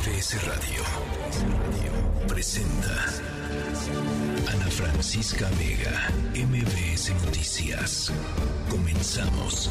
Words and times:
MBS 0.00 0.46
Radio 0.46 0.82
presenta 2.26 3.04
Ana 4.50 4.70
Francisca 4.70 5.46
Vega, 5.58 6.08
MBS 6.34 7.12
Noticias. 7.26 8.10
Comenzamos. 8.70 9.70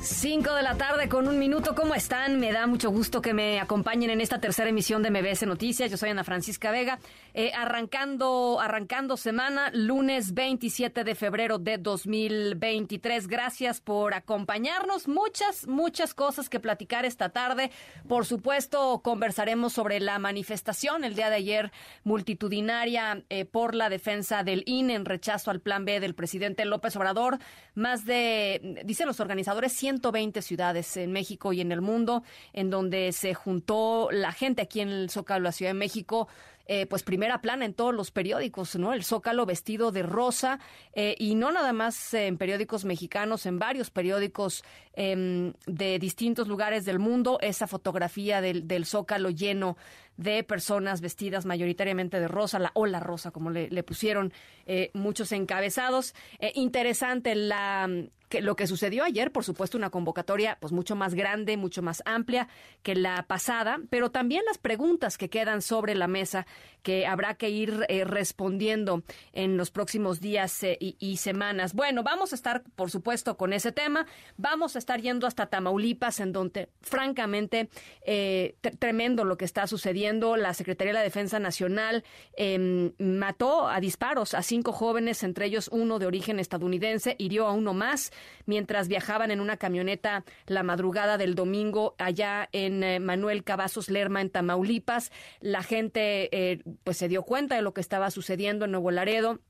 5 0.00 0.54
de 0.54 0.62
la 0.62 0.74
tarde 0.76 1.08
con 1.08 1.28
un 1.28 1.38
minuto. 1.38 1.76
¿Cómo 1.76 1.94
están? 1.94 2.40
Me 2.40 2.50
da 2.50 2.66
mucho 2.66 2.90
gusto 2.90 3.22
que 3.22 3.34
me 3.34 3.60
acompañen 3.60 4.10
en 4.10 4.20
esta 4.20 4.40
tercera 4.40 4.68
emisión 4.68 5.02
de 5.02 5.10
MBS 5.10 5.46
Noticias. 5.46 5.90
Yo 5.90 5.96
soy 5.96 6.10
Ana 6.10 6.24
Francisca 6.24 6.72
Vega. 6.72 6.98
Eh, 7.40 7.52
arrancando, 7.54 8.58
arrancando 8.60 9.16
semana, 9.16 9.70
lunes 9.72 10.34
27 10.34 11.04
de 11.04 11.14
febrero 11.14 11.60
de 11.60 11.78
2023. 11.78 13.28
Gracias 13.28 13.80
por 13.80 14.12
acompañarnos. 14.12 15.06
Muchas, 15.06 15.68
muchas 15.68 16.14
cosas 16.14 16.48
que 16.48 16.58
platicar 16.58 17.04
esta 17.04 17.28
tarde. 17.28 17.70
Por 18.08 18.26
supuesto, 18.26 19.02
conversaremos 19.04 19.72
sobre 19.72 20.00
la 20.00 20.18
manifestación 20.18 21.04
el 21.04 21.14
día 21.14 21.30
de 21.30 21.36
ayer 21.36 21.70
multitudinaria 22.02 23.22
eh, 23.28 23.44
por 23.44 23.76
la 23.76 23.88
defensa 23.88 24.42
del 24.42 24.64
INE 24.66 24.94
en 24.94 25.04
rechazo 25.04 25.52
al 25.52 25.60
plan 25.60 25.84
B 25.84 26.00
del 26.00 26.16
presidente 26.16 26.64
López 26.64 26.96
Obrador. 26.96 27.38
Más 27.76 28.04
de, 28.04 28.82
dicen 28.84 29.06
los 29.06 29.20
organizadores, 29.20 29.72
120 29.74 30.42
ciudades 30.42 30.96
en 30.96 31.12
México 31.12 31.52
y 31.52 31.60
en 31.60 31.70
el 31.70 31.82
mundo, 31.82 32.24
en 32.52 32.68
donde 32.68 33.12
se 33.12 33.32
juntó 33.34 34.08
la 34.10 34.32
gente 34.32 34.62
aquí 34.62 34.80
en 34.80 34.88
el 34.88 35.08
Zócalo, 35.08 35.44
la 35.44 35.52
Ciudad 35.52 35.70
de 35.70 35.78
México, 35.78 36.26
eh, 36.70 36.84
pues 36.84 37.02
primera 37.02 37.40
plana 37.40 37.64
en 37.64 37.72
todos 37.72 37.94
los 37.94 38.10
periódicos, 38.10 38.76
¿no? 38.76 38.92
El 38.92 39.02
Zócalo 39.02 39.46
vestido 39.46 39.90
de 39.90 40.02
rosa 40.02 40.60
eh, 40.92 41.16
y 41.18 41.34
no 41.34 41.50
nada 41.50 41.72
más 41.72 42.12
en 42.12 42.36
periódicos 42.36 42.84
mexicanos, 42.84 43.46
en 43.46 43.58
varios 43.58 43.88
periódicos 43.90 44.62
em, 44.92 45.54
de 45.66 45.98
distintos 45.98 46.46
lugares 46.46 46.84
del 46.84 46.98
mundo, 46.98 47.38
esa 47.40 47.66
fotografía 47.66 48.42
del, 48.42 48.68
del, 48.68 48.84
Zócalo 48.84 49.30
lleno 49.30 49.78
de 50.18 50.44
personas 50.44 51.00
vestidas 51.00 51.46
mayoritariamente 51.46 52.20
de 52.20 52.28
rosa, 52.28 52.58
la 52.58 52.72
ola 52.74 53.00
rosa, 53.00 53.30
como 53.30 53.48
le, 53.48 53.82
pusieron 53.82 54.34
eh, 54.66 54.90
muchos 54.92 55.32
encabezados. 55.32 56.14
interesante 56.54 57.34
la 57.34 57.88
que 58.28 58.40
lo 58.40 58.56
que 58.56 58.66
sucedió 58.66 59.04
ayer, 59.04 59.32
por 59.32 59.44
supuesto, 59.44 59.78
una 59.78 59.90
convocatoria 59.90 60.58
pues 60.60 60.72
mucho 60.72 60.94
más 60.96 61.14
grande, 61.14 61.56
mucho 61.56 61.82
más 61.82 62.02
amplia 62.04 62.48
que 62.82 62.94
la 62.94 63.24
pasada, 63.26 63.80
pero 63.90 64.10
también 64.10 64.44
las 64.46 64.58
preguntas 64.58 65.16
que 65.18 65.30
quedan 65.30 65.62
sobre 65.62 65.94
la 65.94 66.08
mesa 66.08 66.46
que 66.82 67.06
habrá 67.06 67.34
que 67.34 67.50
ir 67.50 67.84
eh, 67.88 68.04
respondiendo 68.04 69.02
en 69.32 69.56
los 69.56 69.70
próximos 69.70 70.20
días 70.20 70.62
eh, 70.62 70.78
y, 70.80 71.16
semanas. 71.16 71.74
Bueno, 71.74 72.02
vamos 72.02 72.32
a 72.32 72.36
estar, 72.36 72.62
por 72.76 72.90
supuesto, 72.90 73.36
con 73.36 73.52
ese 73.52 73.72
tema. 73.72 74.06
Vamos 74.36 74.76
a 74.76 74.78
estar 74.78 75.00
yendo 75.00 75.26
hasta 75.26 75.46
Tamaulipas, 75.46 76.20
en 76.20 76.32
donde, 76.32 76.68
francamente, 76.80 77.68
eh, 78.02 78.56
tremendo 78.78 79.24
lo 79.24 79.36
que 79.36 79.44
está 79.44 79.66
sucediendo. 79.66 80.07
La 80.08 80.54
Secretaría 80.54 80.92
de 80.92 80.98
la 80.98 81.04
Defensa 81.04 81.38
Nacional 81.38 82.02
em, 82.34 82.92
mató 82.98 83.68
a 83.68 83.78
disparos 83.78 84.32
a 84.32 84.42
cinco 84.42 84.72
jóvenes, 84.72 85.22
entre 85.22 85.44
ellos 85.44 85.68
uno 85.70 85.98
de 85.98 86.06
origen 86.06 86.38
estadounidense, 86.38 87.14
hirió 87.18 87.46
a 87.46 87.52
uno 87.52 87.74
más 87.74 88.10
mientras 88.46 88.88
viajaban 88.88 89.30
en 89.30 89.40
una 89.40 89.58
camioneta 89.58 90.24
la 90.46 90.62
madrugada 90.62 91.18
del 91.18 91.34
domingo 91.34 91.94
allá 91.98 92.48
en 92.52 92.82
eh, 92.82 93.00
Manuel 93.00 93.44
Cavazos 93.44 93.90
Lerma, 93.90 94.22
en 94.22 94.30
Tamaulipas. 94.30 95.12
La 95.40 95.62
gente 95.62 96.30
eh, 96.32 96.62
pues 96.84 96.96
se 96.96 97.08
dio 97.08 97.22
cuenta 97.22 97.56
de 97.56 97.62
lo 97.62 97.74
que 97.74 97.82
estaba 97.82 98.10
sucediendo 98.10 98.64
en 98.64 98.70
Nuevo 98.72 98.90
Laredo. 98.90 99.40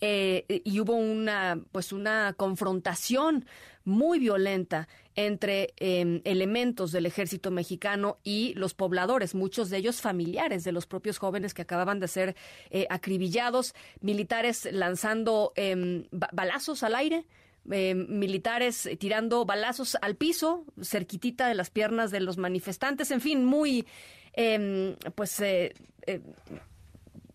Eh, 0.00 0.62
y 0.64 0.80
hubo 0.80 0.94
una 0.94 1.60
pues 1.70 1.92
una 1.92 2.34
confrontación 2.34 3.44
muy 3.84 4.18
violenta 4.18 4.88
entre 5.14 5.74
eh, 5.78 6.22
elementos 6.24 6.92
del 6.92 7.06
ejército 7.06 7.50
mexicano 7.50 8.18
y 8.22 8.54
los 8.54 8.74
pobladores, 8.74 9.34
muchos 9.34 9.70
de 9.70 9.78
ellos 9.78 10.00
familiares 10.00 10.64
de 10.64 10.72
los 10.72 10.86
propios 10.86 11.18
jóvenes 11.18 11.52
que 11.52 11.62
acababan 11.62 12.00
de 12.00 12.08
ser 12.08 12.36
eh, 12.70 12.86
acribillados, 12.90 13.74
militares 14.00 14.68
lanzando 14.72 15.52
em, 15.56 16.04
balazos 16.10 16.82
al 16.82 16.94
aire, 16.94 17.26
eh, 17.70 17.94
militares 17.94 18.88
tirando 18.98 19.44
balazos 19.44 19.96
al 20.00 20.16
piso, 20.16 20.64
cerquitita 20.82 21.46
de 21.46 21.54
las 21.54 21.70
piernas 21.70 22.10
de 22.10 22.20
los 22.20 22.38
manifestantes, 22.38 23.10
en 23.10 23.20
fin, 23.20 23.44
muy, 23.44 23.86
eh, 24.34 24.96
pues, 25.14 25.38
eh, 25.40 25.72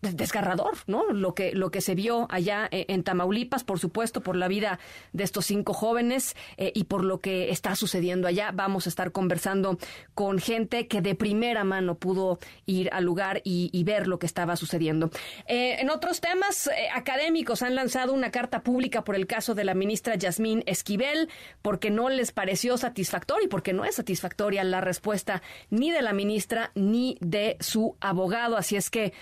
desgarrador, 0.00 0.76
¿no? 0.86 1.04
Lo 1.10 1.34
que 1.34 1.52
lo 1.52 1.70
que 1.70 1.80
se 1.80 1.94
vio 1.94 2.28
allá 2.30 2.68
eh, 2.70 2.86
en 2.88 3.02
Tamaulipas, 3.02 3.64
por 3.64 3.78
supuesto, 3.78 4.22
por 4.22 4.36
la 4.36 4.46
vida 4.46 4.78
de 5.12 5.24
estos 5.24 5.46
cinco 5.46 5.72
jóvenes 5.72 6.36
eh, 6.56 6.72
y 6.74 6.84
por 6.84 7.04
lo 7.04 7.20
que 7.20 7.50
está 7.50 7.74
sucediendo 7.74 8.28
allá. 8.28 8.52
Vamos 8.52 8.86
a 8.86 8.90
estar 8.90 9.10
conversando 9.10 9.78
con 10.14 10.38
gente 10.38 10.86
que 10.86 11.00
de 11.00 11.14
primera 11.14 11.64
mano 11.64 11.96
pudo 11.96 12.38
ir 12.66 12.90
al 12.92 13.04
lugar 13.04 13.40
y, 13.44 13.68
ver 13.88 14.06
lo 14.06 14.18
que 14.18 14.26
estaba 14.26 14.54
sucediendo. 14.56 15.08
Eh, 15.46 15.76
en 15.80 15.88
otros 15.88 16.20
temas 16.20 16.68
académicos 16.94 17.62
han 17.62 17.74
lanzado 17.74 18.12
una 18.12 18.30
carta 18.30 18.62
pública 18.62 19.02
por 19.02 19.14
el 19.14 19.26
caso 19.26 19.54
de 19.54 19.64
la 19.64 19.72
ministra 19.72 20.14
Yasmín 20.14 20.62
Esquivel 20.66 21.30
porque 21.62 21.88
no 21.88 22.10
les 22.10 22.32
pareció 22.32 22.76
satisfactoria 22.76 23.46
y 23.46 23.48
porque 23.48 23.72
no 23.72 23.86
es 23.86 23.94
satisfactoria 23.94 24.62
la 24.64 24.82
respuesta 24.82 25.40
ni 25.70 25.90
de 25.90 26.02
la 26.02 26.12
ministra 26.12 26.70
ni 26.74 27.16
de 27.22 27.56
su 27.60 27.96
abogado. 28.00 28.58
Así 28.58 28.76
es 28.76 28.90
que 28.90 29.14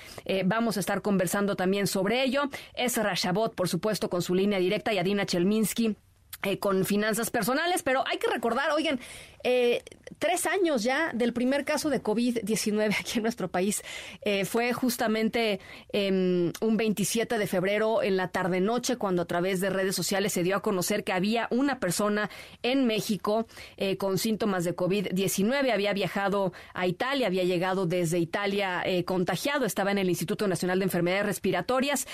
vamos 0.45 0.66
Vamos 0.67 0.79
a 0.79 0.81
estar 0.81 1.01
conversando 1.01 1.55
también 1.55 1.87
sobre 1.87 2.25
ello. 2.25 2.51
Es 2.75 2.97
Rashabot, 2.97 3.55
por 3.55 3.69
supuesto, 3.69 4.11
con 4.11 4.21
su 4.21 4.35
línea 4.35 4.59
directa 4.59 4.93
y 4.93 4.99
Adina 4.99 5.25
Chelminsky. 5.25 5.95
Eh, 6.43 6.59
con 6.59 6.85
finanzas 6.85 7.31
personales, 7.31 7.85
pero 7.85 8.05
hay 8.07 8.19
que 8.19 8.29
recordar, 8.29 8.73
oigan, 8.73 8.99
eh, 9.45 9.83
tres 10.19 10.47
años 10.47 10.83
ya 10.83 11.13
del 11.13 11.33
primer 11.33 11.65
caso 11.65 11.91
de 11.91 12.03
COVID-19 12.03 12.97
aquí 13.01 13.19
en 13.19 13.23
nuestro 13.23 13.49
país. 13.49 13.83
Eh, 14.23 14.45
fue 14.45 14.73
justamente 14.73 15.61
eh, 15.93 16.53
un 16.61 16.77
27 16.77 17.39
de 17.39 17.47
febrero 17.47 18.03
en 18.03 18.17
la 18.17 18.29
tarde-noche 18.29 18.97
cuando 18.97 19.23
a 19.23 19.27
través 19.27 19.61
de 19.61 19.71
redes 19.71 19.95
sociales 19.95 20.33
se 20.33 20.43
dio 20.43 20.57
a 20.57 20.63
conocer 20.63 21.05
que 21.05 21.13
había 21.13 21.49
una 21.51 21.81
persona 21.81 22.31
en 22.63 22.87
México 22.87 23.47
eh, 23.77 23.97
con 23.97 24.19
síntomas 24.19 24.65
de 24.65 24.75
COVID-19. 24.75 25.71
Había 25.71 25.93
viajado 25.93 26.53
a 26.75 26.87
Italia, 26.87 27.27
había 27.27 27.45
llegado 27.45 27.87
desde 27.87 28.19
Italia 28.19 28.83
eh, 28.85 29.05
contagiado, 29.05 29.65
estaba 29.67 29.91
en 29.91 29.99
el 29.99 30.09
Instituto 30.09 30.49
Nacional 30.49 30.79
de 30.79 30.85
Enfermedades 30.85 31.27
Respiratorias. 31.27 32.07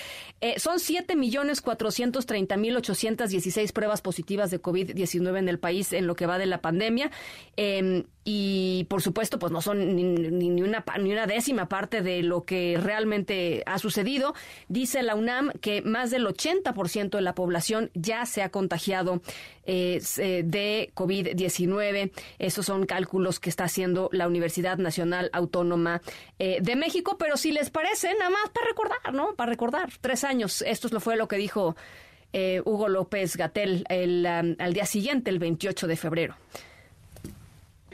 Son 0.57 0.81
7 0.81 1.15
millones 1.17 1.61
430 1.61 2.57
mil 2.57 2.77
816 2.77 3.73
pruebas 3.73 4.03
positivas 4.03 4.51
de 4.51 4.61
COVID-19 4.61 5.39
en 5.39 5.49
el 5.49 5.59
país 5.59 5.93
en 5.93 6.07
lo 6.07 6.17
que 6.17 6.27
va 6.27 6.39
de 6.39 6.47
la 6.47 6.61
pandemia. 6.61 7.11
Eh, 7.57 8.05
y 8.25 8.87
por 8.89 9.03
supuesto, 9.03 9.39
pues 9.39 9.51
no 9.51 9.61
son 9.61 9.97
ni, 9.97 10.63
una, 10.63 10.85
ni 11.01 11.13
una 11.13 11.27
décima 11.27 11.69
parte 11.69 12.03
de 12.03 12.23
lo 12.23 12.45
que 12.45 12.79
realmente 12.81 13.65
ha 13.67 13.79
sucedido. 13.79 14.35
Dice 14.69 15.03
la 15.03 15.17
UNAM 15.17 15.51
que 15.61 15.83
más 15.83 16.11
del 16.13 16.27
80% 16.27 17.11
de 17.11 17.21
la 17.21 17.35
población 17.35 17.91
ya 17.95 18.25
se 18.27 18.43
ha 18.43 18.51
contagiado 18.51 19.23
eh, 19.65 20.01
de 20.45 20.93
COVID-19. 20.95 22.13
Esos 22.39 22.65
son 22.65 22.87
cálculos 22.87 23.41
que 23.41 23.51
está 23.51 23.65
haciendo 23.65 24.09
la 24.13 24.29
Universidad 24.29 24.79
Nacional 24.79 25.29
Autónoma 25.33 26.01
eh, 26.39 26.59
de 26.63 26.77
México. 26.77 27.17
Pero 27.19 27.37
si 27.37 27.51
les 27.51 27.71
parece, 27.71 28.15
nada 28.15 28.31
más 28.31 28.51
para 28.51 28.69
recordar, 28.69 29.13
¿no? 29.13 29.35
Para 29.35 29.51
recordar, 29.51 29.91
tres 30.01 30.23
años. 30.23 30.63
Esto 30.63 31.01
fue 31.01 31.17
lo 31.17 31.27
que 31.27 31.37
dijo 31.37 31.75
eh, 32.33 32.63
Hugo 32.65 32.89
López 32.89 33.37
Gatel 33.37 33.85
el, 33.89 34.27
um, 34.27 34.55
al 34.59 34.73
día 34.75 34.87
siguiente, 34.87 35.31
el 35.31 35.41
28 35.41 35.89
de 35.89 35.97
febrero. 35.97 36.37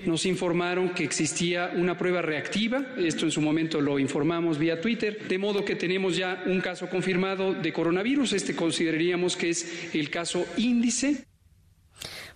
Nos 0.07 0.27
informaron 0.27 0.91
que 0.91 1.05
existía 1.05 1.73
una 1.75 1.99
prueba 1.99 2.23
reactiva, 2.23 2.95
esto 2.97 3.25
en 3.25 3.31
su 3.31 3.41
momento 3.41 3.81
lo 3.81 3.99
informamos 3.99 4.59
vía 4.59 4.81
Twitter, 4.81 5.27
de 5.29 5.39
modo 5.39 5.65
que 5.65 5.75
tenemos 5.75 6.17
ya 6.17 6.43
un 6.47 6.61
caso 6.61 6.89
confirmado 6.89 7.55
de 7.55 7.73
coronavirus, 7.73 8.33
este 8.33 8.55
consideraríamos 8.55 9.37
que 9.37 9.51
es 9.51 9.95
el 9.95 10.11
caso 10.11 10.47
índice. 10.57 11.27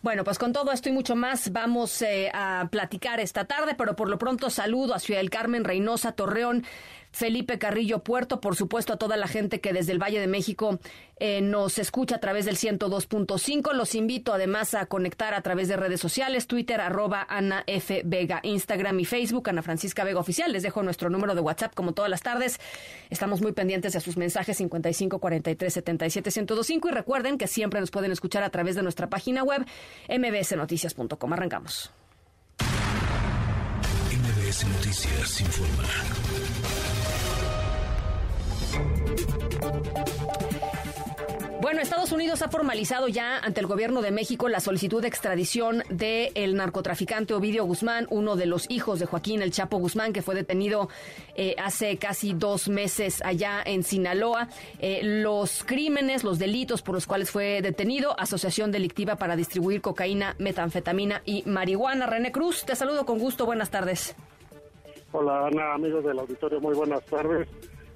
Bueno, 0.03 0.25
pues 0.25 0.37
con 0.37 0.53
todo 0.53 0.72
esto 0.72 0.89
y 0.89 0.93
mucho 0.93 1.15
más 1.15 1.53
vamos 1.53 2.03
eh, 2.03 2.28
a 2.34 2.69
platicar 2.72 3.21
esta 3.21 3.45
tarde, 3.45 3.77
pero 3.78 3.95
por 3.95 4.09
lo 4.09 4.19
pronto 4.19 4.51
saludo 4.51 4.95
a 4.95 4.98
Ciudad 4.98 5.21
del 5.21 5.31
Carmen, 5.31 5.63
Reynosa, 5.63 6.10
Torreón, 6.10 6.65
Felipe 7.12 7.59
Carrillo 7.59 8.00
Puerto, 8.00 8.41
por 8.41 8.56
supuesto 8.56 8.94
a 8.94 8.97
toda 8.97 9.16
la 9.16 9.28
gente 9.28 9.60
que 9.60 9.72
desde 9.72 9.92
el 9.92 10.03
Valle 10.03 10.18
de 10.18 10.26
México 10.26 10.80
eh, 11.18 11.41
nos 11.41 11.78
escucha 11.78 12.16
a 12.16 12.20
través 12.20 12.47
del 12.47 12.56
102.5. 12.56 13.72
Los 13.74 13.94
invito 13.94 14.32
además 14.32 14.74
a 14.74 14.86
conectar 14.86 15.34
a 15.34 15.42
través 15.42 15.68
de 15.68 15.76
redes 15.76 16.00
sociales, 16.00 16.47
Twitter, 16.47 16.80
arroba 16.80 17.26
Ana 17.28 17.64
F. 17.66 18.03
Vega, 18.04 18.41
Instagram 18.42 18.98
y 19.00 19.04
Facebook, 19.04 19.48
Ana 19.50 19.62
Francisca 19.62 20.04
Vega 20.04 20.20
Oficial. 20.20 20.50
Les 20.53 20.62
dejo 20.62 20.82
nuestro 20.82 21.10
número 21.10 21.34
de 21.34 21.42
WhatsApp 21.42 21.74
como 21.74 21.92
todas 21.92 22.10
las 22.10 22.22
tardes. 22.22 22.59
Estamos 23.10 23.42
muy 23.42 23.53
pendientes 23.53 23.92
de 23.92 24.00
sus 24.00 24.16
mensajes 24.16 24.56
55 24.56 25.18
43 25.18 25.72
77 25.72 26.30
1025 26.30 26.88
y 26.88 26.92
recuerden 26.92 27.38
que 27.38 27.47
siempre 27.47 27.78
nos 27.78 27.91
pueden 27.91 28.10
escuchar 28.10 28.42
a 28.42 28.50
través 28.50 28.74
de 28.74 28.82
nuestra 28.82 29.09
página 29.09 29.42
web 29.42 29.64
mbsnoticias.com. 30.09 31.32
Arrancamos. 31.32 31.92
MBS 34.12 34.66
Noticias 34.66 35.41
informa. 35.41 36.82
Bueno, 41.63 41.80
Estados 41.80 42.10
Unidos 42.10 42.42
ha 42.42 42.48
formalizado 42.48 43.07
ya 43.07 43.39
ante 43.39 43.60
el 43.60 43.69
gobierno 43.69 44.03
de 44.03 44.10
México 44.10 44.48
la 44.48 44.59
solicitud 44.59 45.01
de 45.01 45.07
extradición 45.07 45.84
del 45.89 46.57
narcotraficante 46.57 47.34
Ovidio 47.34 47.65
Guzmán, 47.65 48.09
uno 48.10 48.34
de 48.34 48.47
los 48.47 48.69
hijos 48.69 48.98
de 48.98 49.07
Joaquín 49.07 49.42
El 49.42 49.53
Chapo 49.53 49.78
Guzmán, 49.78 50.13
que 50.13 50.22
fue 50.22 50.34
detenido 50.34 50.89
eh, 51.36 51.54
hace 51.59 51.98
casi 51.98 52.34
dos 52.34 52.69
meses 52.69 53.22
allá 53.24 53.63
en 53.65 53.84
Sinaloa. 53.84 54.48
Eh, 54.80 55.01
los 55.03 55.63
crímenes, 55.65 56.24
los 56.24 56.41
delitos 56.41 56.83
por 56.83 56.97
los 56.97 57.07
cuales 57.07 57.30
fue 57.30 57.63
detenido, 57.63 58.19
asociación 58.19 58.72
delictiva 58.72 59.15
para 59.15 59.36
distribuir 59.36 59.80
cocaína, 59.80 60.34
metanfetamina 60.39 61.22
y 61.24 61.45
marihuana. 61.47 62.07
René 62.07 62.33
Cruz, 62.33 62.65
te 62.66 62.74
saludo 62.74 63.07
con 63.07 63.21
gusto. 63.21 63.47
Buenas 63.47 63.71
tardes. 63.71 64.16
Hola 65.13 65.47
Ana, 65.47 65.74
amigos 65.74 66.04
del 66.04 66.19
auditorio, 66.19 66.60
muy 66.60 66.74
buenas 66.74 67.04
tardes. 67.07 67.48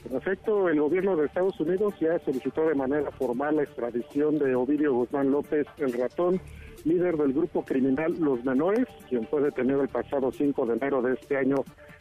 En 0.08 0.16
efecto, 0.16 0.68
el 0.68 0.80
gobierno 0.80 1.16
de 1.16 1.26
Estados 1.26 1.58
Unidos 1.58 1.94
ya 2.00 2.16
solicitó 2.20 2.64
de 2.68 2.76
manera 2.76 3.10
formal 3.10 3.56
la 3.56 3.64
extradición 3.64 4.38
de 4.38 4.54
Ovidio 4.54 4.94
Guzmán 4.94 5.32
López, 5.32 5.66
el 5.78 5.92
ratón, 5.94 6.40
líder 6.84 7.16
del 7.16 7.32
grupo 7.32 7.64
criminal 7.64 8.14
Los 8.20 8.44
Menores, 8.44 8.86
quien 9.08 9.26
fue 9.26 9.42
detenido 9.42 9.82
el 9.82 9.88
pasado 9.88 10.30
5 10.30 10.66
de 10.66 10.74
enero 10.74 11.02
de 11.02 11.14
este 11.14 11.36
año 11.36 11.56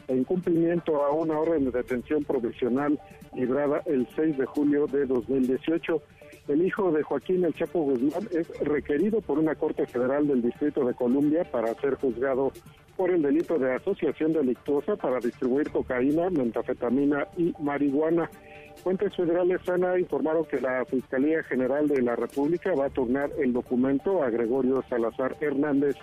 en 0.07 0.23
cumplimiento 0.23 1.03
a 1.03 1.11
una 1.11 1.39
orden 1.39 1.65
de 1.65 1.71
detención 1.71 2.23
provisional 2.23 2.99
librada 3.33 3.81
el 3.87 4.07
6 4.15 4.37
de 4.37 4.45
julio 4.45 4.85
de 4.85 5.07
2018. 5.07 5.99
El 6.47 6.63
hijo 6.63 6.91
de 6.91 7.01
Joaquín 7.01 7.43
El 7.43 7.55
Chapo 7.55 7.81
Guzmán 7.81 8.27
es 8.31 8.47
requerido 8.59 9.19
por 9.21 9.39
una 9.39 9.55
Corte 9.55 9.87
Federal 9.87 10.27
del 10.27 10.43
Distrito 10.43 10.85
de 10.85 10.93
Columbia 10.93 11.43
para 11.43 11.73
ser 11.75 11.95
juzgado 11.95 12.51
por 12.95 13.09
el 13.09 13.23
delito 13.23 13.57
de 13.57 13.73
asociación 13.73 14.33
delictuosa 14.33 14.95
para 14.95 15.19
distribuir 15.19 15.71
cocaína, 15.71 16.29
mentafetamina 16.29 17.27
y 17.35 17.51
marihuana. 17.59 18.29
Fuentes 18.83 19.15
federales 19.15 19.67
ANA 19.67 19.97
informaron 19.99 20.45
que 20.45 20.61
la 20.61 20.85
Fiscalía 20.85 21.41
General 21.43 21.87
de 21.87 22.01
la 22.03 22.15
República 22.15 22.75
va 22.75 22.85
a 22.85 22.89
turnar 22.91 23.31
el 23.39 23.51
documento 23.51 24.21
a 24.21 24.29
Gregorio 24.29 24.83
Salazar 24.87 25.35
Hernández, 25.41 25.95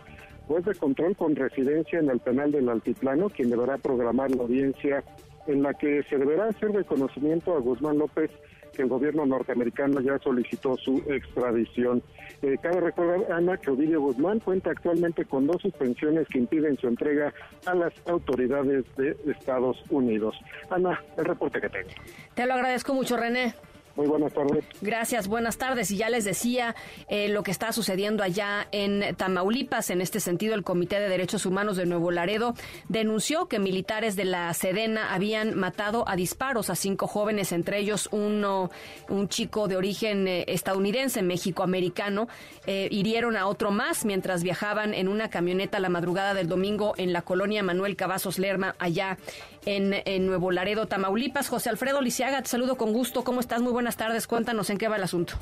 juez 0.48 0.64
de 0.64 0.74
control 0.74 1.16
con 1.16 1.36
residencia 1.36 2.00
en 2.00 2.10
el 2.10 2.18
penal 2.18 2.50
del 2.50 2.68
Altiplano, 2.68 3.30
quien 3.30 3.48
deberá 3.48 3.78
programar 3.78 4.32
la 4.32 4.42
audiencia 4.42 5.04
en 5.46 5.62
la 5.62 5.74
que 5.74 6.02
se 6.04 6.18
deberá 6.18 6.46
hacer 6.46 6.72
reconocimiento 6.72 7.54
a 7.54 7.60
Guzmán 7.60 7.98
López 7.98 8.30
que 8.72 8.82
el 8.82 8.88
gobierno 8.88 9.26
norteamericano 9.26 10.00
ya 10.00 10.18
solicitó 10.18 10.76
su 10.76 11.02
extradición. 11.06 12.02
Eh, 12.40 12.56
cabe 12.60 12.80
recordar, 12.80 13.30
Ana, 13.30 13.56
que 13.58 13.70
Ovidio 13.70 14.00
Guzmán 14.00 14.40
cuenta 14.40 14.70
actualmente 14.70 15.24
con 15.24 15.46
dos 15.46 15.60
suspensiones 15.62 16.26
que 16.28 16.38
impiden 16.38 16.76
su 16.78 16.88
entrega 16.88 17.32
a 17.66 17.74
las 17.74 17.92
autoridades 18.06 18.84
de 18.96 19.16
Estados 19.26 19.76
Unidos. 19.90 20.34
Ana, 20.70 21.00
el 21.16 21.24
reporte 21.24 21.60
que 21.60 21.68
tengo. 21.68 21.90
Te 22.34 22.46
lo 22.46 22.54
agradezco 22.54 22.94
mucho, 22.94 23.16
René. 23.16 23.54
Muy 23.94 24.06
buenas 24.06 24.32
tardes. 24.32 24.64
Gracias, 24.80 25.28
buenas 25.28 25.58
tardes. 25.58 25.90
Y 25.90 25.96
ya 25.96 26.08
les 26.08 26.24
decía 26.24 26.74
eh, 27.08 27.28
lo 27.28 27.42
que 27.42 27.50
está 27.50 27.72
sucediendo 27.72 28.22
allá 28.22 28.66
en 28.72 29.14
Tamaulipas. 29.16 29.90
En 29.90 30.00
este 30.00 30.20
sentido, 30.20 30.54
el 30.54 30.62
Comité 30.62 30.98
de 30.98 31.08
Derechos 31.08 31.44
Humanos 31.44 31.76
de 31.76 31.86
Nuevo 31.86 32.10
Laredo 32.10 32.54
denunció 32.88 33.46
que 33.46 33.58
militares 33.58 34.16
de 34.16 34.24
la 34.24 34.52
Sedena 34.54 35.12
habían 35.12 35.58
matado 35.58 36.08
a 36.08 36.16
disparos 36.16 36.70
a 36.70 36.74
cinco 36.74 37.06
jóvenes, 37.06 37.52
entre 37.52 37.78
ellos 37.78 38.08
uno, 38.12 38.70
un 39.08 39.28
chico 39.28 39.68
de 39.68 39.76
origen 39.76 40.26
eh, 40.26 40.44
estadounidense, 40.48 41.22
mexicoamericano. 41.22 42.28
Eh, 42.66 42.88
hirieron 42.90 43.36
a 43.36 43.46
otro 43.46 43.70
más 43.70 44.04
mientras 44.04 44.42
viajaban 44.42 44.94
en 44.94 45.08
una 45.08 45.28
camioneta 45.28 45.80
la 45.80 45.88
madrugada 45.88 46.34
del 46.34 46.48
domingo 46.48 46.94
en 46.96 47.12
la 47.12 47.22
colonia 47.22 47.62
Manuel 47.62 47.96
Cavazos 47.96 48.38
Lerma, 48.38 48.74
allá 48.78 49.18
en, 49.66 50.26
Nuevo 50.26 50.50
Laredo, 50.50 50.86
Tamaulipas. 50.86 51.48
José 51.48 51.70
Alfredo 51.70 52.00
Lisiaga, 52.00 52.42
te 52.42 52.48
saludo 52.48 52.76
con 52.76 52.92
gusto. 52.92 53.24
¿Cómo 53.24 53.40
estás? 53.40 53.62
Muy 53.62 53.72
buenas 53.72 53.96
tardes. 53.96 54.26
Cuéntanos 54.26 54.70
en 54.70 54.78
qué 54.78 54.88
va 54.88 54.96
el 54.96 55.02
asunto. 55.02 55.34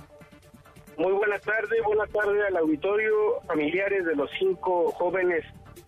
Muy 0.96 1.12
buenas 1.12 1.40
tardes, 1.40 1.82
buenas 1.82 2.10
tardes 2.10 2.42
al 2.46 2.56
auditorio, 2.58 3.40
familiares 3.46 4.04
de 4.04 4.14
los 4.14 4.30
cinco 4.38 4.92
jóvenes 4.92 5.44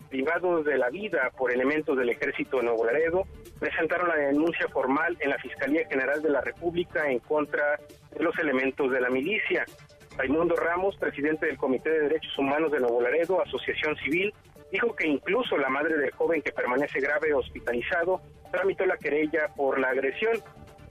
privados 0.09 0.65
de 0.65 0.77
la 0.77 0.89
vida 0.89 1.31
por 1.37 1.51
elementos 1.51 1.97
del 1.97 2.09
ejército 2.09 2.57
de 2.57 2.63
Nuevo 2.63 2.85
Laredo, 2.85 3.23
presentaron 3.59 4.07
la 4.09 4.15
denuncia 4.15 4.67
formal 4.69 5.17
en 5.19 5.31
la 5.31 5.37
Fiscalía 5.37 5.87
General 5.87 6.21
de 6.21 6.29
la 6.29 6.41
República 6.41 7.09
en 7.09 7.19
contra 7.19 7.79
de 8.15 8.23
los 8.23 8.37
elementos 8.37 8.91
de 8.91 9.01
la 9.01 9.09
milicia. 9.09 9.65
Raimundo 10.17 10.55
Ramos, 10.55 10.95
presidente 10.97 11.47
del 11.47 11.57
Comité 11.57 11.89
de 11.89 12.01
Derechos 12.01 12.37
Humanos 12.37 12.71
de 12.71 12.79
Nuevo 12.79 13.01
Laredo, 13.01 13.41
Asociación 13.41 13.95
Civil, 13.97 14.33
dijo 14.73 14.95
que 14.95 15.07
incluso 15.07 15.55
la 15.55 15.69
madre 15.69 15.95
del 15.97 16.11
joven 16.11 16.41
que 16.41 16.51
permanece 16.51 16.99
grave 16.99 17.31
hospitalizado 17.31 18.21
tramitó 18.51 18.85
la 18.87 18.97
querella 18.97 19.47
por 19.55 19.79
la 19.79 19.89
agresión. 19.89 20.39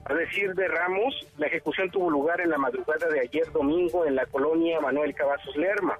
A 0.05 0.13
decir 0.13 0.53
de 0.53 0.69
Ramos, 0.69 1.13
la 1.37 1.47
ejecución 1.47 1.91
tuvo 1.91 2.09
lugar 2.09 2.39
en 2.39 2.49
la 2.49 2.57
madrugada 2.57 3.07
de 3.09 3.19
ayer 3.19 3.51
domingo 3.51 4.05
en 4.05 4.15
la 4.15 4.25
colonia 4.25 4.79
Manuel 4.79 5.13
Cavazos 5.13 5.55
Lerma. 5.57 5.97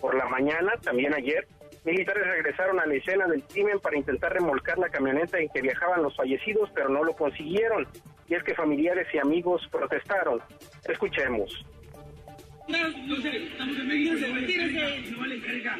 Por 0.00 0.16
la 0.16 0.26
mañana, 0.26 0.72
también 0.82 1.14
ayer, 1.14 1.46
militares 1.84 2.26
regresaron 2.26 2.80
a 2.80 2.86
la 2.86 2.94
escena 2.94 3.26
del 3.28 3.44
crimen 3.44 3.78
para 3.78 3.96
intentar 3.96 4.32
remolcar 4.32 4.78
la 4.78 4.88
camioneta 4.88 5.38
en 5.38 5.48
que 5.48 5.62
viajaban 5.62 6.02
los 6.02 6.16
fallecidos, 6.16 6.70
pero 6.74 6.88
no 6.88 7.04
lo 7.04 7.14
consiguieron. 7.14 7.86
Y 8.26 8.34
es 8.34 8.42
que 8.42 8.54
familiares 8.54 9.06
y 9.14 9.18
amigos 9.18 9.62
protestaron. 9.70 10.40
Escuchemos. 10.88 11.64
Estamos 12.68 13.76
en 13.76 13.88
México. 13.88 14.14
No 15.10 15.18
vale 15.18 15.40
carga. 15.40 15.78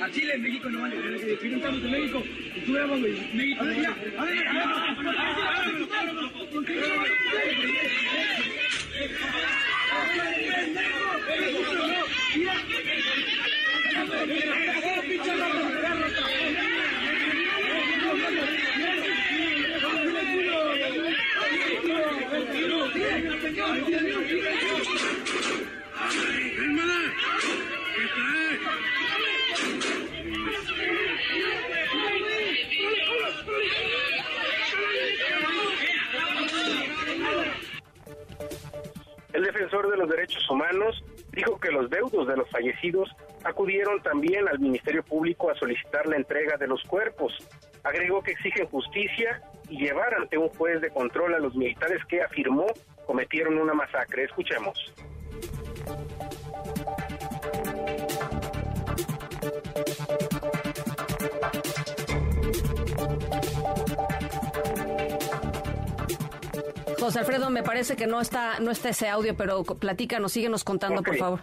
A 0.00 0.10
Chile, 0.10 0.34
en 0.34 0.42
México 0.42 0.70
no 0.70 0.80
vale. 0.80 0.96
Si 1.40 1.48
no 1.48 1.56
estamos 1.56 1.84
en 1.84 1.90
México, 1.90 2.22
estuviéramos 2.56 2.98
en 2.98 3.36
México. 3.36 3.64
A. 3.64 4.22
A 4.22 4.24
ver, 4.24 4.46
El 39.32 39.44
defensor 39.44 39.90
de 39.90 39.96
los 39.98 40.08
derechos 40.08 40.48
humanos 40.50 41.04
dijo 41.32 41.60
que 41.60 41.70
los 41.70 41.90
deudos 41.90 42.26
de 42.26 42.36
los 42.36 42.48
fallecidos 42.50 43.10
acudieron 43.44 44.02
también 44.02 44.48
al 44.48 44.58
Ministerio 44.58 45.02
Público 45.02 45.50
a 45.50 45.54
solicitar 45.56 46.06
la 46.06 46.16
entrega 46.16 46.56
de 46.56 46.66
los 46.66 46.82
cuerpos. 46.84 47.36
Agregó 47.84 48.22
que 48.22 48.32
exigen 48.32 48.66
justicia 48.66 49.42
y 49.68 49.78
llevar 49.78 50.14
ante 50.14 50.38
un 50.38 50.48
juez 50.48 50.80
de 50.80 50.90
control 50.90 51.34
a 51.34 51.38
los 51.38 51.54
militares 51.54 52.02
que 52.06 52.22
afirmó 52.22 52.66
cometieron 53.06 53.58
una 53.58 53.74
masacre. 53.74 54.24
Escuchemos. 54.24 54.92
José 67.00 67.20
Alfredo, 67.20 67.48
me 67.48 67.62
parece 67.62 67.96
que 67.96 68.06
no 68.06 68.20
está, 68.20 68.60
no 68.60 68.70
está 68.70 68.90
ese 68.90 69.08
audio, 69.08 69.34
pero 69.36 69.62
platícanos, 69.62 70.32
síguenos 70.32 70.62
contando, 70.62 71.02
por 71.02 71.16
favor. 71.16 71.40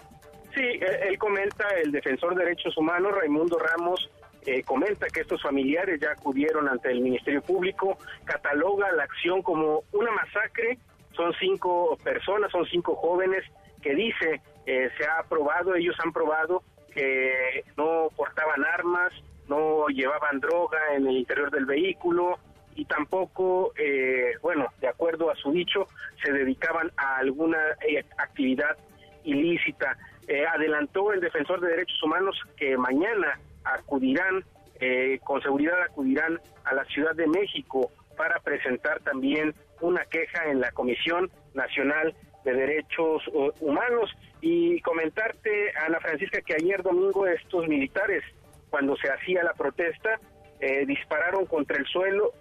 Sí, 0.54 0.62
él, 0.62 1.10
él 1.10 1.18
comenta, 1.18 1.68
el 1.82 1.92
defensor 1.92 2.36
de 2.36 2.44
derechos 2.44 2.78
humanos, 2.78 3.14
Raimundo 3.16 3.58
Ramos, 3.58 4.10
eh, 4.46 4.62
comenta 4.62 5.08
que 5.08 5.22
estos 5.22 5.42
familiares 5.42 6.00
ya 6.00 6.12
acudieron 6.12 6.70
ante 6.70 6.92
el 6.92 7.02
Ministerio 7.02 7.42
Público, 7.42 7.98
cataloga 8.26 8.92
la 8.92 9.04
acción 9.04 9.42
como 9.42 9.84
una 9.92 10.12
masacre, 10.12 10.78
son 11.16 11.34
cinco 11.40 11.98
personas, 12.04 12.52
son 12.52 12.64
cinco 12.68 12.96
jóvenes 12.96 13.44
que 13.86 13.94
dice 13.94 14.42
eh, 14.66 14.90
se 14.98 15.06
ha 15.06 15.22
probado, 15.30 15.76
ellos 15.76 15.96
han 16.04 16.12
probado 16.12 16.64
que 16.92 17.64
no 17.78 18.10
portaban 18.16 18.66
armas, 18.66 19.14
no 19.48 19.86
llevaban 19.90 20.40
droga 20.40 20.80
en 20.96 21.06
el 21.06 21.18
interior 21.18 21.52
del 21.52 21.68
vehículo 21.68 22.40
y 22.74 22.86
tampoco, 22.86 23.74
eh, 23.78 24.34
bueno, 24.42 24.66
de 24.82 24.88
acuerdo 24.88 25.30
a 25.30 25.36
su 25.36 25.52
dicho, 25.52 25.88
se 26.24 26.32
dedicaban 26.32 26.92
a 26.98 27.18
alguna 27.18 27.60
eh, 27.88 28.04
actividad 28.18 28.76
ilícita. 29.24 29.96
Eh, 30.28 30.48
adelantó 30.48 31.14
el 31.14 31.22
defensor 31.22 31.62
de 31.62 31.68
derechos 31.68 32.02
humanos 32.02 32.36
que 32.58 32.76
mañana 32.76 33.40
acudirán, 33.64 34.44
con 35.24 35.42
seguridad 35.42 35.82
acudirán 35.84 36.40
a 36.66 36.74
la 36.74 36.84
Ciudad 36.86 37.16
de 37.16 37.28
México 37.28 37.92
para 38.18 38.40
presentar 38.42 39.00
también 39.02 39.56
una 39.80 40.04
queja 40.04 40.48
en 40.48 40.60
la 40.60 40.72
Comisión 40.72 41.32
Nacional 41.54 42.14
de 42.46 42.54
Derechos 42.54 43.24
eh, 43.28 43.52
Humanos 43.60 44.10
y 44.40 44.80
comentarte, 44.82 45.74
Ana 45.86 46.00
Francisca, 46.00 46.40
que 46.42 46.54
ayer 46.54 46.82
domingo 46.82 47.28
estos 47.28 47.68
militares, 47.68 48.24
cuando 48.70 48.96
se 48.96 49.10
hacía 49.10 49.44
la 49.44 49.54
protesta, 49.54 50.20
eh, 50.62 50.86
dispararon 50.86 51.46
contra 51.46 51.78
el 51.78 51.86
suelo, 51.88 52.32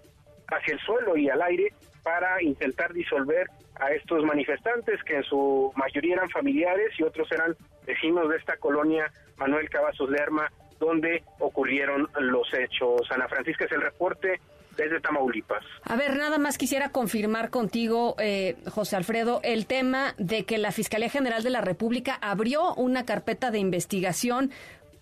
hacia 0.47 0.75
el 0.75 0.79
suelo 0.81 1.17
y 1.17 1.29
al 1.29 1.41
aire 1.41 1.73
para 2.03 2.41
intentar 2.41 2.93
disolver 2.93 3.47
a 3.79 3.91
estos 3.91 4.23
manifestantes 4.23 5.03
que 5.03 5.15
en 5.15 5.23
su 5.23 5.73
mayoría 5.75 6.15
eran 6.15 6.29
familiares 6.29 6.91
y 6.97 7.03
otros 7.03 7.29
eran 7.31 7.55
vecinos 7.85 8.29
de 8.29 8.37
esta 8.37 8.55
colonia 8.57 9.11
Manuel 9.37 9.69
Cavazos 9.69 10.09
Lerma 10.09 10.49
donde 10.79 11.23
ocurrieron 11.39 12.07
los 12.19 12.53
hechos. 12.53 13.01
Ana 13.09 13.27
Francisca 13.27 13.65
es 13.65 13.71
el 13.71 13.81
reporte 13.81 14.39
desde 14.77 14.99
Tamaulipas. 14.99 15.63
A 15.83 15.95
ver, 15.95 16.17
nada 16.17 16.37
más 16.37 16.57
quisiera 16.57 16.89
confirmar 16.89 17.49
contigo, 17.49 18.15
eh, 18.19 18.55
José 18.69 18.95
Alfredo, 18.95 19.39
el 19.43 19.65
tema 19.65 20.13
de 20.17 20.45
que 20.45 20.57
la 20.57 20.71
Fiscalía 20.71 21.09
General 21.09 21.43
de 21.43 21.49
la 21.49 21.61
República 21.61 22.17
abrió 22.21 22.73
una 22.75 23.05
carpeta 23.05 23.51
de 23.51 23.59
investigación 23.59 24.51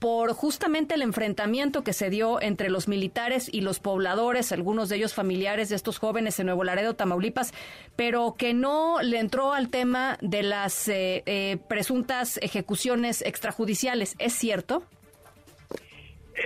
por 0.03 0.33
justamente 0.33 0.95
el 0.95 1.01
enfrentamiento 1.01 1.85
que 1.85 1.93
se 1.93 2.09
dio 2.09 2.41
entre 2.41 2.69
los 2.69 2.89
militares 2.89 3.47
y 3.49 3.61
los 3.61 3.79
pobladores, 3.79 4.51
algunos 4.51 4.89
de 4.89 4.97
ellos 4.97 5.13
familiares 5.13 5.69
de 5.69 5.77
estos 5.77 5.97
jóvenes 5.97 6.37
en 6.41 6.47
Nuevo 6.47 6.65
Laredo, 6.65 6.93
Tamaulipas, 6.93 7.53
pero 7.95 8.35
que 8.37 8.53
no 8.53 9.01
le 9.01 9.19
entró 9.19 9.53
al 9.53 9.69
tema 9.69 10.17
de 10.19 10.43
las 10.43 10.89
eh, 10.89 11.23
eh, 11.25 11.57
presuntas 11.69 12.37
ejecuciones 12.41 13.21
extrajudiciales. 13.21 14.15
¿Es 14.19 14.33
cierto? 14.33 14.83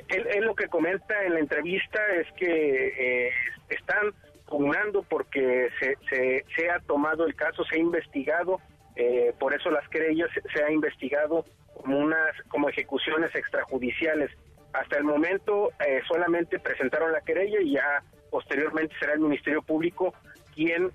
Él, 0.10 0.44
lo 0.44 0.56
que 0.56 0.68
comenta 0.68 1.24
en 1.24 1.34
la 1.34 1.40
entrevista 1.40 2.00
es 2.16 2.28
que 2.34 3.28
eh, 3.28 3.32
están 3.70 4.14
pugnando 4.48 5.04
porque 5.04 5.70
se, 5.80 6.44
se, 6.56 6.70
ha 6.70 6.80
tomado 6.80 7.26
el 7.26 7.36
caso, 7.36 7.64
se 7.66 7.76
ha 7.76 7.80
investigado, 7.80 8.60
eh, 8.96 9.34
por 9.40 9.54
eso 9.54 9.70
las 9.70 9.88
querellas 9.90 10.30
se, 10.54 10.64
ha 10.64 10.72
investigado 10.72 11.46
como 11.76 12.00
unas 12.00 12.32
como 12.50 12.70
ejecuciones 12.70 13.34
extrajudiciales. 13.36 14.32
Hasta 14.74 14.98
el 14.98 15.04
momento 15.04 15.72
eh, 15.86 16.02
solamente 16.08 16.60
presentaron 16.60 17.12
la 17.12 17.22
querella 17.22 17.62
y 17.62 17.74
ya 17.74 18.04
posteriormente 18.30 18.96
será 19.00 19.14
el 19.14 19.20
Ministerio 19.20 19.62
Público 19.62 20.14
quien 20.54 20.92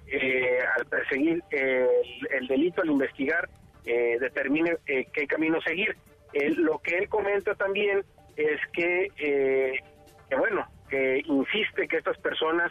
al 0.76 0.86
perseguir 0.86 1.40
el, 1.50 2.48
delito, 2.48 2.82
al 2.82 2.90
investigar, 2.90 3.48
determine 3.84 4.76
qué 4.84 5.26
camino 5.28 5.60
seguir. 5.60 5.96
lo 6.56 6.80
que 6.80 6.98
él 6.98 7.08
comenta 7.08 7.54
también 7.54 8.02
es 8.36 8.60
eh, 8.76 9.78
que, 10.28 10.36
bueno, 10.36 10.66
que 10.88 11.22
insiste 11.24 11.88
que 11.88 11.98
estas 11.98 12.18
personas, 12.18 12.70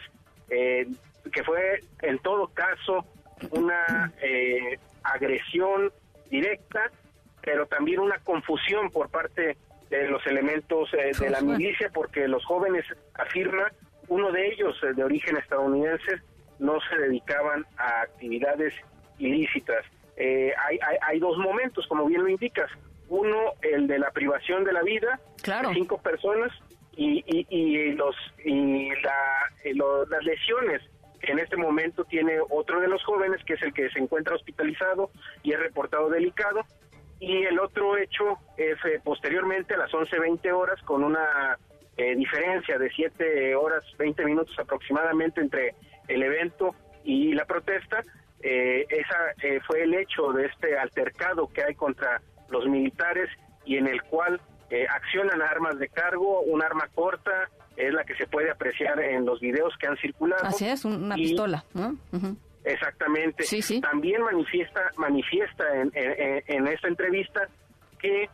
eh, 0.50 0.86
que 1.32 1.44
fue 1.44 1.80
en 2.02 2.18
todo 2.18 2.48
caso 2.48 3.04
una 3.50 4.12
eh, 4.22 4.78
agresión 5.02 5.92
directa, 6.30 6.90
pero 7.42 7.66
también 7.66 8.00
una 8.00 8.18
confusión 8.18 8.90
por 8.90 9.10
parte 9.10 9.56
de 9.90 10.08
los 10.08 10.26
elementos 10.26 10.90
de 10.92 11.30
la 11.30 11.40
milicia, 11.40 11.90
porque 11.92 12.26
los 12.26 12.44
jóvenes 12.44 12.84
afirman, 13.14 13.70
uno 14.08 14.30
de 14.32 14.48
ellos 14.48 14.80
de 14.80 15.04
origen 15.04 15.36
estadounidense, 15.36 16.22
no 16.58 16.78
se 16.88 16.96
dedicaban 16.96 17.66
a 17.76 18.02
actividades 18.02 18.72
ilícitas. 19.18 19.84
hay, 20.16 20.78
hay, 20.80 20.96
hay 21.02 21.18
dos 21.18 21.36
momentos, 21.36 21.86
como 21.88 22.06
bien 22.06 22.22
lo 22.22 22.28
indicas. 22.28 22.70
Uno, 23.08 23.52
el 23.62 23.86
de 23.86 23.98
la 23.98 24.10
privación 24.10 24.64
de 24.64 24.72
la 24.72 24.82
vida, 24.82 25.20
claro. 25.42 25.68
de 25.68 25.74
cinco 25.74 25.98
personas, 25.98 26.52
y, 26.96 27.24
y, 27.26 27.92
los 27.92 28.14
y 28.44 28.90
las 28.90 30.24
lesiones 30.24 30.82
que 31.20 31.32
en 31.32 31.38
este 31.38 31.56
momento 31.56 32.04
tiene 32.04 32.38
otro 32.50 32.80
de 32.80 32.88
los 32.88 33.02
jóvenes, 33.04 33.42
que 33.44 33.54
es 33.54 33.62
el 33.62 33.72
que 33.72 33.88
se 33.90 34.00
encuentra 34.00 34.34
hospitalizado 34.34 35.10
y 35.42 35.52
es 35.52 35.60
reportado 35.60 36.10
delicado. 36.10 36.62
Y 37.20 37.44
el 37.44 37.60
otro 37.60 37.96
hecho 37.96 38.38
es 38.56 38.76
eh, 38.84 39.00
posteriormente 39.02 39.74
a 39.74 39.78
las 39.78 39.92
11.20 39.92 40.52
horas, 40.52 40.82
con 40.82 41.04
una 41.04 41.56
eh, 41.96 42.16
diferencia 42.16 42.76
de 42.78 42.90
7 42.90 43.54
horas 43.54 43.84
20 43.96 44.24
minutos 44.24 44.58
aproximadamente 44.58 45.40
entre 45.40 45.76
el 46.08 46.22
evento 46.24 46.74
y 47.04 47.32
la 47.32 47.44
protesta. 47.44 48.02
Eh, 48.42 48.84
esa 48.88 49.62
fue 49.68 49.84
el 49.84 49.94
hecho 49.94 50.32
de 50.32 50.46
este 50.46 50.76
altercado 50.76 51.48
que 51.52 51.62
hay 51.62 51.76
contra 51.76 52.20
los 52.52 52.66
militares 52.66 53.28
y 53.64 53.76
en 53.76 53.86
el 53.88 54.02
cual 54.02 54.40
eh, 54.70 54.86
accionan 54.88 55.42
armas 55.42 55.78
de 55.78 55.88
cargo, 55.88 56.40
un 56.42 56.62
arma 56.62 56.88
corta, 56.94 57.48
es 57.76 57.92
la 57.92 58.04
que 58.04 58.14
se 58.14 58.26
puede 58.26 58.50
apreciar 58.50 59.00
en 59.00 59.24
los 59.24 59.40
videos 59.40 59.74
que 59.78 59.86
han 59.86 59.96
circulado. 59.96 60.44
Así 60.46 60.66
es, 60.66 60.84
una 60.84 61.14
pistola. 61.14 61.64
Exactamente. 62.64 63.42
Sí, 63.44 63.60
sí. 63.60 63.80
También 63.80 64.22
manifiesta, 64.22 64.90
manifiesta 64.96 65.64
en, 65.74 66.66
esta 66.68 66.88
entrevista 66.88 67.48
que 67.98 68.28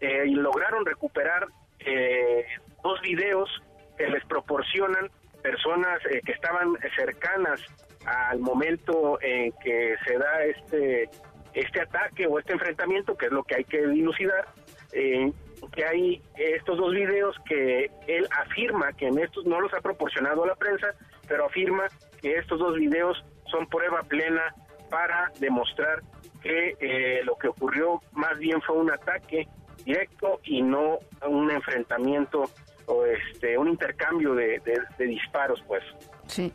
eh, 0.00 0.26
lograron 0.26 0.86
recuperar 0.86 1.46
eh, 1.80 2.44
dos 2.82 3.00
videos 3.02 3.50
que 3.98 4.08
les 4.08 4.24
proporcionan 4.24 5.10
personas 5.42 6.00
que 6.24 6.32
estaban 6.32 6.74
cercanas 6.96 7.60
al 8.06 8.38
momento 8.38 9.18
en 9.20 9.52
que 9.62 9.94
se 10.06 10.18
da 10.18 10.44
este 10.44 11.10
este 11.54 11.80
ataque 11.80 12.26
o 12.26 12.38
este 12.38 12.52
enfrentamiento, 12.52 13.16
que 13.16 13.26
es 13.26 13.32
lo 13.32 13.44
que 13.44 13.56
hay 13.56 13.64
que 13.64 13.86
dilucidar, 13.86 14.46
eh, 14.92 15.32
que 15.72 15.84
hay 15.84 16.22
estos 16.36 16.76
dos 16.76 16.92
videos 16.92 17.36
que 17.46 17.90
él 18.06 18.28
afirma 18.30 18.92
que 18.92 19.06
en 19.06 19.18
estos 19.18 19.44
no 19.46 19.60
los 19.60 19.72
ha 19.72 19.80
proporcionado 19.80 20.44
a 20.44 20.48
la 20.48 20.54
prensa, 20.56 20.88
pero 21.26 21.46
afirma 21.46 21.86
que 22.20 22.36
estos 22.36 22.58
dos 22.58 22.76
videos 22.76 23.24
son 23.46 23.66
prueba 23.66 24.02
plena 24.02 24.54
para 24.90 25.32
demostrar 25.40 26.02
que 26.42 26.76
eh, 26.80 27.22
lo 27.24 27.36
que 27.36 27.48
ocurrió 27.48 28.00
más 28.12 28.38
bien 28.38 28.60
fue 28.62 28.76
un 28.76 28.90
ataque 28.90 29.48
directo 29.84 30.40
y 30.44 30.62
no 30.62 30.98
un 31.26 31.50
enfrentamiento 31.50 32.50
o 32.86 33.06
este 33.06 33.56
un 33.56 33.68
intercambio 33.68 34.34
de, 34.34 34.60
de 34.98 35.04
disparos 35.06 35.62
pues 35.66 35.82
sí 36.26 36.52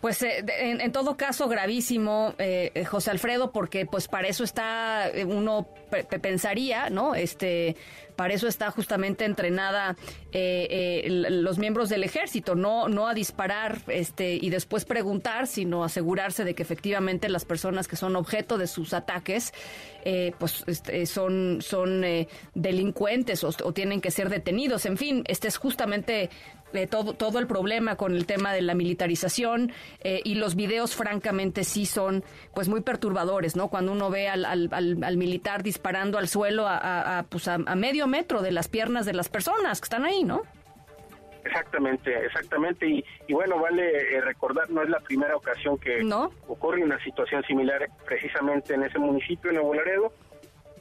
pues 0.00 0.22
eh, 0.22 0.44
en, 0.58 0.92
todo 0.92 1.16
caso 1.16 1.46
gravísimo, 1.48 2.34
eh, 2.38 2.72
eh, 2.74 2.84
José 2.84 3.10
Alfredo, 3.10 3.52
porque 3.52 3.84
pues 3.84 4.08
para 4.08 4.28
eso 4.28 4.44
está 4.44 5.10
uno 5.26 5.68
pensaría, 6.22 6.88
¿no? 6.88 7.14
Este, 7.14 7.76
para 8.16 8.32
eso 8.32 8.48
está 8.48 8.70
justamente 8.70 9.24
entrenada 9.24 9.96
los 10.32 11.58
miembros 11.58 11.88
del 11.88 12.04
ejército, 12.04 12.54
no 12.54 12.88
no 12.88 13.08
a 13.08 13.14
disparar, 13.14 13.80
este 13.88 14.34
y 14.34 14.50
después 14.50 14.84
preguntar, 14.84 15.46
sino 15.46 15.84
asegurarse 15.84 16.44
de 16.44 16.54
que 16.54 16.62
efectivamente 16.62 17.28
las 17.28 17.44
personas 17.44 17.88
que 17.88 17.96
son 17.96 18.16
objeto 18.16 18.56
de 18.56 18.66
sus 18.66 18.92
ataques, 18.92 19.52
pues 20.38 20.64
este, 20.66 21.06
son 21.06 21.60
son 21.60 22.04
delincuentes 22.54 23.42
o 23.42 23.72
tienen 23.72 24.00
que 24.00 24.10
ser 24.10 24.28
detenidos. 24.28 24.86
En 24.86 24.96
fin, 24.96 25.24
este 25.26 25.48
es 25.48 25.56
justamente 25.56 26.30
todo, 26.90 27.14
todo 27.14 27.38
el 27.38 27.46
problema 27.46 27.96
con 27.96 28.14
el 28.14 28.26
tema 28.26 28.52
de 28.52 28.62
la 28.62 28.74
militarización 28.74 29.72
eh, 30.00 30.20
y 30.24 30.36
los 30.36 30.54
videos 30.54 30.94
francamente 30.94 31.64
sí 31.64 31.86
son 31.86 32.24
pues 32.54 32.68
muy 32.68 32.80
perturbadores, 32.80 33.56
¿no? 33.56 33.68
Cuando 33.68 33.92
uno 33.92 34.10
ve 34.10 34.28
al, 34.28 34.44
al, 34.44 34.70
al, 34.72 35.16
militar 35.16 35.62
disparando 35.62 36.18
al 36.18 36.28
suelo 36.28 36.66
a, 36.66 37.18
a, 37.18 37.22
pues 37.24 37.48
a, 37.48 37.58
medio 37.58 38.06
metro 38.06 38.42
de 38.42 38.52
las 38.52 38.68
piernas 38.68 39.06
de 39.06 39.14
las 39.14 39.28
personas 39.28 39.80
que 39.80 39.86
están 39.86 40.04
ahí, 40.04 40.24
¿no? 40.24 40.42
Exactamente, 41.44 42.26
exactamente. 42.26 42.86
Y, 42.86 43.04
y 43.26 43.32
bueno, 43.32 43.58
vale 43.58 44.16
eh, 44.16 44.20
recordar, 44.20 44.70
no 44.70 44.82
es 44.82 44.90
la 44.90 45.00
primera 45.00 45.36
ocasión 45.36 45.78
que 45.78 46.06
ocurre 46.46 46.82
una 46.82 47.02
situación 47.02 47.42
similar 47.44 47.88
precisamente 48.04 48.74
en 48.74 48.84
ese 48.84 48.98
municipio, 48.98 49.50
en 49.50 49.56
Nuevo 49.56 49.74
Laredo, 49.74 50.12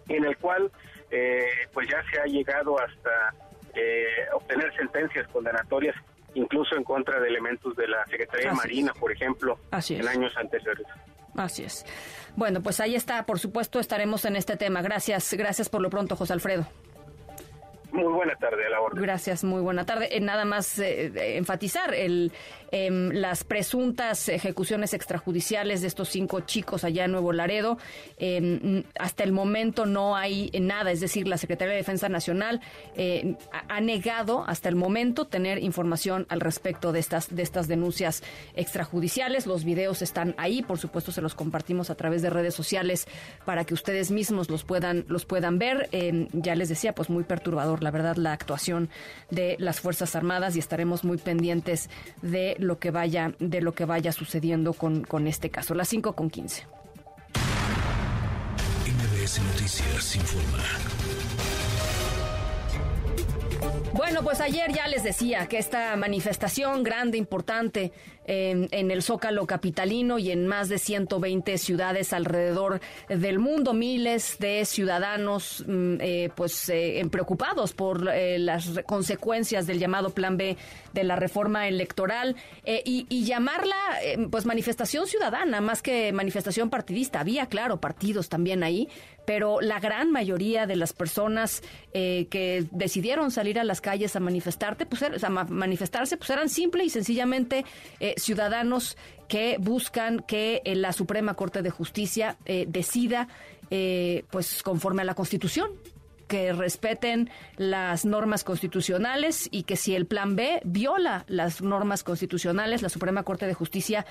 en 0.10 0.26
el 0.26 0.38
cual 0.38 0.72
eh, 1.12 1.48
pues 1.74 1.88
ya 1.90 2.04
se 2.12 2.20
ha 2.20 2.26
llegado 2.26 2.80
hasta 2.80 3.34
eh, 3.80 4.28
obtener 4.34 4.76
sentencias 4.76 5.28
condenatorias 5.28 5.96
incluso 6.36 6.76
en 6.76 6.84
contra 6.84 7.20
de 7.20 7.28
elementos 7.28 7.76
de 7.76 7.88
la 7.88 8.06
Secretaría 8.06 8.50
de 8.50 8.56
Marina, 8.56 8.94
por 8.94 9.12
ejemplo, 9.12 9.58
en 9.90 10.08
años 10.08 10.36
anteriores. 10.38 10.86
Así 11.36 11.64
es. 11.64 11.86
Bueno, 12.36 12.62
pues 12.62 12.80
ahí 12.80 12.96
está, 12.96 13.26
por 13.26 13.40
supuesto, 13.40 13.80
estaremos 13.80 14.26
en 14.26 14.36
este 14.36 14.58
tema. 14.58 14.82
Gracias, 14.82 15.34
gracias 15.34 15.70
por 15.70 15.82
lo 15.82 15.90
pronto, 15.90 16.16
José 16.16 16.34
Alfredo. 16.34 16.68
Muy 17.92 18.14
buena 18.14 18.36
tarde 18.36 18.66
a. 18.66 18.70
Gracias, 18.94 19.44
muy 19.44 19.62
buena 19.62 19.86
tarde. 19.86 20.16
Eh, 20.16 20.20
nada 20.20 20.46
más 20.46 20.78
eh, 20.80 21.38
enfatizar 21.38 21.94
el, 21.94 22.32
em, 22.72 23.10
las 23.12 23.44
presuntas 23.44 24.30
ejecuciones 24.30 24.94
extrajudiciales 24.94 25.82
de 25.82 25.88
estos 25.88 26.10
cinco 26.10 26.42
chicos 26.42 26.84
allá 26.84 27.06
en 27.06 27.12
Nuevo 27.12 27.34
Laredo. 27.34 27.78
Em, 28.18 28.84
hasta 29.00 29.24
el 29.24 29.32
momento 29.32 29.86
no 29.86 30.16
hay 30.16 30.52
nada, 30.60 30.92
es 30.92 31.00
decir, 31.00 31.28
la 31.28 31.38
Secretaría 31.38 31.72
de 31.72 31.78
Defensa 31.78 32.10
Nacional 32.10 32.62
eh, 32.96 33.36
ha 33.52 33.82
negado 33.82 34.44
hasta 34.48 34.70
el 34.70 34.76
momento 34.76 35.26
tener 35.26 35.64
información 35.64 36.26
al 36.30 36.42
respecto 36.42 36.92
de 36.92 37.00
estas, 37.00 37.36
de 37.36 37.42
estas 37.44 37.68
denuncias 37.68 38.24
extrajudiciales. 38.56 39.48
Los 39.48 39.64
videos 39.64 40.02
están 40.02 40.36
ahí, 40.38 40.62
por 40.62 40.78
supuesto 40.78 41.12
se 41.12 41.22
los 41.22 41.36
compartimos 41.36 41.90
a 41.90 41.96
través 41.96 42.22
de 42.22 42.30
redes 42.30 42.54
sociales 42.54 43.08
para 43.46 43.66
que 43.66 43.74
ustedes 43.74 44.12
mismos 44.12 44.50
los 44.50 44.64
puedan, 44.64 45.06
los 45.08 45.26
puedan 45.26 45.60
ver. 45.60 45.90
Em, 45.92 46.28
ya 46.34 46.56
les 46.56 46.70
decía, 46.70 46.94
pues 46.94 47.10
muy 47.10 47.24
perturbador 47.24 47.79
la 47.82 47.92
verdad, 47.92 48.16
la 48.16 48.34
actuación 48.34 48.90
de 49.30 49.56
las 49.60 49.80
Fuerzas 49.80 50.16
Armadas 50.16 50.56
y 50.56 50.60
estaremos 50.60 51.04
muy 51.04 51.18
pendientes 51.18 51.90
de 52.22 52.56
lo 52.60 52.80
que 52.80 52.92
vaya, 52.92 53.34
de 53.40 53.62
lo 53.62 53.74
que 53.74 53.86
vaya 53.86 54.12
sucediendo 54.12 54.74
con, 54.74 55.04
con 55.04 55.28
este 55.28 55.50
caso. 55.50 55.74
Las 55.74 55.90
5 55.90 56.14
con 56.14 56.30
15. 56.30 56.64
MBS 58.86 59.42
Noticias 59.42 60.16
informa. 60.16 60.64
Bueno, 63.94 64.24
pues 64.24 64.40
ayer 64.40 64.72
ya 64.72 64.88
les 64.88 65.04
decía 65.04 65.48
que 65.48 65.58
esta 65.58 65.96
manifestación 65.96 66.84
grande, 66.84 67.18
importante, 67.18 67.92
en, 68.30 68.92
el 68.92 69.02
Zócalo 69.02 69.48
capitalino 69.48 70.20
y 70.20 70.32
en 70.32 70.46
más 70.46 70.70
de 70.70 70.78
120 70.78 71.58
ciudades 71.58 72.14
alrededor 72.14 72.80
del 73.08 73.40
mundo. 73.40 73.74
Miles 73.74 74.38
de 74.40 74.66
ciudadanos 74.66 75.64
mm, 75.66 75.96
eh, 76.00 76.30
pues 76.36 76.70
eh, 76.70 77.06
preocupados 77.12 77.74
por 77.74 78.08
eh, 78.10 78.38
las 78.38 78.82
consecuencias 78.86 79.66
del 79.66 79.80
llamado 79.80 80.12
Plan 80.12 80.38
B 80.38 80.58
de 80.94 81.04
la 81.04 81.16
reforma 81.16 81.68
electoral 81.68 82.36
y, 82.66 83.06
y, 83.10 83.24
llamarla 83.24 83.76
pues 84.32 84.46
manifestación 84.46 85.06
ciudadana 85.06 85.62
más 85.62 85.82
que 85.82 86.12
manifestación 86.12 86.70
partidista. 86.70 87.20
Había, 87.20 87.46
claro, 87.46 87.80
partidos 87.80 88.28
también 88.28 88.64
ahí, 88.64 88.90
pero 89.30 89.62
la 89.62 89.80
gran 89.80 90.12
mayoría 90.12 90.66
de 90.66 90.76
las 90.76 90.92
personas 90.92 91.62
eh, 91.94 92.26
que 92.32 92.66
decidieron 92.72 93.30
salir 93.30 93.60
a 93.60 93.64
las 93.64 93.80
calles 93.80 94.16
a 94.16 94.20
manifestarte, 94.20 94.88
pues, 94.88 95.04
er, 95.04 95.24
a 95.24 95.30
manifestarse, 95.30 96.18
pues 96.18 96.32
eran 96.32 96.50
simple 96.50 96.84
y 96.84 96.90
sencillamente 96.90 97.64
eh, 98.00 98.16
ciudadanos 98.20 98.98
que 99.28 99.58
buscan 99.60 100.20
que 100.20 100.62
eh, 100.66 100.76
la 100.76 100.94
Suprema 100.94 101.34
Corte 101.34 101.62
de 101.62 101.70
Justicia 101.70 102.38
decida, 102.68 103.28
pues 104.32 104.64
conforme 104.64 105.04
a 105.04 105.06
la 105.06 105.14
Constitución, 105.14 105.70
que 106.28 106.54
respeten 106.54 107.30
las 107.58 108.06
normas 108.06 108.44
constitucionales 108.44 109.48
y 109.52 109.64
que 109.64 109.76
si 109.76 109.96
el 109.96 110.06
plan 110.06 110.36
B 110.36 110.62
viola 110.64 111.26
las 111.28 111.62
normas 111.62 112.04
constitucionales, 112.04 112.82
la 112.82 112.90
Suprema 112.90 113.24
Corte 113.24 113.46
de 113.48 113.54
Justicia 113.54 114.06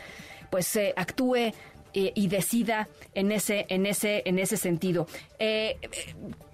pues 0.51 0.79
actúe 0.97 1.53
eh, 1.95 2.13
y 2.15 2.29
decida 2.29 2.89
en 3.15 3.33
ese, 3.33 3.67
en 3.69 3.87
ese, 3.87 4.23
en 4.27 4.39
ese 4.39 4.57
sentido. 4.57 5.07
Eh, 5.39 5.79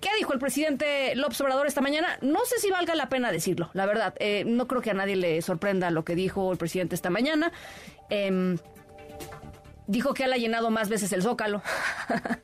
¿Qué 0.00 0.08
dijo 0.16 0.32
el 0.32 0.38
presidente 0.38 1.14
López 1.16 1.40
Obrador 1.40 1.66
esta 1.66 1.80
mañana? 1.80 2.18
No 2.20 2.44
sé 2.44 2.58
si 2.58 2.70
valga 2.70 2.94
la 2.94 3.08
pena 3.08 3.32
decirlo, 3.32 3.70
la 3.72 3.86
verdad. 3.86 4.14
Eh, 4.20 4.44
no 4.46 4.68
creo 4.68 4.80
que 4.80 4.90
a 4.90 4.94
nadie 4.94 5.16
le 5.16 5.42
sorprenda 5.42 5.90
lo 5.90 6.04
que 6.04 6.14
dijo 6.14 6.52
el 6.52 6.58
presidente 6.58 6.94
esta 6.94 7.10
mañana. 7.10 7.52
Em, 8.10 8.58
dijo 9.86 10.14
que 10.14 10.24
él 10.24 10.32
ha 10.32 10.36
llenado 10.36 10.70
más 10.70 10.88
veces 10.88 11.12
el 11.12 11.22
zócalo. 11.22 11.62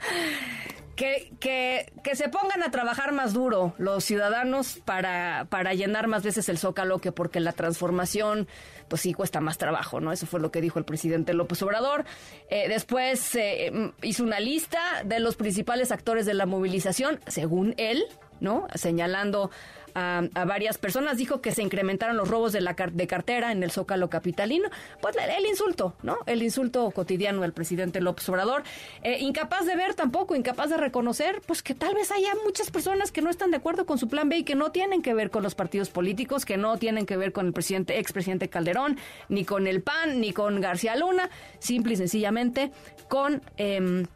Que, 0.97 1.32
que, 1.40 1.90
que, 2.04 2.14
se 2.14 2.28
pongan 2.28 2.62
a 2.62 2.70
trabajar 2.70 3.12
más 3.12 3.32
duro 3.32 3.73
los 3.78 4.04
ciudadanos 4.04 4.80
para, 4.85 5.47
para 5.49 5.73
llenar 5.73 6.09
más 6.09 6.23
veces 6.23 6.50
el 6.50 6.59
zócalo 6.59 6.99
que 6.99 7.11
porque 7.11 7.40
la 7.40 7.52
transformación 7.52 8.49
pues 8.90 9.02
sí 9.02 9.14
cuesta 9.14 9.40
más 9.40 9.56
trabajo, 9.56 10.00
¿no? 10.00 10.12
Eso 10.12 10.26
fue 10.26 10.40
lo 10.40 10.50
que 10.50 10.61
dijo 10.61 10.80
el 10.80 10.85
presidente 10.85 11.32
López 11.32 11.62
Obrador. 11.62 12.04
Eh, 12.50 12.68
después 12.68 13.37
eh, 13.37 13.92
hizo 14.02 14.25
una 14.25 14.40
lista 14.40 14.80
de 15.04 15.20
los 15.20 15.37
principales 15.37 15.92
actores 15.92 16.26
de 16.26 16.35
la 16.35 16.44
movilización, 16.44 17.20
según 17.28 17.75
él, 17.78 18.04
¿no? 18.40 18.66
Señalando 18.75 19.52
a, 19.94 20.23
varias 20.47 20.78
personas. 20.78 21.16
Dijo 21.16 21.40
que 21.40 21.52
se 21.52 21.62
incrementaron 21.62 22.16
los 22.16 22.28
robos 22.28 22.52
de, 22.52 22.61
la, 22.61 22.75
de 22.75 23.06
cartera 23.06 23.52
en 23.52 23.62
el 23.62 23.70
Zócalo 23.70 24.11
Capitalino. 24.11 24.68
Pues 25.00 25.16
el 25.16 25.47
insulto, 25.47 25.94
¿no? 26.02 26.18
El 26.26 26.42
insulto 26.42 26.90
cotidiano 26.90 27.42
del 27.42 27.52
presidente 27.52 28.00
López 28.00 28.28
Obrador. 28.28 28.62
Eh, 29.02 29.18
incapaz 29.20 29.66
de 29.66 29.76
ver 29.76 29.94
tampoco, 29.94 30.35
incapaz 30.35 30.70
de 30.70 30.76
reconocer, 30.76 31.40
pues 31.47 31.62
que 31.62 31.75
tal 31.75 31.94
vez 31.94 32.11
haya 32.11 32.35
muchas 32.44 32.70
personas 32.70 33.12
que 33.12 33.23
no 33.23 33.30
están 33.30 33.50
de 33.50 33.59
acuerdo 33.59 33.87
con 33.87 33.99
su 33.99 34.09
plan 34.09 34.28
B 34.28 34.38
y 34.38 34.44
que 34.44 34.54
no 34.54 34.73
tienen 34.73 35.02
que 35.02 35.14
ver 35.14 35.30
con 35.30 35.42
los 35.42 35.54
partidos 35.54 35.90
políticos, 35.90 36.44
que 36.44 36.56
no 36.56 36.76
tienen 36.78 37.06
que 37.06 37.16
ver 37.16 37.32
con 37.32 37.47
el 37.47 37.52
presidente, 37.52 37.99
expresidente 37.99 38.49
Calderón, 38.49 38.99
ni 39.28 39.44
con 39.44 39.66
el 39.66 39.82
PAN, 39.82 40.20
ni 40.20 40.32
con 40.32 40.61
García 40.61 40.97
Luna, 40.97 41.30
simple 41.59 41.94
y 41.94 41.97
sencillamente 41.97 42.73
con... 43.09 43.42
Em, 43.56 44.06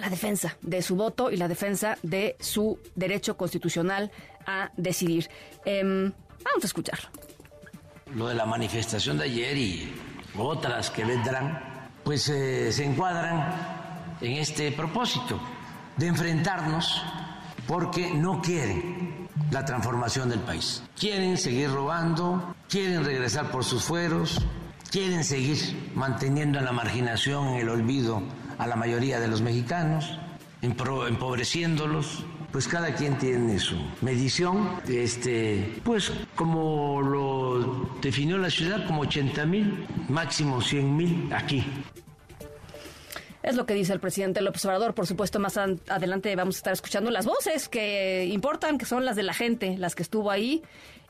la 0.00 0.08
defensa 0.08 0.56
de 0.62 0.80
su 0.80 0.96
voto 0.96 1.30
y 1.30 1.36
la 1.36 1.48
defensa 1.48 1.98
de 2.02 2.36
su 2.40 2.78
derecho 2.94 3.36
constitucional 3.36 4.10
a 4.46 4.70
decidir. 4.76 5.28
Em, 5.64 6.12
vamos 6.44 6.62
a 6.62 6.66
escucharlo. 6.66 7.08
Lo 8.14 8.28
de 8.28 8.34
la 8.34 8.46
manifestación 8.46 9.18
de 9.18 9.24
ayer 9.24 9.56
y 9.56 9.94
otras 10.36 10.90
que 10.90 11.04
vendrán, 11.04 11.90
pues 12.04 12.28
eh, 12.28 12.72
se 12.72 12.84
encuadran 12.84 13.54
en 14.20 14.32
este 14.32 14.72
propósito 14.72 15.40
de 15.96 16.06
enfrentarnos 16.06 17.02
porque 17.66 18.12
no 18.12 18.40
quieren 18.40 19.28
la 19.50 19.64
transformación 19.64 20.28
del 20.28 20.40
país. 20.40 20.82
Quieren 20.98 21.36
seguir 21.38 21.70
robando, 21.70 22.54
quieren 22.68 23.04
regresar 23.04 23.50
por 23.50 23.64
sus 23.64 23.84
fueros, 23.84 24.40
quieren 24.90 25.24
seguir 25.24 25.90
manteniendo 25.94 26.58
en 26.58 26.64
la 26.64 26.72
marginación, 26.72 27.48
en 27.48 27.60
el 27.60 27.68
olvido 27.68 28.22
a 28.58 28.66
la 28.66 28.76
mayoría 28.76 29.20
de 29.20 29.28
los 29.28 29.42
mexicanos, 29.42 30.18
empobreciéndolos, 30.60 32.24
pues 32.52 32.68
cada 32.68 32.94
quien 32.94 33.18
tiene 33.18 33.58
su 33.58 33.76
medición, 34.02 34.80
este, 34.86 35.80
pues 35.82 36.12
como 36.34 37.00
lo 37.00 37.88
definió 38.02 38.36
la 38.36 38.50
ciudad, 38.50 38.86
como 38.86 39.02
80 39.02 39.46
mil, 39.46 39.86
máximo 40.08 40.60
100 40.60 40.96
mil 40.96 41.32
aquí. 41.32 41.64
Es 43.42 43.56
lo 43.56 43.66
que 43.66 43.74
dice 43.74 43.92
el 43.92 44.00
presidente 44.00 44.40
López 44.40 44.64
Obrador. 44.66 44.94
Por 44.94 45.06
supuesto, 45.06 45.40
más 45.40 45.56
adelante 45.56 46.36
vamos 46.36 46.56
a 46.56 46.58
estar 46.58 46.72
escuchando 46.72 47.10
las 47.10 47.26
voces 47.26 47.68
que 47.68 48.26
importan, 48.26 48.78
que 48.78 48.84
son 48.84 49.04
las 49.04 49.16
de 49.16 49.24
la 49.24 49.34
gente, 49.34 49.76
las 49.78 49.96
que 49.96 50.02
estuvo 50.02 50.30
ahí. 50.30 50.62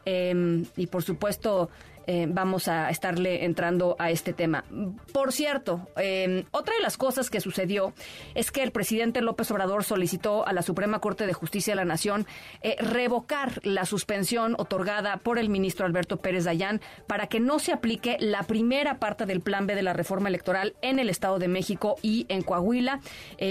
Em, 0.05 0.65
y 0.77 0.87
por 0.87 1.03
supuesto, 1.03 1.69
eh, 2.07 2.27
vamos 2.29 2.69
a 2.69 2.91
estarle 2.91 3.45
entrando 3.45 3.97
a 3.99 4.11
este 4.11 4.33
tema. 4.33 4.65
Por 5.13 5.33
cierto, 5.33 5.89
eh, 5.97 6.45
otra 6.51 6.75
de 6.75 6.83
las 6.83 6.97
cosas 6.97 7.31
que 7.31 7.41
sucedió 7.41 7.93
es 8.35 8.51
que 8.51 8.63
el 8.63 8.73
presidente 8.73 9.21
López 9.21 9.51
Obrador 9.51 9.85
solicitó 9.85 10.47
a 10.47 10.53
la 10.53 10.63
Suprema 10.63 11.01
Corte 11.01 11.27
de 11.27 11.33
Justicia 11.33 11.73
de 11.73 11.77
la 11.77 11.85
Nación 11.85 12.27
eh, 12.63 12.77
revocar 12.79 13.61
la 13.65 13.85
suspensión 13.85 14.55
otorgada 14.59 15.19
por 15.19 15.39
el 15.39 15.49
ministro 15.49 15.87
Alberto 15.87 16.19
Pérez 16.19 16.45
Dayán 16.45 16.81
para 17.07 17.27
que 17.27 17.41
no 17.41 17.59
se 17.59 17.73
aplique 17.73 18.17
la 18.21 18.43
primera 18.43 18.99
parte 18.99 19.27
del 19.27 19.41
plan 19.41 19.67
B 19.67 19.75
de 19.75 19.83
la 19.83 19.93
reforma 19.93 20.29
electoral 20.29 20.75
en 20.83 20.99
el 20.99 21.09
Estado 21.09 21.39
de 21.39 21.49
México 21.49 21.97
y 22.03 22.27
en 22.29 22.43
Coahuila. 22.43 23.01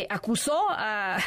acusó 0.10 0.66
a 0.70 1.18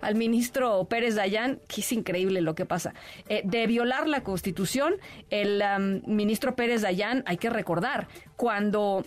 al 0.00 0.14
ministro 0.14 0.84
Pérez 0.84 1.14
Dayán, 1.14 1.60
que 1.68 1.80
es 1.80 1.92
increíble 1.92 2.40
lo 2.40 2.54
que 2.54 2.66
pasa, 2.66 2.94
eh, 3.28 3.42
de 3.44 3.66
violar 3.66 4.08
la 4.08 4.22
Constitución. 4.22 4.94
El 5.30 5.62
ministro 6.06 6.56
Pérez 6.56 6.82
Dayán, 6.82 7.22
hay 7.26 7.36
que 7.36 7.50
recordar, 7.50 8.08
cuando 8.36 9.04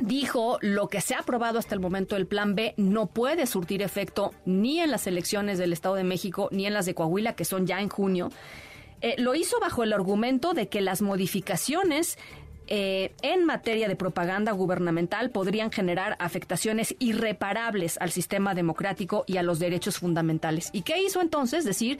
dijo 0.00 0.58
lo 0.60 0.88
que 0.88 1.00
se 1.00 1.14
ha 1.14 1.20
aprobado 1.20 1.58
hasta 1.58 1.74
el 1.74 1.80
momento 1.80 2.16
el 2.16 2.26
plan 2.26 2.54
B 2.54 2.74
no 2.76 3.06
puede 3.06 3.46
surtir 3.46 3.82
efecto 3.82 4.32
ni 4.46 4.80
en 4.80 4.90
las 4.90 5.06
elecciones 5.06 5.58
del 5.58 5.72
Estado 5.72 5.96
de 5.96 6.04
México 6.04 6.48
ni 6.50 6.66
en 6.66 6.74
las 6.74 6.86
de 6.86 6.94
Coahuila, 6.94 7.34
que 7.34 7.44
son 7.44 7.66
ya 7.66 7.80
en 7.80 7.88
junio. 7.88 8.30
Eh, 9.00 9.16
lo 9.18 9.34
hizo 9.34 9.58
bajo 9.58 9.82
el 9.82 9.92
argumento 9.92 10.54
de 10.54 10.68
que 10.68 10.80
las 10.80 11.02
modificaciones 11.02 12.18
eh, 12.74 13.12
en 13.20 13.44
materia 13.44 13.86
de 13.86 13.96
propaganda 13.96 14.52
gubernamental 14.52 15.28
podrían 15.28 15.70
generar 15.70 16.16
afectaciones 16.18 16.96
irreparables 16.98 17.98
al 18.00 18.10
sistema 18.10 18.54
democrático 18.54 19.24
y 19.26 19.36
a 19.36 19.42
los 19.42 19.58
derechos 19.58 19.98
fundamentales. 19.98 20.70
¿Y 20.72 20.80
qué 20.80 21.02
hizo 21.02 21.20
entonces? 21.20 21.66
Decir, 21.66 21.98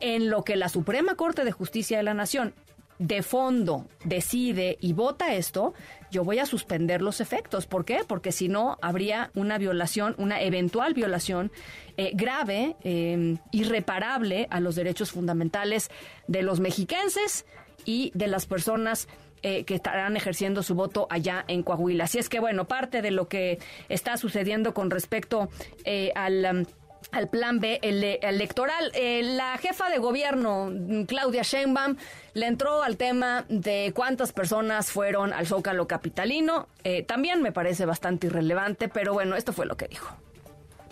en 0.00 0.28
lo 0.28 0.42
que 0.42 0.56
la 0.56 0.68
Suprema 0.68 1.14
Corte 1.14 1.44
de 1.44 1.52
Justicia 1.52 1.98
de 1.98 2.02
la 2.02 2.14
Nación 2.14 2.52
de 2.98 3.22
fondo 3.22 3.86
decide 4.02 4.76
y 4.80 4.92
vota 4.92 5.36
esto, 5.36 5.72
yo 6.10 6.24
voy 6.24 6.40
a 6.40 6.46
suspender 6.46 7.00
los 7.00 7.20
efectos. 7.20 7.66
¿Por 7.66 7.84
qué? 7.84 8.00
Porque 8.04 8.32
si 8.32 8.48
no, 8.48 8.76
habría 8.82 9.30
una 9.36 9.56
violación, 9.56 10.16
una 10.18 10.40
eventual 10.42 10.94
violación 10.94 11.52
eh, 11.96 12.10
grave, 12.14 12.74
eh, 12.82 13.36
irreparable 13.52 14.48
a 14.50 14.58
los 14.58 14.74
derechos 14.74 15.12
fundamentales 15.12 15.92
de 16.26 16.42
los 16.42 16.58
mexiquenses 16.58 17.46
y 17.84 18.10
de 18.14 18.26
las 18.26 18.46
personas 18.46 19.06
eh, 19.42 19.64
que 19.64 19.74
estarán 19.74 20.16
ejerciendo 20.16 20.62
su 20.62 20.74
voto 20.74 21.06
allá 21.10 21.44
en 21.48 21.62
Coahuila. 21.62 22.04
Así 22.04 22.18
es 22.18 22.28
que, 22.28 22.40
bueno, 22.40 22.66
parte 22.66 23.02
de 23.02 23.10
lo 23.10 23.28
que 23.28 23.58
está 23.88 24.16
sucediendo 24.16 24.74
con 24.74 24.90
respecto 24.90 25.48
eh, 25.84 26.12
al... 26.14 26.46
Um, 26.50 26.64
al 27.12 27.28
plan 27.28 27.58
B 27.58 27.78
electoral. 27.80 28.90
Eh, 28.92 29.22
la 29.22 29.56
jefa 29.56 29.88
de 29.88 29.98
gobierno, 29.98 30.70
Claudia 31.06 31.42
Sheinbaum, 31.42 31.96
le 32.34 32.46
entró 32.46 32.82
al 32.82 32.98
tema 32.98 33.46
de 33.48 33.92
cuántas 33.94 34.32
personas 34.32 34.90
fueron 34.90 35.32
al 35.32 35.46
Zócalo 35.46 35.86
Capitalino. 35.86 36.66
también 37.06 37.40
me 37.40 37.52
parece 37.52 37.86
bastante 37.86 38.26
irrelevante, 38.26 38.88
pero 38.88 39.14
bueno, 39.14 39.36
esto 39.36 39.54
fue 39.54 39.64
lo 39.64 39.76
que 39.76 39.86
dijo. 39.86 40.18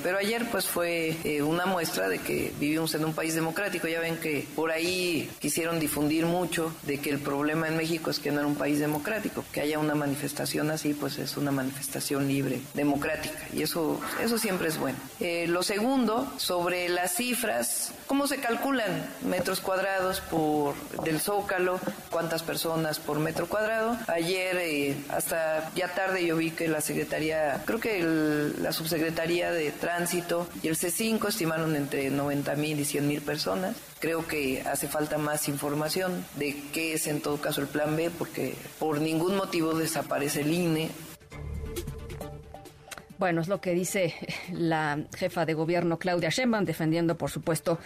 Pero 0.02 0.18
ayer 0.18 0.46
pues 0.50 0.66
fue 0.66 1.16
eh, 1.24 1.42
una 1.42 1.66
muestra 1.66 2.08
de 2.08 2.18
que 2.18 2.52
vivimos 2.58 2.94
en 2.94 3.04
un 3.04 3.14
país 3.14 3.34
democrático. 3.34 3.88
Ya 3.88 4.00
ven 4.00 4.16
que 4.16 4.46
por 4.54 4.70
ahí 4.70 5.30
quisieron 5.40 5.80
difundir 5.80 6.26
mucho 6.26 6.72
de 6.82 6.98
que 6.98 7.10
el 7.10 7.18
problema 7.18 7.68
en 7.68 7.76
México 7.76 8.10
es 8.10 8.18
que 8.18 8.30
no 8.30 8.40
era 8.40 8.46
un 8.46 8.56
país 8.56 8.78
democrático. 8.78 9.44
Que 9.52 9.60
haya 9.60 9.78
una 9.78 9.94
manifestación 9.94 10.70
así 10.70 10.94
pues 10.94 11.18
es 11.18 11.36
una 11.36 11.50
manifestación 11.50 12.28
libre, 12.28 12.60
democrática. 12.74 13.38
Y 13.52 13.62
eso, 13.62 14.00
eso 14.22 14.38
siempre 14.38 14.68
es 14.68 14.78
bueno. 14.78 14.98
Eh, 15.20 15.46
lo 15.48 15.62
segundo, 15.62 16.32
sobre 16.36 16.88
las 16.88 17.14
cifras, 17.14 17.92
¿cómo 18.06 18.26
se 18.26 18.38
calculan 18.38 19.06
metros 19.22 19.60
cuadrados 19.60 20.20
por 20.20 20.74
del 21.04 21.20
Zócalo? 21.20 21.80
¿Cuántas 22.10 22.42
personas 22.42 22.98
por 22.98 23.18
metro 23.18 23.46
cuadrado? 23.46 23.96
Ayer 24.06 24.56
eh, 24.58 24.96
hasta 25.08 25.70
ya 25.74 25.88
tarde 25.88 26.24
yo 26.26 26.36
vi 26.36 26.50
que 26.50 26.68
la 26.68 26.80
Secretaría, 26.80 27.62
creo 27.64 27.80
que 27.80 28.52
la 28.60 28.72
Subsecretaría 28.72 29.50
de 29.50 29.70
tránsito 29.86 30.48
y 30.64 30.66
el 30.66 30.74
C5 30.74 31.28
estimaron 31.28 31.76
entre 31.76 32.10
90 32.10 32.56
mil 32.56 32.80
y 32.80 32.84
100 32.84 33.06
mil 33.06 33.22
personas. 33.22 33.76
Creo 34.00 34.26
que 34.26 34.62
hace 34.62 34.88
falta 34.88 35.16
más 35.16 35.46
información 35.46 36.24
de 36.34 36.60
qué 36.72 36.94
es 36.94 37.06
en 37.06 37.20
todo 37.20 37.36
caso 37.36 37.60
el 37.60 37.68
plan 37.68 37.94
B 37.94 38.10
porque 38.10 38.56
por 38.80 39.00
ningún 39.00 39.36
motivo 39.36 39.74
desaparece 39.74 40.40
el 40.40 40.52
INE. 40.52 40.90
Bueno, 43.16 43.40
es 43.40 43.46
lo 43.46 43.60
que 43.60 43.74
dice 43.74 44.12
la 44.50 44.98
jefa 45.16 45.46
de 45.46 45.54
gobierno 45.54 46.00
Claudia 46.00 46.30
Sheinbaum 46.30 46.64
defendiendo 46.64 47.16
por 47.16 47.30
supuesto 47.30 47.78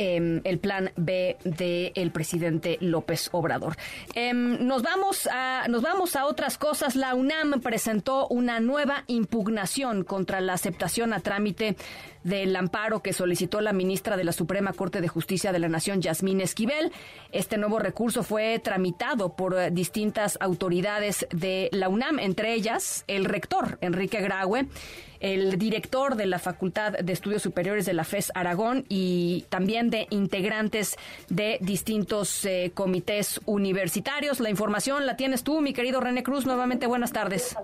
em, 0.00 0.40
el 0.44 0.58
plan 0.58 0.92
B 0.96 1.36
del 1.44 2.10
presidente 2.10 2.78
López 2.80 3.28
Obrador. 3.32 3.76
Em, 4.14 4.66
nos 4.66 4.82
vamos 4.82 5.28
a 5.30 5.66
nos 5.68 5.82
vamos 5.82 6.16
a 6.16 6.24
otras 6.24 6.56
cosas. 6.56 6.96
La 6.96 7.14
UNAM 7.14 7.60
presentó 7.60 8.26
una 8.28 8.60
nueva 8.60 9.04
impugnación 9.08 10.04
contra 10.04 10.40
la 10.40 10.54
aceptación 10.54 11.12
a 11.12 11.20
trámite 11.20 11.76
del 12.24 12.56
amparo 12.56 13.00
que 13.02 13.12
solicitó 13.12 13.60
la 13.60 13.74
ministra 13.74 14.16
de 14.16 14.24
la 14.24 14.32
Suprema 14.32 14.72
Corte 14.72 15.02
de 15.02 15.08
Justicia 15.08 15.52
de 15.52 15.58
la 15.58 15.68
Nación, 15.68 16.00
Yasmín 16.00 16.40
Esquivel. 16.40 16.92
Este 17.30 17.58
nuevo 17.58 17.78
recurso 17.78 18.22
fue 18.22 18.58
tramitado 18.58 19.36
por 19.36 19.58
eh, 19.58 19.70
distintas 19.70 20.38
autoridades 20.40 21.26
de 21.30 21.68
la 21.72 21.90
UNAM, 21.90 22.18
entre 22.18 22.54
ellas 22.54 23.04
el 23.06 23.26
rector 23.26 23.76
Enrique 23.82 24.20
Graue 24.22 24.66
el 25.20 25.58
director 25.58 26.16
de 26.16 26.26
la 26.26 26.38
Facultad 26.38 26.92
de 26.92 27.12
Estudios 27.12 27.42
Superiores 27.42 27.86
de 27.86 27.92
la 27.92 28.04
FES 28.04 28.32
Aragón 28.34 28.84
y 28.88 29.44
también 29.48 29.90
de 29.90 30.06
integrantes 30.10 30.96
de 31.28 31.58
distintos 31.60 32.44
eh, 32.44 32.72
comités 32.74 33.40
universitarios. 33.46 34.40
La 34.40 34.50
información 34.50 35.06
la 35.06 35.16
tienes 35.16 35.44
tú, 35.44 35.60
mi 35.60 35.72
querido 35.72 36.00
René 36.00 36.22
Cruz. 36.22 36.46
Nuevamente, 36.46 36.86
buenas 36.86 37.12
tardes. 37.12 37.56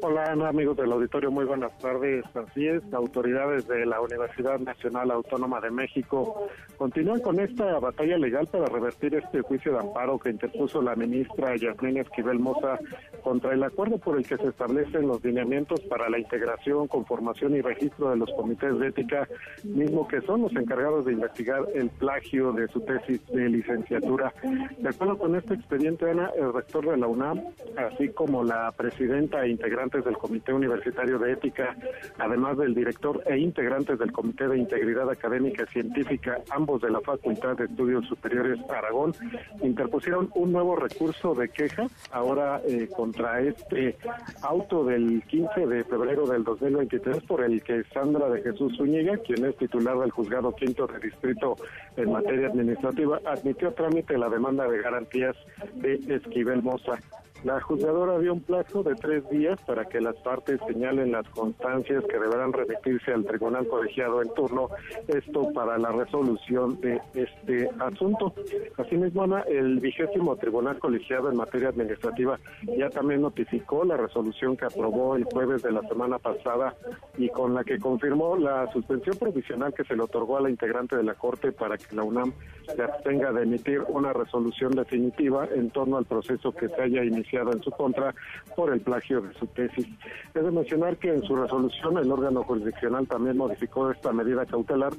Hola, 0.00 0.32
amigos 0.48 0.76
del 0.76 0.92
auditorio. 0.92 1.30
Muy 1.30 1.44
buenas 1.44 1.76
tardes. 1.78 2.24
Así 2.34 2.66
es, 2.66 2.82
autoridades 2.92 3.66
de 3.66 3.86
la 3.86 4.00
Universidad 4.00 4.58
Nacional 4.58 5.10
Autónoma 5.10 5.60
de 5.60 5.70
México 5.70 6.48
continúan 6.76 7.20
con 7.20 7.38
esta 7.40 7.78
batalla 7.78 8.18
legal 8.18 8.46
para 8.48 8.66
revertir 8.66 9.14
este 9.14 9.40
juicio 9.40 9.72
de 9.72 9.78
amparo 9.78 10.18
que 10.18 10.30
interpuso 10.30 10.82
la 10.82 10.96
ministra 10.96 11.56
Yasmín 11.56 11.98
Esquivel 11.98 12.38
Moza 12.38 12.78
contra 13.22 13.52
el 13.52 13.62
acuerdo 13.62 13.98
por 13.98 14.18
el 14.18 14.26
que 14.26 14.36
se 14.36 14.48
establecen 14.48 15.06
los 15.06 15.22
lineamientos 15.24 15.80
para 15.82 16.10
la 16.10 16.18
integración 16.18 16.81
conformación 16.86 17.56
y 17.56 17.60
registro 17.60 18.10
de 18.10 18.16
los 18.16 18.30
comités 18.32 18.78
de 18.78 18.88
ética, 18.88 19.28
mismo 19.64 20.06
que 20.08 20.20
son 20.22 20.42
los 20.42 20.52
encargados 20.52 21.04
de 21.04 21.12
investigar 21.12 21.64
el 21.74 21.90
plagio 21.90 22.52
de 22.52 22.68
su 22.68 22.80
tesis 22.80 23.20
de 23.28 23.48
licenciatura. 23.48 24.32
De 24.78 24.88
acuerdo 24.88 25.18
con 25.18 25.36
este 25.36 25.54
expediente, 25.54 26.10
Ana, 26.10 26.30
el 26.36 26.52
rector 26.52 26.88
de 26.88 26.96
la 26.96 27.06
UNAM, 27.06 27.40
así 27.76 28.08
como 28.10 28.44
la 28.44 28.72
presidenta 28.72 29.44
e 29.44 29.50
integrantes 29.50 30.04
del 30.04 30.16
Comité 30.16 30.52
Universitario 30.52 31.18
de 31.18 31.32
Ética, 31.32 31.76
además 32.18 32.58
del 32.58 32.74
director 32.74 33.22
e 33.26 33.38
integrantes 33.38 33.98
del 33.98 34.12
Comité 34.12 34.48
de 34.48 34.58
Integridad 34.58 35.10
Académica 35.10 35.64
y 35.64 35.72
Científica, 35.72 36.38
ambos 36.50 36.82
de 36.82 36.90
la 36.90 37.00
Facultad 37.00 37.56
de 37.56 37.64
Estudios 37.64 38.06
Superiores 38.06 38.58
Aragón, 38.70 39.14
interpusieron 39.62 40.30
un 40.34 40.52
nuevo 40.52 40.76
recurso 40.76 41.34
de 41.34 41.48
queja 41.48 41.86
ahora 42.10 42.60
eh, 42.66 42.88
contra 42.94 43.40
este 43.40 43.96
auto 44.42 44.84
del 44.84 45.22
15 45.28 45.66
de 45.66 45.84
febrero 45.84 46.26
del 46.26 46.44
2020 46.44 46.71
2023 46.72 47.22
por 47.24 47.42
el 47.44 47.62
que 47.62 47.84
Sandra 47.92 48.28
de 48.28 48.42
Jesús 48.42 48.76
Zúñiga, 48.76 49.16
quien 49.18 49.44
es 49.44 49.56
titular 49.56 49.98
del 49.98 50.10
juzgado 50.10 50.54
quinto 50.54 50.86
de 50.86 50.98
distrito 50.98 51.56
en 51.96 52.12
materia 52.12 52.48
administrativa, 52.48 53.20
admitió 53.24 53.72
trámite 53.72 54.18
la 54.18 54.28
demanda 54.28 54.68
de 54.68 54.78
garantías 54.78 55.36
de 55.74 55.94
Esquivel 56.08 56.62
Moza. 56.62 56.98
La 57.44 57.60
juzgadora 57.60 58.20
dio 58.20 58.34
un 58.34 58.40
plazo 58.40 58.84
de 58.84 58.94
tres 58.94 59.28
días 59.28 59.58
para 59.66 59.84
que 59.84 60.00
las 60.00 60.14
partes 60.18 60.60
señalen 60.68 61.10
las 61.10 61.28
constancias 61.30 62.04
que 62.04 62.18
deberán 62.18 62.52
remitirse 62.52 63.12
al 63.12 63.24
tribunal 63.24 63.66
colegiado 63.66 64.22
en 64.22 64.32
turno, 64.34 64.68
esto 65.08 65.52
para 65.52 65.76
la 65.76 65.90
resolución 65.90 66.80
de 66.80 67.00
este 67.14 67.68
asunto. 67.80 68.32
Asimismo, 68.78 69.24
Ana, 69.24 69.40
el 69.48 69.80
vigésimo 69.80 70.36
tribunal 70.36 70.78
colegiado 70.78 71.30
en 71.30 71.36
materia 71.36 71.70
administrativa 71.70 72.38
ya 72.78 72.88
también 72.90 73.22
notificó 73.22 73.84
la 73.84 73.96
resolución 73.96 74.56
que 74.56 74.66
aprobó 74.66 75.16
el 75.16 75.24
jueves 75.24 75.64
de 75.64 75.72
la 75.72 75.82
semana 75.88 76.20
pasada 76.20 76.76
y 77.18 77.28
con 77.28 77.54
la 77.54 77.64
que 77.64 77.80
confirmó 77.80 78.36
la 78.36 78.70
suspensión 78.72 79.16
provisional 79.16 79.74
que 79.74 79.82
se 79.82 79.96
le 79.96 80.02
otorgó 80.02 80.36
a 80.36 80.42
la 80.42 80.50
integrante 80.50 80.96
de 80.96 81.02
la 81.02 81.14
Corte 81.14 81.50
para 81.50 81.76
que 81.76 81.96
la 81.96 82.04
UNAM 82.04 82.32
se 82.72 82.82
abstenga 82.82 83.32
de 83.32 83.42
emitir 83.42 83.80
una 83.88 84.12
resolución 84.12 84.70
definitiva 84.72 85.48
en 85.52 85.70
torno 85.70 85.96
al 85.96 86.04
proceso 86.04 86.52
que 86.52 86.68
se 86.68 86.80
haya 86.80 87.02
iniciado 87.02 87.31
en 87.32 87.62
su 87.62 87.70
contra 87.70 88.14
por 88.54 88.72
el 88.72 88.80
plagio 88.80 89.22
de 89.22 89.32
su 89.34 89.46
tesis. 89.48 89.86
Es 90.34 90.44
de 90.44 90.50
mencionar 90.50 90.96
que 90.96 91.08
en 91.08 91.22
su 91.22 91.34
resolución 91.34 91.98
el 91.98 92.10
órgano 92.10 92.42
jurisdiccional 92.44 93.06
también 93.06 93.36
modificó 93.36 93.90
esta 93.90 94.12
medida 94.12 94.44
cautelar 94.44 94.92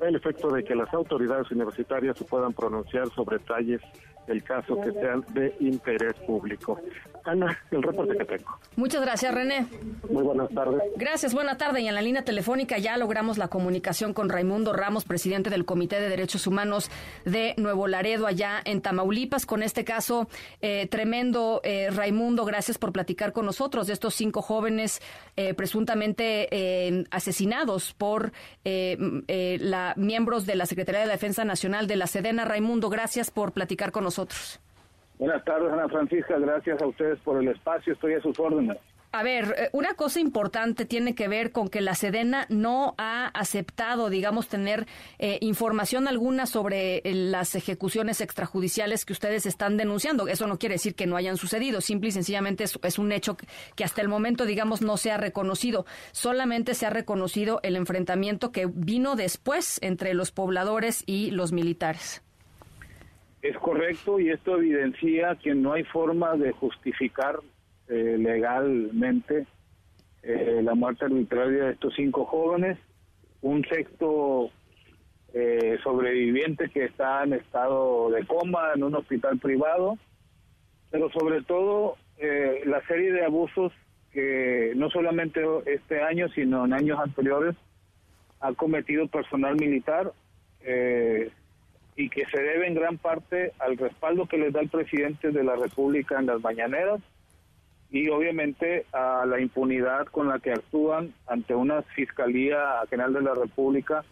el 0.00 0.14
efecto 0.14 0.50
de 0.50 0.64
que 0.64 0.74
las 0.74 0.92
autoridades 0.94 1.50
universitarias 1.50 2.16
se 2.16 2.24
puedan 2.24 2.52
pronunciar 2.52 3.08
sobre 3.10 3.38
detalles 3.38 3.80
del 4.26 4.42
caso 4.42 4.80
que 4.80 4.92
sean 4.92 5.24
de 5.32 5.54
interés 5.60 6.14
público. 6.26 6.80
Ana, 7.24 7.58
el 7.70 7.82
reporte 7.82 8.16
que 8.16 8.24
tengo. 8.24 8.58
Muchas 8.76 9.02
gracias, 9.02 9.34
René. 9.34 9.66
Muy 10.08 10.22
buenas 10.22 10.48
tardes. 10.50 10.80
Gracias, 10.96 11.34
buena 11.34 11.56
tarde. 11.58 11.82
Y 11.82 11.88
en 11.88 11.94
la 11.94 12.02
línea 12.02 12.24
telefónica 12.24 12.78
ya 12.78 12.96
logramos 12.96 13.38
la 13.38 13.48
comunicación 13.48 14.14
con 14.14 14.28
Raimundo 14.28 14.72
Ramos, 14.72 15.04
presidente 15.04 15.50
del 15.50 15.64
Comité 15.64 16.00
de 16.00 16.08
Derechos 16.08 16.46
Humanos 16.46 16.90
de 17.24 17.54
Nuevo 17.58 17.88
Laredo, 17.88 18.26
allá 18.26 18.60
en 18.64 18.80
Tamaulipas, 18.80 19.46
con 19.46 19.62
este 19.62 19.84
caso 19.84 20.28
eh, 20.62 20.86
tremendo. 20.88 21.60
Eh, 21.64 21.90
Raimundo, 21.90 22.44
gracias 22.44 22.78
por 22.78 22.92
platicar 22.92 23.32
con 23.32 23.46
nosotros 23.46 23.86
de 23.86 23.92
estos 23.92 24.14
cinco 24.14 24.42
jóvenes 24.42 25.02
eh, 25.36 25.54
presuntamente 25.54 27.06
asesinados 27.10 27.92
por 27.94 28.32
la, 28.64 29.94
miembros 29.96 30.46
de 30.46 30.54
la 30.54 30.66
Secretaría 30.66 31.00
de 31.00 31.06
la 31.06 31.12
Defensa 31.12 31.44
Nacional 31.44 31.86
de 31.86 31.96
la 31.96 32.06
Sedena. 32.06 32.44
Raimundo, 32.44 32.88
gracias 32.88 33.30
por 33.30 33.52
platicar 33.52 33.92
con 33.92 34.04
nosotros. 34.04 34.19
Buenas 35.18 35.44
tardes, 35.44 35.70
Ana 35.72 35.88
Francisca. 35.88 36.38
Gracias 36.38 36.80
a 36.80 36.86
ustedes 36.86 37.18
por 37.20 37.42
el 37.42 37.48
espacio. 37.48 37.92
Estoy 37.92 38.14
a 38.14 38.22
sus 38.22 38.38
órdenes. 38.38 38.78
A 39.12 39.24
ver, 39.24 39.56
eh, 39.58 39.70
una 39.72 39.94
cosa 39.94 40.20
importante 40.20 40.84
tiene 40.84 41.16
que 41.16 41.26
ver 41.26 41.50
con 41.50 41.68
que 41.68 41.80
la 41.80 41.96
Sedena 41.96 42.46
no 42.48 42.94
ha 42.96 43.26
aceptado, 43.26 44.08
digamos, 44.08 44.46
tener 44.46 44.86
eh, 45.18 45.38
información 45.40 46.06
alguna 46.06 46.46
sobre 46.46 46.98
eh, 46.98 47.12
las 47.12 47.56
ejecuciones 47.56 48.20
extrajudiciales 48.20 49.04
que 49.04 49.12
ustedes 49.12 49.46
están 49.46 49.76
denunciando. 49.76 50.28
Eso 50.28 50.46
no 50.46 50.60
quiere 50.60 50.76
decir 50.76 50.94
que 50.94 51.08
no 51.08 51.16
hayan 51.16 51.38
sucedido, 51.38 51.80
simple 51.80 52.10
y 52.10 52.12
sencillamente 52.12 52.62
es, 52.62 52.78
es 52.84 52.98
un 53.00 53.10
hecho 53.10 53.36
que 53.74 53.82
hasta 53.82 54.00
el 54.00 54.08
momento, 54.08 54.46
digamos, 54.46 54.80
no 54.80 54.96
se 54.96 55.10
ha 55.10 55.16
reconocido. 55.16 55.86
Solamente 56.12 56.74
se 56.74 56.86
ha 56.86 56.90
reconocido 56.90 57.58
el 57.64 57.74
enfrentamiento 57.74 58.52
que 58.52 58.66
vino 58.72 59.16
después 59.16 59.80
entre 59.82 60.14
los 60.14 60.30
pobladores 60.30 61.02
y 61.04 61.32
los 61.32 61.50
militares. 61.50 62.22
Es 63.42 63.56
correcto 63.56 64.20
y 64.20 64.30
esto 64.30 64.56
evidencia 64.56 65.36
que 65.42 65.54
no 65.54 65.72
hay 65.72 65.84
forma 65.84 66.36
de 66.36 66.52
justificar 66.52 67.40
eh, 67.88 68.16
legalmente 68.18 69.46
eh, 70.22 70.60
la 70.62 70.74
muerte 70.74 71.06
arbitraria 71.06 71.64
de 71.64 71.72
estos 71.72 71.94
cinco 71.94 72.26
jóvenes, 72.26 72.78
un 73.40 73.64
sexto 73.64 74.50
eh, 75.32 75.78
sobreviviente 75.82 76.68
que 76.68 76.84
está 76.84 77.24
en 77.24 77.32
estado 77.32 78.10
de 78.10 78.26
coma 78.26 78.72
en 78.74 78.84
un 78.84 78.94
hospital 78.94 79.38
privado, 79.38 79.96
pero 80.90 81.10
sobre 81.10 81.42
todo 81.42 81.96
la 82.66 82.86
serie 82.86 83.12
de 83.12 83.24
abusos 83.24 83.72
que 84.12 84.72
no 84.76 84.90
solamente 84.90 85.40
este 85.66 86.02
año, 86.02 86.28
sino 86.34 86.66
en 86.66 86.74
años 86.74 86.98
anteriores 86.98 87.56
ha 88.40 88.52
cometido 88.54 89.06
personal 89.06 89.56
militar. 89.56 90.12
Eh, 90.62 91.30
y 92.00 92.08
que 92.08 92.24
se 92.26 92.40
debe 92.40 92.66
en 92.66 92.74
gran 92.74 92.96
parte 92.96 93.52
al 93.58 93.76
respaldo 93.76 94.24
que 94.24 94.38
les 94.38 94.54
da 94.54 94.60
el 94.60 94.70
presidente 94.70 95.32
de 95.32 95.44
la 95.44 95.54
República 95.54 96.18
en 96.18 96.26
las 96.26 96.40
mañaneras 96.40 96.98
y 97.90 98.08
obviamente 98.08 98.86
a 98.92 99.26
la 99.26 99.38
impunidad 99.38 100.06
con 100.06 100.28
la 100.28 100.38
que 100.38 100.52
actúan 100.52 101.12
ante 101.26 101.54
una 101.54 101.82
Fiscalía 101.82 102.58
General 102.88 103.12
de 103.12 103.20
la 103.20 103.34
República, 103.34 104.02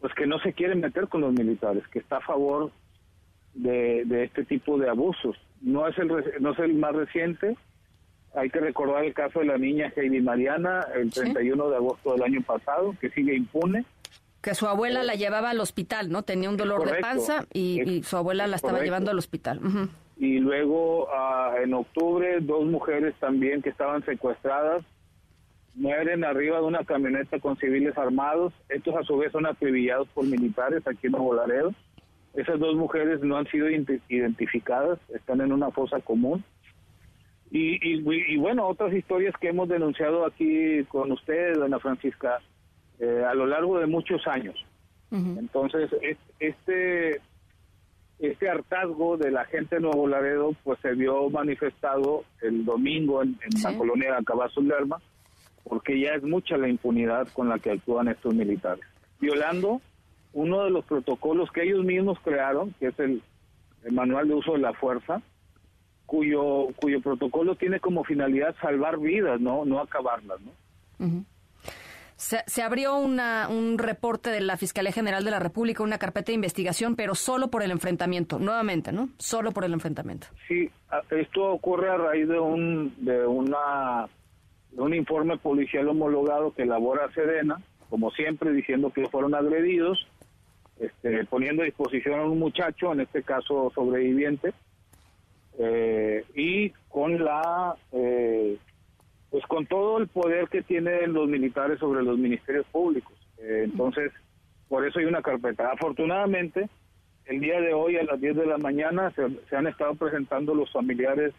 pues 0.00 0.12
que 0.14 0.26
no 0.26 0.40
se 0.40 0.52
quieren 0.52 0.80
meter 0.80 1.06
con 1.06 1.20
los 1.20 1.32
militares, 1.32 1.86
que 1.92 2.00
está 2.00 2.16
a 2.16 2.22
favor 2.22 2.72
de, 3.54 4.02
este 4.24 4.44
tipo 4.44 4.76
de 4.76 4.88
abusos. 4.88 5.36
No 5.60 5.86
es, 5.86 5.96
el, 5.98 6.08
no 6.40 6.52
es 6.52 6.58
el 6.58 6.74
más 6.74 6.96
reciente, 6.96 7.56
hay 8.34 8.50
que 8.50 8.58
recordar 8.58 9.04
el 9.04 9.14
caso 9.14 9.38
de 9.40 9.46
la 9.46 9.58
niña 9.58 9.92
Heidi 9.94 10.20
Mariana 10.20 10.88
el 10.96 11.12
31 11.12 11.68
de 11.68 11.76
agosto 11.76 12.14
del 12.14 12.24
año 12.24 12.42
pasado, 12.42 12.96
que 13.00 13.10
sigue 13.10 13.36
impune 13.36 13.84
que 14.42 14.54
su 14.54 14.66
abuela 14.66 15.02
la 15.04 15.14
llevaba 15.14 15.50
al 15.50 15.60
hospital, 15.60 16.10
¿no? 16.10 16.22
Tenía 16.24 16.50
un 16.50 16.56
dolor 16.56 16.90
de 16.90 17.00
panza 17.00 17.46
y, 17.52 18.02
su 18.02 18.16
abuela 18.16 18.46
la 18.46 18.56
estaba 18.56 18.80
llevando 18.80 19.10
al 19.10 19.18
hospital. 19.18 19.60
Y 20.16 20.38
luego 20.38 21.08
ah, 21.12 21.54
en 21.62 21.72
octubre 21.74 22.38
dos 22.40 22.64
mujeres 22.66 23.14
también 23.20 23.62
que 23.62 23.70
estaban 23.70 24.04
secuestradas 24.04 24.84
mueren 25.74 26.24
arriba 26.24 26.58
de 26.58 26.64
una 26.64 26.84
camioneta 26.84 27.38
con 27.38 27.56
civiles 27.56 27.96
armados. 27.96 28.52
Estos 28.68 28.94
a 28.96 29.02
su 29.02 29.16
vez 29.16 29.32
son 29.32 29.46
acribillados 29.46 30.08
por 30.08 30.26
militares 30.26 30.86
aquí 30.86 31.06
en 31.06 31.12
Nuevo 31.12 31.34
Laredo. 31.34 31.72
Esas 32.34 32.58
dos 32.58 32.76
mujeres 32.76 33.20
no 33.20 33.36
han 33.36 33.46
sido 33.46 33.68
identificadas, 33.68 34.98
están 35.14 35.40
en 35.40 35.52
una 35.52 35.70
fosa 35.70 36.00
común. 36.00 36.44
Y, 37.50 37.78
y, 37.82 38.36
bueno, 38.38 38.66
otras 38.66 38.94
historias 38.94 39.34
que 39.38 39.48
hemos 39.48 39.68
denunciado 39.68 40.24
aquí 40.24 40.84
con 40.84 41.12
ustedes, 41.12 41.58
doña 41.58 41.78
Francisca, 41.78 42.40
eh, 43.02 43.24
a 43.28 43.34
lo 43.34 43.46
largo 43.46 43.80
de 43.80 43.86
muchos 43.86 44.24
años. 44.28 44.54
Entonces, 45.10 45.90
este 46.38 47.20
este 48.20 48.48
hartazgo 48.48 49.16
de 49.16 49.32
la 49.32 49.44
gente 49.46 49.74
de 49.74 49.82
Nuevo 49.82 50.06
Laredo 50.06 50.54
pues 50.62 50.78
se 50.80 50.92
vio 50.94 51.28
manifestado 51.28 52.22
el 52.40 52.64
domingo 52.64 53.20
en, 53.22 53.36
la 53.62 53.76
colonia 53.76 54.16
Cabazo 54.24 54.60
Lerma, 54.60 54.98
porque 55.64 56.00
ya 56.00 56.14
es 56.14 56.22
mucha 56.22 56.56
la 56.56 56.68
impunidad 56.68 57.26
con 57.32 57.48
la 57.48 57.58
que 57.58 57.72
actúan 57.72 58.06
estos 58.06 58.32
militares, 58.32 58.84
violando 59.20 59.80
uno 60.32 60.62
de 60.62 60.70
los 60.70 60.84
protocolos 60.84 61.50
que 61.50 61.64
ellos 61.64 61.84
mismos 61.84 62.18
crearon, 62.22 62.72
que 62.78 62.86
es 62.86 62.98
el, 63.00 63.20
manual 63.90 64.28
de 64.28 64.34
uso 64.34 64.52
de 64.52 64.58
la 64.58 64.72
fuerza, 64.74 65.20
cuyo 66.06 66.68
cuyo 66.76 67.00
protocolo 67.00 67.56
tiene 67.56 67.80
como 67.80 68.04
finalidad 68.04 68.54
salvar 68.62 69.00
vidas, 69.00 69.40
no 69.40 69.64
no 69.64 69.80
acabarlas, 69.80 70.40
¿no? 70.40 70.52
Se, 72.22 72.62
abrió 72.62 72.96
una, 72.96 73.48
un 73.48 73.78
reporte 73.78 74.30
de 74.30 74.40
la 74.40 74.56
Fiscalía 74.56 74.92
General 74.92 75.24
de 75.24 75.32
la 75.32 75.40
República, 75.40 75.82
una 75.82 75.98
carpeta 75.98 76.26
de 76.26 76.34
investigación, 76.34 76.94
pero 76.94 77.16
solo 77.16 77.48
por 77.48 77.64
el 77.64 77.72
enfrentamiento, 77.72 78.38
nuevamente, 78.38 78.92
¿no? 78.92 79.08
Solo 79.18 79.50
por 79.50 79.64
el 79.64 79.72
enfrentamiento. 79.72 80.28
Sí, 80.46 80.70
esto 81.10 81.50
ocurre 81.50 81.90
a 81.90 81.96
raíz 81.96 82.28
de 82.28 82.38
un 82.38 82.94
de 83.04 83.26
una 83.26 84.06
de 84.70 84.80
un 84.80 84.94
informe 84.94 85.36
policial 85.36 85.88
homologado 85.88 86.54
que 86.54 86.62
elabora 86.62 87.12
Sedena, 87.12 87.60
como 87.90 88.12
siempre 88.12 88.52
diciendo 88.52 88.92
que 88.92 89.08
fueron 89.08 89.34
agredidos, 89.34 90.06
este, 90.78 91.24
poniendo 91.26 91.62
a 91.62 91.66
disposición 91.66 92.20
a 92.20 92.24
un 92.24 92.38
muchacho, 92.38 92.92
en 92.92 93.00
este 93.00 93.24
caso 93.24 93.72
sobreviviente, 93.74 94.54
eh, 95.58 96.24
y 96.36 96.70
con 96.88 97.22
la 97.22 97.74
eh, 97.90 98.58
pues 99.32 99.44
con 99.46 99.64
todo 99.66 99.96
el 99.96 100.08
poder 100.08 100.48
que 100.48 100.60
tienen 100.62 101.14
los 101.14 101.26
militares 101.26 101.78
sobre 101.78 102.02
los 102.02 102.18
ministerios 102.18 102.66
públicos. 102.66 103.14
Eh, 103.38 103.62
entonces, 103.64 104.12
por 104.68 104.86
eso 104.86 104.98
hay 104.98 105.06
una 105.06 105.22
carpeta. 105.22 105.72
Afortunadamente, 105.72 106.68
el 107.24 107.40
día 107.40 107.58
de 107.58 107.72
hoy 107.72 107.96
a 107.96 108.04
las 108.04 108.20
10 108.20 108.36
de 108.36 108.46
la 108.46 108.58
mañana 108.58 109.10
se, 109.12 109.56
han 109.56 109.66
estado 109.66 109.94
presentando 109.94 110.54
los 110.54 110.70
familiares 110.70 111.32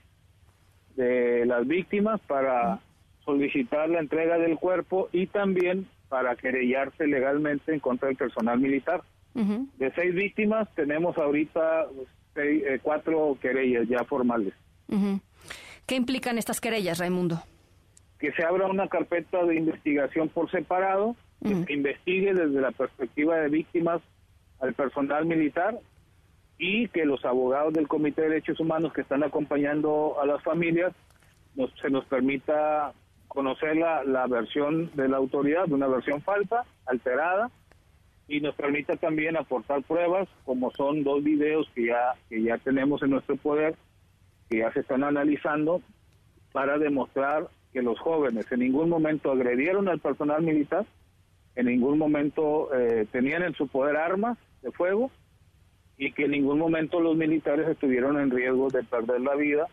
de 0.96 1.46
las 1.46 1.68
víctimas 1.68 2.20
para 2.22 2.80
solicitar 3.26 3.88
la 3.90 4.00
entrega 4.00 4.40
del 4.40 4.58
cuerpo 4.58 5.10
y 5.12 5.28
también 5.28 5.88
para 6.10 6.36
querellarse 6.36 7.06
legalmente 7.06 7.74
en 7.74 7.80
contra 7.80 8.08
del 8.08 8.18
personal 8.18 8.60
militar. 8.60 9.04
De 9.36 9.92
seis 9.96 10.14
víctimas 10.16 10.68
tenemos 10.76 11.18
ahorita 11.18 11.88
eh, 12.36 12.80
cuatro 12.82 13.38
querellas 13.40 13.88
ya 13.88 14.04
formales. 14.04 14.54
¿Qué 15.86 15.96
implican 15.96 16.40
estas 16.40 16.60
querellas, 16.60 16.98
Raimundo? 16.98 17.44
Que 18.24 18.32
se 18.32 18.46
abra 18.46 18.68
una 18.68 18.88
carpeta 18.88 19.44
de 19.44 19.58
investigación 19.58 20.30
por 20.30 20.50
separado, 20.50 21.14
que 21.42 21.66
se 21.66 21.74
investigue 21.74 22.34
desde 22.34 22.62
la 22.62 22.72
perspectiva 22.72 23.36
de 23.36 23.50
víctimas 23.50 24.02
al 24.62 24.74
personal 24.76 25.26
militar 25.26 25.78
y 26.58 26.88
que 26.88 27.04
los 27.04 27.26
abogados 27.26 27.74
del 27.74 27.90
Comité 27.90 28.22
de 28.22 28.30
Derechos 28.30 28.62
Humanos 28.62 28.94
que 28.94 29.02
están 29.02 29.26
acompañando 29.26 30.22
a 30.22 30.26
las 30.26 30.42
familias 30.42 30.94
nos, 31.56 31.70
se 31.82 31.90
nos 31.90 32.06
permita 32.06 32.94
conocer 33.28 33.76
la, 33.76 34.06
la 34.06 34.26
versión 34.28 34.90
de 34.94 35.10
la 35.10 35.18
autoridad, 35.18 35.70
una 35.70 35.88
versión 35.88 36.22
falsa, 36.22 36.64
alterada, 36.86 37.52
y 38.30 38.40
nos 38.40 38.56
permita 38.56 38.96
también 38.96 39.36
aportar 39.36 39.84
pruebas, 39.84 40.30
como 40.46 40.72
son 40.72 41.04
dos 41.04 41.22
videos 41.22 41.70
que 41.76 41.88
ya, 41.88 42.14
que 42.30 42.42
ya 42.42 42.58
tenemos 42.60 43.04
en 43.04 43.10
nuestro 43.10 43.36
poder, 43.36 43.76
que 44.50 44.60
ya 44.60 44.72
se 44.72 44.80
están 44.80 45.04
analizando, 45.04 45.82
para 46.54 46.78
demostrar 46.78 47.50
que 47.74 47.82
los 47.82 48.00
jóvenes 48.00 48.50
en 48.52 48.60
ningún 48.60 48.88
momento 48.88 49.32
agredieron 49.32 49.90
al 49.90 50.00
personal 50.00 50.44
militar, 50.44 50.86
en 51.56 51.66
ningún 51.66 51.98
momento 51.98 52.74
eh, 52.74 53.08
tenían 53.12 53.44
en 53.44 53.56
su 53.56 53.68
poder 53.68 53.98
armas 53.98 54.38
de 54.62 54.72
fuego 54.72 55.12
y 55.98 56.12
que 56.14 56.26
en 56.26 56.32
ningún 56.32 56.60
momento 56.60 57.00
los 57.00 57.16
militares 57.16 57.68
estuvieron 57.68 58.20
en 58.20 58.32
riesgo 58.32 58.70
de 58.70 58.84
perder 58.84 59.22
la 59.22 59.36
vida 59.36 59.68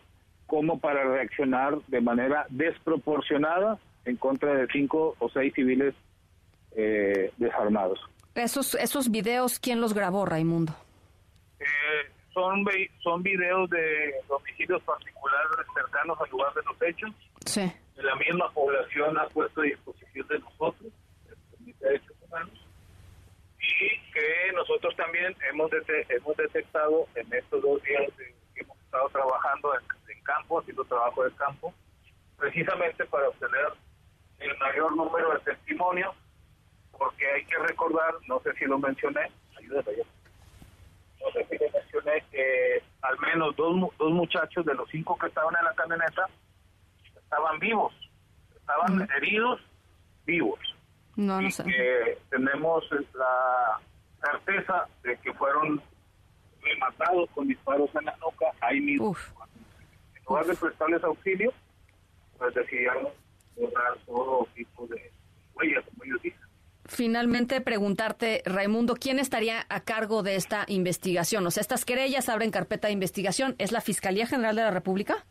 como 0.47 0.79
para 0.79 1.03
reaccionar 1.03 1.77
de 1.87 2.01
manera 2.01 2.45
desproporcionada 2.49 3.79
en 4.05 4.17
contra 4.17 4.53
de 4.55 4.67
cinco 4.71 5.15
o 5.19 5.29
seis 5.29 5.53
civiles 5.53 5.93
eh, 6.75 7.31
desarmados. 7.37 7.99
Esos, 8.35 8.75
esos 8.75 9.11
videos, 9.11 9.59
¿quién 9.59 9.79
los 9.79 9.93
grabó, 9.93 10.25
Raimundo? 10.25 10.73
Eh, 11.59 11.65
son, 12.33 12.65
son 13.01 13.21
videos 13.23 13.69
de 13.69 14.13
domicilios 14.27 14.81
particulares 14.83 15.49
cercanos 15.73 16.17
al 16.19 16.29
lugar 16.29 16.53
de 16.53 16.61
los 16.63 16.81
hechos. 16.81 17.11
Sí 17.45 17.71
la 18.03 18.15
misma 18.15 18.51
población 18.51 19.17
ha 19.17 19.27
puesto 19.27 19.61
a 19.61 19.65
disposición 19.65 20.27
de 20.27 20.39
nosotros, 20.39 20.91
de 21.59 21.73
derechos 21.79 22.15
humanos, 22.21 22.67
y 23.59 24.11
que 24.11 24.51
nosotros 24.53 24.95
también 24.95 25.35
hemos, 25.49 25.71
hemos 26.09 26.37
detectado 26.37 27.07
en 27.15 27.31
estos 27.33 27.61
dos 27.61 27.81
días 27.83 28.03
que 28.17 28.61
hemos 28.61 28.77
estado 28.79 29.09
trabajando 29.09 29.73
en, 29.75 30.21
campo, 30.23 30.59
haciendo 30.59 30.83
trabajo 30.85 31.23
de 31.23 31.31
campo, 31.31 31.73
precisamente 32.37 33.03
para 33.05 33.27
obtener 33.27 33.73
el 34.39 34.57
mayor 34.59 34.95
número 34.95 35.33
de 35.33 35.39
testimonios, 35.39 36.15
porque 36.91 37.25
hay 37.25 37.43
que 37.45 37.57
recordar, 37.57 38.13
no 38.27 38.39
sé 38.41 38.53
si 38.53 38.65
lo 38.65 38.77
mencioné, 38.77 39.31
ayúdame 39.57 40.03
no 41.19 41.31
sé 41.31 41.45
si 41.49 41.57
lo 41.57 41.71
mencioné, 41.71 42.23
que 42.31 42.83
al 43.01 43.17
menos 43.19 43.55
dos, 43.55 43.75
dos 43.97 44.11
muchachos 44.11 44.63
de 44.63 44.75
los 44.75 44.87
cinco 44.89 45.17
que 45.17 45.27
estaban 45.27 45.55
en 45.57 45.65
la 45.65 45.73
camioneta 45.73 46.29
estaban 47.31 47.59
vivos, 47.59 47.93
estaban 48.55 49.07
heridos 49.17 49.61
vivos. 50.25 50.59
No, 51.15 51.41
y 51.41 51.49
que 51.49 52.17
tenemos 52.29 52.83
la 53.13 53.79
certeza 54.21 54.87
de 55.03 55.17
que 55.17 55.33
fueron 55.33 55.81
rematados 56.61 57.29
con 57.31 57.47
disparos 57.47 57.89
en 57.95 58.05
la 58.05 58.15
nuca 58.17 58.45
ahí 58.61 58.81
mismo. 58.81 59.15
En 60.15 60.23
lugar 60.25 60.45
de 60.45 60.55
prestarles 60.55 61.03
auxilio, 61.03 61.53
pues 62.37 62.53
decidieron 62.53 63.07
borrar 63.55 63.97
todo 64.05 64.47
tipo 64.53 64.87
de 64.87 65.11
huellas, 65.55 65.83
como 65.85 66.03
ellos 66.03 66.21
dicen. 66.21 66.39
Finalmente, 66.85 67.61
preguntarte, 67.61 68.41
Raimundo, 68.45 68.95
¿quién 68.95 69.19
estaría 69.19 69.65
a 69.69 69.81
cargo 69.81 70.23
de 70.23 70.35
esta 70.35 70.65
investigación? 70.67 71.45
O 71.47 71.51
sea, 71.51 71.61
estas 71.61 71.85
querellas 71.85 72.27
abren 72.27 72.51
carpeta 72.51 72.87
de 72.87 72.93
investigación. 72.93 73.55
¿Es 73.57 73.71
la 73.71 73.81
Fiscalía 73.81 74.27
General 74.27 74.55
de 74.55 74.63
la 74.63 74.71
República? 74.71 75.25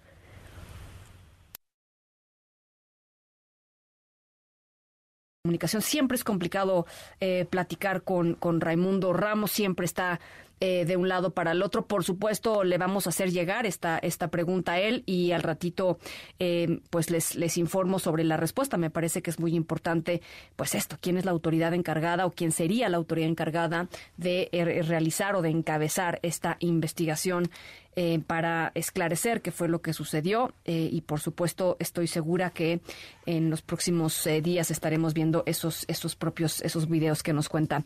Siempre 5.59 6.17
es 6.17 6.25
complicado 6.25 6.87
eh, 7.21 7.47
platicar 7.49 8.03
con, 8.03 8.35
con 8.35 8.61
Raimundo 8.61 9.13
Ramos, 9.13 9.51
siempre 9.51 9.87
está 9.87 10.21
eh, 10.63 10.85
de 10.85 10.99
un 10.99 11.09
lado 11.09 11.31
para 11.31 11.53
el 11.53 11.63
otro. 11.63 11.87
Por 11.87 12.05
supuesto, 12.05 12.65
le 12.65 12.77
vamos 12.77 13.07
a 13.07 13.11
hacer 13.11 13.31
llegar 13.31 13.65
esta, 13.65 13.97
esta 13.97 14.29
pregunta 14.29 14.73
a 14.73 14.79
él 14.79 15.03
y 15.07 15.33
al 15.33 15.43
ratito 15.43 15.99
eh, 16.39 16.81
pues 16.91 17.11
les, 17.11 17.35
les 17.35 17.57
informo 17.57 17.99
sobre 17.99 18.25
la 18.25 18.37
respuesta. 18.37 18.77
Me 18.77 18.91
parece 18.91 19.23
que 19.23 19.31
es 19.31 19.41
muy 19.41 19.55
importante 19.55 20.21
pues 20.57 20.75
esto, 20.75 20.99
quién 21.01 21.17
es 21.17 21.25
la 21.25 21.31
autoridad 21.31 21.73
encargada 21.73 22.27
o 22.27 22.31
quién 22.31 22.53
sería 22.53 22.91
la 22.91 22.99
autoridad 22.99 23.31
encargada 23.31 23.89
de 24.19 24.51
realizar 24.87 25.35
o 25.35 25.41
de 25.41 25.49
encabezar 25.49 26.21
esta 26.23 26.59
investigación 26.61 27.51
eh, 27.97 28.21
para 28.25 28.71
esclarecer 28.75 29.43
qué 29.43 29.51
fue 29.51 29.69
lo 29.69 29.83
que 29.83 29.93
sucedió 29.93 30.53
eh, 30.65 30.89
y 30.93 31.01
por 31.01 31.19
supuesto 31.19 31.77
estoy 31.81 32.07
segura 32.07 32.51
que 32.51 32.81
en 33.27 33.51
los 33.51 33.63
próximos 33.63 34.27
eh, 34.29 34.41
días 34.41 34.71
estaremos 34.71 35.13
viendo 35.13 35.43
esos 35.45 35.85
esos 35.89 36.15
propios 36.15 36.61
esos 36.63 36.89
videos 36.89 37.25
que 37.25 37.33
nos 37.33 37.49
cuenta 37.49 37.83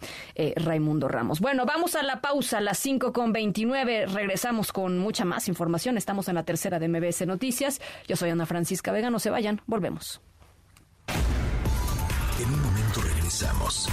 Raimundo 0.57 1.09
Ramos. 1.09 1.41
Bueno, 1.41 1.65
vamos 1.65 1.95
a 1.95 2.03
la 2.03 2.21
pausa 2.21 2.61
las 2.61 2.79
5 2.79 3.13
con 3.13 3.33
29, 3.33 4.07
regresamos 4.07 4.73
con 4.73 4.99
mucha 4.99 5.25
más 5.25 5.49
información. 5.49 5.97
Estamos 5.97 6.29
en 6.29 6.35
la 6.35 6.45
tercera 6.45 6.79
de 6.79 6.89
MBS 6.89 7.27
Noticias. 7.27 7.81
Yo 8.07 8.17
soy 8.17 8.31
Ana 8.31 8.47
Francisca 8.47 8.93
Vega, 8.93 9.11
no 9.11 9.19
se 9.19 9.31
vayan, 9.31 9.63
volvemos. 9.67 10.21
En 12.41 12.53
un 12.53 12.63
momento 12.63 13.01
regresamos. 13.01 13.89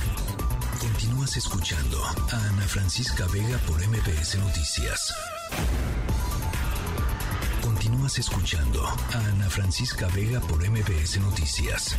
Continúas 1.22 1.38
escuchando 1.38 2.04
a 2.04 2.36
Ana 2.48 2.68
Francisca 2.68 3.28
Vega 3.28 3.60
por 3.68 3.80
MBS 3.80 4.40
Noticias. 4.40 5.14
Continúas 7.62 8.18
escuchando 8.18 8.84
a 8.84 9.18
Ana 9.30 9.48
Francisca 9.48 10.08
Vega 10.16 10.40
por 10.40 10.68
MBS 10.68 11.20
Noticias. 11.20 11.96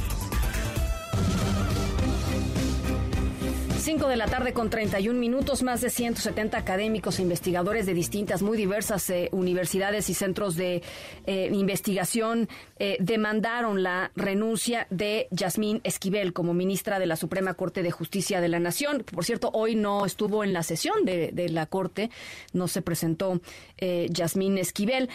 5 3.83 4.07
de 4.07 4.15
la 4.15 4.27
tarde 4.27 4.53
con 4.53 4.71
31 4.71 5.19
minutos, 5.19 5.65
más 5.65 5.81
de 5.81 5.91
170 5.91 6.57
académicos 6.57 7.19
e 7.19 7.23
investigadores 7.23 7.85
de 7.85 7.95
distintas, 7.95 8.41
muy 8.41 8.57
diversas 8.57 9.11
eh, 9.11 9.29
universidades 9.33 10.09
y 10.09 10.15
centros 10.15 10.55
de 10.55 10.85
eh, 11.27 11.51
investigación 11.53 12.49
eh, 12.79 12.97
demandaron 13.01 13.83
la 13.83 14.13
renuncia 14.15 14.87
de 14.91 15.27
Yasmín 15.33 15.81
Esquivel 15.83 16.33
como 16.33 16.55
ministra 16.55 17.01
de 17.01 17.07
la 17.07 17.17
Suprema 17.17 17.55
Corte 17.55 17.83
de 17.83 17.91
Justicia 17.91 18.41
de 18.41 18.49
la 18.49 18.61
Nación. 18.61 19.03
Por 19.03 19.25
cierto, 19.25 19.51
hoy 19.53 19.75
no 19.75 20.07
estuvo 20.07 20.45
en 20.45 20.53
la 20.53 20.63
sesión 20.63 21.05
de, 21.05 21.33
de 21.33 21.49
la 21.49 21.67
Corte, 21.67 22.11
no 22.53 22.69
se 22.69 22.83
presentó 22.83 23.41
Yasmín 23.81 24.59
Esquivel. 24.59 25.09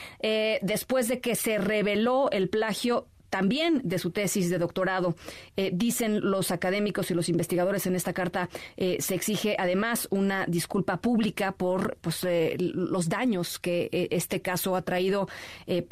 después 0.62 1.08
de 1.08 1.22
que 1.22 1.36
se 1.36 1.58
reveló 1.58 2.30
el 2.32 2.50
plagio 2.50 3.08
también 3.30 3.82
de 3.84 4.00
su 4.00 4.12
tesis 4.12 4.50
de 4.50 4.58
doctorado. 4.58 5.16
Eh, 5.56 5.72
dicen 5.74 6.22
los 6.22 6.52
académicos 6.52 7.12
y 7.12 7.14
los 7.14 7.30
investigadores 7.30 7.86
en 7.86 7.96
esta 7.96 8.14
carta, 8.14 8.50
eh, 8.78 8.98
se 9.00 9.16
exige 9.16 9.56
además 9.60 10.08
una 10.12 10.46
disculpa 10.48 10.98
pública 10.98 11.52
por 11.52 11.98
pues, 12.02 12.24
eh, 12.24 12.56
los 12.60 13.10
daños 13.10 13.60
que 13.60 13.90
este 14.12 14.42
caso 14.42 14.76
ha 14.76 14.82
traído 14.82 15.28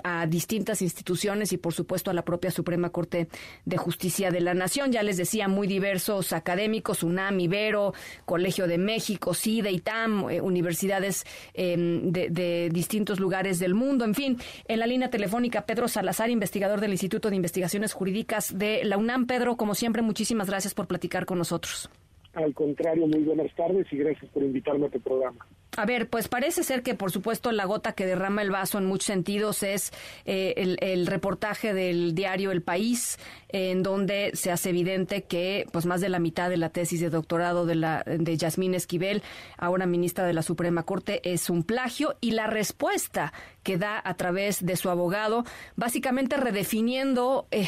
a 0.04 0.26
distintas 0.28 0.82
instituciones 0.82 1.52
y, 1.54 1.58
por 1.58 1.74
supuesto, 1.74 2.12
a 2.12 2.14
la 2.14 2.24
propia 2.24 2.52
Suprema 2.52 2.90
Corte 2.90 3.28
de 3.66 3.78
Justicia 3.78 4.32
de 4.32 4.42
la 4.42 4.54
Nación. 4.54 4.92
Ya 4.92 5.04
les 5.04 5.18
decía, 5.18 5.48
muy 5.48 5.68
diversos 5.68 6.34
académicos, 6.34 7.04
UNAM, 7.04 7.40
Ibero, 7.40 7.94
Colegio 8.26 8.68
de 8.68 8.78
México, 8.78 9.34
CIDE, 9.34 9.72
ITAM, 9.72 10.26
universidades 10.42 11.26
em, 11.54 12.12
de, 12.12 12.70
distintos 12.72 13.20
lugares 13.20 13.60
del 13.60 13.74
mundo. 13.74 14.06
En 14.06 14.16
fin, 14.16 14.38
en 14.68 14.80
la 14.80 14.88
línea 14.88 15.10
telefónica, 15.10 15.66
Pedro 15.66 15.88
Salazar, 15.88 16.30
investigador 16.30 16.80
del 16.82 16.92
Instituto 16.92 17.30
Investigaciones 17.36 17.94
Jurídicas 17.94 18.58
de 18.58 18.84
la 18.84 18.98
UNAM. 18.98 19.28
Pedro, 19.28 19.58
como 19.58 19.76
siempre, 19.76 20.02
muchísimas 20.02 20.48
gracias 20.50 20.74
por 20.74 20.88
platicar 20.88 21.26
con 21.26 21.38
nosotros. 21.38 21.90
Al 22.36 22.54
contrario, 22.54 23.08
muy 23.08 23.24
buenas 23.24 23.54
tardes 23.56 23.88
y 23.92 23.98
gracias 23.98 24.30
por 24.32 24.44
invitarme 24.44 24.88
a 24.88 24.90
tu 24.90 25.00
programa. 25.00 25.48
A 25.78 25.86
ver, 25.86 26.10
pues 26.10 26.28
parece 26.28 26.64
ser 26.64 26.84
que, 26.84 26.94
por 26.94 27.12
supuesto, 27.12 27.52
la 27.54 27.66
gota 27.66 27.94
que 27.94 28.06
derrama 28.06 28.42
el 28.42 28.52
vaso 28.52 28.78
en 28.78 28.86
muchos 28.86 29.08
sentidos 29.08 29.64
es 29.64 29.92
eh, 30.26 30.78
el, 30.82 31.08
reportaje 31.08 31.74
del 31.74 32.14
diario 32.14 32.52
El 32.52 32.62
País, 32.62 33.18
en 33.50 33.84
donde 33.84 34.32
se 34.34 34.52
hace 34.52 34.70
evidente 34.70 35.24
que, 35.24 35.66
pues, 35.72 35.86
más 35.86 36.02
de 36.02 36.10
la 36.10 36.20
mitad 36.20 36.50
de 36.50 36.58
la 36.58 36.70
tesis 36.70 37.00
de 37.00 37.10
doctorado 37.10 37.66
de 37.66 37.76
la 37.76 38.04
de 38.06 38.38
Yasmín 38.38 38.74
Esquivel, 38.74 39.22
ahora 39.58 39.86
ministra 39.86 40.26
de 40.26 40.34
la 40.34 40.44
Suprema 40.44 40.84
Corte, 40.84 41.22
es 41.24 41.50
un 41.50 41.64
plagio 41.64 42.16
y 42.20 42.32
la 42.32 42.48
respuesta 42.48 43.32
que 43.64 43.78
da 43.78 44.02
a 44.04 44.14
través 44.16 44.66
de 44.66 44.76
su 44.76 44.90
abogado, 44.90 45.46
básicamente 45.76 46.38
redefiniendo, 46.38 47.48
eh, 47.52 47.68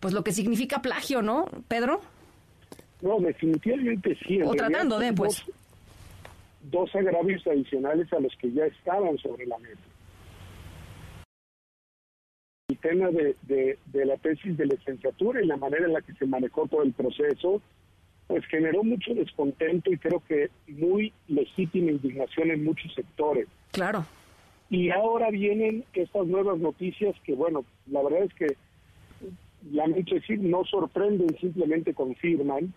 pues, 0.00 0.12
lo 0.12 0.24
que 0.24 0.32
significa 0.32 0.82
plagio, 0.82 1.22
¿no, 1.22 1.46
Pedro? 1.68 2.00
No, 3.04 3.20
definitivamente 3.20 4.16
sí. 4.26 4.40
o 4.40 4.54
tratando 4.54 4.98
de, 4.98 5.12
pues. 5.12 5.44
Dos, 6.62 6.94
agravios 6.94 7.46
adicionales 7.46 8.10
a 8.14 8.18
los 8.18 8.34
que 8.36 8.50
ya 8.50 8.64
estaban 8.64 9.18
sobre 9.18 9.44
la 9.46 9.58
mesa. 9.58 9.82
El 12.70 12.78
tema 12.78 13.10
de, 13.10 13.36
de, 13.42 14.04
la 14.06 14.16
tesis 14.16 14.56
de 14.56 14.64
licenciatura 14.64 15.42
y 15.42 15.46
la 15.46 15.58
manera 15.58 15.84
en 15.84 15.92
la 15.92 16.00
que 16.00 16.14
se 16.14 16.24
manejó 16.24 16.66
todo 16.66 16.82
el 16.82 16.94
proceso, 16.94 17.60
pues 18.26 18.46
generó 18.46 18.82
mucho 18.82 19.12
descontento 19.12 19.92
y 19.92 19.98
creo 19.98 20.22
que 20.26 20.48
muy 20.66 21.12
legítima 21.28 21.90
indignación 21.90 22.52
en 22.52 22.64
muchos 22.64 22.94
sectores. 22.94 23.46
Claro. 23.72 24.06
Y 24.70 24.88
ahora 24.88 25.28
vienen 25.28 25.84
estas 25.92 26.26
nuevas 26.26 26.58
noticias 26.58 27.14
que, 27.22 27.34
bueno, 27.34 27.66
la 27.86 28.02
verdad 28.02 28.22
es 28.22 28.32
que, 28.32 28.56
la 29.72 29.86
mucho 29.88 30.14
decir, 30.14 30.40
no 30.40 30.64
sorprenden, 30.64 31.36
simplemente 31.38 31.92
confirman 31.92 32.72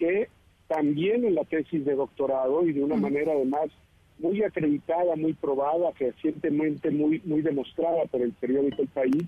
que 0.00 0.28
también 0.66 1.24
en 1.24 1.34
la 1.34 1.44
tesis 1.44 1.84
de 1.84 1.94
doctorado 1.94 2.66
y 2.66 2.72
de 2.72 2.82
una 2.82 2.96
manera 2.96 3.32
además 3.32 3.70
muy 4.18 4.42
acreditada, 4.42 5.14
muy 5.14 5.34
probada, 5.34 5.90
recientemente 5.98 6.90
muy, 6.90 7.20
muy 7.24 7.42
demostrada 7.42 8.04
por 8.06 8.22
el 8.22 8.32
periódico 8.32 8.82
El 8.82 8.88
País, 8.88 9.24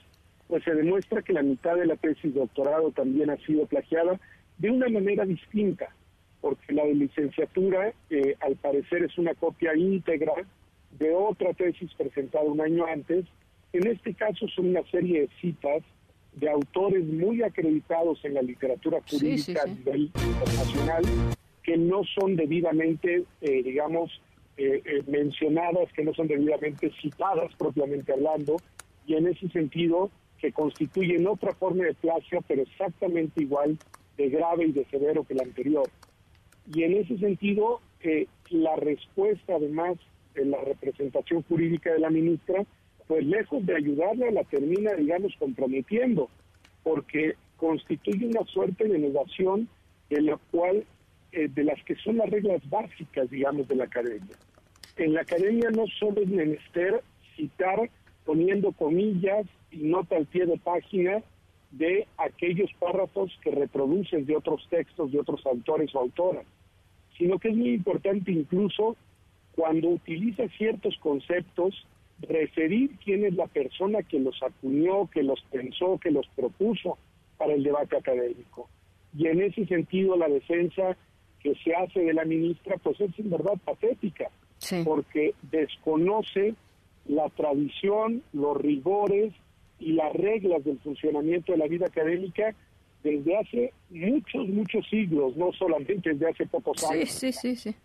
pues 0.49 0.65
se 0.65 0.75
demuestra 0.75 1.23
que 1.23 1.33
la 1.33 1.43
mitad 1.43 1.77
de 1.77 1.87
la 1.87 1.97
tesis 1.97 2.35
de 2.35 2.41
doctorado 2.41 2.91
también 2.91 3.31
ha 3.31 3.37
sido 3.39 3.67
plagiada 3.67 4.19
de 4.59 4.71
una 4.71 4.89
manera 4.89 5.25
distinta, 5.25 5.95
porque 6.41 6.73
la 6.73 6.85
de 6.85 6.95
licenciatura 6.95 7.93
eh, 8.11 8.35
al 8.41 8.57
parecer 8.57 9.05
es 9.05 9.17
una 9.19 9.35
copia 9.35 9.77
íntegra 9.77 10.33
de 10.99 11.15
otra 11.15 11.53
tesis 11.55 11.93
presentada 11.95 12.45
un 12.45 12.61
año 12.61 12.87
antes. 12.87 13.25
En 13.73 13.87
este 13.87 14.15
caso 14.15 14.47
son 14.49 14.69
una 14.69 14.83
serie 14.91 15.23
de 15.23 15.29
citas 15.41 15.83
de 16.35 16.49
autores 16.49 17.05
muy 17.05 17.43
acreditados 17.43 18.25
en 18.25 18.35
la 18.35 18.43
literatura 18.43 19.01
jurídica 19.09 19.63
a 19.63 19.67
nivel 19.67 20.11
internacional 20.15 21.05
que 21.63 21.77
no 21.77 22.03
son 22.05 22.37
debidamente, 22.37 23.25
eh, 23.41 23.63
digamos, 23.63 24.21
eh, 24.57 24.83
eh, 24.85 25.03
mencionadas, 25.07 25.93
que 25.95 26.05
no 26.05 26.13
son 26.15 26.27
debidamente 26.27 26.91
citadas 27.01 27.55
propiamente 27.57 28.13
hablando, 28.13 28.57
y 29.07 29.15
en 29.15 29.29
ese 29.29 29.49
sentido 29.49 30.11
que 30.39 30.53
constituyen 30.53 31.27
otra 31.27 31.55
forma 31.55 31.85
de 31.85 31.95
plagio, 31.95 32.43
pero 32.49 32.63
exactamente 32.63 33.43
igual 33.43 33.79
de 34.17 34.29
grave 34.29 34.67
y 34.67 34.73
de 34.73 34.85
severo 34.87 35.25
que 35.25 35.35
la 35.35 35.45
anterior. 35.45 35.89
Y 36.75 36.83
en 36.83 36.95
ese 36.95 37.17
sentido, 37.19 37.81
la 38.51 38.77
respuesta 38.77 39.55
además 39.55 39.97
de 40.35 40.45
la 40.47 40.61
representación 40.61 41.43
jurídica 41.43 41.93
de 41.93 42.01
la 42.01 42.11
ministra 42.11 42.65
pues 43.07 43.25
lejos 43.27 43.65
de 43.67 43.77
ayudarla, 43.77 44.31
la 44.31 44.45
termina, 44.45 44.95
digamos, 44.95 45.35
comprometiendo, 45.39 46.29
porque 46.83 47.35
constituye 47.57 48.27
una 48.27 48.45
suerte 48.47 48.89
de 48.89 48.99
negación 48.99 49.69
en 50.11 50.27
la 50.27 50.39
cual, 50.51 50.85
eh, 51.33 51.49
de 51.49 51.65
las 51.65 51.83
que 51.85 51.95
son 51.97 52.19
las 52.19 52.31
reglas 52.31 52.61
básicas, 52.69 53.31
digamos, 53.31 53.69
de 53.69 53.77
la 53.77 53.85
academia. 53.85 54.37
En 54.97 55.15
la 55.15 55.23
academia 55.23 55.71
no 55.71 55.87
solo 55.99 56.21
es 56.21 56.29
menester 56.29 57.03
citar 57.37 57.89
poniendo 58.25 58.73
comillas 58.73 59.47
y 59.71 59.79
nota 59.79 60.17
al 60.17 60.27
pie 60.27 60.47
de 60.47 60.59
página 60.59 61.23
de 61.71 62.07
aquellos 62.19 62.71
párrafos 62.79 63.33
que 63.43 63.51
reproducen 63.51 64.27
de 64.27 64.37
otros 64.37 64.67
textos 64.69 65.11
de 65.11 65.21
otros 65.21 65.45
autores 65.47 65.95
o 65.95 66.01
autoras, 66.01 66.45
sino 67.17 67.39
que 67.39 67.49
es 67.49 67.57
muy 67.57 67.71
importante 67.71 68.31
incluso 68.31 68.97
cuando 69.55 69.89
utiliza 69.89 70.47
ciertos 70.59 70.97
conceptos 70.99 71.87
referir 72.29 72.91
quién 73.05 73.25
es 73.25 73.35
la 73.35 73.47
persona 73.47 74.03
que 74.03 74.19
los 74.19 74.43
acuñó, 74.43 75.09
que 75.11 75.23
los 75.23 75.43
pensó, 75.51 75.99
que 75.99 76.11
los 76.11 76.27
propuso 76.35 76.99
para 77.37 77.55
el 77.55 77.63
debate 77.63 77.97
académico. 77.97 78.69
Y 79.17 79.27
en 79.27 79.43
ese 79.43 79.67
sentido 79.67 80.17
la 80.17 80.29
defensa 80.29 80.97
que 81.43 81.55
se 81.57 81.75
hace 81.75 82.01
de 82.01 82.15
la 82.15 82.25
ministra 82.25 82.77
pues 82.83 83.01
es 83.01 83.11
en 83.19 83.31
verdad 83.31 83.55
patética, 83.65 84.31
porque 84.85 85.35
desconoce 85.51 86.55
la 87.07 87.29
tradición, 87.31 88.23
los 88.33 88.57
rigores 88.57 89.33
y 89.81 89.93
las 89.93 90.13
reglas 90.13 90.65
del 90.65 90.79
funcionamiento 90.79 91.53
de 91.53 91.59
la 91.59 91.67
vida 91.67 91.87
académica 91.87 92.55
desde 93.03 93.37
hace 93.37 93.73
muchos, 93.91 94.49
muchos 94.49 94.89
siglos, 94.89 95.37
no 95.37 95.53
solamente 95.53 96.11
desde 96.11 96.31
hace 96.31 96.47
pocos 96.47 96.85
años. 96.85 97.11
Sí, 97.11 97.33
sí, 97.33 97.57
sí, 97.57 97.57
sí. 97.57 97.77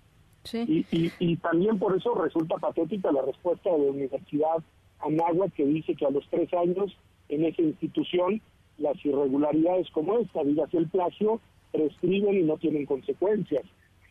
Y, 0.54 0.86
y, 1.20 1.36
también 1.38 1.80
por 1.80 1.96
eso 1.96 2.14
resulta 2.16 2.56
patética 2.58 3.12
la 3.12 3.22
respuesta 3.22 3.72
de 3.72 3.80
la 3.80 3.92
Universidad 3.92 4.58
Anáhuac 5.00 5.54
que 5.54 5.66
dice 5.66 5.96
que 5.96 6.06
a 6.06 6.10
los 6.10 6.28
tres 6.30 6.54
años 6.54 6.96
en 7.30 7.46
esa 7.46 7.62
institución 7.62 8.42
las 8.78 9.04
irregularidades 9.06 9.90
como 9.92 10.20
esta, 10.20 10.44
digas 10.44 10.74
el 10.74 10.88
plagio, 10.88 11.42
prescriben 11.72 12.38
y 12.38 12.44
no 12.44 12.58
tienen 12.58 12.86
consecuencias. 12.86 13.64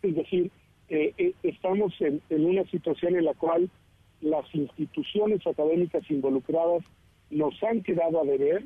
Es 0.03 0.15
decir, 0.15 0.51
eh, 0.89 1.13
eh, 1.19 1.33
estamos 1.43 1.93
en, 2.01 2.21
en 2.31 2.45
una 2.45 2.65
situación 2.65 3.17
en 3.17 3.25
la 3.25 3.35
cual 3.35 3.71
las 4.21 4.53
instituciones 4.55 5.47
académicas 5.47 6.09
involucradas 6.11 6.83
nos 7.31 7.61
han 7.63 7.83
quedado 7.83 8.21
a 8.21 8.25
deber 8.25 8.65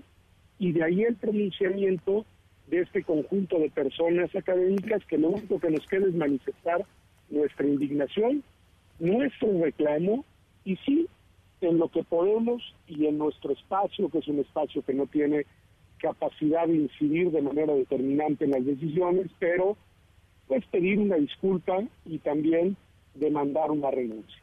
y 0.59 0.73
de 0.73 0.85
ahí 0.85 1.03
el 1.03 1.17
pronunciamiento 1.17 2.25
de 2.69 2.81
este 2.81 3.03
conjunto 3.03 3.59
de 3.59 3.71
personas 3.71 4.35
académicas 4.35 5.05
que 5.07 5.19
lo 5.19 5.31
único 5.31 5.59
que 5.59 5.71
nos 5.71 5.87
queda 5.87 6.07
es 6.07 6.15
manifestar 6.15 6.85
nuestra 7.31 7.67
indignación, 7.67 8.43
nuestro 8.99 9.49
reclamo 9.63 10.25
y 10.65 10.77
sí, 10.77 11.09
en 11.61 11.79
lo 11.79 11.89
que 11.89 12.03
podemos 12.05 12.63
y 12.87 13.07
en 13.07 13.19
nuestro 13.19 13.53
espacio, 13.53 14.09
que 14.09 14.19
es 14.19 14.29
un 14.29 14.41
espacio 14.41 14.83
que 14.85 14.95
no 14.95 15.07
tiene 15.07 15.47
capacidad 15.99 16.67
de 16.67 16.77
incidir 16.77 17.31
de 17.31 17.43
manera 17.43 17.75
determinante 17.75 18.45
en 18.45 18.53
las 18.53 18.65
decisiones, 18.65 19.31
pero 19.39 19.77
pues 20.49 20.65
pedir 20.67 20.99
una 20.99 21.17
disculpa 21.17 21.83
y 22.07 22.19
también 22.19 22.77
demandar 23.15 23.71
una 23.71 23.91
renuncia. 23.91 24.43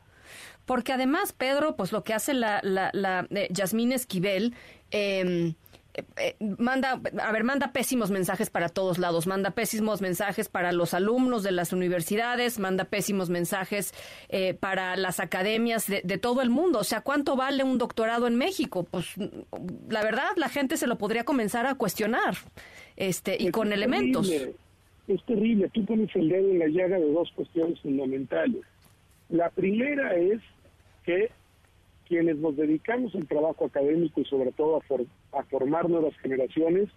Porque 0.66 0.94
además, 0.94 1.34
Pedro, 1.34 1.76
pues 1.76 1.92
lo 1.92 2.04
que 2.04 2.14
hace 2.14 2.34
la, 2.34 2.60
la, 2.64 2.92
la 2.94 3.28
eh, 3.32 3.48
Yasmín 3.52 3.92
Esquivel, 3.92 4.54
eh, 4.92 5.54
eh, 6.18 6.36
manda, 6.60 7.02
a 7.20 7.32
ver, 7.32 7.44
manda 7.44 7.72
pésimos 7.72 8.12
mensajes 8.12 8.50
para 8.50 8.70
todos 8.70 9.00
lados, 9.00 9.26
manda 9.26 9.52
pésimos 9.52 10.02
mensajes 10.02 10.48
para 10.48 10.72
los 10.72 10.94
alumnos 10.94 11.44
de 11.44 11.52
las 11.52 11.74
universidades, 11.74 12.60
manda 12.60 12.86
pésimos 12.86 13.30
mensajes 13.30 13.94
eh, 14.30 14.54
para 14.54 14.96
las 14.96 15.20
academias 15.20 15.88
de, 15.88 16.02
todo 16.18 16.42
el 16.42 16.50
mundo. 16.50 16.80
O 16.80 16.84
sea, 16.84 17.02
¿cuánto 17.02 17.36
vale 17.36 17.64
un 17.64 17.78
doctorado 17.78 18.28
en 18.28 18.36
México? 18.36 18.84
Pues 18.84 19.08
la 19.90 20.04
verdad, 20.04 20.30
la 20.36 20.50
gente 20.50 20.78
se 20.78 20.88
lo 20.88 20.98
podría 20.98 21.24
comenzar 21.24 21.66
a 21.66 21.76
cuestionar, 21.76 22.36
este, 22.96 23.38
y 23.40 23.50
con 23.50 23.74
elementos. 23.74 24.30
Es 25.08 25.24
terrible, 25.26 25.70
tú 25.74 25.86
pones 25.86 26.14
el 26.16 26.30
dedo 26.30 26.52
en 26.52 26.60
la 26.60 26.68
llaga 26.68 27.00
de 27.00 27.12
dos 27.12 27.32
cuestiones 27.34 27.80
fundamentales. 27.80 28.62
La 29.30 29.50
primera 29.50 30.16
es 30.16 30.42
que 31.06 31.32
quienes 32.08 32.38
nos 32.38 32.56
dedicamos 32.56 33.14
al 33.16 33.28
trabajo 33.28 33.66
académico 33.66 34.22
y 34.22 34.26
sobre 34.26 34.52
todo 34.54 34.78
a, 34.78 34.82
formar 35.44 35.90
nuevas 35.90 36.16
generaciones, 36.18 36.90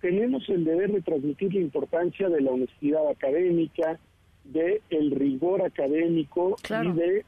tenemos 0.00 0.48
el 0.48 0.64
deber 0.64 0.92
de 0.92 1.02
transmitir 1.02 1.54
la 1.54 1.60
importancia 1.60 2.28
de 2.28 2.40
la 2.40 2.50
honestidad 2.50 3.08
académica, 3.08 3.98
de 4.44 4.80
el 4.90 5.10
rigor 5.10 5.62
académico 5.62 6.56
y 6.68 6.92
de, 6.92 7.24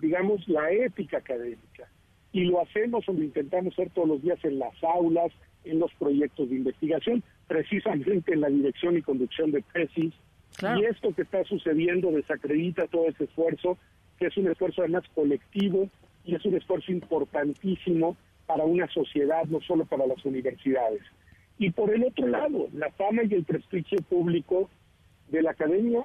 digamos, 0.00 0.46
la 0.48 0.70
ética 0.70 1.18
académica. 1.18 1.88
Y 2.32 2.44
lo 2.44 2.62
hacemos 2.62 3.08
o 3.08 3.12
lo 3.12 3.22
intentamos 3.22 3.74
hacer 3.74 3.90
todos 3.90 4.08
los 4.08 4.22
días 4.22 4.38
en 4.44 4.58
las 4.58 4.72
aulas, 4.82 5.32
en 5.64 5.78
los 5.78 5.92
proyectos 5.94 6.48
de 6.48 6.56
investigación, 6.56 7.22
precisamente 7.46 8.32
en 8.32 8.40
la 8.40 8.48
dirección 8.48 8.96
y 8.96 9.02
conducción 9.02 9.50
de 9.50 9.62
tesis. 9.72 10.14
Y 10.60 10.84
esto 10.84 11.14
que 11.14 11.22
está 11.22 11.42
sucediendo 11.44 12.10
desacredita 12.12 12.86
todo 12.86 13.08
ese 13.08 13.24
esfuerzo, 13.24 13.78
que 14.18 14.26
es 14.26 14.36
un 14.36 14.48
esfuerzo 14.48 14.82
además 14.82 15.02
colectivo 15.14 15.88
y 16.24 16.34
es 16.36 16.44
un 16.44 16.54
esfuerzo 16.54 16.92
importantísimo 16.92 18.16
para 18.52 18.64
una 18.64 18.86
sociedad, 18.88 19.44
no 19.46 19.62
solo 19.62 19.86
para 19.86 20.06
las 20.06 20.22
universidades. 20.26 21.00
Y 21.58 21.70
por 21.70 21.90
el 21.94 22.04
otro 22.04 22.26
lado, 22.26 22.68
la 22.74 22.90
fama 22.92 23.22
y 23.24 23.32
el 23.32 23.44
prestigio 23.44 23.98
público 24.02 24.68
de 25.28 25.40
la 25.40 25.52
Academia 25.52 26.04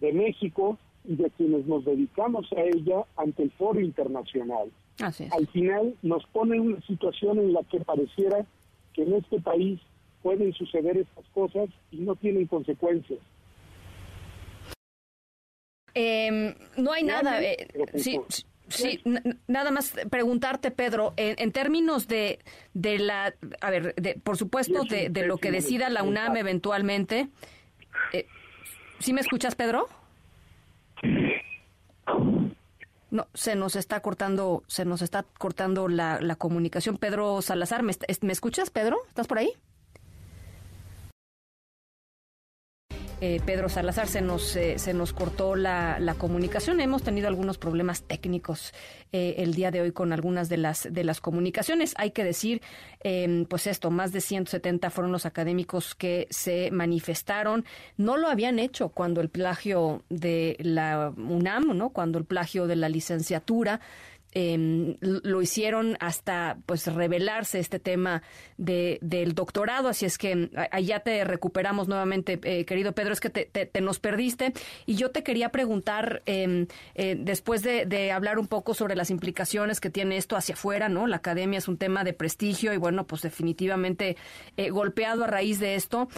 de 0.00 0.12
México 0.14 0.78
y 1.04 1.16
de 1.16 1.28
quienes 1.30 1.66
nos 1.66 1.84
dedicamos 1.84 2.50
a 2.54 2.62
ella 2.62 3.04
ante 3.18 3.42
el 3.42 3.50
foro 3.50 3.80
internacional. 3.80 4.70
Al 4.98 5.46
final 5.48 5.94
nos 6.02 6.24
pone 6.28 6.56
en 6.56 6.62
una 6.62 6.80
situación 6.86 7.38
en 7.38 7.52
la 7.52 7.62
que 7.64 7.80
pareciera 7.80 8.46
que 8.94 9.02
en 9.02 9.12
este 9.12 9.38
país 9.40 9.78
pueden 10.22 10.54
suceder 10.54 10.96
estas 10.96 11.26
cosas 11.34 11.68
y 11.90 11.98
no 11.98 12.16
tienen 12.16 12.46
consecuencias. 12.46 13.20
Em, 15.92 16.54
no 16.78 16.92
hay 16.92 17.02
nada. 17.02 17.42
Eh, 17.42 17.68
sí, 17.96 18.18
sí, 18.68 19.02
nada 19.46 19.70
más 19.70 19.92
preguntarte, 20.10 20.70
Pedro, 20.70 21.14
en, 21.16 21.52
términos 21.52 22.08
de, 22.08 22.40
de 22.74 22.98
la, 22.98 23.34
a 23.60 23.70
ver, 23.70 23.94
por 24.22 24.36
supuesto, 24.36 24.84
de, 24.84 25.08
de, 25.08 25.26
lo 25.26 25.38
que 25.38 25.50
decida 25.50 25.88
la 25.88 26.02
UNAM 26.02 26.36
eventualmente. 26.36 27.28
Eh, 28.12 28.26
¿Sí 28.98 29.12
me 29.12 29.20
escuchas, 29.20 29.54
Pedro? 29.54 29.88
No, 33.10 33.26
se 33.32 33.56
nos 33.56 33.76
está 33.76 34.00
cortando, 34.00 34.64
se 34.66 34.84
nos 34.84 35.02
está 35.02 35.24
cortando 35.38 35.88
la, 35.88 36.20
la 36.20 36.36
comunicación. 36.36 36.98
Pedro 36.98 37.40
Salazar, 37.40 37.82
¿me, 37.82 37.92
¿me 38.20 38.32
escuchas, 38.32 38.70
Pedro? 38.70 38.98
¿Estás 39.08 39.26
por 39.26 39.38
ahí? 39.38 39.52
Eh, 43.20 43.40
Pedro 43.44 43.68
Salazar, 43.68 44.06
se 44.06 44.20
nos, 44.20 44.54
eh, 44.54 44.78
se 44.78 44.94
nos 44.94 45.12
cortó 45.12 45.56
la, 45.56 46.14
comunicación. 46.18 46.80
Hemos 46.80 47.02
tenido 47.02 47.26
algunos 47.26 47.58
problemas 47.58 48.02
técnicos 48.02 48.72
eh, 49.10 49.34
el 49.38 49.54
día 49.54 49.72
de 49.72 49.80
hoy 49.80 49.90
con 49.90 50.12
algunas 50.12 50.48
de 50.48 50.56
las, 50.56 50.86
de 50.88 51.02
las 51.02 51.20
comunicaciones. 51.20 51.94
Hay 51.96 52.12
que 52.12 52.22
decir, 52.22 52.62
em, 53.00 53.44
pues 53.44 53.66
esto, 53.66 53.90
más 53.90 54.12
de 54.12 54.20
170 54.20 54.90
fueron 54.90 55.10
los 55.10 55.26
académicos 55.26 55.96
que 55.96 56.28
se 56.30 56.70
manifestaron. 56.70 57.64
No 57.96 58.16
lo 58.16 58.28
habían 58.28 58.60
hecho 58.60 58.90
cuando 58.90 59.20
el 59.20 59.30
plagio 59.30 60.04
de 60.08 60.56
la 60.60 61.12
UNAM, 61.16 61.76
¿no? 61.76 61.90
Cuando 61.90 62.18
el 62.18 62.24
plagio 62.24 62.68
de 62.68 62.76
la 62.76 62.88
licenciatura 62.88 63.80
eh, 64.32 64.96
lo 65.00 65.42
hicieron 65.42 65.96
hasta 66.00 66.58
pues 66.66 66.86
revelarse 66.86 67.58
este 67.58 67.78
tema 67.78 68.22
de, 68.56 68.98
del 69.00 69.34
doctorado, 69.34 69.88
así 69.88 70.06
es 70.06 70.18
que 70.18 70.50
allá 70.70 71.00
te 71.00 71.24
recuperamos 71.24 71.88
nuevamente, 71.88 72.38
eh, 72.42 72.64
querido 72.64 72.92
Pedro, 72.92 73.12
es 73.12 73.20
que 73.20 73.30
te, 73.30 73.80
nos 73.80 73.98
perdiste 73.98 74.52
y 74.86 74.96
yo 74.96 75.10
te 75.10 75.22
quería 75.22 75.50
preguntar, 75.50 76.22
em, 76.26 76.66
eh, 76.94 77.16
después 77.18 77.62
de, 77.62 77.86
de, 77.86 78.12
hablar 78.12 78.38
un 78.38 78.46
poco 78.46 78.74
sobre 78.74 78.96
las 78.96 79.10
implicaciones 79.10 79.80
que 79.80 79.90
tiene 79.90 80.16
esto 80.16 80.36
hacia 80.36 80.54
afuera, 80.54 80.88
¿no? 80.88 81.06
La 81.06 81.16
academia 81.16 81.58
es 81.58 81.68
un 81.68 81.78
tema 81.78 82.04
de 82.04 82.12
prestigio 82.12 82.72
y 82.72 82.76
bueno, 82.76 83.06
pues 83.06 83.22
definitivamente 83.22 84.16
eh, 84.56 84.70
golpeado 84.70 85.24
a 85.24 85.26
raíz 85.26 85.60
de 85.60 85.74
esto. 85.74 86.08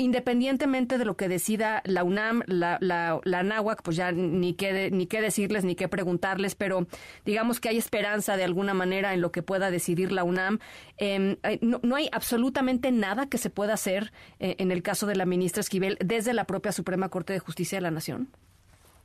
Eh, 0.00 0.02
independientemente 0.02 0.98
de 0.98 1.04
lo 1.04 1.16
que 1.16 1.28
decida 1.28 1.82
la 1.84 2.04
UNAM, 2.04 2.42
la, 2.46 2.78
la, 2.80 3.20
la 3.24 3.42
NAWAC, 3.42 3.82
pues 3.82 3.96
ya 3.96 4.12
ni 4.12 4.54
qué, 4.54 4.90
ni 4.90 5.06
qué 5.06 5.20
decirles, 5.20 5.64
ni 5.64 5.74
qué 5.74 5.88
preguntarles, 5.88 6.54
pero 6.54 6.86
digamos 7.24 7.60
que 7.60 7.68
hay 7.68 7.76
esperanza 7.76 8.36
de 8.36 8.44
alguna 8.44 8.74
manera 8.74 9.14
en 9.14 9.20
lo 9.20 9.30
que 9.30 9.42
pueda 9.42 9.70
decidir 9.70 10.12
la 10.12 10.24
UNAM. 10.24 10.58
Em, 10.98 11.36
no, 11.60 11.80
no, 11.82 11.96
hay 11.96 12.08
absolutamente 12.12 12.92
nada 12.92 13.28
que 13.28 13.38
se 13.38 13.50
pueda 13.50 13.74
hacer 13.74 14.12
eh, 14.38 14.56
en 14.58 14.70
el 14.72 14.82
caso 14.82 15.06
de 15.06 15.16
la 15.16 15.26
ministra 15.26 15.60
Esquivel 15.60 15.96
desde 16.04 16.34
la 16.34 16.44
propia 16.44 16.72
Suprema 16.72 17.08
Corte 17.08 17.32
de 17.32 17.38
Justicia 17.38 17.78
de 17.78 17.82
la 17.82 17.90
Nación. 17.90 18.28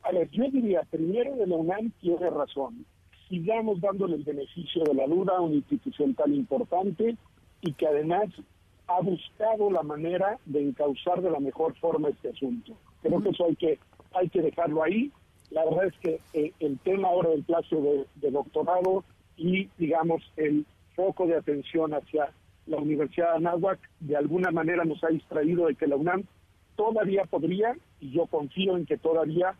A 0.03 0.11
ver, 0.11 0.29
yo 0.31 0.43
diría, 0.51 0.81
primero 0.89 1.35
de 1.35 1.47
la 1.47 1.55
UNAM 1.55 1.91
tiene 2.01 2.29
razón. 2.29 2.85
Sigamos 3.27 3.81
dándole 3.81 4.15
el 4.15 4.23
beneficio 4.23 4.83
de 4.83 4.93
la 4.93 5.07
duda 5.07 5.37
a 5.37 5.41
una 5.41 5.55
institución 5.55 6.13
tan 6.13 6.33
importante 6.33 7.15
y 7.61 7.73
que 7.73 7.87
además 7.87 8.29
ha 8.88 9.01
buscado 9.01 9.71
la 9.71 9.83
manera 9.83 10.38
de 10.45 10.61
encauzar 10.61 11.21
de 11.21 11.31
la 11.31 11.39
mejor 11.39 11.75
forma 11.75 12.09
este 12.09 12.29
asunto. 12.29 12.73
Creo 13.01 13.21
que 13.21 13.29
eso 13.29 13.45
hay 13.45 13.55
que, 13.55 13.79
hay 14.13 14.29
que 14.29 14.41
dejarlo 14.41 14.83
ahí. 14.83 15.11
La 15.51 15.65
verdad 15.65 15.86
es 15.86 15.93
que 15.99 16.19
eh, 16.33 16.53
el 16.59 16.79
tema 16.79 17.09
ahora 17.09 17.29
del 17.29 17.43
plazo 17.43 18.05
de, 18.15 18.31
doctorado 18.31 19.03
y, 19.38 19.69
digamos, 19.77 20.21
el 20.38 20.65
foco 20.95 21.27
de 21.27 21.36
atención 21.36 21.93
hacia 21.93 22.31
la 22.67 22.77
Universidad 22.77 23.31
de 23.31 23.38
Anáhuac 23.38 23.79
de 23.99 24.15
alguna 24.15 24.51
manera 24.51 24.86
nos 24.86 25.03
ha 25.03 25.07
distraído 25.07 25.67
de 25.67 25.75
que 25.75 25.88
la 25.88 25.97
UNAM 25.97 26.23
todavía 26.75 27.25
podría, 27.25 27.75
y 27.99 28.11
yo 28.11 28.25
confío 28.27 28.75
en 28.75 28.86
que 28.86 28.97
todavía 28.97 29.55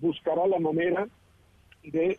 buscará 0.00 0.46
la 0.46 0.58
manera 0.58 1.08
de 1.82 2.18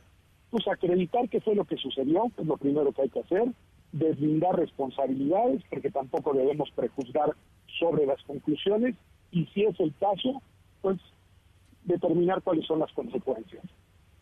pues 0.50 0.68
acreditar 0.68 1.30
qué 1.30 1.42
fue 1.42 1.56
lo 1.56 1.66
que 1.66 1.78
sucedió, 1.78 2.24
que 2.36 2.42
es 2.42 2.48
lo 2.48 2.58
primero 2.58 2.92
que 2.92 3.04
hay 3.04 3.10
que 3.10 3.20
hacer, 3.20 3.48
deslindar 3.92 4.56
responsabilidades, 4.56 5.64
porque 5.70 5.92
tampoco 5.92 6.34
debemos 6.34 6.70
prejuzgar 6.72 7.36
sobre 7.80 8.06
las 8.06 8.22
conclusiones, 8.24 8.96
y 9.32 9.46
si 9.48 9.64
es 9.64 9.80
el 9.80 9.94
caso, 10.00 10.42
pues 10.82 10.98
determinar 11.84 12.42
cuáles 12.42 12.66
son 12.66 12.80
las 12.80 12.92
consecuencias. 12.94 13.64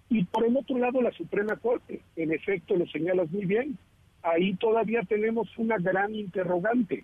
Y 0.09 0.23
por 0.25 0.45
el 0.45 0.55
otro 0.55 0.77
lado, 0.77 1.01
la 1.01 1.11
Suprema 1.11 1.57
Corte, 1.57 2.01
en 2.15 2.31
efecto, 2.31 2.75
lo 2.75 2.85
señalas 2.87 3.29
muy 3.31 3.45
bien, 3.45 3.77
ahí 4.23 4.55
todavía 4.55 5.01
tenemos 5.03 5.47
una 5.57 5.77
gran 5.77 6.15
interrogante. 6.15 7.03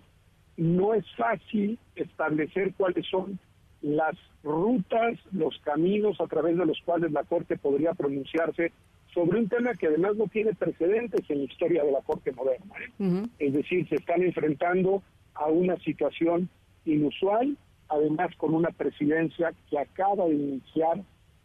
No 0.56 0.94
es 0.94 1.04
fácil 1.16 1.78
establecer 1.96 2.72
cuáles 2.74 3.06
son 3.08 3.38
las 3.82 4.16
rutas, 4.42 5.18
los 5.32 5.58
caminos 5.58 6.20
a 6.20 6.26
través 6.26 6.56
de 6.56 6.64
los 6.64 6.80
cuales 6.84 7.12
la 7.12 7.24
Corte 7.24 7.58
podría 7.58 7.92
pronunciarse 7.92 8.72
sobre 9.14 9.38
un 9.38 9.48
tema 9.48 9.74
que 9.74 9.86
además 9.86 10.16
no 10.16 10.26
tiene 10.26 10.52
precedentes 10.54 11.22
en 11.30 11.38
la 11.38 11.44
historia 11.44 11.84
de 11.84 11.92
la 11.92 12.00
Corte 12.00 12.32
moderna. 12.32 12.74
¿eh? 12.98 13.26
Es 13.38 13.52
decir, 13.52 13.88
se 13.88 13.94
están 13.94 14.22
enfrentando 14.22 15.02
a 15.34 15.46
una 15.46 15.76
situación 15.78 16.48
inusual, 16.84 17.56
además 17.88 18.34
con 18.36 18.54
una 18.54 18.70
presidencia 18.70 19.54
que 19.70 19.78
acaba 19.78 20.26
de 20.26 20.34
iniciar 20.34 21.02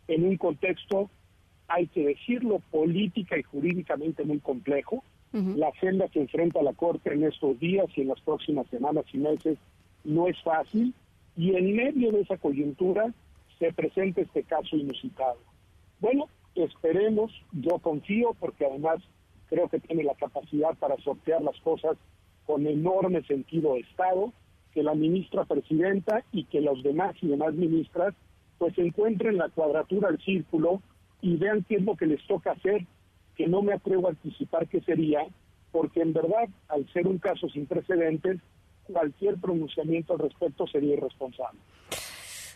en 0.07 0.26
un 0.26 0.38
contexto, 0.38 1.09
hay 1.67 1.88
que 1.88 2.07
decirlo, 2.07 2.59
política 2.72 3.38
y 3.38 3.43
jurídicamente 3.43 4.24
muy 4.24 4.39
complejo. 4.39 5.03
La 5.32 5.72
senda 5.80 6.07
que 6.07 6.22
enfrenta 6.22 6.63
la 6.63 6.74
Corte 6.74 7.13
en 7.13 7.24
estos 7.24 7.59
días 7.59 7.86
y 7.95 8.01
en 8.01 8.07
las 8.07 8.20
próximas 8.22 8.65
semanas 8.70 9.05
y 9.13 9.20
meses 9.20 9.59
no 10.03 10.28
es 10.28 10.41
fácil, 10.41 10.91
y 11.38 11.55
en 11.55 11.76
medio 11.76 12.11
de 12.11 12.22
esa 12.22 12.38
coyuntura 12.38 13.13
se 13.59 13.72
presenta 13.72 14.22
este 14.22 14.41
caso 14.41 14.76
inusitado. 14.76 15.38
Bueno, 15.99 16.26
Esperemos, 16.55 17.31
yo 17.53 17.79
confío, 17.79 18.35
porque 18.39 18.65
además 18.65 18.99
creo 19.47 19.69
que 19.69 19.79
tiene 19.79 20.03
la 20.03 20.15
capacidad 20.15 20.75
para 20.77 20.97
sortear 20.97 21.41
las 21.41 21.59
cosas 21.61 21.97
con 22.45 22.65
enorme 22.67 23.23
sentido 23.23 23.73
de 23.73 23.81
Estado, 23.81 24.33
que 24.73 24.83
la 24.83 24.93
ministra 24.93 25.45
presidenta 25.45 26.23
y 26.31 26.45
que 26.45 26.61
los 26.61 26.83
demás 26.83 27.15
y 27.21 27.27
demás 27.27 27.53
ministras 27.53 28.13
pues 28.57 28.77
encuentren 28.77 29.37
la 29.37 29.49
cuadratura 29.49 30.09
del 30.09 30.19
círculo 30.19 30.81
y 31.21 31.37
vean 31.37 31.65
qué 31.67 31.75
es 31.75 31.83
lo 31.83 31.95
que 31.95 32.05
les 32.05 32.25
toca 32.27 32.51
hacer, 32.51 32.85
que 33.35 33.47
no 33.47 33.61
me 33.61 33.73
atrevo 33.73 34.07
a 34.07 34.11
anticipar 34.11 34.67
qué 34.67 34.81
sería, 34.81 35.25
porque 35.71 36.01
en 36.01 36.13
verdad, 36.13 36.49
al 36.67 36.87
ser 36.91 37.07
un 37.07 37.19
caso 37.19 37.47
sin 37.49 37.65
precedentes, 37.65 38.39
cualquier 38.83 39.39
pronunciamiento 39.39 40.13
al 40.13 40.19
respecto 40.19 40.67
sería 40.67 40.95
irresponsable. 40.95 41.59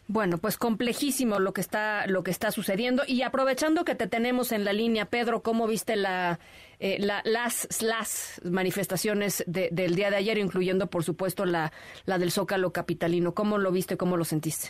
Bueno, 0.08 0.38
pues 0.38 0.58
complejísimo 0.58 1.40
lo 1.40 1.54
que 1.54 1.62
está 1.62 2.08
lo 2.08 2.24
que 2.24 2.32
está 2.32 2.52
sucediendo 2.52 3.04
y 3.08 3.22
aprovechando 3.22 3.86
que 3.86 3.96
te 3.96 4.08
tenemos 4.08 4.52
en 4.52 4.66
la 4.66 4.74
línea, 4.74 5.06
Pedro, 5.06 5.42
¿cómo 5.42 5.66
viste 5.66 5.96
la, 5.96 6.40
eh, 6.80 6.98
las 7.00 7.82
las 7.82 8.42
manifestaciones 8.44 9.46
del 9.48 9.96
día 9.96 10.10
de 10.10 10.18
ayer, 10.18 10.38
incluyendo 10.38 10.88
por 10.88 11.04
supuesto 11.04 11.46
la 11.46 11.72
la 12.06 12.18
del 12.18 12.32
Zócalo 12.32 12.74
capitalino? 12.74 13.34
¿Cómo 13.34 13.58
lo 13.58 13.72
viste? 13.72 13.96
¿Cómo 13.96 14.18
lo 14.18 14.26
sentiste? 14.26 14.70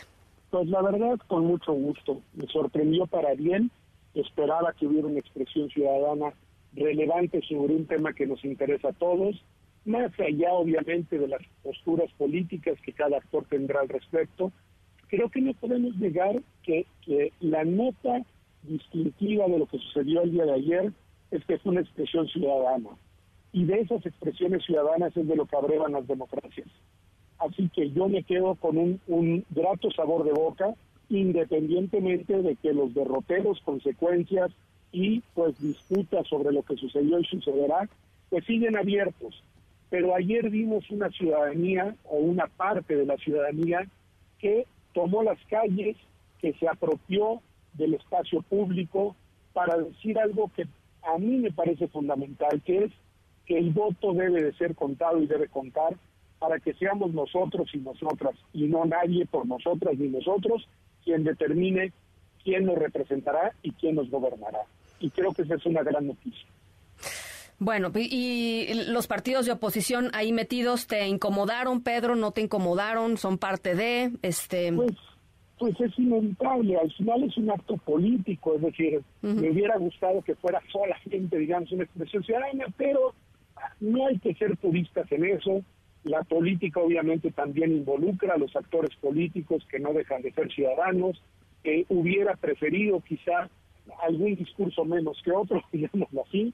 Pues 0.50 0.68
la 0.68 0.82
verdad 0.82 1.18
con 1.26 1.46
mucho 1.46 1.72
gusto. 1.72 2.22
Me 2.34 2.46
sorprendió 2.46 3.06
para 3.06 3.34
bien. 3.34 3.72
Esperaba 4.14 4.72
que 4.72 4.86
hubiera 4.86 5.08
una 5.08 5.18
expresión 5.18 5.68
ciudadana 5.70 6.32
relevante 6.74 7.40
sobre 7.48 7.74
un 7.74 7.86
tema 7.86 8.12
que 8.12 8.26
nos 8.26 8.44
interesa 8.44 8.90
a 8.90 8.92
todos, 8.92 9.44
más 9.84 10.12
allá 10.20 10.52
obviamente 10.52 11.18
de 11.18 11.26
las 11.26 11.42
posturas 11.64 12.10
políticas 12.16 12.76
que 12.84 12.92
cada 12.92 13.16
actor 13.16 13.44
tendrá 13.48 13.80
al 13.80 13.88
respecto 13.88 14.52
creo 15.08 15.28
que 15.28 15.40
no 15.40 15.54
podemos 15.54 15.96
negar 15.96 16.42
que, 16.62 16.86
la 17.40 17.64
nota 17.64 18.22
distintiva 18.62 19.46
de 19.46 19.58
lo 19.58 19.66
que 19.66 19.78
sucedió 19.78 20.22
el 20.22 20.32
día 20.32 20.44
de 20.44 20.54
ayer 20.54 20.92
es 21.30 21.44
que 21.44 21.54
es 21.54 21.64
una 21.64 21.80
expresión 21.80 22.26
ciudadana. 22.28 22.90
Y 23.52 23.64
de 23.64 23.80
esas 23.80 24.04
expresiones 24.04 24.64
ciudadanas 24.64 25.16
es 25.16 25.26
de 25.28 25.36
lo 25.36 25.46
que 25.46 25.56
abrevan 25.56 25.92
las 25.92 26.06
democracias. 26.06 26.66
Así 27.38 27.68
que 27.68 27.90
yo 27.90 28.08
me 28.08 28.22
quedo 28.22 28.54
con 28.54 28.78
un, 28.78 29.00
un 29.06 29.44
grato 29.50 29.90
sabor 29.90 30.24
de 30.24 30.32
boca, 30.32 30.74
independientemente 31.08 32.40
de 32.40 32.56
que 32.56 32.72
los 32.72 32.94
derroteros, 32.94 33.60
consecuencias 33.60 34.50
y 34.92 35.20
pues 35.34 35.60
disputas 35.60 36.26
sobre 36.28 36.52
lo 36.52 36.62
que 36.62 36.76
sucedió 36.76 37.18
y 37.18 37.24
sucederá, 37.24 37.88
pues 38.30 38.44
siguen 38.46 38.76
abiertos. 38.76 39.42
pero 39.90 40.14
ayer 40.14 40.50
vimos 40.50 40.90
una 40.90 41.08
ciudadanía 41.10 41.94
o 42.04 42.16
una 42.16 42.46
parte 42.48 42.96
de 42.96 43.06
la 43.06 43.16
ciudadanía 43.16 43.86
que 44.38 44.66
tomó 44.94 45.22
las 45.22 45.38
calles, 45.46 45.96
que 46.40 46.54
se 46.54 46.68
apropió 46.68 47.42
del 47.74 47.94
espacio 47.94 48.42
público 48.42 49.14
para 49.52 49.76
decir 49.76 50.18
algo 50.18 50.50
que 50.54 50.66
a 51.02 51.18
mí 51.18 51.36
me 51.36 51.52
parece 51.52 51.88
fundamental, 51.88 52.62
que 52.62 52.84
es 52.84 52.92
que 53.46 53.58
el 53.58 53.70
voto 53.70 54.14
debe 54.14 54.42
de 54.42 54.54
ser 54.54 54.74
contado 54.74 55.20
y 55.20 55.26
debe 55.26 55.48
contar 55.48 55.94
para 56.38 56.58
que 56.58 56.74
seamos 56.74 57.12
nosotros 57.12 57.68
y 57.74 57.78
nosotras, 57.78 58.34
y 58.52 58.64
no 58.64 58.84
nadie 58.84 59.26
por 59.26 59.46
nosotras 59.46 59.96
ni 59.98 60.08
nosotros, 60.08 60.66
quien 61.04 61.24
determine 61.24 61.92
quién 62.42 62.66
nos 62.66 62.76
representará 62.76 63.52
y 63.62 63.72
quién 63.72 63.96
nos 63.96 64.10
gobernará. 64.10 64.60
Y 65.00 65.10
creo 65.10 65.32
que 65.32 65.42
esa 65.42 65.54
es 65.54 65.66
una 65.66 65.82
gran 65.82 66.06
noticia. 66.06 66.46
Bueno, 67.64 67.90
y 67.94 68.66
los 68.88 69.06
partidos 69.06 69.46
de 69.46 69.52
oposición 69.52 70.10
ahí 70.12 70.34
metidos, 70.34 70.86
¿te 70.86 71.08
incomodaron, 71.08 71.82
Pedro? 71.82 72.14
¿No 72.14 72.30
te 72.30 72.42
incomodaron? 72.42 73.16
¿Son 73.16 73.38
parte 73.38 73.74
de? 73.74 74.10
este 74.20 74.70
Pues, 74.70 74.92
pues 75.58 75.80
es 75.80 75.98
inevitable, 75.98 76.76
al 76.76 76.92
final 76.92 77.24
es 77.24 77.34
un 77.38 77.50
acto 77.50 77.78
político, 77.78 78.56
es 78.56 78.60
decir, 78.60 79.00
me 79.22 79.50
hubiera 79.50 79.78
gustado 79.78 80.20
que 80.20 80.34
fuera 80.34 80.60
sola 80.70 80.94
gente, 81.08 81.38
digamos, 81.38 81.72
una 81.72 81.84
expresión 81.84 82.22
ciudadana, 82.22 82.66
pero 82.76 83.14
no 83.80 84.08
hay 84.08 84.18
que 84.18 84.34
ser 84.34 84.58
turistas 84.58 85.10
en 85.10 85.24
eso. 85.24 85.62
La 86.02 86.22
política 86.22 86.80
obviamente 86.80 87.30
también 87.30 87.72
involucra 87.72 88.34
a 88.34 88.38
los 88.38 88.54
actores 88.54 88.94
políticos 88.96 89.66
que 89.70 89.78
no 89.78 89.94
dejan 89.94 90.20
de 90.20 90.32
ser 90.32 90.52
ciudadanos. 90.52 91.22
que 91.62 91.86
hubiera 91.88 92.36
preferido 92.36 93.00
quizá 93.00 93.48
algún 94.02 94.34
discurso 94.36 94.84
menos 94.84 95.20
que 95.22 95.32
otro, 95.32 95.62
digámoslo 95.72 96.22
así. 96.22 96.52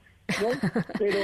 Pero, 0.97 1.19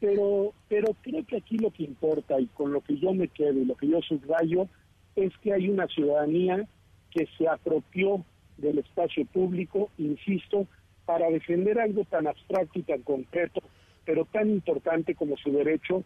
pero, 0.00 0.52
pero 0.68 0.96
creo 1.02 1.26
que 1.26 1.36
aquí 1.38 1.58
lo 1.58 1.70
que 1.70 1.84
importa 1.84 2.40
y 2.40 2.46
con 2.46 2.72
lo 2.72 2.80
que 2.80 2.98
yo 2.98 3.12
me 3.14 3.28
quedo 3.28 3.60
y 3.60 3.64
lo 3.64 3.74
que 3.74 3.88
yo 3.88 4.00
subrayo 4.02 4.68
es 5.16 5.36
que 5.38 5.52
hay 5.52 5.68
una 5.68 5.86
ciudadanía 5.86 6.66
que 7.10 7.26
se 7.36 7.48
apropió 7.48 8.24
del 8.56 8.78
espacio 8.78 9.24
público, 9.26 9.90
insisto, 9.98 10.66
para 11.04 11.28
defender 11.28 11.78
algo 11.80 12.04
tan 12.04 12.26
abstracto 12.26 12.78
y 12.78 12.82
tan 12.82 13.02
concreto, 13.02 13.60
pero 14.04 14.24
tan 14.26 14.50
importante 14.50 15.14
como 15.14 15.36
su 15.36 15.50
derecho 15.52 16.04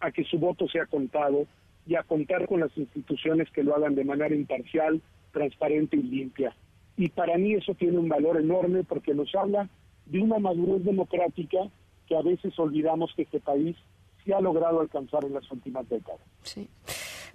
a 0.00 0.10
que 0.10 0.24
su 0.24 0.38
voto 0.38 0.66
sea 0.68 0.86
contado 0.86 1.46
y 1.86 1.94
a 1.94 2.02
contar 2.02 2.46
con 2.46 2.60
las 2.60 2.76
instituciones 2.76 3.50
que 3.50 3.62
lo 3.62 3.74
hagan 3.76 3.94
de 3.94 4.04
manera 4.04 4.34
imparcial, 4.34 5.00
transparente 5.32 5.96
y 5.96 6.02
limpia. 6.02 6.54
Y 6.96 7.08
para 7.08 7.38
mí 7.38 7.54
eso 7.54 7.74
tiene 7.74 7.98
un 7.98 8.08
valor 8.08 8.40
enorme 8.40 8.84
porque 8.84 9.14
nos 9.14 9.34
habla 9.34 9.68
de 10.06 10.20
una 10.20 10.38
madurez 10.38 10.84
democrática 10.84 11.58
que 12.06 12.16
a 12.16 12.22
veces 12.22 12.58
olvidamos 12.58 13.12
que 13.16 13.22
este 13.22 13.40
país 13.40 13.76
se 14.24 14.34
ha 14.34 14.40
logrado 14.40 14.80
alcanzar 14.80 15.24
en 15.24 15.34
las 15.34 15.50
últimas 15.50 15.88
décadas. 15.88 16.20
Sí. 16.42 16.68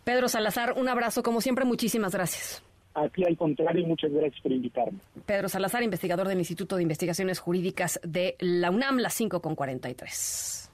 Pedro 0.04 0.28
Salazar, 0.30 0.74
un 0.78 0.88
abrazo, 0.88 1.24
como 1.24 1.42
siempre, 1.42 1.66
muchísimas 1.66 2.14
gracias. 2.14 2.64
Aquí 2.94 3.24
al 3.24 3.38
contrario, 3.38 3.86
muchas 3.86 4.12
gracias 4.12 4.42
por 4.42 4.52
invitarme. 4.52 5.00
Pedro 5.26 5.50
Salazar, 5.50 5.84
investigador 5.84 6.28
del 6.28 6.40
Instituto 6.40 6.78
de 6.78 6.84
Investigaciones 6.84 7.40
Jurídicas 7.40 8.00
de 8.04 8.36
la 8.40 8.72
UNAM, 8.72 8.98
las 8.98 9.14
5 9.14 9.42
con 9.42 9.56
43. 9.56 10.72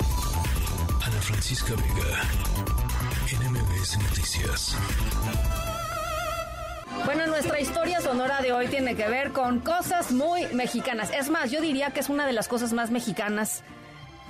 Ana 0.00 1.20
Francisca 1.20 1.74
Vega, 1.74 2.22
NMBS 3.26 3.98
Noticias. 3.98 5.67
Bueno, 7.04 7.26
nuestra 7.26 7.60
historia 7.60 8.00
sonora 8.00 8.40
de 8.40 8.52
hoy 8.52 8.68
tiene 8.68 8.94
que 8.94 9.08
ver 9.08 9.32
con 9.32 9.60
cosas 9.60 10.12
muy 10.12 10.46
mexicanas. 10.48 11.10
Es 11.10 11.30
más, 11.30 11.50
yo 11.50 11.60
diría 11.60 11.90
que 11.90 12.00
es 12.00 12.08
una 12.08 12.26
de 12.26 12.32
las 12.32 12.48
cosas 12.48 12.72
más 12.72 12.90
mexicanas 12.90 13.62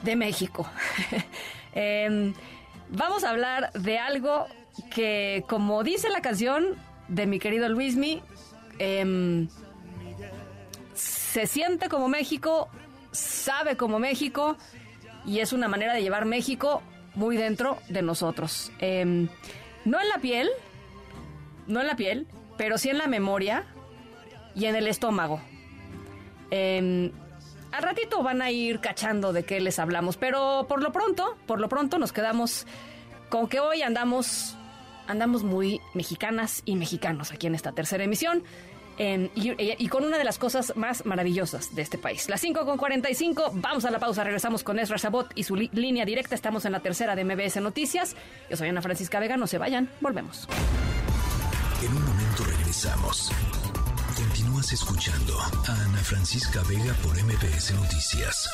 de 0.03 0.17
México. 0.17 0.67
Em, 1.75 2.35
vamos 2.89 3.23
a 3.23 3.31
hablar 3.31 3.73
de 3.75 3.99
algo 3.99 4.47
que, 4.91 5.45
como 5.49 5.85
dice 5.85 6.09
la 6.09 6.23
canción, 6.23 6.77
de 7.07 7.27
mi 7.27 7.39
querido 7.39 7.69
Luismi. 7.69 8.23
Eh, 8.79 9.47
se 10.95 11.47
siente 11.47 11.89
como 11.89 12.09
México, 12.09 12.69
sabe 13.13 13.77
como 13.77 13.99
México 13.99 14.57
y 15.25 15.41
es 15.41 15.53
una 15.53 15.69
manera 15.69 15.95
de 15.95 16.03
llevar 16.03 16.25
México 16.25 16.83
muy 17.15 17.37
dentro 17.37 17.79
de 17.89 18.03
nosotros. 18.03 18.73
Em, 18.79 19.29
no 19.85 20.01
en 20.01 20.09
la 20.09 20.19
piel, 20.19 20.49
no 21.67 21.81
en 21.81 21.87
la 21.87 21.97
piel, 21.97 22.27
pero 22.59 22.77
sí 22.77 22.91
en 22.91 22.99
la 22.99 23.07
memoria 23.07 23.65
y 24.55 24.67
en 24.67 24.77
el 24.77 24.87
estómago. 24.87 25.41
Em, 26.51 27.11
al 27.73 27.83
ratito 27.83 28.23
van 28.23 28.43
a 28.43 28.51
ir 28.51 28.81
cachando 28.81 29.33
de 29.33 29.45
qué 29.45 29.61
les 29.61 29.79
hablamos, 29.79 30.19
pero 30.19 30.67
por 30.69 30.83
lo 30.83 30.93
pronto, 30.93 31.39
por 31.47 31.61
lo 31.61 31.69
pronto 31.71 31.99
nos 31.99 32.13
quedamos 32.13 32.67
con 33.31 33.49
que 33.49 33.61
hoy 33.61 33.83
andamos 33.83 34.57
andamos 35.07 35.43
muy 35.43 35.81
mexicanas 35.95 36.63
y 36.67 36.77
mexicanos 36.77 37.33
aquí 37.33 37.47
en 37.47 37.55
esta 37.55 37.73
tercera 37.73 38.05
emisión. 38.05 38.43
y, 38.99 39.89
con 39.89 40.05
una 40.05 40.19
de 40.19 40.25
las 40.25 40.39
cosas 40.39 40.73
más 40.77 41.07
maravillosas 41.07 41.73
de 41.75 41.83
este 41.83 41.99
país. 41.99 42.29
Las 42.29 42.41
5 42.41 42.67
con 42.67 42.77
45, 42.77 43.53
vamos 43.55 43.85
a 43.85 43.93
la 43.93 44.01
pausa, 44.01 44.25
regresamos 44.25 44.65
con 44.65 44.77
Ezra 44.81 44.99
Sabot 44.99 45.31
y 45.37 45.45
su 45.45 45.55
línea 45.55 46.05
directa. 46.05 46.35
Estamos 46.35 46.65
en 46.65 46.73
la 46.73 46.81
tercera 46.81 47.15
de 47.15 47.25
MBS 47.25 47.61
Noticias. 47.61 48.17
Yo 48.51 48.57
soy 48.57 48.69
Ana 48.69 48.83
Francisca 48.83 49.21
Vega, 49.21 49.37
no 49.37 49.47
se 49.47 49.59
vayan, 49.59 49.89
volvemos. 50.01 50.49
En 51.81 51.97
un 51.97 52.18
Continúas 54.15 54.73
escuchando 54.73 55.37
a 55.41 55.73
Ana 55.83 55.99
Francisca 55.99 56.63
Vega 56.63 56.95
por 57.03 57.13
MBS 57.21 57.73
Noticias. 57.73 58.49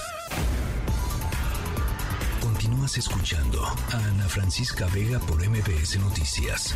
Continúas 2.41 2.97
escuchando 2.97 3.62
a 3.62 3.97
Ana 3.97 4.27
Francisca 4.27 4.87
Vega 4.95 5.18
por 5.18 5.47
MBS 5.47 5.99
Noticias. 5.99 6.75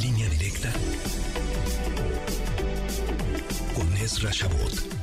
Línea 0.00 0.28
directa 0.28 0.70
con 3.74 3.96
Ezra 3.96 4.30
Shabot. 4.30 4.97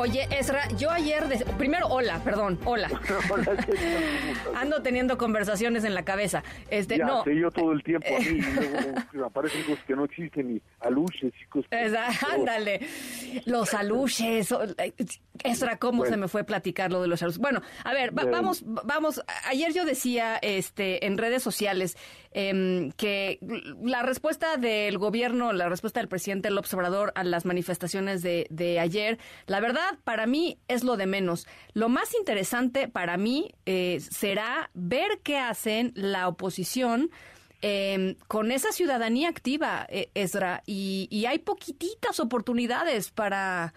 Oye, 0.00 0.26
Ezra, 0.30 0.66
yo 0.78 0.90
ayer, 0.90 1.24
primero, 1.58 1.86
hola, 1.88 2.24
perdón, 2.24 2.58
hola. 2.64 2.88
Ando 4.56 4.80
teniendo 4.80 5.18
conversaciones 5.18 5.84
en 5.84 5.92
la 5.92 6.06
cabeza. 6.06 6.42
Este, 6.70 6.96
ya, 6.96 7.04
no. 7.04 7.22
Sé 7.22 7.36
yo 7.36 7.50
todo 7.50 7.72
el 7.72 7.82
tiempo 7.82 8.08
a 8.16 8.18
mí, 8.18 8.40
me 9.12 9.26
aparecen 9.26 9.62
cosas 9.64 9.84
que 9.84 9.94
no 9.94 10.06
existen, 10.06 10.54
ni 10.54 10.62
aluches 10.80 11.34
y 11.38 11.44
cosas. 11.48 11.70
Ándale, 12.32 12.80
los 13.44 13.74
aluches. 13.74 14.54
Ezra, 15.44 15.76
¿cómo 15.76 16.06
se 16.06 16.16
me 16.16 16.28
fue 16.28 16.44
platicar 16.44 16.90
lo 16.90 17.02
de 17.02 17.08
los 17.08 17.22
aluches? 17.22 17.38
Bueno, 17.38 17.60
a 17.84 17.92
ver, 17.92 18.12
vamos, 18.12 18.64
vamos. 18.64 19.22
Ayer 19.50 19.74
yo 19.74 19.84
decía 19.84 20.38
este, 20.40 21.04
en 21.04 21.18
redes 21.18 21.42
sociales 21.42 21.98
eh, 22.32 22.92
que 22.96 23.38
la 23.82 24.02
respuesta 24.02 24.56
del 24.56 24.98
gobierno, 24.98 25.52
la 25.52 25.68
respuesta 25.68 26.00
del 26.00 26.08
presidente 26.08 26.50
López 26.50 26.72
Obrador 26.74 27.12
a 27.14 27.24
las 27.24 27.44
manifestaciones 27.44 28.22
de, 28.22 28.46
de 28.50 28.78
ayer, 28.78 29.18
la 29.46 29.60
verdad, 29.60 29.98
para 30.04 30.26
mí 30.26 30.58
es 30.68 30.84
lo 30.84 30.96
de 30.96 31.06
menos. 31.06 31.46
Lo 31.72 31.88
más 31.88 32.14
interesante 32.14 32.88
para 32.88 33.16
mí 33.16 33.54
eh, 33.66 34.00
será 34.10 34.70
ver 34.74 35.20
qué 35.22 35.38
hacen 35.38 35.92
la 35.94 36.28
oposición. 36.28 37.10
Em, 37.62 38.14
con 38.26 38.52
esa 38.52 38.72
ciudadanía 38.72 39.28
activa, 39.28 39.86
eh, 39.90 40.10
Esdra, 40.14 40.62
y, 40.64 41.26
hay 41.28 41.38
poquititas 41.40 42.18
oportunidades 42.18 43.10
para, 43.10 43.74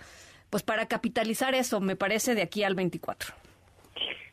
pues, 0.49 0.63
para 0.63 0.87
capitalizar 0.87 1.53
eso, 1.53 1.81
me 1.81 1.97
parece, 1.97 2.33
de 2.33 2.43
aquí 2.43 2.63
al 2.63 2.75
24. 2.75 3.33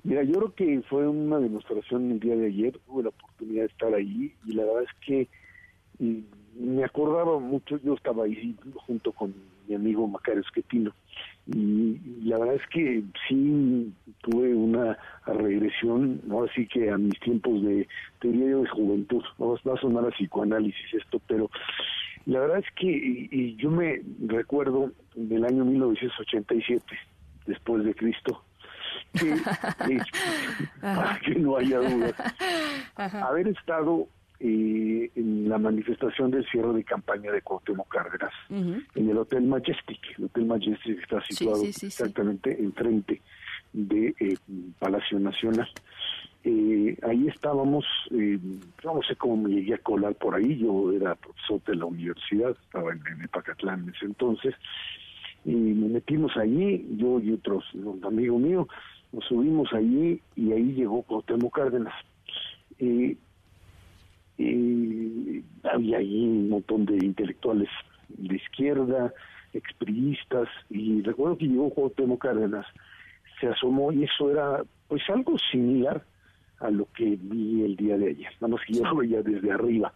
Mira, 0.03 0.22
yo 0.22 0.34
creo 0.34 0.55
que 0.55 0.82
fue 0.88 1.07
una 1.07 1.38
demostración 1.38 2.11
el 2.11 2.20
día 2.20 2.36
de 2.36 2.46
ayer, 2.46 2.78
tuve 2.86 3.03
la 3.03 3.09
oportunidad 3.11 3.62
de 3.62 3.68
estar 3.68 3.94
ahí 3.94 4.32
y 4.46 4.53
la 4.53 4.64
verdad 4.64 4.82
es 4.84 5.07
que 5.07 5.28
mm, 5.98 6.20
me 6.59 6.84
acordaba 6.84 7.38
mucho, 7.38 7.78
yo 7.82 7.94
estaba 7.94 8.24
ahí 8.24 8.57
junto 8.86 9.12
con 9.12 9.34
mi 9.68 9.74
amigo 9.74 10.07
Macario 10.07 10.40
Esquetino, 10.40 10.92
y 11.46 11.98
la 12.22 12.38
verdad 12.38 12.57
es 12.57 12.66
que 12.68 13.03
sí 13.28 13.92
tuve 14.20 14.55
una 14.55 14.98
regresión, 15.26 16.20
¿no? 16.24 16.44
Así 16.44 16.66
que 16.66 16.90
a 16.90 16.98
mis 16.98 17.18
tiempos 17.20 17.62
de, 17.62 17.88
teoría 18.20 18.57
de 18.57 18.68
juventud, 18.68 19.22
¿no? 19.38 19.57
va 19.66 19.74
a 19.74 19.80
sonar 19.80 20.05
a 20.07 20.11
psicoanálisis 20.11 20.94
esto, 20.94 21.20
pero 21.26 21.51
la 22.26 22.40
verdad 22.40 22.59
es 22.59 22.70
que 22.76 22.86
y, 22.86 23.57
yo 23.57 23.70
me 23.70 24.03
recuerdo 24.26 24.92
del 25.14 25.44
año 25.44 25.64
1987, 25.64 26.84
después 27.46 27.84
de 27.84 27.94
Cristo, 27.94 28.42
que, 29.12 29.36
para 30.80 31.18
que 31.20 31.34
no 31.36 31.56
haya 31.56 31.78
dudas, 31.78 32.14
haber 32.96 33.48
estado 33.48 34.08
eh, 34.38 35.11
en 35.14 35.48
la 35.48 35.58
manifestación 35.58 36.30
del 36.30 36.46
cierre 36.46 36.72
de 36.72 36.84
campaña 36.84 37.30
de 37.30 37.42
Cuauhtémoc 37.42 37.88
Cárdenas 37.88 38.32
en 38.48 39.11
el 39.11 39.18
Hotel 39.18 39.42
Majestic. 39.42 40.00
El 40.18 40.24
Hotel 40.24 40.46
Majestic 40.46 41.02
está 41.02 41.20
situado 41.22 41.62
exactamente 41.64 42.56
enfrente 42.58 43.20
de 43.72 44.14
eh, 44.18 44.36
Palacio 44.78 45.18
Nacional. 45.18 45.68
Eh, 46.42 46.96
ahí 47.02 47.28
estábamos, 47.28 47.84
eh, 48.12 48.38
no 48.82 49.02
sé 49.06 49.14
cómo 49.16 49.36
me 49.36 49.50
llegué 49.50 49.74
a 49.74 49.78
colar 49.78 50.14
por 50.14 50.34
ahí, 50.34 50.56
yo 50.56 50.90
era 50.90 51.14
profesor 51.14 51.62
de 51.64 51.76
la 51.76 51.84
universidad, 51.84 52.52
estaba 52.52 52.92
en, 52.92 53.02
en 53.08 53.22
Epacatlán 53.24 53.82
en 53.82 53.94
ese 53.94 54.06
entonces, 54.06 54.54
y 55.44 55.52
nos 55.52 55.90
metimos 55.90 56.34
allí, 56.38 56.86
yo 56.96 57.20
y 57.20 57.32
otros 57.32 57.62
un 57.74 58.02
amigo 58.02 58.38
mío, 58.38 58.66
nos 59.12 59.24
subimos 59.24 59.72
allí 59.72 60.20
y 60.36 60.52
ahí 60.52 60.72
llegó 60.72 61.02
Cuauhtémoc 61.02 61.54
Cárdenas. 61.54 61.94
y 62.78 63.16
había 65.64 65.98
allí 65.98 66.24
un 66.24 66.48
montón 66.48 66.86
de 66.86 66.96
intelectuales 67.04 67.68
de 68.08 68.36
izquierda, 68.36 69.12
expriistas, 69.52 70.48
y 70.68 71.02
recuerdo 71.02 71.36
que 71.36 71.46
llegó 71.46 71.70
Cuauhtémoc 71.70 72.22
Cárdenas, 72.22 72.66
se 73.40 73.48
asomó 73.48 73.92
y 73.92 74.04
eso 74.04 74.30
era 74.30 74.62
pues 74.88 75.02
algo 75.08 75.36
similar 75.50 76.04
a 76.58 76.70
lo 76.70 76.86
que 76.92 77.16
vi 77.20 77.62
el 77.62 77.76
día 77.76 77.96
de 77.96 78.11
ayer, 78.11 78.32
nada 78.40 78.54
más 78.54 78.61
que 78.66 78.74
yo 78.74 78.84
lo 78.84 78.96
veía 78.96 79.22
desde 79.22 79.50
arriba. 79.50 79.92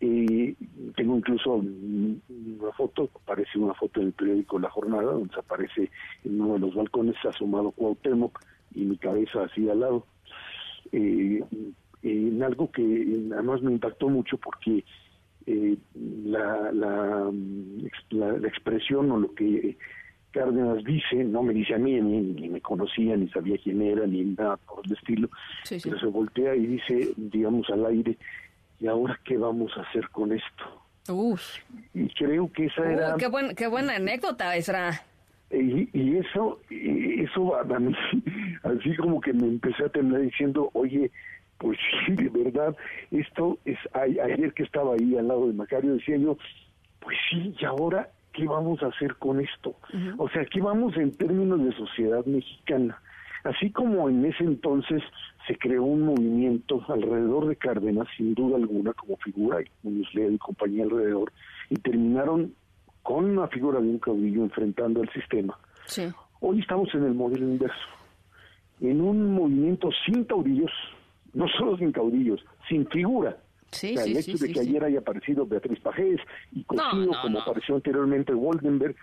Y 0.00 0.54
tengo 0.96 1.16
incluso 1.16 1.54
una 1.54 2.72
foto, 2.76 3.10
aparece 3.22 3.58
una 3.58 3.74
foto 3.74 4.00
en 4.00 4.08
el 4.08 4.12
periódico 4.12 4.58
La 4.58 4.70
Jornada, 4.70 5.12
donde 5.12 5.34
aparece 5.36 5.90
en 6.24 6.40
uno 6.40 6.54
de 6.54 6.60
los 6.60 6.74
balcones 6.74 7.16
asomado 7.24 7.70
Cuauhtémoc 7.72 8.40
y 8.74 8.80
mi 8.80 8.96
cabeza 8.96 9.44
así 9.44 9.68
al 9.68 9.80
lado. 9.80 10.06
Eh, 10.92 11.42
en 12.02 12.42
algo 12.42 12.70
que 12.70 12.82
además 13.32 13.62
me 13.62 13.72
impactó 13.72 14.08
mucho 14.08 14.38
porque 14.38 14.84
eh, 15.46 15.76
la, 16.24 16.70
la, 16.72 17.30
la, 18.10 18.48
expresión 18.48 19.10
o 19.10 19.18
lo 19.18 19.34
que 19.34 19.76
Cárdenas 20.30 20.84
dice, 20.84 21.24
no 21.24 21.42
me 21.42 21.52
dice 21.52 21.74
a 21.74 21.78
mí, 21.78 22.00
ni, 22.00 22.48
me 22.48 22.60
conocía, 22.60 23.16
ni 23.16 23.28
sabía 23.30 23.58
quién 23.58 23.82
era, 23.82 24.06
ni 24.06 24.22
nada 24.22 24.56
por 24.58 24.86
el 24.86 24.92
estilo, 24.92 25.28
pero 25.68 25.98
se 25.98 26.06
voltea 26.06 26.54
y 26.54 26.66
dice, 26.66 27.12
digamos, 27.16 27.68
al 27.70 27.86
aire, 27.86 28.16
¿y 28.80 28.86
ahora 28.86 29.18
qué 29.24 29.36
vamos 29.36 29.70
a 29.76 29.82
hacer 29.82 30.08
con 30.10 30.32
esto? 30.32 30.82
Y 31.94 32.08
creo 32.14 32.50
que 32.52 32.66
esa 32.66 32.90
era... 32.90 33.16
Qué, 33.16 33.28
buen, 33.28 33.54
qué 33.54 33.66
buena 33.66 33.96
anécdota, 33.96 34.56
esa. 34.56 35.04
Y, 35.50 35.88
y 35.92 36.16
eso, 36.18 36.60
y 36.70 37.22
eso 37.24 37.56
a 37.56 37.64
mí, 37.64 37.94
así 38.62 38.96
como 38.96 39.20
que 39.20 39.32
me 39.32 39.46
empecé 39.46 39.84
a 39.84 39.88
terminar 39.88 40.20
diciendo, 40.20 40.70
oye, 40.74 41.10
pues 41.58 41.78
sí, 42.06 42.14
de 42.14 42.28
verdad, 42.28 42.76
esto 43.10 43.58
es, 43.64 43.78
ayer 43.92 44.52
que 44.54 44.62
estaba 44.62 44.94
ahí 44.94 45.16
al 45.16 45.28
lado 45.28 45.46
de 45.46 45.52
Macario, 45.52 45.94
decía 45.94 46.16
yo, 46.16 46.36
pues 47.00 47.16
sí, 47.30 47.54
y 47.58 47.64
ahora, 47.64 48.08
¿qué 48.32 48.46
vamos 48.46 48.82
a 48.82 48.86
hacer 48.86 49.16
con 49.16 49.40
esto? 49.40 49.74
O 50.18 50.28
sea, 50.28 50.44
¿qué 50.44 50.60
vamos 50.60 50.96
en 50.96 51.12
términos 51.16 51.62
de 51.64 51.72
sociedad 51.72 52.24
mexicana? 52.26 53.00
Así 53.44 53.70
como 53.70 54.08
en 54.08 54.24
ese 54.26 54.44
entonces 54.44 55.02
se 55.50 55.58
creó 55.58 55.82
un 55.82 56.02
movimiento 56.02 56.80
alrededor 56.86 57.48
de 57.48 57.56
Cárdenas, 57.56 58.06
sin 58.16 58.34
duda 58.34 58.56
alguna, 58.56 58.92
como 58.92 59.16
figura, 59.16 59.60
y 59.60 59.64
Muñoz 59.82 60.14
Leal 60.14 60.34
y 60.34 60.38
compañía 60.38 60.84
alrededor, 60.84 61.32
y 61.68 61.74
terminaron 61.74 62.54
con 63.02 63.24
una 63.24 63.48
figura 63.48 63.80
de 63.80 63.88
un 63.88 63.98
caudillo 63.98 64.44
enfrentando 64.44 65.00
al 65.02 65.10
sistema. 65.12 65.58
Hoy 66.38 66.60
estamos 66.60 66.94
en 66.94 67.02
el 67.02 67.14
modelo 67.14 67.48
inverso, 67.48 67.88
en 68.80 69.00
un 69.00 69.34
movimiento 69.34 69.88
sin 70.06 70.22
caudillos, 70.22 70.70
no 71.34 71.48
solo 71.58 71.76
sin 71.78 71.90
caudillos, 71.90 72.44
sin 72.68 72.86
figura. 72.86 73.36
Sí, 73.72 73.96
el 73.98 74.16
hecho 74.16 74.38
de 74.38 74.52
que 74.52 74.60
ayer 74.60 74.84
haya 74.84 75.00
aparecido 75.00 75.46
Beatriz 75.46 75.80
Pajés 75.80 76.20
y 76.52 76.62
Cosío, 76.62 77.10
como 77.22 77.40
apareció 77.40 77.74
anteriormente 77.74 78.32
Woldenberg, 78.32 78.94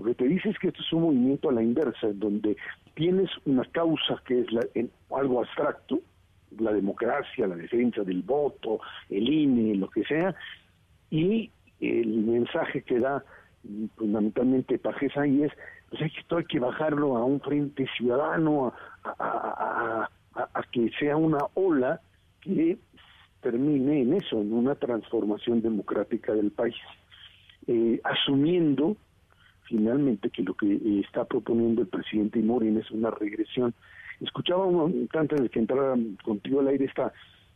lo 0.00 0.06
que 0.06 0.14
te 0.14 0.24
dice 0.26 0.48
es 0.48 0.58
que 0.58 0.68
esto 0.68 0.80
es 0.80 0.92
un 0.94 1.02
movimiento 1.02 1.50
a 1.50 1.52
la 1.52 1.62
inversa, 1.62 2.06
en 2.06 2.18
donde 2.18 2.56
tienes 2.94 3.28
una 3.44 3.64
causa 3.66 4.22
que 4.26 4.40
es 4.40 4.50
la, 4.50 4.62
en, 4.74 4.90
algo 5.14 5.40
abstracto, 5.40 6.00
la 6.58 6.72
democracia, 6.72 7.46
la 7.46 7.54
defensa 7.54 8.02
del 8.02 8.22
voto, 8.22 8.80
el 9.10 9.28
INE, 9.28 9.74
lo 9.74 9.90
que 9.90 10.02
sea, 10.04 10.34
y 11.10 11.50
el 11.80 12.08
mensaje 12.08 12.82
que 12.82 12.98
da 12.98 13.22
fundamentalmente 13.96 14.78
Pajés 14.78 15.14
ahí 15.18 15.42
es, 15.42 15.52
pues 15.90 16.00
que, 16.00 16.20
esto 16.20 16.38
hay 16.38 16.44
que 16.46 16.58
bajarlo 16.58 17.18
a 17.18 17.24
un 17.26 17.40
frente 17.40 17.86
ciudadano, 17.98 18.72
a, 19.04 20.08
a, 20.34 20.62
que 20.72 20.90
sea 20.98 21.18
una 21.18 21.40
ola 21.52 22.00
que 22.40 22.78
termine 23.42 24.00
en 24.00 24.14
eso, 24.14 24.40
en 24.40 24.54
una 24.54 24.76
transformación 24.76 25.60
democrática 25.60 26.32
del 26.32 26.52
país, 26.52 26.76
eh, 27.66 28.00
asumiendo 28.02 28.96
finalmente 29.70 30.30
que 30.30 30.42
lo 30.42 30.54
que 30.54 30.66
eh, 30.66 31.00
está 31.00 31.24
proponiendo 31.24 31.82
el 31.82 31.88
presidente 31.88 32.40
Morín 32.40 32.76
es 32.76 32.90
una 32.90 33.10
regresión. 33.10 33.72
Escuchaba 34.20 34.66
antes 35.14 35.40
de 35.40 35.48
que 35.48 35.60
entrara 35.60 35.96
contigo 36.24 36.60
al 36.60 36.68
aire 36.68 36.84
esta, 36.84 37.12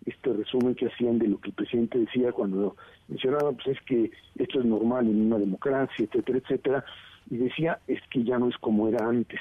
este 0.07 0.33
resumen 0.33 0.77
que 0.77 0.87
hacían 0.87 1.19
de 1.19 1.29
lo 1.29 1.39
que 1.41 1.49
el 1.49 1.55
presidente 1.55 1.99
decía 1.99 2.33
cuando 2.33 2.77
mencionaba, 3.09 3.53
pues 3.53 3.77
es 3.77 3.81
que 3.83 4.11
esto 4.37 4.61
es 4.61 4.65
normal 4.65 5.07
en 5.07 5.27
una 5.27 5.39
democracia, 5.39 6.05
etcétera, 6.05 6.39
etcétera, 6.39 6.85
y 7.29 7.37
decía, 7.37 7.81
es 7.89 8.01
que 8.11 8.23
ya 8.23 8.39
no 8.39 8.49
es 8.49 8.57
como 8.59 8.89
era 8.89 9.07
antes. 9.07 9.41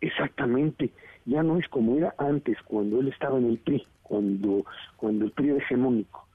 Exactamente, 0.00 0.90
ya 1.26 1.42
no 1.42 1.58
es 1.58 1.68
como 1.68 1.96
era 1.96 2.14
antes, 2.16 2.56
cuando 2.64 3.00
él 3.00 3.08
estaba 3.08 3.38
en 3.38 3.50
el 3.50 3.58
PRI, 3.58 3.86
cuando, 4.02 4.64
cuando 4.96 5.26
el 5.26 5.32
PRI 5.32 5.50
era 5.50 5.58
hegemónico. 5.58 6.26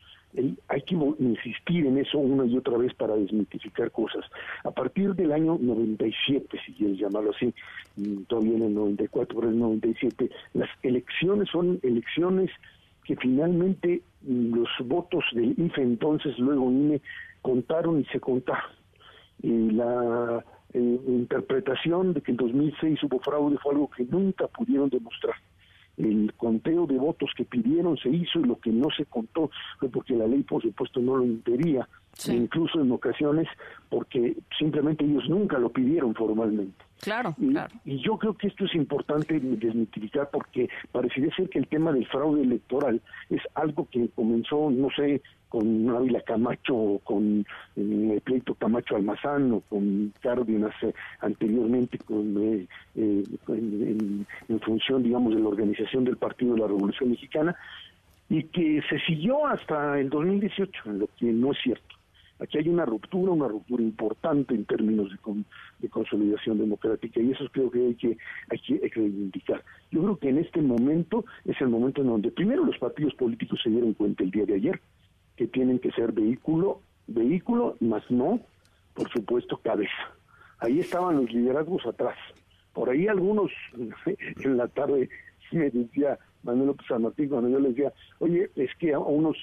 Hay 0.67 0.81
que 0.81 0.95
insistir 1.19 1.85
en 1.85 1.97
eso 1.97 2.17
una 2.17 2.45
y 2.45 2.57
otra 2.57 2.77
vez 2.77 2.93
para 2.93 3.15
desmitificar 3.15 3.91
cosas. 3.91 4.25
A 4.63 4.71
partir 4.71 5.15
del 5.15 5.31
año 5.31 5.57
97, 5.59 6.59
si 6.65 6.73
quieres 6.73 6.99
llamarlo 6.99 7.31
así, 7.31 7.53
mm, 7.97 8.23
todavía 8.23 8.57
en 8.57 8.63
el 8.63 8.73
94, 8.73 9.35
pero 9.39 9.47
en 9.47 9.55
el 9.55 9.59
97, 9.59 10.29
las 10.53 10.69
elecciones 10.83 11.49
son 11.49 11.79
elecciones 11.83 12.51
que 13.03 13.15
finalmente 13.15 14.01
mm, 14.23 14.55
los 14.55 14.69
votos 14.85 15.23
del 15.33 15.55
IFE 15.57 15.81
entonces, 15.81 16.37
luego 16.39 16.71
INE, 16.71 17.01
contaron 17.41 18.01
y 18.01 18.05
se 18.05 18.19
contaron. 18.19 18.71
Y 19.41 19.71
la 19.71 20.43
eh, 20.73 20.99
interpretación 21.07 22.13
de 22.13 22.21
que 22.21 22.31
en 22.31 22.37
2006 22.37 23.03
hubo 23.03 23.19
fraude 23.19 23.57
fue 23.61 23.73
algo 23.73 23.89
que 23.89 24.03
nunca 24.05 24.47
pudieron 24.47 24.89
demostrar. 24.89 25.35
El 25.97 26.33
conteo 26.35 26.85
de 26.85 26.97
votos 26.97 27.31
que 27.35 27.45
pidieron 27.45 27.97
se 27.97 28.09
hizo 28.09 28.39
y 28.39 28.43
lo 28.43 28.59
que 28.59 28.71
no 28.71 28.89
se 28.95 29.05
contó 29.05 29.49
fue 29.79 29.89
porque 29.89 30.15
la 30.15 30.27
ley, 30.27 30.43
por 30.43 30.61
supuesto, 30.61 30.99
no 30.99 31.17
lo 31.17 31.25
impedía, 31.25 31.87
incluso 32.27 32.81
en 32.81 32.91
ocasiones 32.91 33.47
porque 33.89 34.35
simplemente 34.57 35.05
ellos 35.05 35.29
nunca 35.29 35.57
lo 35.57 35.69
pidieron 35.69 36.13
formalmente. 36.13 36.83
Claro, 37.05 37.35
y, 37.37 37.51
claro. 37.51 37.73
Y 37.85 38.01
yo 38.01 38.17
creo 38.17 38.33
que 38.33 38.47
esto 38.47 38.65
es 38.65 38.73
importante 38.73 39.39
desmitificar 39.39 40.27
porque 40.31 40.67
parecería 40.91 41.33
ser 41.35 41.49
que 41.49 41.59
el 41.59 41.67
tema 41.67 41.93
del 41.93 42.07
fraude 42.07 42.41
electoral 42.41 42.99
es 43.29 43.41
algo 43.53 43.87
que 43.91 44.09
comenzó, 44.15 44.71
no 44.71 44.89
sé, 44.95 45.21
con 45.49 45.87
Ávila 45.89 46.19
Camacho 46.21 46.75
o 46.75 46.99
con 46.99 47.45
eh, 47.75 48.11
el 48.15 48.21
pleito 48.21 48.55
Camacho 48.55 48.95
Almazán 48.95 49.53
o 49.53 49.61
con 49.61 50.11
Cárdenas 50.19 50.73
eh, 50.81 50.93
anteriormente 51.21 51.99
con, 51.99 52.35
eh, 52.41 52.67
en, 52.95 54.59
función, 54.61 55.03
digamos, 55.03 55.35
de 55.35 55.41
la 55.41 55.47
organización 55.47 56.05
del 56.05 56.17
Partido 56.17 56.55
de 56.55 56.61
la 56.61 56.67
Revolución 56.67 57.11
Mexicana 57.11 57.55
y 58.29 58.43
que 58.45 58.81
se 58.89 58.99
siguió 59.01 59.45
hasta 59.45 59.99
el 59.99 60.09
2018, 60.09 60.91
lo 60.91 61.07
que 61.19 61.27
no 61.27 61.51
es 61.51 61.59
cierto. 61.61 61.94
Aquí 62.39 62.57
hay 62.57 62.67
una 62.67 62.85
ruptura, 62.85 63.31
una 63.31 63.47
ruptura 63.47 63.81
importante 63.81 64.53
en 64.53 64.65
términos 64.65 65.09
de, 65.79 65.89
consolidación 65.89 66.57
democrática 66.57 67.21
y 67.21 67.31
eso 67.31 67.45
creo 67.51 67.71
que 67.71 67.79
hay 67.79 67.95
que 67.95 68.17
hay 68.49 68.59
que 68.59 68.91
reivindicar. 68.93 69.63
Yo 69.91 70.01
creo 70.01 70.17
que 70.17 70.29
en 70.29 70.39
este 70.39 70.61
momento 70.61 71.23
es 71.45 71.59
el 71.61 71.69
momento 71.69 72.01
en 72.01 72.07
donde 72.07 72.31
primero 72.31 72.65
los 72.65 72.77
partidos 72.77 73.13
políticos 73.15 73.59
se 73.63 73.69
dieron 73.69 73.93
cuenta 73.93 74.23
el 74.23 74.31
día 74.31 74.45
de 74.45 74.55
ayer 74.55 74.81
que 75.37 75.47
tienen 75.47 75.79
que 75.79 75.91
ser 75.91 76.11
vehículo, 76.11 76.81
vehículo, 77.07 77.77
más 77.79 78.03
no, 78.09 78.41
por 78.93 79.09
supuesto, 79.11 79.57
cabeza. 79.57 80.13
Ahí 80.59 80.79
estaban 80.79 81.17
los 81.17 81.31
liderazgos 81.31 81.85
atrás. 81.85 82.17
Por 82.73 82.89
ahí 82.89 83.07
algunos 83.07 83.51
en 84.43 84.57
la 84.57 84.67
tarde 84.67 85.09
me 85.51 85.69
decía 85.69 86.17
Manuel 86.45 86.67
López 86.67 86.87
San 86.87 87.01
Martín 87.01 87.29
cuando 87.29 87.49
yo 87.49 87.59
les 87.59 87.75
decía, 87.75 87.91
oye, 88.19 88.49
es 88.55 88.73
que 88.75 88.93
a 88.93 88.99
unos, 88.99 89.37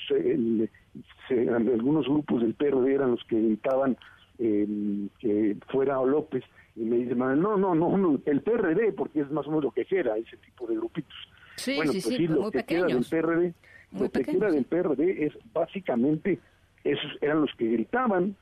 algunos 1.30 2.06
grupos 2.06 2.42
del 2.42 2.54
PRD 2.54 2.94
eran 2.94 3.10
los 3.12 3.24
que 3.24 3.40
gritaban 3.40 3.96
eh, 4.38 5.08
que 5.18 5.56
fuera 5.68 6.02
López, 6.02 6.44
y 6.74 6.80
me 6.80 6.96
dice, 6.96 7.14
no, 7.14 7.36
no, 7.36 7.74
no, 7.74 8.20
el 8.24 8.40
PRD, 8.40 8.92
porque 8.92 9.20
es 9.20 9.30
más 9.30 9.46
o 9.46 9.50
menos 9.50 9.64
lo 9.64 9.70
que 9.72 9.86
era 9.90 10.16
ese 10.16 10.38
tipo 10.38 10.66
de 10.66 10.76
grupitos. 10.76 11.14
Sí, 11.56 11.76
bueno, 11.76 11.92
sí, 11.92 12.00
pues 12.00 12.16
sí, 12.16 12.26
sí, 12.26 12.28
lo 12.28 12.50
que 12.50 12.64
queda 12.64 12.86
del 12.86 13.04
PRD 13.04 13.52
lo 13.98 14.10
que 14.10 14.22
queda 14.22 14.50
del 14.50 14.64
PRD 14.64 15.26
es 15.26 15.32
básicamente, 15.52 16.38
esos 16.84 17.10
eran 17.20 17.42
los 17.42 17.50
que 17.56 17.66
gritaban 17.68 18.36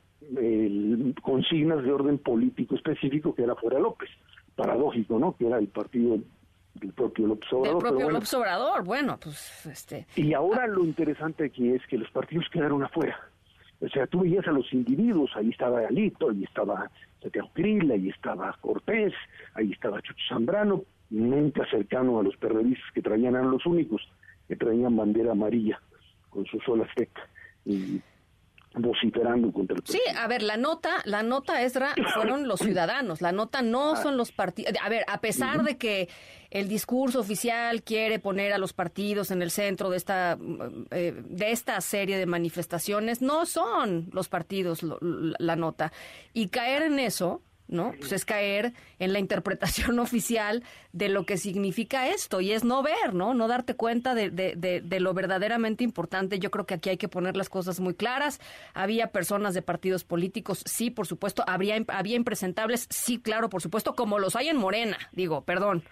consignas 1.21 1.83
de 1.83 1.91
orden 1.91 2.17
político 2.19 2.75
específico 2.75 3.33
que 3.35 3.43
era 3.43 3.55
fuera 3.55 3.79
López. 3.79 4.09
Paradójico, 4.55 5.17
¿no? 5.17 5.35
Que 5.35 5.47
era 5.47 5.57
el 5.57 5.67
partido 5.67 6.19
del 6.75 6.93
propio 6.93 7.27
López 7.27 7.51
Obrador. 7.51 7.75
El 7.75 7.79
propio 7.79 8.05
bueno. 8.05 8.11
López 8.11 8.33
Obrador, 8.33 8.83
bueno, 8.83 9.19
pues 9.21 9.65
este... 9.65 10.07
Y 10.15 10.33
ahora 10.33 10.67
lo 10.67 10.83
interesante 10.83 11.45
aquí 11.45 11.69
es 11.69 11.85
que 11.87 11.97
los 11.97 12.09
partidos 12.11 12.45
quedaron 12.51 12.83
afuera. 12.83 13.19
O 13.81 13.89
sea, 13.89 14.05
tú 14.07 14.21
veías 14.21 14.47
a 14.47 14.51
los 14.51 14.71
individuos, 14.73 15.31
ahí 15.35 15.49
estaba 15.49 15.79
Alito, 15.79 16.29
ahí 16.29 16.43
estaba 16.43 16.89
Santiago 17.21 17.49
Krill, 17.53 17.91
ahí 17.91 18.09
estaba 18.09 18.55
Cortés, 18.61 19.13
ahí 19.55 19.71
estaba 19.71 20.01
Chucho 20.01 20.23
Zambrano, 20.29 20.83
nunca 21.09 21.65
cercano 21.69 22.19
a 22.19 22.23
los 22.23 22.37
periodistas 22.37 22.91
que 22.93 23.01
traían, 23.01 23.35
eran 23.35 23.51
los 23.51 23.65
únicos 23.65 24.01
que 24.47 24.55
traían 24.55 24.95
bandera 24.95 25.31
amarilla 25.31 25.81
con 26.29 26.45
su 26.45 26.59
sol 26.59 26.81
azteca. 26.81 27.27
Y 27.65 28.01
vociferando 28.73 29.51
contra 29.51 29.75
el 29.75 29.83
Sí, 29.85 29.99
a 30.17 30.27
ver, 30.27 30.41
la 30.41 30.57
nota, 30.57 31.01
la 31.05 31.23
nota 31.23 31.61
Esdra 31.61 31.93
fueron 32.13 32.47
los 32.47 32.59
ciudadanos, 32.59 33.21
la 33.21 33.31
nota 33.31 33.61
no 33.61 33.95
son 33.95 34.17
los 34.17 34.31
partidos. 34.31 34.73
A 34.81 34.89
ver, 34.89 35.03
a 35.07 35.19
pesar 35.19 35.63
de 35.63 35.77
que 35.77 36.09
el 36.49 36.67
discurso 36.67 37.19
oficial 37.19 37.83
quiere 37.83 38.19
poner 38.19 38.53
a 38.53 38.57
los 38.57 38.73
partidos 38.73 39.31
en 39.31 39.41
el 39.41 39.51
centro 39.51 39.89
de 39.89 39.97
esta 39.97 40.37
eh, 40.91 41.13
de 41.23 41.51
esta 41.51 41.79
serie 41.81 42.17
de 42.17 42.25
manifestaciones, 42.25 43.21
no 43.21 43.45
son 43.45 44.09
los 44.13 44.29
partidos 44.29 44.81
la 44.83 45.55
nota. 45.55 45.91
Y 46.33 46.47
caer 46.47 46.83
en 46.83 46.99
eso 46.99 47.41
¿no? 47.71 47.93
Pues 47.97 48.11
es 48.11 48.25
caer 48.25 48.73
en 48.99 49.13
la 49.13 49.19
interpretación 49.19 49.97
oficial 49.99 50.63
de 50.91 51.09
lo 51.09 51.25
que 51.25 51.37
significa 51.37 52.09
esto 52.09 52.41
y 52.41 52.51
es 52.51 52.63
no 52.63 52.83
ver, 52.83 53.15
¿no? 53.15 53.33
No 53.33 53.47
darte 53.47 53.75
cuenta 53.75 54.13
de, 54.13 54.29
de, 54.29 54.81
de, 54.83 54.99
lo 54.99 55.13
verdaderamente 55.13 55.83
importante. 55.83 56.37
Yo 56.37 56.51
creo 56.51 56.67
que 56.67 56.75
aquí 56.75 56.89
hay 56.89 56.97
que 56.97 57.07
poner 57.07 57.35
las 57.35 57.49
cosas 57.49 57.79
muy 57.79 57.95
claras. 57.95 58.39
Había 58.73 59.07
personas 59.07 59.53
de 59.55 59.61
partidos 59.61 60.03
políticos, 60.03 60.63
sí, 60.65 60.91
por 60.91 61.07
supuesto. 61.07 61.43
Habría, 61.47 61.83
había 61.87 62.17
impresentables, 62.17 62.87
sí, 62.89 63.19
claro, 63.19 63.49
por 63.49 63.61
supuesto, 63.61 63.95
como 63.95 64.19
los 64.19 64.35
hay 64.35 64.49
en 64.49 64.57
Morena, 64.57 64.97
digo, 65.13 65.43
perdón. 65.43 65.83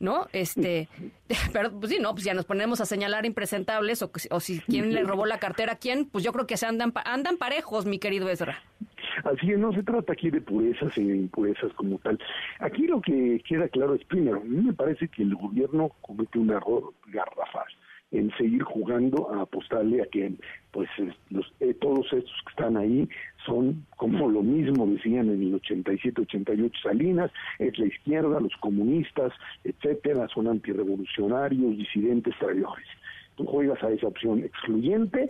¿no? 0.00 0.26
Este, 0.32 0.88
pero 1.52 1.72
pues 1.72 1.90
sí, 1.90 1.98
no, 2.00 2.12
pues 2.12 2.24
ya 2.24 2.34
nos 2.34 2.44
ponemos 2.44 2.80
a 2.82 2.86
señalar 2.86 3.24
impresentables 3.24 4.02
o, 4.02 4.12
o 4.30 4.40
si 4.40 4.60
quién 4.60 4.92
le 4.92 5.02
robó 5.02 5.24
la 5.24 5.38
cartera 5.38 5.74
a 5.74 5.76
quién, 5.76 6.04
pues 6.04 6.22
yo 6.22 6.32
creo 6.32 6.46
que 6.46 6.58
se 6.58 6.66
andan 6.66 6.92
andan 7.04 7.38
parejos, 7.38 7.86
mi 7.86 7.98
querido 7.98 8.28
Ezra. 8.28 8.62
Así 9.24 9.46
que 9.46 9.56
no 9.56 9.72
se 9.72 9.82
trata 9.82 10.12
aquí 10.12 10.30
de 10.30 10.40
purezas 10.40 10.96
e 10.96 11.02
impurezas 11.02 11.72
como 11.74 11.98
tal. 11.98 12.18
Aquí 12.58 12.86
lo 12.86 13.00
que 13.00 13.40
queda 13.46 13.68
claro 13.68 13.94
es, 13.94 14.04
primero, 14.04 14.38
a 14.38 14.44
mí 14.44 14.62
me 14.62 14.72
parece 14.72 15.08
que 15.08 15.22
el 15.22 15.34
gobierno 15.34 15.90
comete 16.00 16.38
un 16.38 16.50
error 16.50 16.92
garrafal 17.06 17.66
en 18.14 18.30
seguir 18.36 18.62
jugando 18.62 19.32
a 19.32 19.42
apostarle 19.42 20.02
a 20.02 20.06
que 20.06 20.32
pues 20.70 20.88
los, 21.30 21.52
eh, 21.60 21.74
todos 21.74 22.06
estos 22.12 22.34
que 22.44 22.50
están 22.50 22.76
ahí 22.76 23.08
son 23.44 23.84
como 23.96 24.28
lo 24.28 24.42
mismo 24.42 24.86
decían 24.86 25.30
en 25.30 25.42
el 25.42 25.54
87 25.54 26.22
88 26.22 26.80
Salinas 26.82 27.30
es 27.58 27.76
la 27.78 27.86
izquierda 27.86 28.40
los 28.40 28.54
comunistas 28.60 29.32
etcétera 29.64 30.28
son 30.28 30.46
antirrevolucionarios 30.48 31.76
disidentes 31.76 32.34
traidores 32.38 32.86
tú 33.36 33.46
juegas 33.46 33.82
a 33.82 33.90
esa 33.90 34.06
opción 34.06 34.44
excluyente 34.44 35.26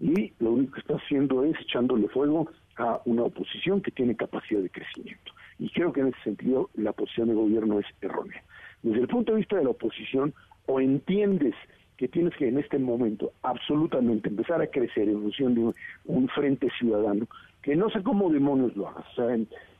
y 0.00 0.32
lo 0.38 0.52
único 0.52 0.74
que 0.74 0.80
estás 0.80 1.02
haciendo 1.02 1.44
es 1.44 1.58
echándole 1.60 2.06
fuego 2.08 2.48
a 2.78 3.00
una 3.04 3.24
oposición 3.24 3.82
que 3.82 3.90
tiene 3.90 4.16
capacidad 4.16 4.60
de 4.60 4.70
crecimiento. 4.70 5.32
Y 5.58 5.70
creo 5.70 5.92
que 5.92 6.00
en 6.00 6.08
ese 6.08 6.22
sentido 6.22 6.70
la 6.74 6.92
posición 6.92 7.28
de 7.28 7.34
gobierno 7.34 7.80
es 7.80 7.86
errónea. 8.00 8.42
Desde 8.82 9.00
el 9.00 9.08
punto 9.08 9.32
de 9.32 9.38
vista 9.38 9.56
de 9.56 9.64
la 9.64 9.70
oposición, 9.70 10.32
o 10.66 10.80
entiendes 10.80 11.54
que 11.96 12.08
tienes 12.08 12.34
que 12.36 12.46
en 12.46 12.58
este 12.58 12.78
momento 12.78 13.32
absolutamente 13.42 14.28
empezar 14.28 14.62
a 14.62 14.68
crecer 14.68 15.08
en 15.08 15.20
función 15.20 15.54
de 15.54 15.74
un, 16.04 16.28
frente 16.28 16.68
ciudadano, 16.78 17.26
que 17.62 17.76
no 17.76 17.90
sé 17.90 18.02
cómo 18.02 18.30
demonios 18.30 18.74
lo 18.76 18.88
hagas. 18.88 19.04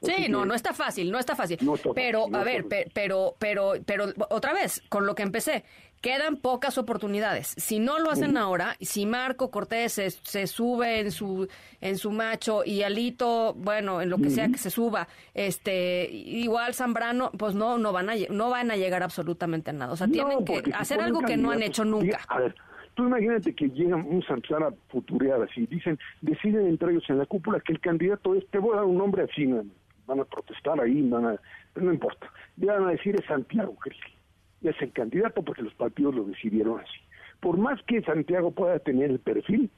sí, 0.03 0.27
no, 0.29 0.45
no 0.45 0.55
está 0.55 0.73
fácil, 0.75 1.11
no 1.11 1.19
está 1.19 1.37
fácil. 1.37 1.59
pero, 1.95 2.27
a 2.33 2.45
ver, 2.45 2.67
pero, 2.93 3.35
pero, 3.39 3.75
pero, 3.87 4.07
otra 4.31 4.53
vez, 4.53 4.83
con 4.89 5.07
lo 5.07 5.15
que 5.15 5.23
empecé, 5.23 5.65
quedan 6.01 6.37
pocas 6.37 6.79
oportunidades. 6.79 7.55
Si 7.57 7.79
no 7.79 7.99
lo 7.99 8.11
hacen 8.11 8.37
ahora, 8.37 8.77
si 8.81 9.07
Marco 9.07 9.51
Cortés 9.51 9.93
se, 9.93 10.47
sube 10.47 11.01
en 11.01 11.13
su 11.13 11.49
en 11.81 11.99
su 11.99 12.11
macho 12.11 12.63
y 12.65 12.83
Alito, 12.83 13.55
bueno, 13.55 14.01
en 14.01 14.11
lo 14.11 14.19
que 14.19 14.31
sea 14.31 14.49
que 14.49 14.59
se 14.59 14.71
suba, 14.71 15.09
este 15.35 16.11
igual 16.11 16.75
Zambrano, 16.75 17.31
pues 17.39 17.55
no 17.55 17.79
no 17.79 17.93
van 17.93 18.11
a 18.11 18.15
no 18.31 18.51
van 18.51 18.71
a 18.71 18.77
llegar 18.77 19.03
absolutamente 19.03 19.71
a 19.71 19.73
nada. 19.73 19.93
O 19.93 19.97
sea, 19.97 20.09
tienen 20.09 20.45
que 20.45 20.63
hacer 20.75 21.01
algo 21.01 21.21
que 21.21 21.37
no 21.37 21.51
han 21.51 21.63
hecho 21.63 21.85
nunca. 21.85 22.21
A 22.29 22.39
ver, 22.39 22.55
imagínate 23.05 23.55
que 23.55 23.69
llegan 23.69 24.07
un 24.07 24.23
a 24.29 24.67
a 24.67 24.73
futurear 24.89 25.43
así, 25.43 25.67
dicen, 25.67 25.99
deciden 26.21 26.67
entre 26.67 26.91
ellos 26.91 27.05
en 27.09 27.19
la 27.19 27.27
cúpula 27.27 27.61
que 27.61 27.73
el 27.73 27.81
candidato 27.81 28.35
es, 28.35 28.47
te 28.49 28.59
voy 28.59 28.73
a 28.73 28.77
dar 28.77 28.85
un 28.85 28.99
nombre 28.99 29.23
así, 29.23 29.47
van 30.07 30.21
a 30.21 30.25
protestar 30.25 30.81
ahí, 30.81 31.03
van 31.09 31.27
a, 31.27 31.41
no 31.77 31.93
importa, 31.93 32.31
van 32.57 32.85
a 32.85 32.91
decir 32.91 33.15
es 33.15 33.27
Santiago 33.27 33.77
es 34.63 34.83
el 34.83 34.93
candidato 34.93 35.43
porque 35.43 35.63
los 35.63 35.75
partidos 35.75 36.15
lo 36.15 36.25
decidieron 36.25 36.81
así. 36.81 36.99
Por 37.41 37.57
más 37.59 37.81
que 37.85 38.03
Santiago 38.03 38.51
pueda 38.51 38.79
tener 38.81 39.11
el 39.11 39.21
perfil, 39.21 39.71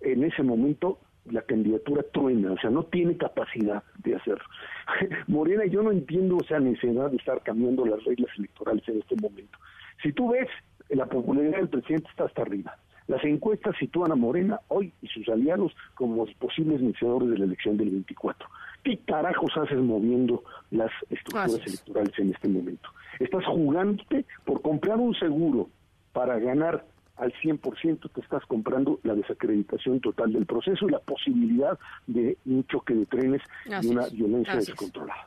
en 0.00 0.22
ese 0.22 0.42
momento 0.42 1.00
la 1.24 1.42
candidatura 1.42 2.04
truena, 2.12 2.52
o 2.52 2.58
sea, 2.58 2.70
no 2.70 2.84
tiene 2.84 3.16
capacidad 3.16 3.82
de 4.04 4.14
hacerlo. 4.14 4.44
Morena, 5.26 5.64
yo 5.66 5.82
no 5.82 5.90
entiendo 5.90 6.38
esa 6.40 6.60
necesidad 6.60 7.10
de 7.10 7.16
estar 7.16 7.42
cambiando 7.42 7.84
las 7.84 8.04
reglas 8.04 8.30
electorales 8.38 8.86
en 8.88 8.98
este 9.00 9.16
momento. 9.16 9.58
Si 10.02 10.12
tú 10.12 10.30
ves, 10.30 10.48
la 10.90 11.06
popularidad 11.06 11.58
del 11.58 11.68
presidente 11.68 12.08
está 12.10 12.24
hasta 12.24 12.42
arriba. 12.42 12.76
Las 13.08 13.24
encuestas 13.24 13.76
sitúan 13.78 14.10
a 14.10 14.16
Morena 14.16 14.60
hoy 14.68 14.92
y 15.00 15.06
sus 15.08 15.28
aliados 15.28 15.72
como 15.94 16.24
los 16.24 16.34
posibles 16.34 16.80
iniciadores 16.80 17.30
de 17.30 17.38
la 17.38 17.44
elección 17.44 17.76
del 17.76 17.90
24. 17.90 18.48
¿Qué 18.82 18.98
carajos 19.06 19.52
haces 19.56 19.78
moviendo 19.78 20.42
las 20.70 20.90
estructuras 21.10 21.66
electorales 21.66 22.18
en 22.18 22.32
este 22.32 22.48
momento? 22.48 22.88
Estás 23.20 23.44
jugándote 23.46 24.24
por 24.44 24.60
comprar 24.60 24.98
un 24.98 25.14
seguro 25.14 25.68
para 26.12 26.38
ganar 26.38 26.84
al 27.16 27.32
100%, 27.32 28.10
te 28.12 28.20
estás 28.20 28.44
comprando 28.46 29.00
la 29.02 29.14
desacreditación 29.14 30.00
total 30.00 30.32
del 30.32 30.44
proceso 30.44 30.86
y 30.86 30.90
la 30.90 30.98
posibilidad 30.98 31.78
de 32.06 32.36
un 32.44 32.66
choque 32.66 32.94
de 32.94 33.06
trenes 33.06 33.42
y 33.82 33.86
una 33.86 34.06
violencia 34.08 34.56
descontrolada. 34.56 35.24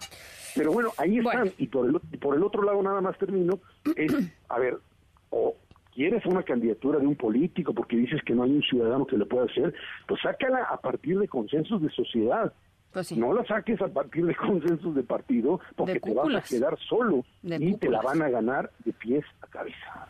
Pero 0.55 0.71
bueno, 0.71 0.91
ahí 0.97 1.17
están. 1.19 1.51
Y 1.57 1.67
por 1.67 1.87
el, 1.87 1.99
por 2.19 2.35
el 2.35 2.43
otro 2.43 2.63
lado, 2.63 2.81
nada 2.83 3.01
más 3.01 3.17
termino, 3.17 3.59
es, 3.95 4.13
a 4.49 4.59
ver, 4.59 4.77
o 5.29 5.55
quieres 5.93 6.25
una 6.25 6.43
candidatura 6.43 6.99
de 6.99 7.07
un 7.07 7.15
político 7.15 7.73
porque 7.73 7.97
dices 7.97 8.21
que 8.25 8.33
no 8.33 8.43
hay 8.43 8.51
un 8.51 8.61
ciudadano 8.61 9.05
que 9.05 9.17
le 9.17 9.25
pueda 9.25 9.45
hacer, 9.45 9.73
pues 10.07 10.21
sácala 10.21 10.63
a 10.63 10.77
partir 10.77 11.19
de 11.19 11.27
consensos 11.27 11.81
de 11.81 11.89
sociedad. 11.89 12.53
Pues 12.93 13.15
no 13.15 13.33
la 13.33 13.45
saques 13.45 13.79
a 13.81 13.87
partir 13.87 14.25
de 14.25 14.35
consensos 14.35 14.95
de 14.95 15.03
partido 15.03 15.59
porque 15.75 15.99
te 15.99 16.13
vas 16.13 16.33
a 16.33 16.41
quedar 16.41 16.77
solo 16.87 17.23
y 17.43 17.75
te 17.75 17.89
la 17.89 18.01
van 18.01 18.21
a 18.21 18.29
ganar 18.29 18.71
de 18.83 18.93
pies 18.93 19.23
a 19.41 19.47
cabeza. 19.47 20.07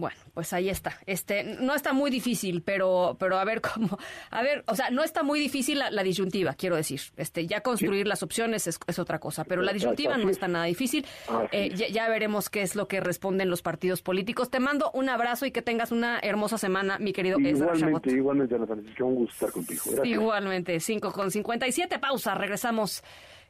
Bueno, 0.00 0.16
pues 0.34 0.52
ahí 0.52 0.68
está. 0.68 0.98
Este, 1.06 1.44
no 1.44 1.74
está 1.74 1.92
muy 1.92 2.10
difícil, 2.10 2.62
pero, 2.62 3.16
pero 3.18 3.38
a 3.38 3.44
ver 3.44 3.60
cómo, 3.60 3.98
a 4.30 4.42
ver, 4.42 4.64
o 4.66 4.74
sea, 4.74 4.90
no 4.90 5.02
está 5.02 5.22
muy 5.22 5.40
difícil 5.40 5.78
la, 5.78 6.02
disyuntiva, 6.02 6.54
quiero 6.54 6.76
decir. 6.76 7.00
Este, 7.16 7.46
ya 7.46 7.62
construir 7.62 8.06
las 8.06 8.22
opciones 8.22 8.66
es, 8.66 8.98
otra 8.98 9.18
cosa, 9.18 9.44
pero 9.44 9.62
la 9.62 9.72
disyuntiva 9.72 10.16
no 10.16 10.28
está 10.30 10.48
nada 10.48 10.64
difícil. 10.64 11.06
Eh, 11.52 11.74
ya, 11.74 12.08
veremos 12.08 12.50
qué 12.50 12.62
es 12.62 12.76
lo 12.76 12.88
que 12.88 13.00
responden 13.00 13.50
los 13.50 13.62
partidos 13.62 14.02
políticos. 14.02 14.50
Te 14.50 14.60
mando 14.60 14.90
un 14.92 15.08
abrazo 15.08 15.46
y 15.46 15.50
que 15.50 15.62
tengas 15.62 15.92
una 15.92 16.18
hermosa 16.20 16.58
semana, 16.58 16.98
mi 16.98 17.12
querido 17.12 17.38
Igualmente, 17.38 18.10
igualmente, 18.10 18.54
Ana 18.54 18.66
Francisca, 18.66 19.04
un 19.04 19.14
gusto 19.14 19.32
estar 19.34 19.52
contigo. 19.52 20.04
Igualmente, 20.04 20.80
5 20.80 21.12
con 21.12 21.30
57, 21.30 21.98
pausa, 21.98 22.34
regresamos 22.34 23.02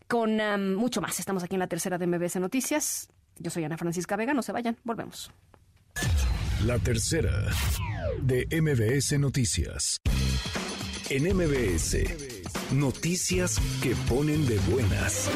con 0.09 0.41
um, 0.41 0.75
mucho 0.75 1.01
más. 1.01 1.19
Estamos 1.19 1.43
aquí 1.43 1.55
en 1.57 1.61
la 1.61 1.67
tercera 1.67 1.99
de 1.99 2.07
MBS 2.07 2.37
Noticias. 2.37 3.09
Yo 3.39 3.51
soy 3.51 3.65
Ana 3.65 3.77
Francisca 3.77 4.17
Vega, 4.17 4.35
no 4.35 4.43
se 4.43 4.53
vayan, 4.53 4.77
volvemos. 4.85 5.31
La 6.65 6.79
tercera 6.79 7.47
de 8.23 8.47
MBS 8.51 9.19
Noticias. 9.19 10.01
En 11.11 11.25
MBS, 11.25 11.99
noticias 12.73 13.61
que 13.83 13.95
ponen 14.09 14.47
de 14.47 14.59
buenas. 14.71 15.31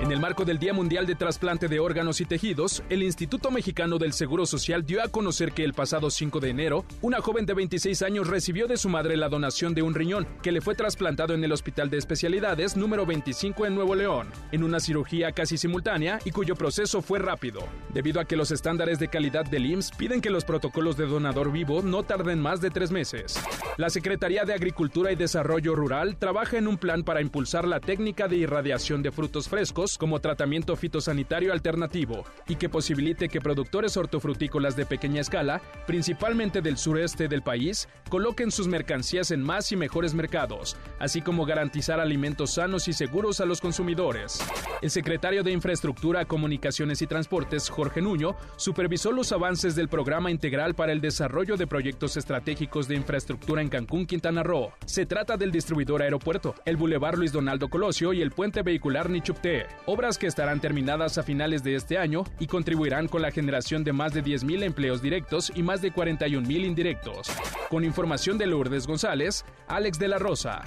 En 0.00 0.10
el 0.10 0.18
marco 0.18 0.46
del 0.46 0.58
Día 0.58 0.72
Mundial 0.72 1.04
de 1.04 1.14
Trasplante 1.14 1.68
de 1.68 1.78
Órganos 1.78 2.22
y 2.22 2.24
Tejidos, 2.24 2.82
el 2.88 3.02
Instituto 3.02 3.50
Mexicano 3.50 3.98
del 3.98 4.14
Seguro 4.14 4.46
Social 4.46 4.86
dio 4.86 5.02
a 5.02 5.08
conocer 5.08 5.52
que 5.52 5.62
el 5.62 5.74
pasado 5.74 6.08
5 6.08 6.40
de 6.40 6.48
enero, 6.48 6.86
una 7.02 7.20
joven 7.20 7.44
de 7.44 7.52
26 7.52 8.00
años 8.00 8.26
recibió 8.26 8.66
de 8.66 8.78
su 8.78 8.88
madre 8.88 9.18
la 9.18 9.28
donación 9.28 9.74
de 9.74 9.82
un 9.82 9.94
riñón, 9.94 10.26
que 10.42 10.52
le 10.52 10.62
fue 10.62 10.74
trasplantado 10.74 11.34
en 11.34 11.44
el 11.44 11.52
Hospital 11.52 11.90
de 11.90 11.98
Especialidades 11.98 12.78
número 12.78 13.04
25 13.04 13.66
en 13.66 13.74
Nuevo 13.74 13.94
León, 13.94 14.28
en 14.52 14.64
una 14.64 14.80
cirugía 14.80 15.32
casi 15.32 15.58
simultánea 15.58 16.18
y 16.24 16.30
cuyo 16.30 16.56
proceso 16.56 17.02
fue 17.02 17.18
rápido, 17.18 17.60
debido 17.92 18.20
a 18.20 18.24
que 18.24 18.36
los 18.36 18.52
estándares 18.52 18.98
de 19.00 19.08
calidad 19.08 19.44
del 19.44 19.66
IMSS 19.66 19.90
piden 19.98 20.22
que 20.22 20.30
los 20.30 20.46
protocolos 20.46 20.96
de 20.96 21.06
donador 21.06 21.52
vivo 21.52 21.82
no 21.82 22.04
tarden 22.04 22.40
más 22.40 22.62
de 22.62 22.70
tres 22.70 22.90
meses. 22.90 23.38
La 23.76 23.90
Secretaría 23.90 24.44
de 24.44 24.54
Agricultura 24.54 25.12
y 25.12 25.16
Desarrollo 25.16 25.74
Rural 25.74 26.16
trabaja 26.16 26.56
en 26.56 26.68
un 26.68 26.78
plan 26.78 27.04
para 27.04 27.20
impulsar 27.20 27.68
la 27.68 27.80
técnica 27.80 28.28
de 28.28 28.36
irradiación 28.36 29.02
de 29.02 29.12
frutos 29.12 29.48
frescos 29.48 29.89
como 29.98 30.20
tratamiento 30.20 30.76
fitosanitario 30.76 31.52
alternativo 31.52 32.24
y 32.48 32.56
que 32.56 32.68
posibilite 32.68 33.28
que 33.28 33.40
productores 33.40 33.96
hortofrutícolas 33.96 34.76
de 34.76 34.86
pequeña 34.86 35.20
escala, 35.20 35.60
principalmente 35.86 36.60
del 36.60 36.76
sureste 36.76 37.28
del 37.28 37.42
país, 37.42 37.88
coloquen 38.08 38.50
sus 38.50 38.68
mercancías 38.68 39.30
en 39.30 39.42
más 39.42 39.72
y 39.72 39.76
mejores 39.76 40.14
mercados, 40.14 40.76
así 40.98 41.20
como 41.22 41.46
garantizar 41.46 42.00
alimentos 42.00 42.52
sanos 42.52 42.88
y 42.88 42.92
seguros 42.92 43.40
a 43.40 43.46
los 43.46 43.60
consumidores. 43.60 44.40
El 44.82 44.90
secretario 44.90 45.42
de 45.42 45.52
Infraestructura, 45.52 46.24
Comunicaciones 46.24 47.02
y 47.02 47.06
Transportes, 47.06 47.68
Jorge 47.68 48.00
Nuño, 48.00 48.36
supervisó 48.56 49.12
los 49.12 49.32
avances 49.32 49.74
del 49.74 49.88
Programa 49.88 50.30
Integral 50.30 50.74
para 50.74 50.92
el 50.92 51.00
Desarrollo 51.00 51.56
de 51.56 51.66
Proyectos 51.66 52.16
Estratégicos 52.16 52.88
de 52.88 52.96
Infraestructura 52.96 53.62
en 53.62 53.68
Cancún, 53.68 54.06
Quintana 54.06 54.42
Roo. 54.42 54.72
Se 54.86 55.06
trata 55.06 55.36
del 55.36 55.52
distribuidor 55.52 56.02
aeropuerto, 56.02 56.54
el 56.64 56.76
Boulevard 56.76 57.16
Luis 57.18 57.32
Donaldo 57.32 57.68
Colosio 57.68 58.12
y 58.12 58.22
el 58.22 58.30
puente 58.30 58.62
vehicular 58.62 59.10
Nichupté. 59.10 59.66
Obras 59.86 60.18
que 60.18 60.26
estarán 60.26 60.60
terminadas 60.60 61.18
a 61.18 61.22
finales 61.22 61.62
de 61.62 61.74
este 61.74 61.98
año 61.98 62.24
y 62.38 62.46
contribuirán 62.46 63.08
con 63.08 63.22
la 63.22 63.30
generación 63.30 63.84
de 63.84 63.92
más 63.92 64.12
de 64.12 64.22
10.000 64.22 64.62
empleos 64.62 65.02
directos 65.02 65.52
y 65.54 65.62
más 65.62 65.82
de 65.82 65.92
41.000 65.92 66.64
indirectos. 66.64 67.28
Con 67.68 67.84
información 67.84 68.38
de 68.38 68.46
Lourdes 68.46 68.86
González, 68.86 69.44
Alex 69.68 69.98
de 69.98 70.08
la 70.08 70.18
Rosa. 70.18 70.62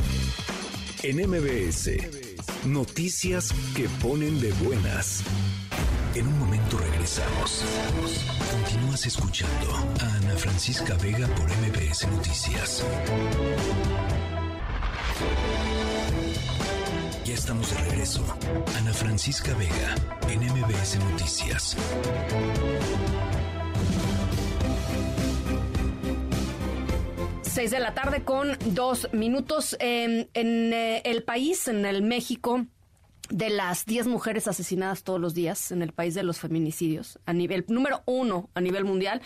En 1.03 1.18
MBS, 1.18 1.91
noticias 2.66 3.53
que 3.76 3.89
ponen 4.01 4.39
de 4.39 4.51
buenas. 4.64 5.24
En 6.16 6.28
un 6.28 6.39
momento 6.39 6.78
regresamos. 6.78 7.66
Continúas 8.51 9.05
escuchando 9.05 9.74
a 9.99 10.16
Ana 10.18 10.36
Francisca 10.38 10.95
Vega 11.01 11.28
por 11.28 11.49
MBS 11.49 12.07
Noticias. 12.07 12.86
Estamos 17.34 17.67
de 17.71 17.89
regreso. 17.89 18.23
Ana 18.77 18.93
Francisca 18.93 19.55
Vega 19.55 19.95
en 20.29 20.41
MBS 20.41 20.99
Noticias. 20.99 21.75
Seis 27.41 27.71
de 27.71 27.79
la 27.79 27.95
tarde 27.95 28.23
con 28.23 28.55
dos 28.67 29.09
minutos. 29.13 29.75
en 29.79 30.27
eh, 30.36 31.01
el 31.05 31.23
país, 31.23 31.67
en 31.67 31.86
el 31.86 32.03
México, 32.03 32.67
de 33.31 33.49
las 33.49 33.88
10 33.88 34.05
mujeres 34.05 34.47
asesinadas 34.47 35.03
todos 35.03 35.19
los 35.19 35.34
días 35.34 35.71
en 35.71 35.81
el 35.81 35.91
país 35.91 36.13
de 36.13 36.21
los 36.21 36.38
feminicidios, 36.38 37.17
a 37.25 37.34
nivel 37.34 37.65
número 37.67 38.03
uno 38.05 38.51
a 38.53 38.61
nivel 38.61 38.86
mundial, 38.86 39.23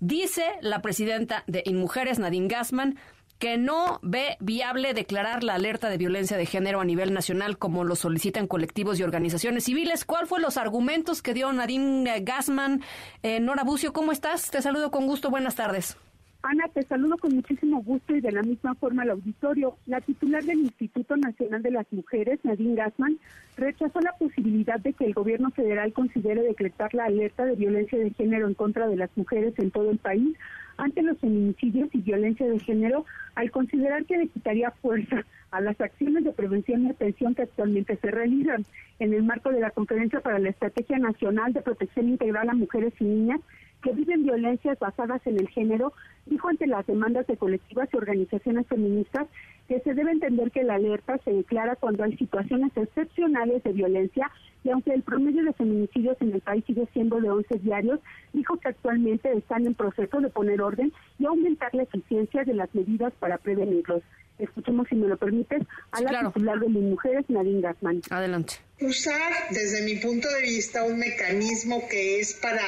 dice 0.00 0.44
la 0.62 0.80
presidenta 0.80 1.44
de 1.46 1.62
InMujeres, 1.66 2.18
Nadine 2.18 2.48
Gassman, 2.48 2.98
que 3.42 3.58
no 3.58 3.98
ve 4.02 4.36
viable 4.38 4.94
declarar 4.94 5.42
la 5.42 5.54
alerta 5.54 5.88
de 5.88 5.96
violencia 5.96 6.36
de 6.36 6.46
género 6.46 6.80
a 6.80 6.84
nivel 6.84 7.12
nacional 7.12 7.58
como 7.58 7.82
lo 7.82 7.96
solicitan 7.96 8.46
colectivos 8.46 9.00
y 9.00 9.02
organizaciones 9.02 9.64
civiles. 9.64 10.04
¿Cuál 10.04 10.28
fue 10.28 10.40
los 10.40 10.56
argumentos 10.56 11.22
que 11.22 11.34
dio 11.34 11.52
Nadine 11.52 12.20
Gassman? 12.20 12.82
Eh, 13.24 13.40
Nora 13.40 13.64
Bucio, 13.64 13.92
¿cómo 13.92 14.12
estás? 14.12 14.52
Te 14.52 14.62
saludo 14.62 14.92
con 14.92 15.08
gusto. 15.08 15.28
Buenas 15.28 15.56
tardes. 15.56 15.96
Ana, 16.42 16.66
te 16.74 16.82
saludo 16.82 17.18
con 17.18 17.36
muchísimo 17.36 17.82
gusto 17.82 18.16
y 18.16 18.20
de 18.20 18.32
la 18.32 18.42
misma 18.42 18.74
forma 18.74 19.02
al 19.02 19.10
auditorio. 19.10 19.76
La 19.86 20.00
titular 20.00 20.42
del 20.42 20.58
Instituto 20.58 21.16
Nacional 21.16 21.62
de 21.62 21.70
las 21.70 21.86
Mujeres, 21.92 22.40
Nadine 22.42 22.74
Gassman, 22.74 23.18
rechazó 23.56 24.00
la 24.00 24.12
posibilidad 24.18 24.80
de 24.80 24.92
que 24.92 25.04
el 25.04 25.14
gobierno 25.14 25.52
federal 25.52 25.92
considere 25.92 26.42
decretar 26.42 26.92
la 26.94 27.04
alerta 27.04 27.44
de 27.44 27.54
violencia 27.54 27.96
de 27.96 28.10
género 28.10 28.48
en 28.48 28.54
contra 28.54 28.88
de 28.88 28.96
las 28.96 29.10
mujeres 29.16 29.54
en 29.58 29.70
todo 29.70 29.92
el 29.92 29.98
país 29.98 30.36
ante 30.78 31.02
los 31.02 31.18
feminicidios 31.18 31.88
y 31.92 31.98
violencia 31.98 32.48
de 32.48 32.58
género, 32.58 33.04
al 33.36 33.52
considerar 33.52 34.04
que 34.04 34.18
le 34.18 34.26
quitaría 34.26 34.72
fuerza 34.72 35.24
a 35.52 35.60
las 35.60 35.80
acciones 35.80 36.24
de 36.24 36.32
prevención 36.32 36.86
y 36.86 36.90
atención 36.90 37.36
que 37.36 37.42
actualmente 37.42 37.96
se 37.98 38.10
realizan 38.10 38.64
en 38.98 39.14
el 39.14 39.22
marco 39.22 39.50
de 39.50 39.60
la 39.60 39.70
Conferencia 39.70 40.20
para 40.20 40.40
la 40.40 40.48
Estrategia 40.48 40.98
Nacional 40.98 41.52
de 41.52 41.62
Protección 41.62 42.08
Integral 42.08 42.48
a 42.48 42.54
Mujeres 42.54 42.94
y 42.98 43.04
Niñas 43.04 43.40
que 43.82 43.92
viven 43.92 44.22
violencias 44.22 44.78
basadas 44.78 45.20
en 45.26 45.38
el 45.38 45.48
género, 45.48 45.92
dijo 46.26 46.48
ante 46.48 46.66
las 46.66 46.86
demandas 46.86 47.26
de 47.26 47.36
colectivas 47.36 47.88
y 47.92 47.96
organizaciones 47.96 48.66
feministas 48.68 49.26
que 49.68 49.80
se 49.80 49.94
debe 49.94 50.12
entender 50.12 50.50
que 50.50 50.62
la 50.62 50.74
alerta 50.74 51.18
se 51.24 51.32
declara 51.32 51.76
cuando 51.76 52.04
hay 52.04 52.16
situaciones 52.16 52.72
excepcionales 52.76 53.62
de 53.62 53.72
violencia 53.72 54.30
y 54.64 54.70
aunque 54.70 54.94
el 54.94 55.02
promedio 55.02 55.44
de 55.44 55.52
feminicidios 55.52 56.16
en 56.20 56.32
el 56.32 56.40
país 56.40 56.64
sigue 56.66 56.86
siendo 56.92 57.20
de 57.20 57.30
11 57.30 57.58
diarios, 57.58 58.00
dijo 58.32 58.56
que 58.58 58.68
actualmente 58.68 59.32
están 59.32 59.66
en 59.66 59.74
proceso 59.74 60.20
de 60.20 60.30
poner 60.30 60.62
orden 60.62 60.92
y 61.18 61.26
aumentar 61.26 61.74
la 61.74 61.82
eficiencia 61.82 62.44
de 62.44 62.54
las 62.54 62.72
medidas 62.74 63.12
para 63.18 63.38
prevenirlos. 63.38 64.02
Escuchemos, 64.38 64.88
si 64.88 64.94
me 64.94 65.08
lo 65.08 65.16
permites, 65.16 65.62
a 65.90 66.00
la 66.00 66.26
titular 66.26 66.58
de 66.58 66.68
las 66.68 66.82
mujeres, 66.82 67.24
Nadine 67.28 67.60
Gassman. 67.60 68.00
Adelante 68.10 68.54
usar 68.84 69.48
desde 69.50 69.82
mi 69.82 69.96
punto 69.96 70.28
de 70.28 70.42
vista 70.42 70.84
un 70.84 70.98
mecanismo 70.98 71.88
que 71.88 72.20
es 72.20 72.34
para 72.34 72.64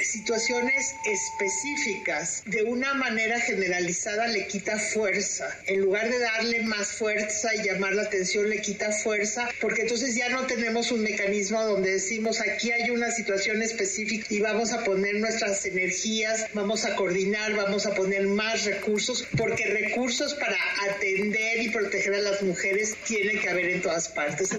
situaciones 0.00 0.94
específicas 1.04 2.42
de 2.46 2.64
una 2.64 2.94
manera 2.94 3.40
generalizada 3.40 4.26
le 4.26 4.46
quita 4.46 4.78
fuerza. 4.78 5.48
En 5.66 5.80
lugar 5.80 6.10
de 6.10 6.18
darle 6.18 6.62
más 6.62 6.92
fuerza 6.92 7.54
y 7.54 7.62
llamar 7.62 7.94
la 7.94 8.02
atención 8.02 8.48
le 8.48 8.60
quita 8.60 8.92
fuerza 8.92 9.48
porque 9.60 9.82
entonces 9.82 10.14
ya 10.14 10.28
no 10.28 10.46
tenemos 10.46 10.90
un 10.90 11.02
mecanismo 11.02 11.62
donde 11.62 11.92
decimos 11.92 12.40
aquí 12.40 12.72
hay 12.72 12.90
una 12.90 13.10
situación 13.10 13.62
específica 13.62 14.26
y 14.30 14.40
vamos 14.40 14.72
a 14.72 14.84
poner 14.84 15.16
nuestras 15.16 15.64
energías, 15.66 16.46
vamos 16.54 16.84
a 16.84 16.96
coordinar, 16.96 17.54
vamos 17.54 17.86
a 17.86 17.94
poner 17.94 18.26
más 18.26 18.64
recursos 18.64 19.26
porque 19.36 19.66
recursos 19.66 20.34
para 20.34 20.56
atender 20.90 21.60
y 21.60 21.70
proteger 21.70 22.14
a 22.14 22.20
las 22.20 22.42
mujeres 22.42 22.96
tiene 23.06 23.40
que 23.40 23.48
haber 23.48 23.66
en 23.66 23.82
todas 23.82 24.08
partes 24.08 24.50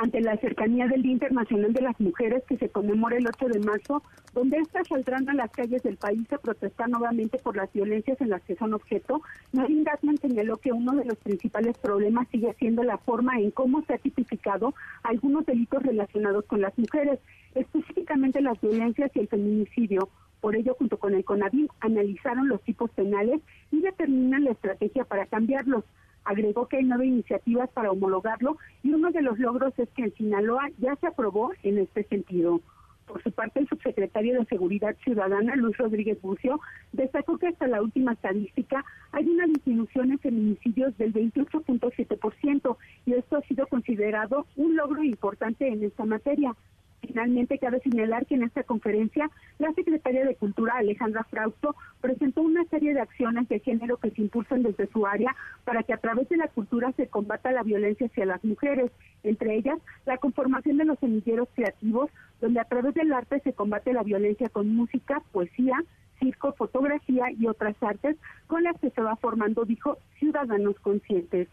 ante 0.00 0.20
la 0.22 0.36
cercanía 0.38 0.86
del 0.86 1.02
Día 1.02 1.12
Internacional 1.12 1.74
de 1.74 1.82
las 1.82 2.00
Mujeres 2.00 2.42
que 2.48 2.56
se 2.56 2.70
conmemora 2.70 3.18
el 3.18 3.26
8 3.26 3.48
de 3.48 3.60
marzo, 3.60 4.02
donde 4.32 4.56
éstas 4.56 4.88
saldrán 4.88 5.28
a 5.28 5.34
las 5.34 5.50
calles 5.50 5.82
del 5.82 5.98
país 5.98 6.32
a 6.32 6.38
protestar 6.38 6.88
nuevamente 6.88 7.38
por 7.38 7.56
las 7.56 7.70
violencias 7.72 8.18
en 8.20 8.30
las 8.30 8.42
que 8.42 8.56
son 8.56 8.72
objeto, 8.72 9.20
Marín 9.52 9.84
Gassman 9.84 10.16
señaló 10.16 10.56
que 10.56 10.72
uno 10.72 10.92
de 10.92 11.04
los 11.04 11.18
principales 11.18 11.76
problemas 11.78 12.28
sigue 12.28 12.54
siendo 12.58 12.82
la 12.82 12.96
forma 12.96 13.38
en 13.38 13.50
cómo 13.50 13.82
se 13.82 13.94
ha 13.94 13.98
tipificado 13.98 14.74
algunos 15.02 15.44
delitos 15.44 15.82
relacionados 15.82 16.46
con 16.46 16.62
las 16.62 16.76
mujeres, 16.78 17.18
específicamente 17.54 18.40
las 18.40 18.58
violencias 18.60 19.10
y 19.14 19.20
el 19.20 19.28
feminicidio. 19.28 20.08
Por 20.40 20.56
ello, 20.56 20.74
junto 20.78 20.98
con 20.98 21.14
el 21.14 21.24
CONAVIM, 21.24 21.68
analizaron 21.80 22.48
los 22.48 22.62
tipos 22.62 22.90
penales 22.92 23.42
y 23.70 23.82
determinan 23.82 24.44
la 24.44 24.52
estrategia 24.52 25.04
para 25.04 25.26
cambiarlos. 25.26 25.84
Agregó 26.30 26.68
que 26.68 26.76
hay 26.76 26.84
nueve 26.84 27.06
iniciativas 27.06 27.68
para 27.70 27.90
homologarlo 27.90 28.56
y 28.84 28.92
uno 28.92 29.10
de 29.10 29.20
los 29.20 29.36
logros 29.40 29.76
es 29.78 29.88
que 29.96 30.04
en 30.04 30.14
Sinaloa 30.14 30.70
ya 30.78 30.94
se 30.94 31.08
aprobó 31.08 31.50
en 31.64 31.78
este 31.78 32.04
sentido. 32.04 32.60
Por 33.08 33.20
su 33.24 33.32
parte, 33.32 33.58
el 33.58 33.68
subsecretario 33.68 34.38
de 34.38 34.46
Seguridad 34.46 34.94
Ciudadana, 35.02 35.56
Luis 35.56 35.76
Rodríguez 35.76 36.22
Bucio, 36.22 36.60
destacó 36.92 37.36
que 37.36 37.48
hasta 37.48 37.66
la 37.66 37.82
última 37.82 38.12
estadística 38.12 38.84
hay 39.10 39.28
una 39.28 39.46
disminución 39.46 40.12
en 40.12 40.20
feminicidios 40.20 40.96
del 40.98 41.12
28.7% 41.12 42.76
y 43.06 43.14
esto 43.14 43.36
ha 43.38 43.42
sido 43.42 43.66
considerado 43.66 44.46
un 44.54 44.76
logro 44.76 45.02
importante 45.02 45.66
en 45.66 45.82
esta 45.82 46.04
materia. 46.04 46.54
Finalmente, 47.00 47.58
cabe 47.58 47.80
señalar 47.80 48.26
que 48.26 48.34
en 48.34 48.42
esta 48.42 48.62
conferencia 48.62 49.30
la 49.58 49.72
secretaria 49.72 50.24
de 50.24 50.36
Cultura, 50.36 50.74
Alejandra 50.76 51.24
Frausto, 51.24 51.74
presentó 52.00 52.42
una 52.42 52.64
serie 52.66 52.94
de 52.94 53.00
acciones 53.00 53.48
de 53.48 53.60
género 53.60 53.96
que 53.96 54.10
se 54.10 54.22
impulsan 54.22 54.62
desde 54.62 54.86
su 54.88 55.06
área 55.06 55.34
para 55.64 55.82
que 55.82 55.92
a 55.92 55.98
través 55.98 56.28
de 56.28 56.36
la 56.36 56.48
cultura 56.48 56.92
se 56.92 57.08
combata 57.08 57.52
la 57.52 57.62
violencia 57.62 58.06
hacia 58.06 58.26
las 58.26 58.44
mujeres, 58.44 58.90
entre 59.22 59.56
ellas 59.56 59.78
la 60.06 60.18
conformación 60.18 60.76
de 60.76 60.84
los 60.84 60.98
semilleros 60.98 61.48
creativos, 61.54 62.10
donde 62.40 62.60
a 62.60 62.64
través 62.64 62.94
del 62.94 63.12
arte 63.12 63.40
se 63.40 63.52
combate 63.52 63.92
la 63.92 64.02
violencia 64.02 64.48
con 64.48 64.74
música, 64.74 65.22
poesía, 65.32 65.82
circo, 66.18 66.52
fotografía 66.52 67.30
y 67.38 67.46
otras 67.46 67.74
artes 67.82 68.16
con 68.46 68.62
las 68.62 68.78
que 68.78 68.90
se 68.90 69.00
va 69.00 69.16
formando, 69.16 69.64
dijo, 69.64 69.98
ciudadanos 70.18 70.78
conscientes. 70.80 71.48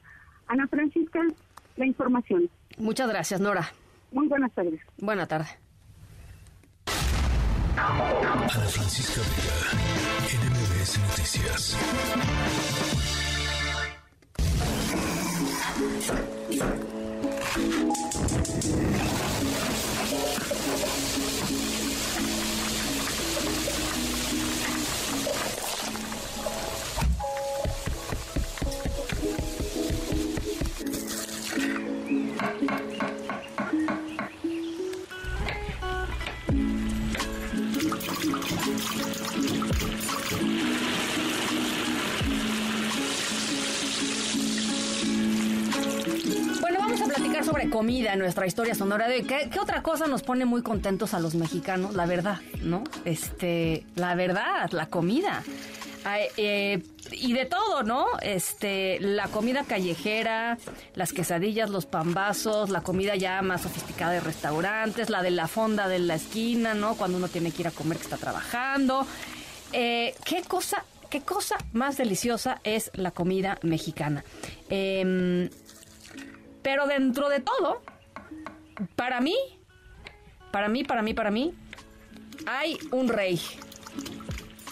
Ana 0.48 0.68
Francisca, 0.68 1.22
la 1.78 1.86
información. 1.86 2.50
Muchas 2.78 3.10
gracias, 3.10 3.40
Nora. 3.40 3.72
Muy 4.12 4.28
buenas 4.28 4.52
tardes. 4.54 4.80
Buenas 4.98 5.28
tardes. 5.28 5.50
Ana 7.76 8.48
Francisca 8.70 9.22
Vega, 9.22 9.58
NMBS 10.34 11.00
Noticias. 11.00 11.78
Comida 47.78 48.14
en 48.14 48.20
nuestra 48.20 48.48
historia 48.48 48.74
sonora 48.74 49.08
de 49.08 49.22
¿qué, 49.22 49.52
¿qué, 49.52 49.60
otra 49.60 49.84
cosa 49.84 50.08
nos 50.08 50.24
pone 50.24 50.46
muy 50.46 50.64
contentos 50.64 51.14
a 51.14 51.20
los 51.20 51.36
mexicanos, 51.36 51.94
la 51.94 52.08
verdad, 52.08 52.40
¿no? 52.64 52.84
Este, 53.06 53.86
la 53.94 54.16
verdad, 54.16 54.72
la 54.72 54.88
comida. 54.88 55.44
Eh, 56.38 56.82
y 57.12 57.34
de 57.34 57.46
todo, 57.46 57.84
¿no? 57.84 58.08
Este, 58.24 59.00
la 59.00 59.28
comida 59.28 59.64
callejera, 59.64 60.58
las 60.96 61.14
quesadillas, 61.14 61.70
los 61.70 61.86
pambazos, 61.86 62.72
la 62.72 62.82
comida 62.82 63.16
ya 63.16 63.44
más 63.44 63.62
sofisticada 63.62 64.14
de 64.14 64.22
restaurantes, 64.22 65.12
la 65.12 65.22
de 65.22 65.30
la 65.30 65.48
fonda 65.48 65.88
de 65.88 66.00
la 66.00 66.16
esquina, 66.16 66.74
¿no? 66.74 66.96
Cuando 66.96 67.20
uno 67.20 67.28
tiene 67.28 67.52
que 67.52 67.62
ir 67.62 67.68
a 67.68 67.72
comer 67.72 67.98
que 67.98 68.06
está 68.06 68.18
trabajando. 68.18 69.06
Eh, 69.72 70.16
¿Qué 70.26 70.42
cosa, 70.42 70.84
qué 71.12 71.22
cosa 71.22 71.58
más 71.74 71.98
deliciosa 71.98 72.60
es 72.64 72.90
la 72.96 73.12
comida 73.12 73.60
mexicana? 73.62 74.24
Eh, 74.68 75.48
pero 76.68 76.86
dentro 76.86 77.30
de 77.30 77.40
todo, 77.40 77.82
para 78.98 79.22
mí, 79.22 79.38
para 80.52 80.68
mí, 80.68 80.84
para 80.84 81.02
mí, 81.02 81.14
para 81.14 81.32
mí, 81.32 81.54
hay 82.46 82.78
un 82.92 83.08
rey 83.08 83.40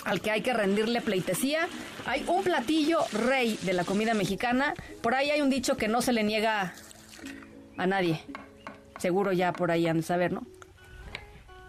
al 0.04 0.20
que 0.20 0.30
hay 0.30 0.42
que 0.42 0.54
rendirle 0.54 1.00
pleitesía. 1.00 1.70
Hay 2.06 2.26
un 2.28 2.44
platillo 2.44 3.00
rey 3.14 3.58
de 3.62 3.72
la 3.72 3.86
comida 3.86 4.14
mexicana. 4.14 4.74
Por 5.02 5.16
ahí 5.16 5.32
hay 5.32 5.40
un 5.40 5.50
dicho 5.50 5.78
que 5.78 5.88
no 5.88 6.02
se 6.02 6.12
le 6.12 6.26
niega 6.26 6.74
a 7.78 7.88
nadie. 7.88 8.22
Seguro 8.98 9.32
ya 9.32 9.54
por 9.54 9.72
ahí 9.72 9.88
han 9.88 10.00
de 10.00 10.04
saber, 10.04 10.34
¿no? 10.34 10.46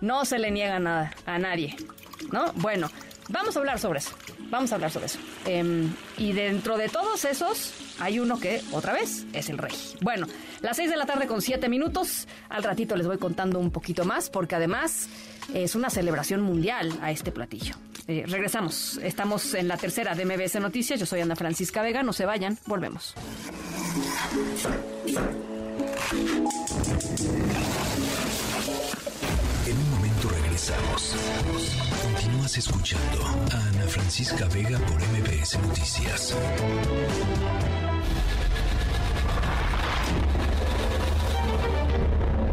No 0.00 0.24
se 0.24 0.40
le 0.40 0.50
niega 0.50 0.80
nada 0.80 1.12
a 1.24 1.38
nadie, 1.38 1.76
¿no? 2.32 2.52
Bueno, 2.54 2.90
vamos 3.28 3.54
a 3.54 3.60
hablar 3.60 3.78
sobre 3.78 4.00
eso. 4.00 4.10
Vamos 4.50 4.72
a 4.72 4.74
hablar 4.74 4.90
sobre 4.90 5.06
eso. 5.06 5.20
Em, 5.44 5.94
y 6.18 6.32
dentro 6.32 6.76
de 6.76 6.88
todos 6.88 7.24
esos, 7.24 7.85
hay 8.00 8.18
uno 8.18 8.38
que, 8.38 8.62
otra 8.72 8.92
vez, 8.92 9.26
es 9.32 9.48
el 9.48 9.58
rey. 9.58 9.74
Bueno, 10.00 10.26
las 10.60 10.76
6 10.76 10.90
de 10.90 10.96
la 10.96 11.06
tarde 11.06 11.26
con 11.26 11.40
7 11.40 11.68
minutos. 11.68 12.26
Al 12.48 12.62
ratito 12.62 12.96
les 12.96 13.06
voy 13.06 13.18
contando 13.18 13.58
un 13.58 13.70
poquito 13.70 14.04
más, 14.04 14.30
porque 14.30 14.54
además 14.54 15.08
es 15.54 15.74
una 15.74 15.90
celebración 15.90 16.40
mundial 16.42 16.98
a 17.00 17.10
este 17.10 17.32
platillo. 17.32 17.74
Eh, 18.08 18.24
regresamos. 18.26 18.98
Estamos 19.02 19.54
en 19.54 19.68
la 19.68 19.76
tercera 19.76 20.14
de 20.14 20.24
MBS 20.24 20.60
Noticias. 20.60 21.00
Yo 21.00 21.06
soy 21.06 21.20
Ana 21.20 21.36
Francisca 21.36 21.82
Vega. 21.82 22.02
No 22.02 22.12
se 22.12 22.24
vayan. 22.24 22.58
Volvemos. 22.66 23.14
En 29.66 29.76
un 29.76 29.90
momento 29.90 30.28
regresamos. 30.28 31.16
Continúas 32.02 32.58
escuchando 32.58 33.24
a 33.52 33.68
Ana 33.68 33.86
Francisca 33.88 34.46
Vega 34.48 34.78
por 34.78 35.00
MBS 35.00 35.58
Noticias. 35.60 36.36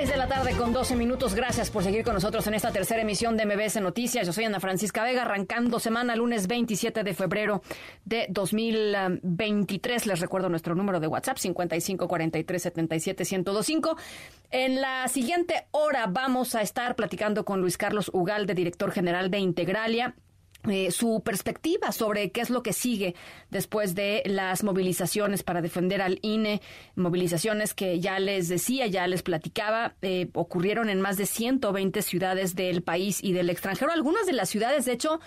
6 0.00 0.08
de 0.08 0.16
la 0.16 0.28
tarde 0.28 0.56
con 0.56 0.72
12 0.72 0.96
minutos. 0.96 1.34
Gracias 1.34 1.70
por 1.70 1.84
seguir 1.84 2.04
con 2.04 2.14
nosotros 2.14 2.46
en 2.46 2.54
esta 2.54 2.72
tercera 2.72 3.02
emisión 3.02 3.36
de 3.36 3.44
MBS 3.44 3.82
Noticias. 3.82 4.26
Yo 4.26 4.32
soy 4.32 4.44
Ana 4.44 4.58
Francisca 4.58 5.04
Vega, 5.04 5.24
arrancando 5.24 5.78
semana 5.78 6.16
lunes 6.16 6.46
27 6.46 7.04
de 7.04 7.12
febrero 7.12 7.60
de 8.06 8.24
2023. 8.30 10.06
Les 10.06 10.20
recuerdo 10.20 10.48
nuestro 10.48 10.74
número 10.74 11.00
de 11.00 11.06
WhatsApp 11.06 11.36
55 11.36 12.08
43 12.08 12.62
77 12.62 13.24
1025. 13.30 13.98
En 14.50 14.80
la 14.80 15.06
siguiente 15.08 15.66
hora 15.70 16.06
vamos 16.06 16.54
a 16.54 16.62
estar 16.62 16.96
platicando 16.96 17.44
con 17.44 17.60
Luis 17.60 17.76
Carlos 17.76 18.10
Ugalde, 18.14 18.54
director 18.54 18.92
general 18.92 19.30
de 19.30 19.40
Integralia 19.40 20.14
eh, 20.68 20.90
su 20.90 21.22
perspectiva 21.24 21.90
sobre 21.90 22.32
qué 22.32 22.42
es 22.42 22.50
lo 22.50 22.62
que 22.62 22.74
sigue 22.74 23.14
después 23.48 23.94
de 23.94 24.22
las 24.26 24.62
movilizaciones 24.62 25.42
para 25.42 25.62
defender 25.62 26.02
al 26.02 26.18
INE, 26.20 26.60
movilizaciones 26.96 27.72
que 27.72 27.98
ya 27.98 28.18
les 28.18 28.48
decía, 28.48 28.86
ya 28.86 29.06
les 29.06 29.22
platicaba, 29.22 29.94
eh, 30.02 30.28
ocurrieron 30.34 30.90
en 30.90 31.00
más 31.00 31.16
de 31.16 31.24
120 31.24 32.02
ciudades 32.02 32.56
del 32.56 32.82
país 32.82 33.24
y 33.24 33.32
del 33.32 33.48
extranjero. 33.48 33.90
Algunas 33.90 34.26
de 34.26 34.34
las 34.34 34.50
ciudades, 34.50 34.84
de 34.84 34.92
hecho, 34.92 35.20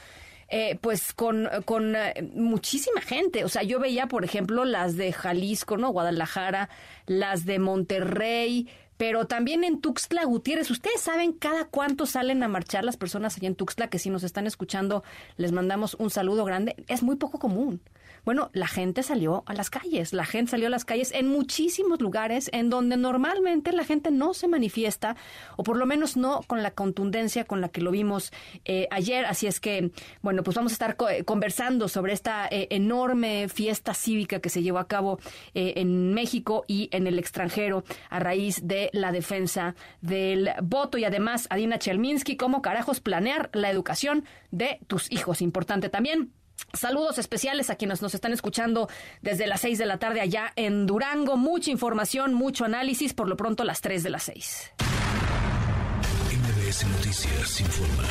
eh, 0.49 0.77
pues 0.79 1.13
con, 1.13 1.49
con 1.65 1.95
muchísima 2.35 3.01
gente. 3.01 3.43
O 3.43 3.49
sea, 3.49 3.63
yo 3.63 3.79
veía, 3.79 4.07
por 4.07 4.23
ejemplo, 4.23 4.65
las 4.65 4.97
de 4.97 5.11
Jalisco, 5.13 5.77
¿no? 5.77 5.89
Guadalajara, 5.89 6.69
las 7.07 7.45
de 7.45 7.57
Monterrey, 7.57 8.67
pero 8.97 9.25
también 9.25 9.63
en 9.63 9.81
Tuxtla 9.81 10.23
Gutiérrez. 10.25 10.69
Ustedes 10.71 11.01
saben 11.01 11.33
cada 11.33 11.65
cuánto 11.65 12.05
salen 12.05 12.43
a 12.43 12.47
marchar 12.47 12.83
las 12.83 12.97
personas 12.97 13.37
allá 13.37 13.47
en 13.47 13.55
Tuxtla, 13.55 13.89
que 13.89 13.99
si 13.99 14.09
nos 14.09 14.23
están 14.23 14.47
escuchando 14.47 15.03
les 15.37 15.51
mandamos 15.51 15.95
un 15.95 16.09
saludo 16.09 16.45
grande. 16.45 16.75
Es 16.87 17.03
muy 17.03 17.15
poco 17.15 17.39
común. 17.39 17.81
Bueno, 18.25 18.49
la 18.53 18.67
gente 18.67 19.03
salió 19.03 19.43
a 19.45 19.53
las 19.53 19.69
calles, 19.69 20.13
la 20.13 20.25
gente 20.25 20.51
salió 20.51 20.67
a 20.67 20.69
las 20.69 20.85
calles 20.85 21.11
en 21.11 21.27
muchísimos 21.27 22.01
lugares 22.01 22.49
en 22.53 22.69
donde 22.69 22.95
normalmente 22.95 23.73
la 23.73 23.83
gente 23.83 24.11
no 24.11 24.33
se 24.33 24.47
manifiesta, 24.47 25.17
o 25.57 25.63
por 25.63 25.77
lo 25.77 25.85
menos 25.85 26.15
no 26.15 26.41
con 26.47 26.63
la 26.63 26.71
contundencia 26.71 27.43
con 27.43 27.59
la 27.59 27.69
que 27.69 27.81
lo 27.81 27.91
vimos 27.91 28.31
eh, 28.63 28.87
ayer. 28.91 29.25
Así 29.25 29.47
es 29.47 29.59
que, 29.59 29.91
bueno, 30.21 30.43
pues 30.43 30.55
vamos 30.55 30.71
a 30.71 30.75
estar 30.75 30.95
eh, 31.09 31.23
conversando 31.25 31.89
sobre 31.89 32.13
esta 32.13 32.47
eh, 32.47 32.67
enorme 32.69 33.49
fiesta 33.49 33.93
cívica 33.93 34.39
que 34.39 34.49
se 34.49 34.63
llevó 34.63 34.79
a 34.79 34.87
cabo 34.87 35.19
en 35.53 36.13
México 36.13 36.63
y 36.67 36.89
en 36.91 37.07
el 37.07 37.19
extranjero 37.19 37.83
a 38.09 38.19
raíz 38.19 38.67
de 38.67 38.89
la 38.93 39.11
defensa 39.11 39.75
del 40.01 40.49
voto 40.61 40.97
y 40.97 41.05
además 41.05 41.47
Adina 41.49 41.79
Chelminsky, 41.79 42.37
cómo 42.37 42.61
carajos 42.61 42.99
planear 42.99 43.49
la 43.53 43.69
educación 43.69 44.25
de 44.51 44.79
tus 44.87 45.11
hijos. 45.11 45.41
Importante 45.41 45.89
también. 45.89 46.31
Saludos 46.73 47.19
especiales 47.19 47.69
a 47.69 47.75
quienes 47.75 48.01
nos 48.01 48.15
están 48.15 48.33
escuchando 48.33 48.89
desde 49.21 49.45
las 49.47 49.61
6 49.61 49.77
de 49.77 49.85
la 49.85 49.97
tarde 49.97 50.21
allá 50.21 50.51
en 50.55 50.87
Durango. 50.87 51.37
Mucha 51.37 51.69
información, 51.69 52.33
mucho 52.33 52.65
análisis, 52.65 53.13
por 53.13 53.27
lo 53.27 53.37
pronto 53.37 53.63
las 53.63 53.81
3 53.81 54.03
de 54.03 54.09
las 54.09 54.23
6. 54.23 54.71
MBS 56.31 56.87
Noticias 56.87 57.61
informa. 57.61 58.09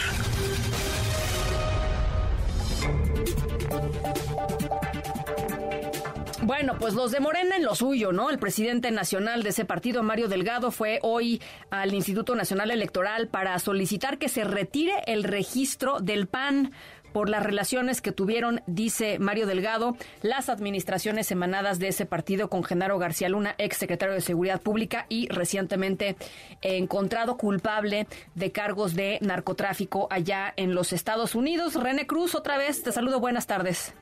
Bueno, 6.44 6.76
pues 6.76 6.94
los 6.94 7.12
de 7.12 7.20
Morena 7.20 7.56
en 7.56 7.64
lo 7.64 7.76
suyo, 7.76 8.10
¿no? 8.10 8.28
El 8.28 8.40
presidente 8.40 8.90
nacional 8.90 9.44
de 9.44 9.50
ese 9.50 9.64
partido, 9.64 10.02
Mario 10.02 10.26
Delgado, 10.26 10.72
fue 10.72 10.98
hoy 11.02 11.40
al 11.70 11.94
Instituto 11.94 12.34
Nacional 12.34 12.72
Electoral 12.72 13.28
para 13.28 13.56
solicitar 13.60 14.18
que 14.18 14.28
se 14.28 14.42
retire 14.42 14.92
el 15.06 15.22
registro 15.22 16.00
del 16.00 16.26
PAN 16.26 16.72
por 17.12 17.28
las 17.28 17.42
relaciones 17.42 18.00
que 18.00 18.12
tuvieron, 18.12 18.60
dice 18.66 19.18
Mario 19.18 19.46
Delgado, 19.46 19.96
las 20.22 20.48
administraciones 20.48 21.30
emanadas 21.30 21.78
de 21.78 21.88
ese 21.88 22.06
partido 22.06 22.48
con 22.48 22.64
Genaro 22.64 22.98
García 22.98 23.28
Luna, 23.28 23.54
ex 23.58 23.76
secretario 23.76 24.14
de 24.14 24.20
Seguridad 24.20 24.60
Pública 24.60 25.06
y 25.08 25.28
recientemente 25.28 26.16
encontrado 26.62 27.36
culpable 27.36 28.06
de 28.34 28.52
cargos 28.52 28.94
de 28.94 29.18
narcotráfico 29.20 30.08
allá 30.10 30.52
en 30.56 30.74
los 30.74 30.92
Estados 30.92 31.34
Unidos. 31.34 31.74
René 31.74 32.06
Cruz, 32.06 32.34
otra 32.34 32.58
vez, 32.58 32.82
te 32.82 32.92
saludo, 32.92 33.20
buenas 33.20 33.46
tardes. 33.46 33.94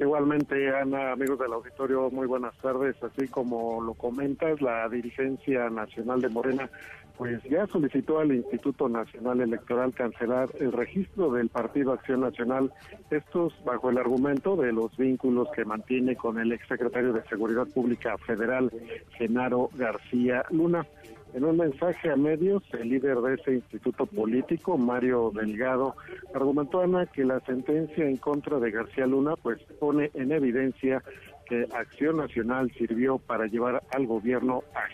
Igualmente, 0.00 0.74
Ana, 0.74 1.12
amigos 1.12 1.38
del 1.38 1.52
auditorio, 1.52 2.10
muy 2.10 2.26
buenas 2.26 2.56
tardes. 2.58 2.96
Así 3.02 3.28
como 3.28 3.80
lo 3.80 3.94
comentas, 3.94 4.60
la 4.60 4.88
dirigencia 4.88 5.70
nacional 5.70 6.20
de 6.20 6.28
Morena 6.28 6.68
pues 7.16 7.42
ya 7.44 7.66
solicitó 7.68 8.18
al 8.18 8.32
Instituto 8.32 8.88
Nacional 8.88 9.40
Electoral 9.40 9.94
cancelar 9.94 10.50
el 10.58 10.72
registro 10.72 11.32
del 11.32 11.48
Partido 11.48 11.92
Acción 11.92 12.20
Nacional, 12.20 12.72
estos 13.10 13.52
bajo 13.64 13.90
el 13.90 13.98
argumento 13.98 14.56
de 14.56 14.72
los 14.72 14.96
vínculos 14.96 15.48
que 15.54 15.64
mantiene 15.64 16.16
con 16.16 16.38
el 16.38 16.52
exsecretario 16.52 17.12
de 17.12 17.22
Seguridad 17.24 17.66
Pública 17.72 18.18
Federal, 18.18 18.70
Genaro 19.16 19.70
García 19.74 20.44
Luna. 20.50 20.86
En 21.34 21.44
un 21.44 21.56
mensaje 21.56 22.10
a 22.12 22.16
medios, 22.16 22.62
el 22.74 22.90
líder 22.90 23.18
de 23.18 23.34
ese 23.34 23.54
instituto 23.54 24.06
político, 24.06 24.78
Mario 24.78 25.32
Delgado, 25.34 25.96
argumentó 26.32 26.80
Ana 26.80 27.06
que 27.06 27.24
la 27.24 27.40
sentencia 27.40 28.08
en 28.08 28.18
contra 28.18 28.60
de 28.60 28.70
García 28.70 29.06
Luna 29.06 29.34
pues 29.36 29.60
pone 29.80 30.12
en 30.14 30.30
evidencia 30.30 31.02
que 31.44 31.66
Acción 31.74 32.16
Nacional 32.16 32.72
sirvió 32.76 33.18
para 33.18 33.46
llevar 33.46 33.82
al 33.92 34.06
gobierno 34.06 34.62
a 34.74 34.84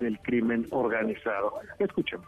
del 0.00 0.18
crimen 0.20 0.66
organizado. 0.70 1.54
Escuchemos. 1.78 2.26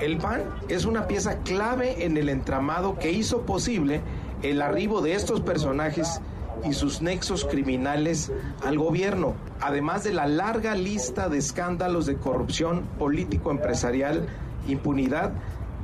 El 0.00 0.18
PAN 0.18 0.42
es 0.68 0.84
una 0.84 1.06
pieza 1.06 1.42
clave 1.42 2.04
en 2.04 2.16
el 2.16 2.28
entramado 2.28 2.98
que 2.98 3.10
hizo 3.10 3.44
posible 3.44 4.00
el 4.42 4.62
arribo 4.62 5.02
de 5.02 5.14
estos 5.14 5.40
personajes 5.40 6.20
y 6.64 6.74
sus 6.74 7.02
nexos 7.02 7.44
criminales 7.44 8.30
al 8.64 8.78
gobierno, 8.78 9.34
además 9.60 10.04
de 10.04 10.12
la 10.12 10.26
larga 10.26 10.74
lista 10.74 11.28
de 11.28 11.38
escándalos 11.38 12.06
de 12.06 12.16
corrupción 12.16 12.82
político-empresarial, 12.98 14.26
impunidad 14.68 15.32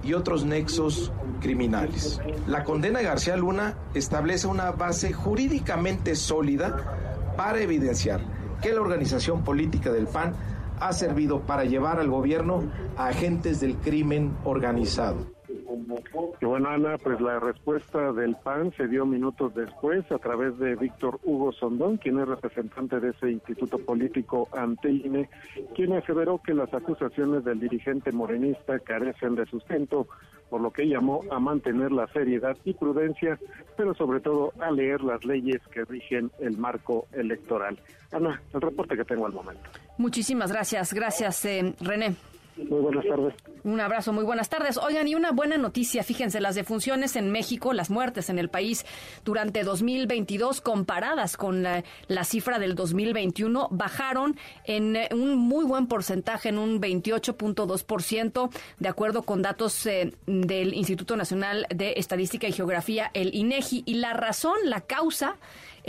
y 0.04 0.12
otros 0.12 0.44
nexos 0.44 1.10
criminales. 1.40 2.20
La 2.46 2.62
condena 2.62 3.00
de 3.00 3.06
García 3.06 3.36
Luna 3.36 3.74
establece 3.94 4.46
una 4.46 4.70
base 4.70 5.12
jurídicamente 5.12 6.14
sólida 6.14 7.07
para 7.38 7.60
evidenciar 7.60 8.20
que 8.60 8.72
la 8.72 8.80
organización 8.80 9.44
política 9.44 9.92
del 9.92 10.08
PAN 10.08 10.34
ha 10.80 10.92
servido 10.92 11.40
para 11.42 11.64
llevar 11.64 12.00
al 12.00 12.08
gobierno 12.08 12.64
a 12.96 13.06
agentes 13.06 13.60
del 13.60 13.76
crimen 13.76 14.32
organizado. 14.42 15.24
Bueno, 16.40 16.68
Ana, 16.68 16.98
pues 16.98 17.20
la 17.20 17.38
respuesta 17.38 18.12
del 18.12 18.34
PAN 18.42 18.72
se 18.76 18.88
dio 18.88 19.06
minutos 19.06 19.54
después 19.54 20.10
a 20.10 20.18
través 20.18 20.58
de 20.58 20.74
Víctor 20.74 21.20
Hugo 21.22 21.52
Sondón, 21.52 21.98
quien 21.98 22.18
es 22.18 22.26
representante 22.26 22.98
de 22.98 23.10
ese 23.10 23.30
instituto 23.30 23.78
político 23.78 24.48
ante 24.52 24.90
INE, 24.90 25.28
quien 25.76 25.92
aseveró 25.92 26.40
que 26.44 26.54
las 26.54 26.74
acusaciones 26.74 27.44
del 27.44 27.60
dirigente 27.60 28.10
morenista 28.10 28.80
carecen 28.80 29.36
de 29.36 29.46
sustento, 29.46 30.08
por 30.50 30.60
lo 30.60 30.70
que 30.70 30.86
llamó 30.86 31.20
a 31.30 31.38
mantener 31.38 31.92
la 31.92 32.06
seriedad 32.08 32.56
y 32.64 32.74
prudencia, 32.74 33.38
pero 33.76 33.94
sobre 33.94 34.20
todo 34.20 34.52
a 34.60 34.70
leer 34.70 35.02
las 35.02 35.24
leyes 35.24 35.60
que 35.72 35.84
rigen 35.84 36.30
el 36.40 36.56
marco 36.56 37.06
electoral. 37.12 37.78
Ana, 38.12 38.40
el 38.54 38.60
reporte 38.60 38.96
que 38.96 39.04
tengo 39.04 39.26
al 39.26 39.32
momento. 39.32 39.62
Muchísimas 39.98 40.50
gracias, 40.50 40.92
gracias, 40.92 41.44
eh, 41.44 41.74
René. 41.80 42.14
Muy 42.56 42.80
buenas 42.80 43.04
tardes. 43.06 43.34
Un 43.64 43.80
abrazo, 43.80 44.12
muy 44.12 44.24
buenas 44.24 44.48
tardes. 44.48 44.76
Oigan, 44.76 45.08
y 45.08 45.14
una 45.14 45.32
buena 45.32 45.56
noticia, 45.58 46.02
fíjense, 46.02 46.40
las 46.40 46.54
defunciones 46.54 47.16
en 47.16 47.30
México, 47.30 47.72
las 47.72 47.90
muertes 47.90 48.30
en 48.30 48.38
el 48.38 48.48
país 48.48 48.86
durante 49.24 49.64
2022 49.64 50.60
comparadas 50.60 51.36
con 51.36 51.62
la, 51.62 51.82
la 52.06 52.24
cifra 52.24 52.58
del 52.58 52.74
2021 52.74 53.68
bajaron 53.70 54.36
en 54.64 54.96
eh, 54.96 55.08
un 55.12 55.36
muy 55.36 55.64
buen 55.64 55.86
porcentaje, 55.86 56.50
en 56.50 56.58
un 56.58 56.80
28.2%, 56.80 58.50
de 58.78 58.88
acuerdo 58.88 59.22
con 59.22 59.42
datos 59.42 59.86
eh, 59.86 60.12
del 60.26 60.74
Instituto 60.74 61.16
Nacional 61.16 61.66
de 61.74 61.94
Estadística 61.96 62.46
y 62.46 62.52
Geografía, 62.52 63.10
el 63.14 63.34
INEGI. 63.34 63.82
Y 63.86 63.94
la 63.94 64.12
razón, 64.12 64.56
la 64.64 64.82
causa, 64.82 65.36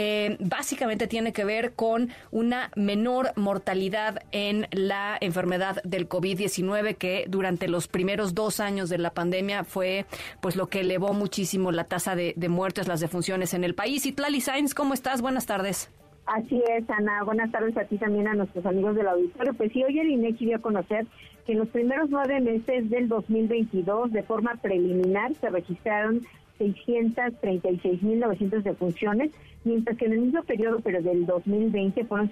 eh, 0.01 0.37
básicamente 0.39 1.07
tiene 1.07 1.33
que 1.33 1.43
ver 1.43 1.73
con 1.73 2.09
una 2.31 2.71
menor 2.77 3.33
mortalidad 3.35 4.21
en 4.31 4.67
la 4.71 5.17
enfermedad 5.19 5.83
del 5.83 6.07
COVID-19 6.07 6.95
que 6.95 7.25
durante 7.27 7.58
los 7.67 7.87
primeros 7.87 8.33
dos 8.33 8.59
años 8.59 8.89
de 8.89 8.97
la 8.97 9.11
pandemia 9.11 9.63
fue 9.63 10.05
pues 10.41 10.55
lo 10.55 10.67
que 10.67 10.81
elevó 10.81 11.13
muchísimo 11.13 11.71
la 11.71 11.83
tasa 11.83 12.15
de, 12.15 12.33
muertes, 12.49 12.87
las 12.87 12.99
defunciones 12.99 13.53
en 13.53 13.63
el 13.63 13.75
país. 13.75 14.05
Y 14.05 14.11
Tlali 14.11 14.41
Sainz, 14.41 14.73
¿cómo 14.73 14.93
estás? 14.93 15.21
Buenas 15.21 15.45
tardes. 15.45 15.91
Así 16.25 16.61
es, 16.77 16.87
Ana. 16.89 17.23
Buenas 17.23 17.51
tardes 17.51 17.75
a 17.77 17.85
ti 17.85 17.97
también, 17.97 18.27
a 18.27 18.35
nuestros 18.35 18.65
amigos 18.65 18.95
del 18.95 19.07
auditorio. 19.07 19.53
Pues 19.53 19.71
sí, 19.71 19.83
hoy 19.83 19.99
el 19.99 20.11
INEGI 20.11 20.45
dio 20.45 20.57
a 20.57 20.59
conocer 20.59 21.07
que 21.45 21.53
en 21.53 21.59
los 21.59 21.69
primeros 21.69 22.09
nueve 22.09 22.39
meses 22.39 22.89
del 22.89 23.07
2022, 23.07 24.11
de 24.11 24.23
forma 24.23 24.55
preliminar, 24.61 25.33
se 25.35 25.49
registraron 25.49 26.21
636.900 26.59 28.63
defunciones, 28.63 29.31
mientras 29.63 29.97
que 29.97 30.05
en 30.05 30.13
el 30.13 30.19
mismo 30.19 30.43
periodo, 30.43 30.79
pero 30.83 31.01
del 31.01 31.25
2020, 31.25 32.05
fueron 32.05 32.29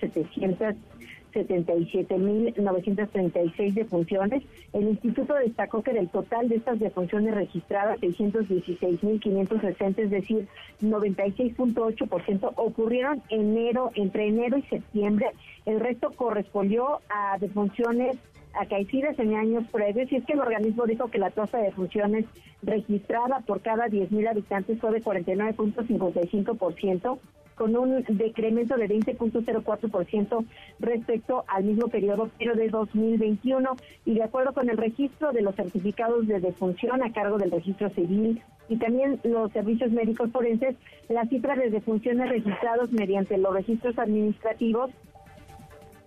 777.936 1.34 3.74
defunciones. 3.74 4.44
El 4.74 4.90
instituto 4.90 5.36
destacó 5.36 5.82
que 5.84 5.94
del 5.94 6.10
total 6.10 6.50
de 6.50 6.56
estas 6.56 6.80
defunciones 6.80 7.36
registradas, 7.36 8.02
616.560, 8.02 10.00
es 10.00 10.10
decir, 10.10 10.48
96.8%, 10.82 12.54
ocurrieron 12.56 13.22
enero, 13.30 13.92
entre 13.96 14.28
enero 14.28 14.58
y 14.58 14.64
septiembre. 14.64 15.28
El 15.66 15.80
resto 15.80 16.12
correspondió 16.12 17.00
a 17.10 17.38
defunciones 17.40 18.18
acaecidas 18.60 19.18
en 19.20 19.36
años 19.36 19.64
previos, 19.72 20.12
y 20.12 20.16
es 20.18 20.26
que 20.26 20.34
el 20.34 20.40
organismo 20.40 20.86
dijo 20.86 21.10
que 21.10 21.20
la 21.20 21.32
tasa 21.32 21.60
de 21.60 21.72
funciones 21.72 22.26
registrada 22.62 23.40
por 23.42 23.62
cada 23.62 23.88
10.000 23.88 24.30
habitantes 24.30 24.80
fue 24.80 24.92
de 24.92 25.04
49.55%, 25.04 27.20
con 27.56 27.76
un 27.76 28.04
decremento 28.08 28.78
de 28.78 28.88
20.04% 28.88 30.46
respecto 30.80 31.44
al 31.48 31.64
mismo 31.64 31.88
periodo, 31.88 32.30
pero 32.38 32.54
de 32.54 32.70
2021. 32.70 33.76
Y 34.06 34.14
de 34.14 34.24
acuerdo 34.24 34.54
con 34.54 34.70
el 34.70 34.78
registro 34.78 35.32
de 35.32 35.42
los 35.42 35.56
certificados 35.56 36.28
de 36.28 36.40
defunción 36.40 37.02
a 37.04 37.12
cargo 37.12 37.40
del 37.40 37.50
registro 37.52 37.90
civil 37.90 38.44
y 38.70 38.78
también 38.78 39.20
los 39.24 39.52
servicios 39.52 39.92
médicos 39.92 40.32
forenses, 40.32 40.76
la 41.10 41.26
cifra 41.26 41.56
de 41.56 41.70
defunciones 41.70 42.30
registrados 42.30 42.92
mediante 42.92 43.38
los 43.38 43.54
registros 43.54 43.98
administrativos 43.98 44.92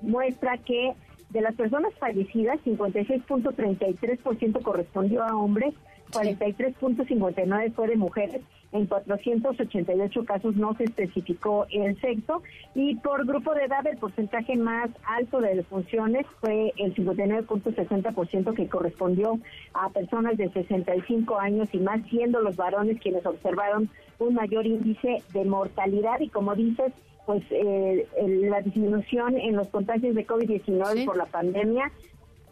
muestra 0.02 0.58
que 0.58 0.92
de 1.30 1.40
las 1.40 1.54
personas 1.54 1.94
fallecidas, 1.94 2.58
56.33% 2.64 4.62
correspondió 4.62 5.22
a 5.22 5.36
hombres, 5.36 5.74
43.59 6.12 7.72
fue 7.72 7.88
de 7.88 7.96
mujeres, 7.96 8.42
en 8.72 8.86
488 8.86 10.24
casos 10.24 10.54
no 10.56 10.74
se 10.76 10.84
especificó 10.84 11.66
el 11.70 12.00
sexo 12.00 12.42
y 12.74 12.94
por 12.96 13.26
grupo 13.26 13.54
de 13.54 13.64
edad 13.64 13.84
el 13.86 13.98
porcentaje 13.98 14.56
más 14.56 14.90
alto 15.04 15.40
de 15.40 15.56
defunciones 15.56 16.24
fue 16.40 16.72
el 16.76 16.94
59.60% 16.94 18.54
que 18.54 18.68
correspondió 18.68 19.40
a 19.74 19.88
personas 19.90 20.36
de 20.36 20.50
65 20.52 21.38
años 21.38 21.68
y 21.72 21.78
más, 21.78 22.00
siendo 22.08 22.40
los 22.40 22.56
varones 22.56 23.00
quienes 23.00 23.26
observaron 23.26 23.90
un 24.20 24.34
mayor 24.34 24.66
índice 24.66 25.22
de 25.32 25.44
mortalidad. 25.44 26.20
Y 26.20 26.28
como 26.28 26.54
dices, 26.54 26.92
pues 27.30 27.44
eh, 27.50 28.08
la 28.50 28.60
disminución 28.60 29.38
en 29.38 29.54
los 29.54 29.68
contagios 29.68 30.16
de 30.16 30.26
COVID-19 30.26 31.04
por 31.04 31.16
la 31.16 31.26
pandemia 31.26 31.92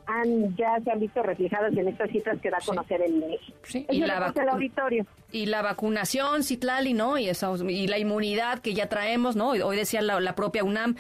han, 0.09 0.57
ya 0.57 0.81
se 0.83 0.91
han 0.91 1.01
visto 1.01 1.23
reflejadas 1.23 1.77
en 1.77 1.87
estas 1.87 2.11
cifras 2.11 2.41
que 2.41 2.51
da 2.51 2.57
a 2.57 2.65
conocer 2.65 3.03
el 3.03 3.17
INEGI. 3.17 3.87
Y 3.91 4.01
la, 4.01 4.33
auditorio. 4.51 5.07
y 5.31 5.47
la 5.47 5.61
vacunación, 5.61 6.43
Citlali, 6.43 6.95
¿no? 6.95 7.19
Y, 7.19 7.29
eso, 7.29 7.57
y 7.69 7.87
la 7.87 7.99
inmunidad 7.99 8.61
que 8.61 8.73
ya 8.73 8.89
traemos, 8.89 9.37
¿no? 9.37 9.51
Hoy 9.51 9.77
decía 9.77 10.01
la, 10.01 10.35
propia 10.35 10.65
UNAM, 10.65 10.97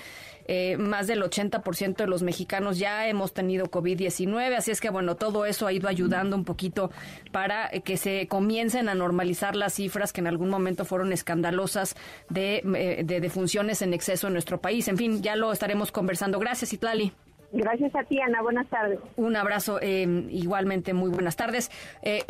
eh, 0.47 0.77
más 0.77 1.07
del 1.07 1.23
80% 1.23 1.97
de 1.97 2.07
los 2.07 2.23
mexicanos 2.23 2.79
ya 2.79 3.09
hemos 3.09 3.33
tenido 3.33 3.67
COVID-19, 3.67 4.55
así 4.55 4.71
es 4.71 4.81
que 4.81 4.91
bueno, 4.91 5.17
todo 5.17 5.47
eso 5.47 5.67
ha 5.67 5.73
ido 5.73 5.89
ayudando 5.89 6.37
un 6.37 6.45
poquito 6.45 6.91
para 7.33 7.71
que 7.71 7.97
se 7.97 8.29
comiencen 8.29 8.91
a 8.91 8.95
normalizar 8.95 9.57
las 9.57 9.75
cifras 9.75 10.13
que 10.13 10.21
en 10.21 10.27
algún 10.27 10.51
momento 10.51 10.85
fueron 10.85 11.13
escandalosas 11.13 11.97
de, 12.29 12.63
eh, 12.77 13.03
de 13.05 13.21
defunciones 13.21 13.81
en 13.81 13.95
exceso 13.95 14.27
en 14.27 14.35
nuestro 14.35 14.61
país. 14.61 14.87
En 14.89 14.99
fin, 14.99 15.23
ya 15.23 15.35
lo 15.35 15.51
estaremos 15.51 15.93
conversando. 15.93 16.39
Gracias, 16.39 16.71
Citlali. 16.71 17.15
Gracias 17.53 17.95
a 17.95 18.05
ti, 18.05 18.21
Ana. 18.21 18.43
Buenas 18.43 18.69
tardes. 18.69 18.99
Un 19.17 19.37
abrazo. 19.37 19.79
Eh, 19.81 20.27
igualmente, 20.31 20.93
muy 20.93 21.11
buenas 21.11 21.37
tardes. 21.37 21.71
Eh, 22.03 22.23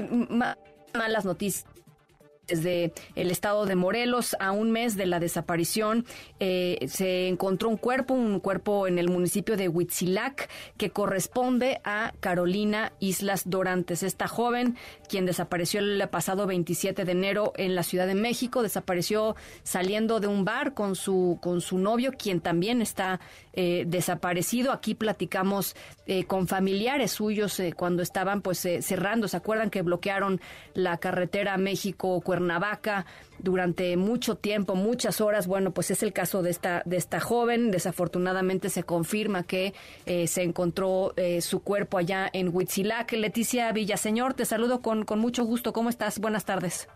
malas 0.94 1.24
noticias 1.24 1.66
desde 2.48 2.92
el 3.14 3.30
estado 3.30 3.66
de 3.66 3.76
Morelos 3.76 4.34
a 4.40 4.52
un 4.52 4.70
mes 4.70 4.96
de 4.96 5.06
la 5.06 5.20
desaparición 5.20 6.06
eh, 6.40 6.86
se 6.88 7.28
encontró 7.28 7.68
un 7.68 7.76
cuerpo, 7.76 8.14
un 8.14 8.40
cuerpo 8.40 8.86
en 8.86 8.98
el 8.98 9.08
municipio 9.08 9.56
de 9.56 9.68
Huitzilac 9.68 10.48
que 10.76 10.90
corresponde 10.90 11.80
a 11.84 12.14
Carolina 12.20 12.92
Islas 13.00 13.42
Dorantes, 13.48 14.02
esta 14.02 14.26
joven 14.28 14.76
quien 15.08 15.26
desapareció 15.26 15.80
el 15.80 16.08
pasado 16.08 16.46
27 16.46 17.04
de 17.04 17.12
enero 17.12 17.52
en 17.56 17.74
la 17.74 17.82
Ciudad 17.82 18.06
de 18.06 18.14
México, 18.14 18.62
desapareció 18.62 19.36
saliendo 19.62 20.20
de 20.20 20.26
un 20.26 20.44
bar 20.44 20.74
con 20.74 20.96
su 20.96 21.38
con 21.40 21.60
su 21.60 21.78
novio, 21.78 22.12
quien 22.18 22.40
también 22.40 22.80
está 22.80 23.20
eh, 23.52 23.84
desaparecido. 23.86 24.72
Aquí 24.72 24.94
platicamos 24.94 25.76
eh, 26.06 26.24
con 26.24 26.48
familiares 26.48 27.12
suyos 27.12 27.60
cuando 27.76 28.02
estaban 28.02 28.40
pues 28.40 28.58
cerrando, 28.58 29.28
se 29.28 29.36
acuerdan 29.36 29.70
que 29.70 29.82
bloquearon 29.82 30.40
la 30.74 30.96
carretera 30.98 31.56
México 31.58 32.20
Cuernavaca 32.38 33.04
durante 33.40 33.96
mucho 33.96 34.36
tiempo, 34.36 34.76
muchas 34.76 35.20
horas. 35.20 35.48
Bueno, 35.48 35.72
pues 35.72 35.90
es 35.90 36.04
el 36.04 36.12
caso 36.12 36.42
de 36.42 36.50
esta, 36.50 36.82
de 36.84 36.96
esta 36.96 37.18
joven. 37.18 37.72
Desafortunadamente 37.72 38.68
se 38.68 38.84
confirma 38.84 39.42
que 39.42 39.74
eh, 40.06 40.28
se 40.28 40.44
encontró 40.44 41.14
eh, 41.16 41.40
su 41.40 41.64
cuerpo 41.64 41.98
allá 41.98 42.30
en 42.32 42.54
Huitzilac. 42.54 43.12
Leticia 43.12 43.72
Villaseñor, 43.72 44.34
te 44.34 44.44
saludo 44.44 44.82
con, 44.82 45.04
con 45.04 45.18
mucho 45.18 45.44
gusto. 45.44 45.72
¿Cómo 45.72 45.88
estás? 45.88 46.20
Buenas 46.20 46.44
tardes. 46.44 46.88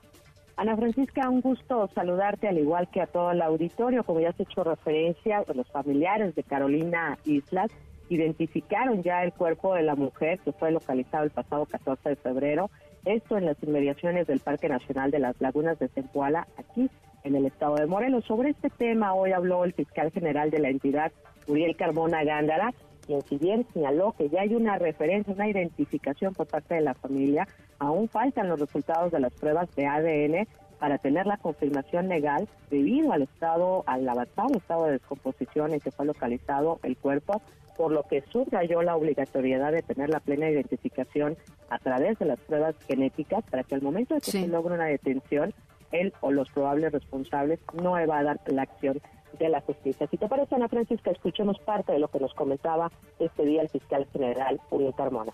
Ana 0.56 0.76
Francisca, 0.76 1.28
un 1.28 1.40
gusto 1.40 1.90
saludarte, 1.92 2.46
al 2.46 2.58
igual 2.58 2.88
que 2.88 3.00
a 3.00 3.06
todo 3.08 3.32
el 3.32 3.42
auditorio. 3.42 4.04
Como 4.04 4.20
ya 4.20 4.28
has 4.28 4.38
hecho 4.38 4.62
referencia, 4.62 5.42
los 5.52 5.68
familiares 5.72 6.36
de 6.36 6.44
Carolina 6.44 7.18
Islas 7.24 7.72
identificaron 8.08 9.02
ya 9.02 9.24
el 9.24 9.32
cuerpo 9.32 9.74
de 9.74 9.82
la 9.82 9.96
mujer 9.96 10.38
que 10.40 10.52
fue 10.52 10.70
localizado 10.70 11.24
el 11.24 11.30
pasado 11.30 11.66
14 11.66 12.10
de 12.10 12.16
febrero 12.16 12.70
esto 13.04 13.36
en 13.36 13.46
las 13.46 13.56
inmediaciones 13.62 14.26
del 14.26 14.40
Parque 14.40 14.68
Nacional 14.68 15.10
de 15.10 15.18
las 15.18 15.40
Lagunas 15.40 15.78
de 15.78 15.88
Zempoala, 15.88 16.46
aquí 16.56 16.88
en 17.24 17.36
el 17.36 17.46
estado 17.46 17.76
de 17.76 17.86
Morelos. 17.86 18.24
Sobre 18.24 18.50
este 18.50 18.70
tema 18.70 19.14
hoy 19.14 19.32
habló 19.32 19.64
el 19.64 19.72
fiscal 19.72 20.10
general 20.10 20.50
de 20.50 20.60
la 20.60 20.68
entidad, 20.68 21.12
Uriel 21.46 21.76
Carbona 21.76 22.24
Gándara, 22.24 22.72
quien 23.06 23.20
si 23.22 23.36
bien 23.36 23.66
señaló 23.72 24.12
que 24.12 24.28
ya 24.28 24.42
hay 24.42 24.54
una 24.54 24.78
referencia, 24.78 25.34
una 25.34 25.48
identificación 25.48 26.34
por 26.34 26.46
parte 26.46 26.74
de 26.74 26.82
la 26.82 26.94
familia, 26.94 27.46
aún 27.78 28.08
faltan 28.08 28.48
los 28.48 28.60
resultados 28.60 29.10
de 29.10 29.20
las 29.20 29.32
pruebas 29.34 29.74
de 29.74 29.86
ADN 29.86 30.46
para 30.78 30.98
tener 30.98 31.26
la 31.26 31.36
confirmación 31.36 32.08
legal 32.08 32.48
debido 32.70 33.12
al 33.12 33.22
estado, 33.22 33.84
al 33.86 34.08
avanzado 34.08 34.56
estado 34.56 34.86
de 34.86 34.92
descomposición 34.92 35.72
en 35.72 35.80
que 35.80 35.92
fue 35.92 36.06
localizado 36.06 36.80
el 36.82 36.96
cuerpo 36.96 37.40
por 37.76 37.92
lo 37.92 38.02
que 38.04 38.22
subrayó 38.30 38.82
la 38.82 38.96
obligatoriedad 38.96 39.72
de 39.72 39.82
tener 39.82 40.10
la 40.10 40.20
plena 40.20 40.50
identificación 40.50 41.36
a 41.70 41.78
través 41.78 42.18
de 42.18 42.26
las 42.26 42.40
pruebas 42.40 42.74
genéticas 42.86 43.44
para 43.50 43.64
que 43.64 43.74
al 43.74 43.82
momento 43.82 44.14
de 44.14 44.20
que 44.20 44.30
se 44.30 44.48
logre 44.48 44.74
una 44.74 44.86
detención, 44.86 45.54
él 45.90 46.12
o 46.20 46.30
los 46.30 46.50
probables 46.50 46.92
responsables 46.92 47.60
no 47.74 47.98
evadan 47.98 48.38
la 48.46 48.62
acción 48.62 49.00
de 49.38 49.48
la 49.48 49.60
justicia. 49.60 50.06
Si 50.08 50.16
te 50.16 50.28
parece, 50.28 50.54
Ana 50.54 50.68
Francisca, 50.68 51.10
escuchemos 51.10 51.58
parte 51.60 51.92
de 51.92 51.98
lo 51.98 52.08
que 52.08 52.20
nos 52.20 52.34
comentaba 52.34 52.90
este 53.18 53.44
día 53.44 53.62
el 53.62 53.68
fiscal 53.68 54.06
general 54.12 54.60
Uriel 54.70 54.94
Carmona. 54.94 55.32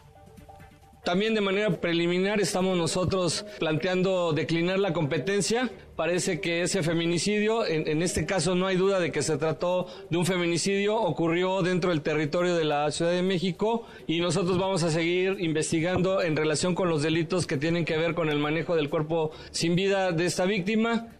También 1.08 1.34
de 1.34 1.40
manera 1.40 1.70
preliminar 1.70 2.38
estamos 2.38 2.76
nosotros 2.76 3.46
planteando 3.58 4.34
declinar 4.34 4.78
la 4.78 4.92
competencia. 4.92 5.70
Parece 5.96 6.38
que 6.38 6.60
ese 6.60 6.82
feminicidio, 6.82 7.64
en, 7.64 8.02
este 8.02 8.26
caso 8.26 8.54
no 8.54 8.66
hay 8.66 8.76
duda 8.76 9.00
de 9.00 9.10
que 9.10 9.22
se 9.22 9.38
trató 9.38 9.86
de 10.10 10.18
un 10.18 10.26
feminicidio, 10.26 11.00
ocurrió 11.00 11.62
dentro 11.62 11.88
del 11.88 12.02
territorio 12.02 12.54
de 12.54 12.66
la 12.66 12.90
Ciudad 12.90 13.12
de 13.12 13.22
México 13.22 13.86
y 14.06 14.20
nosotros 14.20 14.58
vamos 14.58 14.82
a 14.82 14.90
seguir 14.90 15.38
investigando 15.40 16.20
en 16.20 16.36
relación 16.36 16.74
con 16.74 16.90
los 16.90 17.02
delitos 17.02 17.46
que 17.46 17.56
tienen 17.56 17.86
que 17.86 17.96
ver 17.96 18.12
con 18.12 18.28
el 18.28 18.38
manejo 18.38 18.76
del 18.76 18.90
cuerpo 18.90 19.30
sin 19.50 19.76
vida 19.76 20.12
de 20.12 20.26
esta 20.26 20.44
víctima. 20.44 21.17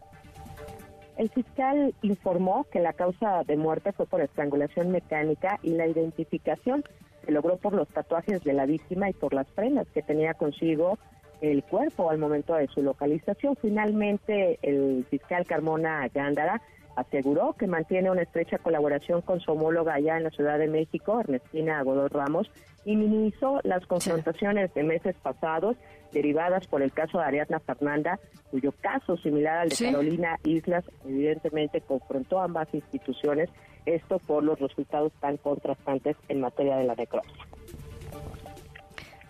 El 1.18 1.30
fiscal 1.30 1.94
informó 2.02 2.64
que 2.70 2.78
la 2.78 2.92
causa 2.92 3.42
de 3.42 3.56
muerte 3.56 3.90
fue 3.92 4.06
por 4.06 4.20
estrangulación 4.20 4.92
mecánica 4.92 5.58
y 5.64 5.70
la 5.70 5.88
identificación 5.88 6.84
Se 7.26 7.32
logró 7.32 7.56
por 7.56 7.74
los 7.74 7.88
tatuajes 7.88 8.44
de 8.44 8.52
la 8.52 8.66
víctima 8.66 9.10
y 9.10 9.12
por 9.12 9.34
las 9.34 9.48
prendas 9.48 9.88
que 9.92 10.00
tenía 10.00 10.34
consigo 10.34 10.96
el 11.40 11.64
cuerpo 11.64 12.08
al 12.08 12.18
momento 12.18 12.54
de 12.54 12.68
su 12.68 12.82
localización. 12.82 13.56
Finalmente, 13.60 14.60
el 14.62 15.04
fiscal 15.10 15.44
Carmona 15.44 16.08
Gándara 16.14 16.62
aseguró 16.94 17.52
que 17.54 17.66
mantiene 17.66 18.12
una 18.12 18.22
estrecha 18.22 18.58
colaboración 18.58 19.20
con 19.20 19.40
su 19.40 19.52
homóloga 19.52 19.94
allá 19.94 20.16
en 20.16 20.24
la 20.24 20.30
Ciudad 20.30 20.58
de 20.58 20.68
México, 20.68 21.20
Ernestina 21.20 21.82
Godoy 21.82 22.08
Ramos, 22.08 22.50
y 22.84 22.94
minimizó 22.94 23.60
las 23.64 23.84
confrontaciones 23.86 24.72
de 24.72 24.84
meses 24.84 25.16
pasados 25.20 25.76
derivadas 26.12 26.66
por 26.66 26.82
el 26.82 26.92
caso 26.92 27.18
de 27.18 27.24
Ariadna 27.24 27.60
Fernanda, 27.60 28.18
cuyo 28.50 28.72
caso, 28.80 29.16
similar 29.18 29.58
al 29.58 29.68
de 29.68 29.76
Carolina 29.76 30.38
Islas, 30.44 30.84
evidentemente 31.04 31.80
confrontó 31.80 32.40
ambas 32.40 32.68
instituciones, 32.72 33.50
esto 33.86 34.18
por 34.18 34.44
los 34.44 34.58
resultados 34.58 35.12
tan 35.20 35.36
contrastantes 35.38 36.16
en 36.28 36.40
materia 36.40 36.76
de 36.76 36.84
la 36.84 36.94
necropsia. 36.94 37.46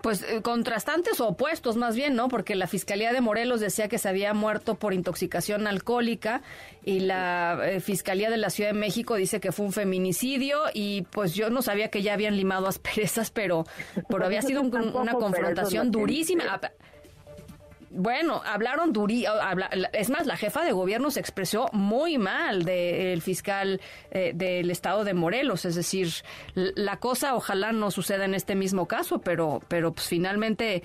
Pues 0.03 0.23
eh, 0.23 0.43
contrastantes 0.43 1.20
o 1.20 1.29
opuestos 1.29 1.77
más 1.77 1.97
bien, 1.97 2.15
¿no? 2.15 2.29
Porque 2.29 2.55
la 2.55 2.66
Fiscalía 2.66 3.12
de 3.12 3.20
Morelos 3.20 3.61
decía 3.61 3.89
que 3.89 3.99
se 3.99 4.09
había 4.09 4.33
muerto 4.35 4.77
por 4.77 4.95
intoxicación 4.95 5.66
alcohólica 5.66 6.43
y 6.85 7.01
la 7.01 7.59
eh, 7.65 7.81
Fiscalía 7.81 8.31
de 8.31 8.37
la 8.37 8.51
Ciudad 8.51 8.73
de 8.73 8.79
México 8.79 9.16
dice 9.16 9.41
que 9.41 9.53
fue 9.53 9.66
un 9.66 9.73
feminicidio 9.73 10.62
y 10.73 11.03
pues 11.11 11.35
yo 11.35 11.51
no 11.51 11.62
sabía 11.62 11.89
que 11.91 12.03
ya 12.03 12.15
habían 12.15 12.37
limado 12.37 12.66
asperezas, 12.66 13.31
pero, 13.31 13.66
pero 14.09 14.25
había 14.25 14.43
sido 14.43 14.62
una 14.62 15.12
confrontación 15.15 15.91
durísima. 15.91 16.61
Bueno, 17.90 18.43
hablaron 18.44 18.93
durí, 18.93 19.24
es 19.93 20.10
más, 20.10 20.27
la 20.27 20.36
jefa 20.36 20.62
de 20.62 20.73
gobierno 20.73 21.10
se 21.10 21.20
expresó 21.20 21.69
muy 21.73 22.19
mal 22.19 22.65
del 22.65 23.23
fiscal 23.23 23.81
eh, 24.10 24.32
del 24.35 24.70
estado 24.70 25.05
de 25.05 25.15
Morelos, 25.15 25.65
es 25.65 25.74
decir, 25.74 26.12
la 26.55 26.98
cosa 26.98 27.35
ojalá 27.35 27.73
no 27.73 27.90
suceda 27.90 28.27
en 28.27 28.35
este 28.35 28.55
mismo 28.55 28.86
caso, 28.86 29.20
pero, 29.20 29.62
pero 29.69 29.93
pues 29.93 30.06
finalmente 30.06 30.82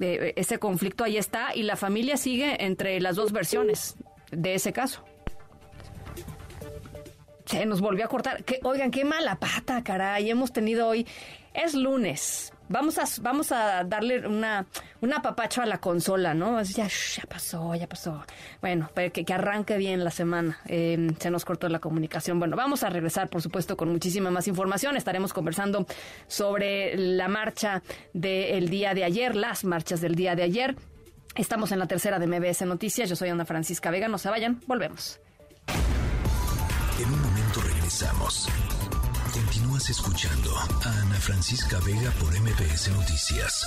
eh, 0.00 0.32
ese 0.36 0.58
conflicto 0.58 1.04
ahí 1.04 1.18
está 1.18 1.54
y 1.54 1.62
la 1.62 1.76
familia 1.76 2.16
sigue 2.16 2.64
entre 2.64 3.00
las 3.00 3.16
dos 3.16 3.32
versiones 3.32 3.96
de 4.30 4.54
ese 4.54 4.72
caso. 4.72 5.04
Se 7.44 7.64
nos 7.64 7.80
volvió 7.80 8.04
a 8.04 8.08
cortar. 8.08 8.44
Oigan, 8.64 8.90
qué 8.90 9.04
mala 9.04 9.36
pata, 9.36 9.84
caray. 9.84 10.30
Hemos 10.30 10.52
tenido 10.52 10.88
hoy. 10.88 11.06
Es 11.54 11.74
lunes, 11.74 12.52
vamos 12.68 12.98
a, 12.98 13.04
vamos 13.20 13.52
a 13.52 13.84
darle 13.84 14.26
una, 14.26 14.66
una 15.00 15.22
papacho 15.22 15.62
a 15.62 15.66
la 15.66 15.78
consola, 15.78 16.34
¿no? 16.34 16.62
Ya, 16.62 16.88
ya 16.88 17.22
pasó, 17.28 17.74
ya 17.74 17.88
pasó. 17.88 18.24
Bueno, 18.60 18.90
que, 18.94 19.10
que 19.10 19.34
arranque 19.34 19.76
bien 19.76 20.04
la 20.04 20.10
semana. 20.10 20.58
Em, 20.66 21.14
se 21.18 21.30
nos 21.30 21.44
cortó 21.44 21.68
la 21.68 21.78
comunicación. 21.78 22.38
Bueno, 22.38 22.56
vamos 22.56 22.82
a 22.82 22.90
regresar, 22.90 23.28
por 23.28 23.42
supuesto, 23.42 23.76
con 23.76 23.90
muchísima 23.90 24.30
más 24.30 24.48
información. 24.48 24.96
Estaremos 24.96 25.32
conversando 25.32 25.86
sobre 26.26 26.96
la 26.96 27.28
marcha 27.28 27.82
del 28.12 28.68
día 28.68 28.94
de 28.94 29.04
ayer, 29.04 29.36
las 29.36 29.64
marchas 29.64 30.00
del 30.00 30.14
día 30.14 30.34
de 30.34 30.42
ayer. 30.42 30.76
Estamos 31.34 31.70
en 31.72 31.78
la 31.78 31.86
tercera 31.86 32.18
de 32.18 32.26
MBS 32.26 32.62
Noticias. 32.62 33.08
Yo 33.08 33.16
soy 33.16 33.28
Ana 33.28 33.44
Francisca 33.44 33.90
Vega. 33.90 34.08
No 34.08 34.18
se 34.18 34.30
vayan, 34.30 34.60
volvemos. 34.66 35.20
En 36.98 37.12
un 37.12 37.20
momento 37.20 37.60
regresamos. 37.60 38.48
Continúas 39.76 39.90
escuchando 39.90 40.56
a 40.56 40.88
Ana 41.02 41.20
Francisca 41.20 41.78
Vega 41.80 42.10
por 42.12 42.34
MPS 42.34 42.88
Noticias. 42.92 43.66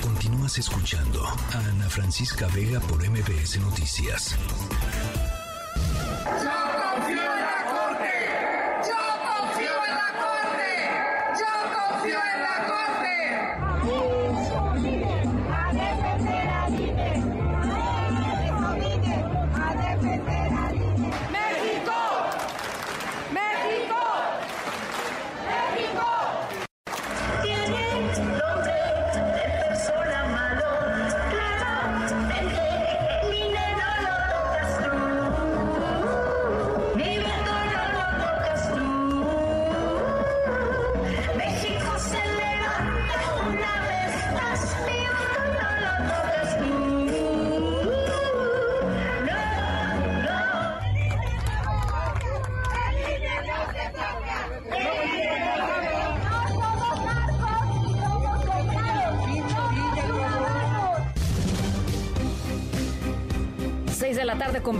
Continúas 0.00 0.58
escuchando 0.58 1.26
a 1.26 1.58
Ana 1.58 1.90
Francisca 1.90 2.46
Vega 2.54 2.78
por 2.78 3.02
MPS 3.02 3.58
Noticias. 3.58 4.38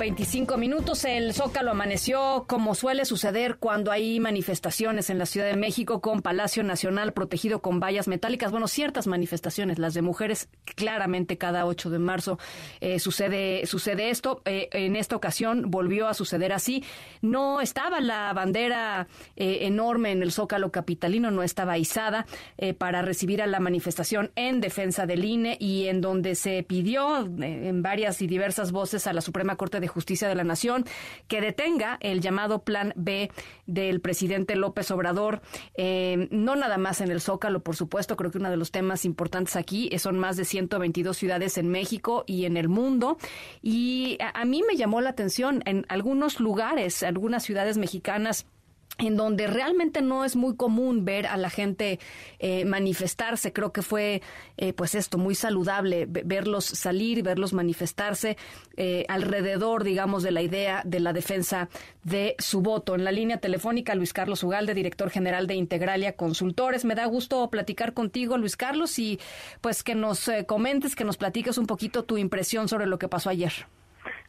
25 0.05 0.59
minutos. 0.59 1.06
El 1.06 1.32
Zócalo 1.32 1.70
amaneció 1.70 2.44
como 2.47 2.74
suele 2.74 3.06
suceder 3.06 3.56
cuando 3.56 3.90
hay 3.90 4.20
manifestaciones 4.20 5.09
en 5.09 5.16
la 5.16 5.24
Ciudad 5.24 5.47
de 5.47 5.56
México 5.56 6.02
con 6.02 6.20
Palacio 6.20 6.62
Nacional 6.62 7.14
protegido 7.14 7.62
con 7.62 7.81
vallas 7.81 8.06
metálicas. 8.06 8.51
Bueno, 8.51 8.68
ciertas 8.68 9.06
manifestaciones, 9.06 9.78
las 9.78 9.94
de 9.94 10.02
mujeres, 10.02 10.51
claramente 10.76 11.39
cada 11.39 11.64
8 11.64 11.89
de 11.89 11.98
marzo 11.98 12.39
eh, 12.82 12.98
sucede, 12.98 13.64
sucede 13.64 14.10
esto. 14.10 14.43
Eh, 14.44 14.68
en 14.72 14.94
esta 14.94 15.16
ocasión 15.16 15.70
volvió 15.70 16.06
a 16.06 16.12
suceder 16.12 16.52
así. 16.52 16.85
No 17.22 17.62
estaba 17.62 18.02
la 18.02 18.31
bandera 18.35 19.09
eh, 19.36 19.60
enorme 19.62 20.12
en 20.12 20.22
el 20.22 20.32
Zócalo 20.32 20.70
capitalino, 20.70 21.31
no 21.31 21.43
estaba 21.43 21.78
izada 21.78 22.26
para 22.76 23.01
recibir 23.01 23.40
a 23.40 23.47
la 23.47 23.59
manifestación 23.59 24.32
en 24.36 24.60
defensa 24.60 25.06
del 25.06 25.24
INE 25.24 25.56
y 25.59 25.86
en 25.86 26.02
donde 26.02 26.35
se 26.35 26.62
pidió 26.62 27.20
en 27.24 27.82
varias 27.82 28.20
y 28.20 28.26
diversas 28.26 28.70
voces 28.70 29.06
a 29.06 29.14
la 29.14 29.22
Suprema 29.22 29.56
Corte 29.56 29.81
de 29.81 29.93
Justicia 29.94 30.28
de 30.28 30.34
la 30.34 30.44
Nación 30.44 30.84
que 31.28 31.40
detenga 31.40 31.96
el 32.00 32.20
llamado 32.20 32.64
Plan 32.64 32.92
B 32.96 33.30
del 33.66 34.00
presidente 34.00 34.56
López 34.56 34.90
Obrador, 34.90 35.40
eh, 35.76 36.28
no 36.30 36.56
nada 36.56 36.76
más 36.76 37.00
en 37.00 37.10
el 37.10 37.20
Zócalo, 37.20 37.62
por 37.62 37.76
supuesto, 37.76 38.16
creo 38.16 38.30
que 38.30 38.38
uno 38.38 38.50
de 38.50 38.56
los 38.56 38.70
temas 38.70 39.04
importantes 39.04 39.56
aquí 39.56 39.90
son 39.98 40.18
más 40.18 40.36
de 40.36 40.44
122 40.44 41.16
ciudades 41.16 41.56
en 41.56 41.68
México 41.68 42.24
y 42.26 42.44
en 42.44 42.56
el 42.56 42.68
mundo. 42.68 43.16
Y 43.62 44.18
a, 44.20 44.40
a 44.40 44.44
mí 44.44 44.62
me 44.66 44.76
llamó 44.76 45.00
la 45.00 45.10
atención 45.10 45.62
en 45.64 45.86
algunos 45.88 46.40
lugares, 46.40 47.02
algunas 47.02 47.44
ciudades 47.44 47.78
mexicanas, 47.78 48.46
en 48.98 49.16
donde 49.16 49.48
realmente 49.48 50.02
no 50.02 50.24
es 50.24 50.36
muy 50.36 50.54
común 50.56 51.04
ver 51.04 51.26
a 51.26 51.36
la 51.36 51.50
gente 51.50 51.98
eh, 52.38 52.64
manifestarse. 52.64 53.52
Creo 53.52 53.72
que 53.72 53.82
fue, 53.82 54.22
eh, 54.56 54.72
pues 54.72 54.94
esto, 54.94 55.18
muy 55.18 55.34
saludable 55.34 56.06
verlos 56.08 56.64
salir, 56.64 57.22
verlos 57.22 57.52
manifestarse 57.52 58.36
eh, 58.76 59.04
alrededor, 59.08 59.82
digamos, 59.82 60.22
de 60.22 60.30
la 60.30 60.42
idea 60.42 60.82
de 60.84 61.00
la 61.00 61.12
defensa 61.12 61.68
de 62.04 62.36
su 62.38 62.60
voto. 62.60 62.94
En 62.94 63.04
la 63.04 63.12
línea 63.12 63.38
telefónica, 63.38 63.94
Luis 63.94 64.12
Carlos 64.12 64.44
Ugalde, 64.44 64.74
director 64.74 65.10
general 65.10 65.46
de 65.48 65.54
Integralia 65.54 66.14
Consultores. 66.14 66.84
Me 66.84 66.94
da 66.94 67.06
gusto 67.06 67.50
platicar 67.50 67.94
contigo, 67.94 68.38
Luis 68.38 68.56
Carlos, 68.56 68.98
y 68.98 69.18
pues 69.60 69.82
que 69.82 69.94
nos 69.94 70.30
comentes, 70.46 70.94
que 70.94 71.04
nos 71.04 71.16
platiques 71.16 71.58
un 71.58 71.66
poquito 71.66 72.04
tu 72.04 72.16
impresión 72.16 72.68
sobre 72.68 72.86
lo 72.86 72.98
que 72.98 73.08
pasó 73.08 73.30
ayer. 73.30 73.66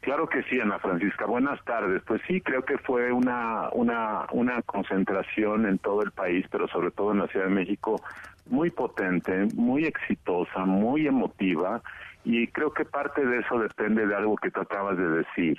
Claro 0.02 0.28
que 0.28 0.44
sí, 0.44 0.60
Ana 0.60 0.80
Francisca. 0.80 1.26
Buenas 1.26 1.64
tardes. 1.66 2.02
Pues 2.06 2.22
sí, 2.28 2.42
creo 2.42 2.64
que 2.64 2.78
fue 2.78 3.12
una, 3.12 3.70
una, 3.72 4.28
una 4.32 4.62
concentración 4.62 5.66
en 5.66 5.78
todo 5.80 6.04
el 6.04 6.12
país, 6.12 6.46
pero 6.52 6.68
sobre 6.68 6.92
todo 6.92 7.12
en 7.12 7.20
la 7.20 7.28
Ciudad 7.28 7.48
de 7.48 7.52
México, 7.52 8.02
muy 8.48 8.70
potente, 8.70 9.48
muy 9.56 9.86
exitosa, 9.86 10.66
muy 10.66 11.08
emotiva, 11.08 11.82
y 12.24 12.48
creo 12.48 12.74
que 12.74 12.86
parte 12.86 13.26
de 13.26 13.40
eso 13.40 13.60
depende 13.60 14.06
de 14.06 14.16
algo 14.16 14.36
que 14.38 14.52
tú 14.52 14.60
acabas 14.60 14.98
de 14.98 15.08
decir 15.10 15.58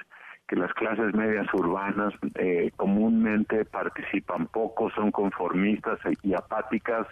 que 0.48 0.56
las 0.56 0.72
clases 0.74 1.14
medias 1.14 1.46
urbanas 1.52 2.14
eh, 2.36 2.70
comúnmente 2.76 3.64
participan 3.64 4.46
poco, 4.46 4.90
son 4.90 5.10
conformistas 5.10 5.98
y 6.22 6.34
apáticas 6.34 7.06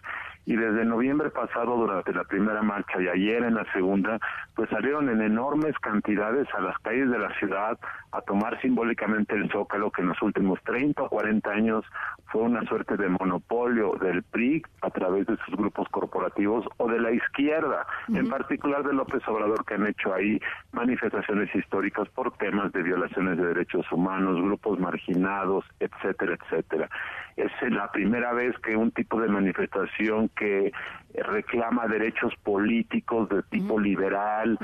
y 0.46 0.56
desde 0.56 0.84
noviembre 0.84 1.30
pasado 1.30 1.76
durante 1.76 2.12
la 2.12 2.24
primera 2.24 2.62
marcha 2.62 3.00
y 3.00 3.08
ayer 3.08 3.42
en 3.44 3.54
la 3.54 3.64
segunda, 3.72 4.18
pues 4.54 4.68
salieron 4.70 5.08
en 5.08 5.22
enormes 5.22 5.74
cantidades 5.78 6.46
a 6.54 6.60
las 6.60 6.78
calles 6.78 7.10
de 7.10 7.18
la 7.18 7.34
ciudad 7.38 7.78
a 8.12 8.20
tomar 8.20 8.60
simbólicamente 8.60 9.34
el 9.34 9.50
zócalo 9.50 9.90
que 9.90 10.02
en 10.02 10.08
los 10.08 10.22
últimos 10.22 10.60
30 10.64 11.02
o 11.02 11.08
40 11.08 11.50
años 11.50 11.84
fue 12.26 12.42
una 12.42 12.62
suerte 12.66 12.96
de 12.96 13.08
monopolio 13.08 13.94
del 14.00 14.22
PRI 14.22 14.62
a 14.82 14.90
través 14.90 15.26
de 15.26 15.36
sus 15.38 15.56
grupos 15.56 15.88
corporativos 15.88 16.66
o 16.76 16.88
de 16.88 17.00
la 17.00 17.10
izquierda, 17.10 17.86
en 18.08 18.28
particular 18.28 18.84
de 18.84 18.92
López 18.92 19.26
Obrador 19.26 19.64
que 19.64 19.74
han 19.74 19.86
hecho 19.86 20.12
ahí 20.12 20.38
manifestaciones 20.72 21.54
históricas 21.54 22.08
por 22.10 22.36
temas 22.36 22.72
de 22.72 22.82
violación 22.82 23.23
organizaciones 23.24 23.38
de 23.38 23.46
derechos 23.46 23.90
humanos, 23.92 24.40
grupos 24.40 24.78
marginados, 24.78 25.64
etcétera, 25.80 26.36
etcétera. 26.40 26.88
Es 27.36 27.50
la 27.70 27.90
primera 27.90 28.32
vez 28.32 28.56
que 28.60 28.76
un 28.76 28.92
tipo 28.92 29.20
de 29.20 29.28
manifestación 29.28 30.28
que 30.36 30.72
reclama 31.14 31.86
derechos 31.86 32.32
políticos 32.42 33.28
de 33.28 33.42
tipo 33.44 33.78
liberal, 33.78 34.56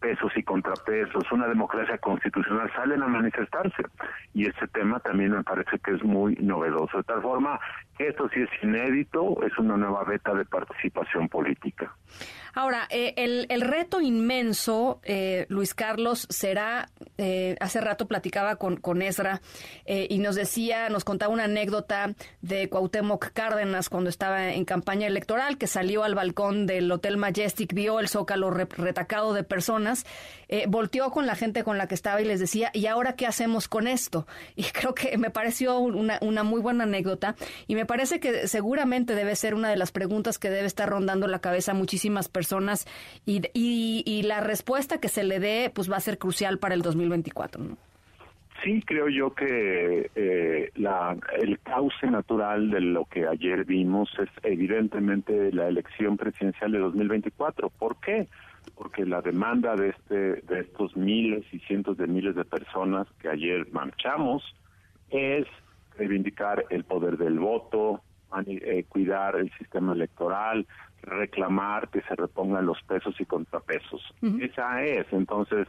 pesos 0.00 0.32
y 0.36 0.42
contrapesos, 0.42 1.30
una 1.30 1.46
democracia 1.46 1.98
constitucional, 1.98 2.70
salen 2.74 3.02
a 3.02 3.06
manifestarse. 3.06 3.84
Y 4.34 4.48
ese 4.48 4.66
tema 4.68 4.98
también 5.00 5.32
me 5.32 5.44
parece 5.44 5.78
que 5.78 5.92
es 5.92 6.02
muy 6.02 6.34
novedoso. 6.36 6.98
De 6.98 7.04
tal 7.04 7.22
forma 7.22 7.60
que 7.96 8.08
esto 8.08 8.28
sí 8.30 8.40
es 8.42 8.50
inédito, 8.62 9.36
es 9.44 9.56
una 9.58 9.76
nueva 9.76 10.02
beta 10.04 10.34
de 10.34 10.44
participación 10.44 11.28
política. 11.28 11.94
Ahora, 12.58 12.88
eh, 12.88 13.12
el, 13.18 13.60
reto 13.60 14.00
inmenso, 14.00 14.98
eh, 15.02 15.44
Luis 15.50 15.74
Carlos, 15.74 16.26
será, 16.30 16.88
eh, 17.18 17.54
hace 17.60 17.82
rato 17.82 18.08
platicaba 18.08 18.56
con, 18.56 18.78
con 18.78 19.02
Ezra 19.02 19.42
y 19.84 20.18
nos 20.18 20.36
decía, 20.36 20.88
nos 20.88 21.04
contaba 21.04 21.32
una 21.32 21.44
anécdota 21.44 22.14
de 22.40 22.70
Cuauhtémoc 22.70 23.30
Cárdenas 23.32 23.90
cuando 23.90 24.08
estaba 24.08 24.54
en 24.54 24.64
campaña 24.64 25.06
electoral, 25.06 25.58
que 25.58 25.66
salió 25.66 26.02
al 26.02 26.14
balcón 26.14 26.66
del 26.66 26.90
Hotel 26.90 27.18
Majestic, 27.18 27.74
vio 27.74 28.00
el 28.00 28.08
zócalo 28.08 28.50
retacado 28.50 29.34
de 29.34 29.44
personas, 29.44 30.06
volteó 30.68 31.10
con 31.10 31.26
la 31.26 31.36
gente 31.36 31.62
con 31.62 31.76
la 31.76 31.86
que 31.86 31.94
estaba 31.94 32.22
y 32.22 32.24
les 32.24 32.40
decía, 32.40 32.70
¿y 32.72 32.86
ahora 32.86 33.16
qué 33.16 33.26
hacemos 33.26 33.68
con 33.68 33.86
esto? 33.86 34.26
Y 34.56 34.64
creo 34.64 34.94
que 34.94 35.18
me 35.18 35.30
pareció 35.30 35.78
una, 35.78 36.18
una 36.22 36.42
muy 36.42 36.60
buena 36.60 36.84
anécdota 36.84 37.36
y 37.66 37.74
me 37.74 37.84
parece 37.84 38.18
que 38.18 38.48
seguramente 38.48 39.14
debe 39.14 39.36
ser 39.36 39.54
una 39.54 39.68
de 39.68 39.76
las 39.76 39.92
preguntas 39.92 40.38
que 40.38 40.48
debe 40.48 40.66
estar 40.66 40.88
rondando 40.88 41.26
la 41.26 41.40
cabeza 41.40 41.72
a 41.72 41.74
muchísimas 41.74 42.28
personas 42.28 42.45
personas 42.46 42.86
y, 43.24 43.42
y, 43.54 44.22
la 44.22 44.40
respuesta 44.40 44.98
que 44.98 45.08
se 45.08 45.24
le 45.24 45.40
dé 45.40 45.70
pues 45.74 45.90
va 45.90 45.96
a 45.96 46.00
ser 46.00 46.16
crucial 46.16 46.58
para 46.58 46.74
el 46.74 46.82
2024. 46.82 47.62
¿no? 47.62 47.76
Sí, 48.62 48.82
creo 48.86 49.08
yo 49.08 49.34
que 49.34 50.10
eh, 50.14 50.70
la, 50.76 51.16
el 51.40 51.58
cauce 51.58 52.06
natural 52.08 52.70
de 52.70 52.80
lo 52.80 53.04
que 53.06 53.26
ayer 53.26 53.64
vimos 53.64 54.08
es 54.20 54.28
evidentemente 54.44 55.52
la 55.52 55.66
elección 55.66 56.16
presidencial 56.16 56.70
de 56.70 56.78
2024. 56.78 57.68
¿Por 57.70 57.96
qué? 57.96 58.28
Porque 58.76 59.04
la 59.04 59.22
demanda 59.22 59.74
de 59.74 59.88
este 59.88 60.42
de 60.42 60.60
estos 60.60 60.96
miles 60.96 61.44
y 61.52 61.58
cientos 61.60 61.96
de 61.96 62.06
miles 62.06 62.36
de 62.36 62.44
personas 62.44 63.08
que 63.20 63.28
ayer 63.28 63.66
marchamos 63.72 64.42
es 65.10 65.46
reivindicar 65.98 66.64
el 66.70 66.84
poder 66.84 67.16
del 67.16 67.38
voto, 67.38 68.02
eh, 68.44 68.84
cuidar 68.88 69.36
el 69.36 69.50
sistema 69.56 69.92
electoral, 69.92 70.66
reclamar 71.06 71.88
que 71.88 72.02
se 72.02 72.14
repongan 72.14 72.66
los 72.66 72.82
pesos 72.82 73.18
y 73.20 73.24
contrapesos. 73.24 74.02
Esa 74.40 74.84
es, 74.84 75.06
entonces, 75.12 75.68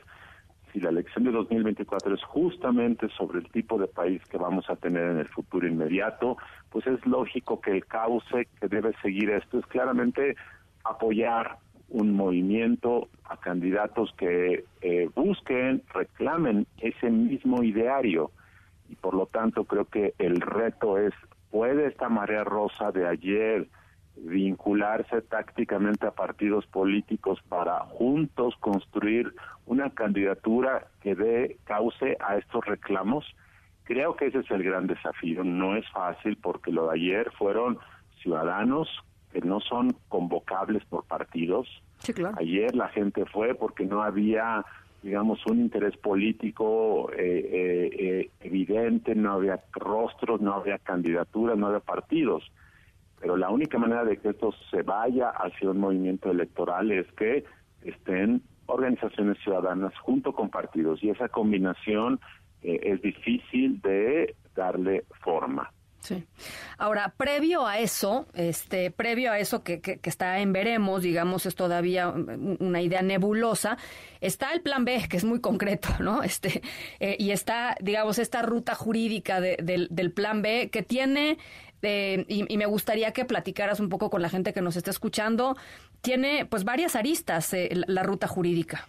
si 0.73 0.79
la 0.79 0.89
elección 0.89 1.23
de 1.23 1.31
2024 1.31 2.15
es 2.15 2.23
justamente 2.23 3.07
sobre 3.09 3.39
el 3.39 3.49
tipo 3.51 3.77
de 3.77 3.87
país 3.87 4.21
que 4.29 4.37
vamos 4.37 4.69
a 4.69 4.75
tener 4.75 5.03
en 5.03 5.19
el 5.19 5.27
futuro 5.27 5.67
inmediato, 5.67 6.37
pues 6.69 6.85
es 6.87 7.05
lógico 7.05 7.61
que 7.61 7.71
el 7.71 7.85
cauce 7.85 8.47
que 8.59 8.67
debe 8.67 8.93
seguir 9.01 9.29
esto 9.29 9.59
es 9.59 9.65
claramente 9.67 10.35
apoyar 10.83 11.57
un 11.89 12.13
movimiento 12.13 13.07
a 13.25 13.37
candidatos 13.37 14.13
que 14.17 14.65
eh, 14.81 15.09
busquen, 15.15 15.83
reclamen 15.93 16.67
ese 16.79 17.09
mismo 17.09 17.63
ideario. 17.63 18.31
Y 18.89 18.95
por 18.95 19.13
lo 19.13 19.27
tanto 19.27 19.65
creo 19.65 19.85
que 19.85 20.13
el 20.17 20.41
reto 20.41 20.97
es, 20.97 21.13
¿puede 21.51 21.87
esta 21.87 22.09
marea 22.09 22.43
rosa 22.43 22.91
de 22.91 23.07
ayer, 23.07 23.67
vincularse 24.23 25.21
tácticamente 25.21 26.07
a 26.07 26.11
partidos 26.11 26.65
políticos 26.67 27.39
para 27.47 27.79
juntos 27.81 28.55
construir 28.59 29.33
una 29.65 29.89
candidatura 29.91 30.87
que 31.01 31.15
dé 31.15 31.57
cauce 31.65 32.17
a 32.19 32.37
estos 32.37 32.65
reclamos. 32.65 33.25
Creo 33.83 34.15
que 34.15 34.27
ese 34.27 34.39
es 34.39 34.51
el 34.51 34.63
gran 34.63 34.87
desafío. 34.87 35.43
No 35.43 35.75
es 35.75 35.89
fácil 35.91 36.37
porque 36.37 36.71
lo 36.71 36.87
de 36.87 36.95
ayer 36.95 37.31
fueron 37.37 37.77
ciudadanos 38.21 38.89
que 39.31 39.41
no 39.41 39.59
son 39.59 39.95
convocables 40.09 40.83
por 40.85 41.05
partidos. 41.05 41.67
Ayer 42.37 42.75
la 42.75 42.89
gente 42.89 43.25
fue 43.25 43.55
porque 43.55 43.85
no 43.85 44.03
había, 44.03 44.65
digamos, 45.01 45.45
un 45.45 45.59
interés 45.59 45.97
político 45.97 47.11
eh, 47.11 47.17
eh, 47.17 47.89
eh, 47.99 48.29
evidente, 48.41 49.15
no 49.15 49.33
había 49.33 49.59
rostros, 49.73 50.41
no 50.41 50.53
había 50.53 50.77
candidaturas, 50.79 51.57
no 51.57 51.67
había 51.67 51.79
partidos 51.79 52.51
pero 53.19 53.35
la 53.35 53.49
única 53.49 53.77
manera 53.77 54.03
de 54.03 54.17
que 54.17 54.29
esto 54.29 54.53
se 54.69 54.83
vaya 54.83 55.29
hacia 55.29 55.69
un 55.69 55.79
movimiento 55.79 56.29
electoral 56.29 56.91
es 56.91 57.11
que 57.13 57.45
estén 57.83 58.41
organizaciones 58.67 59.37
ciudadanas 59.43 59.93
junto 59.99 60.33
con 60.33 60.49
partidos 60.49 61.03
y 61.03 61.09
esa 61.09 61.29
combinación 61.29 62.19
eh, 62.61 62.79
es 62.83 63.01
difícil 63.01 63.81
de 63.81 64.35
darle 64.55 65.05
forma. 65.23 65.71
Sí. 65.99 66.23
Ahora, 66.77 67.13
previo 67.17 67.65
a 67.65 67.79
eso, 67.79 68.27
este, 68.33 68.91
previo 68.91 69.31
a 69.31 69.39
eso 69.39 69.63
que, 69.63 69.81
que, 69.81 69.99
está 70.03 70.39
en 70.39 70.53
veremos, 70.53 71.01
digamos, 71.01 71.45
es 71.45 71.55
todavía 71.55 72.09
una 72.09 72.81
idea 72.81 73.01
nebulosa, 73.01 73.77
está 74.21 74.53
el 74.53 74.61
plan 74.61 74.85
B, 74.85 75.07
que 75.09 75.17
es 75.17 75.25
muy 75.25 75.41
concreto, 75.41 75.89
¿no? 75.99 76.23
Este, 76.23 76.61
eh, 76.99 77.17
y 77.19 77.31
está, 77.31 77.75
digamos, 77.81 78.19
esta 78.19 78.41
ruta 78.41 78.75
jurídica 78.75 79.41
del, 79.41 79.87
del 79.89 80.11
plan 80.11 80.41
B 80.41 80.69
que 80.71 80.83
tiene 80.83 81.39
eh, 81.81 82.25
y, 82.27 82.57
me 82.57 82.65
gustaría 82.65 83.11
que 83.13 83.25
platicaras 83.25 83.79
un 83.79 83.89
poco 83.89 84.09
con 84.09 84.21
la 84.21 84.29
gente 84.29 84.53
que 84.53 84.61
nos 84.61 84.75
está 84.75 84.91
escuchando. 84.91 85.55
Tiene 86.01 86.45
pues 86.45 86.63
varias 86.63 86.95
aristas 86.95 87.53
eh, 87.53 87.69
la, 87.87 88.03
ruta 88.03 88.27
jurídica. 88.27 88.87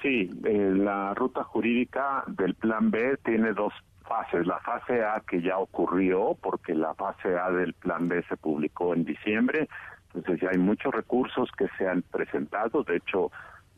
Sí, 0.00 0.30
eh, 0.44 0.72
la 0.76 1.14
ruta 1.14 1.44
jurídica 1.44 2.24
del 2.26 2.54
plan 2.54 2.90
B 2.90 3.16
tiene 3.24 3.52
dos 3.52 3.72
fases. 4.02 4.46
La 4.46 4.58
fase 4.58 5.04
A 5.04 5.22
que 5.26 5.40
ya 5.40 5.58
ocurrió 5.58 6.36
porque 6.40 6.74
la 6.74 6.94
fase 6.94 7.38
A 7.38 7.50
del 7.50 7.74
plan 7.74 8.08
B 8.08 8.24
se 8.28 8.36
publicó 8.36 8.94
en 8.94 9.04
diciembre. 9.04 9.68
Entonces 10.14 10.40
ya 10.42 10.50
hay 10.50 10.58
muchos 10.58 10.92
recursos 10.92 11.48
que 11.56 11.68
se 11.78 11.86
han 11.86 12.02
presentado. 12.02 12.82
De 12.82 12.96
hecho, 12.96 13.30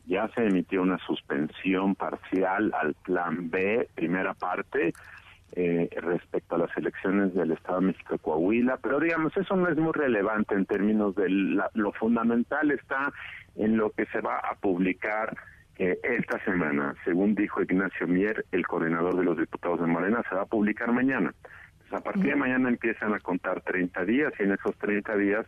ya 0.07 0.27
se 0.29 0.45
emitió 0.45 0.81
una 0.81 0.97
suspensión 1.05 1.95
parcial 1.95 2.73
al 2.73 2.95
plan 2.95 3.49
B, 3.49 3.87
primera 3.95 4.33
parte 4.33 4.93
eh, 5.53 5.89
respecto 6.01 6.55
a 6.55 6.59
las 6.59 6.77
elecciones 6.77 7.33
del 7.33 7.51
Estado 7.51 7.79
de 7.79 7.87
México 7.87 8.15
y 8.15 8.19
Coahuila, 8.19 8.77
pero 8.77 8.99
digamos, 8.99 9.35
eso 9.37 9.55
no 9.55 9.69
es 9.69 9.77
muy 9.77 9.93
relevante 9.93 10.55
en 10.55 10.65
términos 10.65 11.15
de 11.15 11.29
lo 11.29 11.91
fundamental 11.93 12.71
está 12.71 13.13
en 13.55 13.77
lo 13.77 13.91
que 13.91 14.05
se 14.07 14.21
va 14.21 14.39
a 14.39 14.55
publicar 14.55 15.35
eh, 15.77 15.97
esta 16.03 16.43
semana. 16.43 16.95
Según 17.05 17.35
dijo 17.35 17.61
Ignacio 17.61 18.07
Mier, 18.07 18.45
el 18.51 18.65
coordinador 18.67 19.15
de 19.15 19.23
los 19.23 19.37
diputados 19.37 19.79
de 19.79 19.87
Morena, 19.87 20.23
se 20.29 20.35
va 20.35 20.41
a 20.41 20.45
publicar 20.45 20.91
mañana. 20.91 21.33
a 21.91 21.99
partir 22.01 22.25
de 22.25 22.35
mañana 22.35 22.67
empiezan 22.69 23.13
a 23.13 23.19
contar 23.19 23.61
30 23.61 24.03
días 24.05 24.33
y 24.39 24.43
en 24.43 24.53
esos 24.53 24.75
30 24.77 25.15
días 25.15 25.45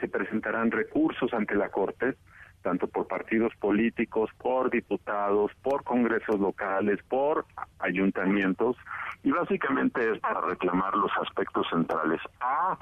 se 0.00 0.08
presentarán 0.08 0.70
recursos 0.70 1.32
ante 1.32 1.54
la 1.54 1.68
Corte 1.68 2.14
tanto 2.62 2.86
por 2.86 3.06
partidos 3.06 3.52
políticos, 3.56 4.30
por 4.38 4.70
diputados, 4.70 5.52
por 5.62 5.84
congresos 5.84 6.38
locales, 6.38 7.00
por 7.08 7.44
ayuntamientos, 7.78 8.76
y 9.22 9.30
básicamente 9.30 10.12
es 10.12 10.18
para 10.20 10.40
reclamar 10.40 10.96
los 10.96 11.10
aspectos 11.20 11.66
centrales. 11.70 12.20
A, 12.40 12.78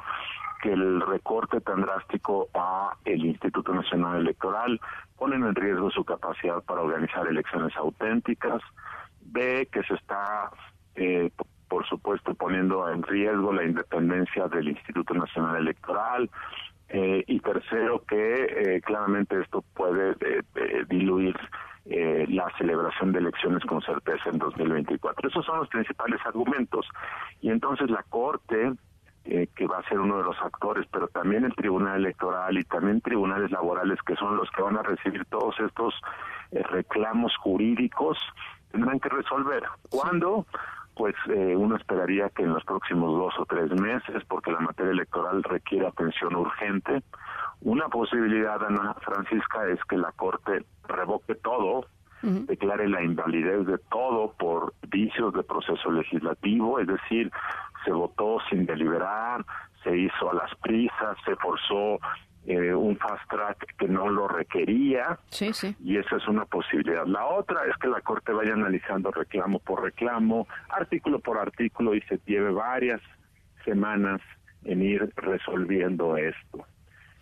que 0.63 0.73
el 0.73 1.01
recorte 1.01 1.61
tan 1.61 1.81
drástico 1.81 2.49
a 2.55 2.95
el 3.05 3.25
Instituto 3.25 3.73
Nacional 3.73 4.21
Electoral 4.21 4.81
ponen 5.17 5.43
en 5.45 5.55
riesgo 5.55 5.91
su 5.91 6.05
capacidad 6.05 6.63
para 6.63 6.83
organizar 6.83 7.27
elecciones 7.27 7.75
auténticas. 7.77 8.63
B, 9.21 9.69
que 9.73 9.83
se 9.85 9.95
está, 9.95 10.51
eh, 10.97 11.31
por 11.69 11.87
supuesto, 11.87 12.35
poniendo 12.35 12.89
en 12.91 13.03
riesgo 13.03 13.53
la 13.53 13.65
independencia 13.65 14.49
del 14.49 14.69
Instituto 14.69 15.15
Nacional 15.15 15.57
Electoral. 15.57 16.31
Eh, 16.93 17.23
y 17.29 17.39
tercero, 17.39 18.03
que 18.09 18.75
eh, 18.77 18.81
claramente 18.81 19.41
esto 19.41 19.63
puede 19.75 20.17
eh, 20.21 20.85
diluir 20.89 21.37
la 21.87 22.47
celebración 22.57 23.11
de 23.11 23.19
elecciones 23.19 23.65
con 23.65 23.81
certeza 23.81 24.29
en 24.31 24.39
2024. 24.39 25.29
Esos 25.29 25.45
son 25.45 25.59
los 25.59 25.69
principales 25.69 26.21
argumentos. 26.25 26.87
Y 27.41 27.51
entonces 27.51 27.91
la 27.91 28.05
Corte, 28.09 28.75
que 29.25 29.67
va 29.67 29.79
a 29.79 29.89
ser 29.89 29.99
uno 29.99 30.19
de 30.19 30.23
los 30.23 30.37
actores, 30.41 30.87
pero 30.93 31.09
también 31.09 31.45
el 31.45 31.55
Tribunal 31.55 31.97
Electoral 31.97 32.57
y 32.59 32.65
también 32.65 33.01
tribunales 33.01 33.51
laborales, 33.51 33.99
que 34.07 34.15
son 34.17 34.37
los 34.37 34.49
que 34.53 34.63
van 34.63 34.77
a 34.77 34.83
recibir 34.83 35.25
todos 35.25 35.59
estos 35.59 35.95
reclamos 36.53 37.35
jurídicos, 37.39 38.19
tendrán 38.71 39.01
que 39.01 39.09
resolver. 39.09 39.65
¿Cuándo? 39.89 40.47
Pues 41.01 41.15
eh, 41.31 41.57
uno 41.57 41.77
esperaría 41.77 42.29
que 42.29 42.43
en 42.43 42.53
los 42.53 42.63
próximos 42.63 43.17
dos 43.17 43.33
o 43.39 43.47
tres 43.47 43.71
meses, 43.71 44.23
porque 44.29 44.53
la 44.53 44.61
materia 44.61 44.93
electoral 44.93 45.43
requiere 45.43 45.87
atención 45.87 46.37
urgente. 46.37 47.03
Una 47.63 47.89
posibilidad, 47.89 48.63
Ana 48.63 48.93
Francisca, 49.01 49.67
es 49.69 49.83
que 49.85 49.97
la 49.97 50.13
Corte 50.13 50.67
revoque 50.87 51.37
todo, 51.37 51.87
declare 52.21 52.87
la 52.87 53.03
invalidez 53.03 53.65
de 53.65 53.79
todo 53.91 54.33
por 54.33 54.75
vicios 54.91 55.33
de 55.33 55.43
proceso 55.43 55.91
legislativo, 55.91 56.79
es 56.79 56.87
decir, 56.87 57.33
se 57.87 57.93
votó 57.93 58.37
sin 58.51 58.67
deliberar, 58.67 59.43
se 59.83 59.97
hizo 59.97 60.31
a 60.31 60.35
las 60.35 60.55
prisas, 60.57 61.17
se 61.25 61.35
forzó 61.37 61.99
eh, 62.47 62.75
un 62.75 62.97
fast 62.97 63.29
track 63.29 63.77
que 63.77 63.89
no 63.89 64.09
lo 64.09 64.27
requería. 64.29 65.19
Sí, 65.29 65.53
sí. 65.53 65.77
Y 65.83 65.99
eso 65.99 66.17
es 66.17 66.27
una 66.27 66.45
posibilidad. 66.47 67.07
La 67.07 67.27
otra 67.27 67.65
es 67.67 67.77
que 67.77 67.89
la 67.89 68.01
Corte 68.01 68.33
vaya 68.33 68.55
analizando 68.55 69.11
reclamo 69.11 69.59
por 69.59 69.83
reclamo, 69.83 70.49
artículo 70.69 71.19
por 71.19 71.39
artículo 71.39 71.95
y 71.95 72.01
se 72.03 72.19
lleve 72.27 72.51
varias 72.51 73.01
semanas 73.65 74.21
en 74.65 74.83
ir 74.83 75.13
resolviendo 75.17 76.17
esto. 76.17 76.67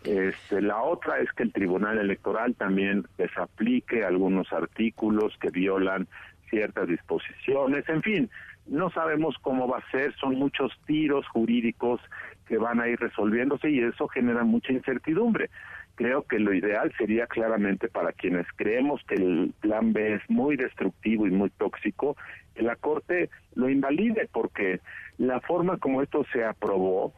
Este, 0.05 0.62
la 0.62 0.81
otra 0.82 1.19
es 1.19 1.31
que 1.32 1.43
el 1.43 1.53
Tribunal 1.53 1.99
Electoral 1.99 2.55
también 2.55 3.07
desaplique 3.16 4.05
algunos 4.05 4.53
artículos 4.53 5.36
que 5.40 5.51
violan 5.51 6.07
ciertas 6.49 6.89
disposiciones. 6.89 7.89
En 7.89 8.03
fin, 8.03 8.31
no 8.66 8.90
sabemos 8.90 9.36
cómo 9.43 9.66
va 9.66 9.78
a 9.78 9.90
ser, 9.90 10.15
son 10.16 10.36
muchos 10.36 10.73
tiros 10.86 11.27
jurídicos 11.28 12.01
que 12.49 12.59
van 12.59 12.81
a 12.81 12.89
ir 12.89 12.99
resolviéndose 12.99 13.70
y 13.70 13.81
eso 13.81 14.09
genera 14.09 14.43
mucha 14.43 14.73
incertidumbre. 14.73 15.51
Creo 15.95 16.23
que 16.23 16.39
lo 16.39 16.55
ideal 16.55 16.93
sería 16.97 17.27
claramente 17.27 17.89
para 17.89 18.12
quienes 18.12 18.47
creemos 18.57 19.03
que 19.07 19.16
el 19.16 19.53
plan 19.61 19.93
B 19.93 20.15
es 20.15 20.23
muy 20.29 20.57
destructivo 20.57 21.27
y 21.27 21.31
muy 21.31 21.51
tóxico, 21.51 22.16
que 22.55 22.62
la 22.62 22.77
Corte 22.77 23.31
lo 23.55 23.69
invalide 23.69 24.29
porque 24.33 24.81
la 25.19 25.41
forma 25.41 25.77
como 25.79 26.03
esto 26.03 26.25
se 26.33 26.45
aprobó, 26.45 27.12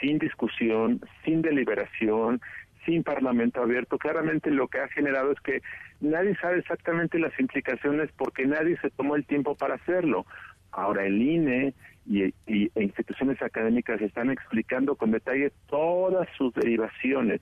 sin 0.00 0.18
discusión, 0.18 1.00
sin 1.24 1.40
deliberación, 1.40 2.40
sin 2.84 3.02
parlamento 3.02 3.62
abierto, 3.62 3.98
claramente 3.98 4.50
lo 4.50 4.68
que 4.68 4.78
ha 4.78 4.88
generado 4.88 5.32
es 5.32 5.40
que 5.40 5.62
nadie 6.00 6.36
sabe 6.36 6.58
exactamente 6.58 7.18
las 7.18 7.38
implicaciones 7.38 8.10
porque 8.16 8.46
nadie 8.46 8.78
se 8.78 8.90
tomó 8.90 9.16
el 9.16 9.26
tiempo 9.26 9.56
para 9.56 9.74
hacerlo. 9.74 10.26
Ahora 10.70 11.04
el 11.04 11.20
INE 11.20 11.74
y, 12.06 12.32
e 12.46 12.70
instituciones 12.82 13.40
académicas 13.42 14.00
están 14.00 14.30
explicando 14.30 14.94
con 14.96 15.10
detalle 15.10 15.52
todas 15.68 16.28
sus 16.36 16.54
derivaciones, 16.54 17.40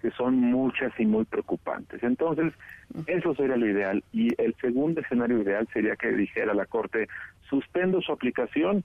que 0.00 0.10
son 0.10 0.36
muchas 0.36 0.92
y 0.98 1.06
muy 1.06 1.24
preocupantes. 1.24 2.02
Entonces, 2.02 2.52
eso 3.06 3.34
sería 3.34 3.56
lo 3.56 3.66
ideal. 3.66 4.02
Y 4.12 4.28
el 4.40 4.54
segundo 4.60 5.00
escenario 5.00 5.42
ideal 5.42 5.68
sería 5.72 5.96
que 5.96 6.12
dijera 6.12 6.54
la 6.54 6.66
Corte, 6.66 7.08
suspendo 7.48 8.00
su 8.00 8.12
aplicación 8.12 8.84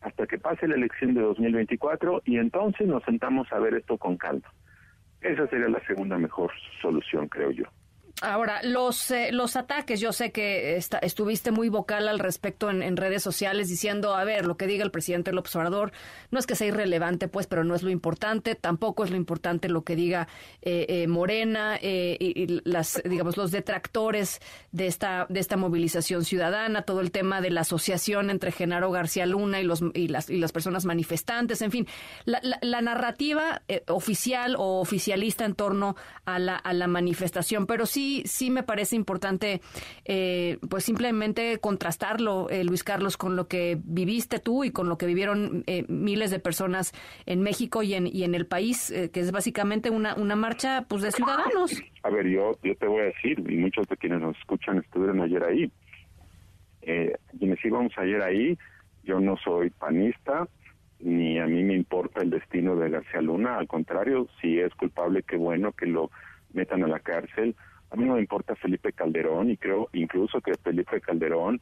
hasta 0.00 0.26
que 0.26 0.38
pase 0.38 0.68
la 0.68 0.76
elección 0.76 1.14
de 1.14 1.22
2024 1.22 2.22
y 2.24 2.38
entonces 2.38 2.86
nos 2.86 3.02
sentamos 3.04 3.52
a 3.52 3.58
ver 3.58 3.74
esto 3.74 3.98
con 3.98 4.16
calma. 4.16 4.52
Esa 5.20 5.48
sería 5.48 5.68
la 5.68 5.84
segunda 5.86 6.16
mejor 6.16 6.52
solución, 6.80 7.28
creo 7.28 7.50
yo. 7.50 7.64
Ahora, 8.20 8.60
los, 8.64 9.12
eh, 9.12 9.30
los 9.30 9.54
ataques, 9.54 10.00
yo 10.00 10.12
sé 10.12 10.32
que 10.32 10.76
estuviste 10.76 11.52
muy 11.52 11.68
vocal 11.68 12.08
al 12.08 12.18
respecto 12.18 12.68
en, 12.68 12.96
redes 12.96 13.22
sociales 13.22 13.68
diciendo, 13.68 14.16
a 14.16 14.24
ver, 14.24 14.44
lo 14.44 14.56
que 14.56 14.66
diga 14.66 14.82
el 14.82 14.90
presidente 14.90 15.32
López 15.32 15.54
Obrador 15.54 15.92
no 16.32 16.40
es 16.40 16.46
que 16.46 16.56
sea 16.56 16.66
irrelevante, 16.66 17.28
pues, 17.28 17.46
pero 17.46 17.62
no 17.62 17.76
es 17.76 17.84
lo 17.84 17.90
importante, 17.90 18.56
tampoco 18.56 19.04
es 19.04 19.10
lo 19.10 19.16
importante 19.16 19.68
lo 19.68 19.82
que 19.82 19.94
diga 19.94 20.26
eh, 20.62 20.86
eh, 20.88 21.06
Morena 21.06 21.78
y, 21.80 22.60
las, 22.64 23.00
digamos, 23.04 23.36
los 23.36 23.52
detractores 23.52 24.40
de 24.72 24.88
esta, 24.88 25.26
de 25.28 25.38
esta 25.38 25.56
movilización 25.56 26.24
ciudadana, 26.24 26.82
todo 26.82 27.00
el 27.00 27.12
tema 27.12 27.40
de 27.40 27.50
la 27.50 27.60
asociación 27.60 28.30
entre 28.30 28.50
Genaro 28.50 28.90
García 28.90 29.26
Luna 29.26 29.60
y, 29.60 29.64
los, 29.64 29.80
y, 29.94 30.08
las, 30.08 30.28
y 30.28 30.38
las 30.38 30.50
personas 30.50 30.84
manifestantes, 30.86 31.62
en 31.62 31.70
fin, 31.70 31.86
la, 32.24 32.40
la, 32.62 32.80
narrativa 32.80 33.62
oficial 33.86 34.56
o 34.56 34.80
oficialista 34.80 35.44
en 35.44 35.54
torno 35.54 35.94
a 36.24 36.38
la, 36.38 36.56
a 36.56 36.72
la 36.72 36.88
manifestación, 36.88 37.66
pero 37.66 37.86
sí 37.86 38.07
sí, 38.24 38.50
me 38.50 38.62
parece 38.62 38.96
importante, 38.96 39.60
eh, 40.04 40.58
pues 40.68 40.84
simplemente 40.84 41.58
contrastarlo, 41.58 42.48
eh, 42.50 42.64
Luis 42.64 42.84
Carlos, 42.84 43.16
con 43.16 43.36
lo 43.36 43.48
que 43.48 43.78
viviste 43.82 44.38
tú 44.38 44.64
y 44.64 44.70
con 44.70 44.88
lo 44.88 44.98
que 44.98 45.06
vivieron 45.06 45.64
eh, 45.66 45.84
miles 45.88 46.30
de 46.30 46.38
personas 46.38 46.92
en 47.26 47.42
México 47.42 47.82
y 47.82 47.94
en, 47.94 48.06
y 48.06 48.24
en 48.24 48.34
el 48.34 48.46
país, 48.46 48.92
que 49.12 49.20
es 49.20 49.30
básicamente 49.32 49.90
una, 49.90 50.14
una 50.14 50.36
marcha 50.36 50.86
pues 50.88 51.02
de 51.02 51.12
ciudadanos. 51.12 51.82
A 52.02 52.10
ver, 52.10 52.26
yo, 52.28 52.52
yo 52.62 52.74
te 52.76 52.86
voy 52.86 53.02
a 53.02 53.04
decir, 53.04 53.38
y 53.48 53.56
muchos 53.56 53.86
de 53.88 53.96
quienes 53.96 54.20
nos 54.20 54.36
escuchan 54.38 54.78
estuvieron 54.78 55.20
ayer 55.20 55.42
ahí. 55.44 55.70
quienes 57.38 57.64
íbamos 57.64 57.92
ayer 57.96 58.22
ahí, 58.22 58.58
yo 59.04 59.20
no 59.20 59.36
soy 59.36 59.70
panista, 59.70 60.48
ni 61.00 61.38
a 61.38 61.46
mí 61.46 61.62
me 61.62 61.74
importa 61.74 62.22
el 62.22 62.30
destino 62.30 62.76
de 62.76 62.90
García 62.90 63.20
Luna, 63.20 63.58
al 63.58 63.68
contrario, 63.68 64.26
si 64.40 64.58
es 64.58 64.74
culpable, 64.74 65.22
qué 65.22 65.36
bueno 65.36 65.72
que 65.72 65.86
lo 65.86 66.10
metan 66.52 66.82
a 66.84 66.88
la 66.88 67.00
cárcel. 67.00 67.54
A 67.90 67.96
mí 67.96 68.04
no 68.04 68.14
me 68.14 68.20
importa 68.20 68.54
Felipe 68.56 68.92
Calderón 68.92 69.50
y 69.50 69.56
creo 69.56 69.88
incluso 69.92 70.40
que 70.40 70.54
Felipe 70.54 71.00
Calderón 71.00 71.60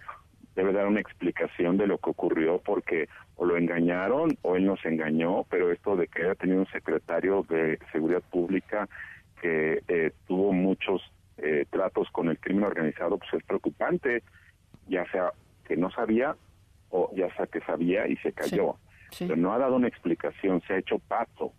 debe 0.56 0.72
dar 0.72 0.86
una 0.86 1.00
explicación 1.00 1.76
de 1.76 1.86
lo 1.86 1.98
que 1.98 2.10
ocurrió 2.10 2.58
porque 2.64 3.08
o 3.36 3.44
lo 3.44 3.56
engañaron 3.56 4.36
o 4.42 4.56
él 4.56 4.64
nos 4.64 4.84
engañó, 4.84 5.44
pero 5.50 5.70
esto 5.70 5.96
de 5.96 6.08
que 6.08 6.22
haya 6.22 6.34
tenido 6.34 6.60
un 6.60 6.66
secretario 6.68 7.44
de 7.48 7.78
Seguridad 7.92 8.22
Pública 8.22 8.88
que 9.40 9.82
eh, 9.86 10.12
tuvo 10.26 10.52
muchos 10.52 11.02
eh, 11.36 11.66
tratos 11.70 12.08
con 12.10 12.28
el 12.28 12.38
crimen 12.38 12.64
organizado, 12.64 13.18
pues 13.18 13.34
es 13.34 13.44
preocupante, 13.44 14.22
ya 14.88 15.04
sea 15.10 15.32
que 15.64 15.76
no 15.76 15.90
sabía 15.90 16.34
o 16.88 17.10
ya 17.14 17.34
sea 17.36 17.46
que 17.46 17.60
sabía 17.60 18.08
y 18.08 18.16
se 18.16 18.32
cayó. 18.32 18.76
Pero 19.18 19.36
no 19.36 19.52
ha 19.52 19.58
dado 19.58 19.76
una 19.76 19.88
explicación, 19.88 20.62
se 20.66 20.72
ha 20.72 20.78
hecho 20.78 20.98
pato. 20.98 21.52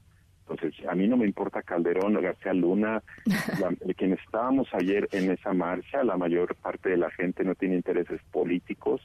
Entonces, 0.49 0.85
a 0.87 0.95
mí 0.95 1.07
no 1.07 1.17
me 1.17 1.25
importa 1.25 1.61
Calderón 1.61 2.15
o 2.15 2.21
García 2.21 2.53
Luna, 2.53 3.03
de 3.85 3.95
quienes 3.95 4.19
estábamos 4.21 4.67
ayer 4.73 5.07
en 5.11 5.31
esa 5.31 5.53
marcha, 5.53 6.03
la 6.03 6.17
mayor 6.17 6.55
parte 6.55 6.89
de 6.89 6.97
la 6.97 7.11
gente 7.11 7.43
no 7.43 7.55
tiene 7.55 7.75
intereses 7.75 8.21
políticos, 8.31 9.01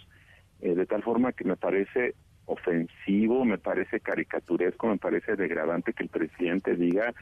eh, 0.60 0.74
de 0.74 0.86
tal 0.86 1.02
forma 1.02 1.32
que 1.32 1.44
me 1.44 1.56
parece 1.56 2.14
ofensivo, 2.46 3.44
me 3.44 3.58
parece 3.58 4.00
caricaturesco, 4.00 4.88
me 4.88 4.98
parece 4.98 5.36
degradante 5.36 5.92
que 5.92 6.04
el 6.04 6.08
presidente 6.08 6.76
diga 6.76 7.12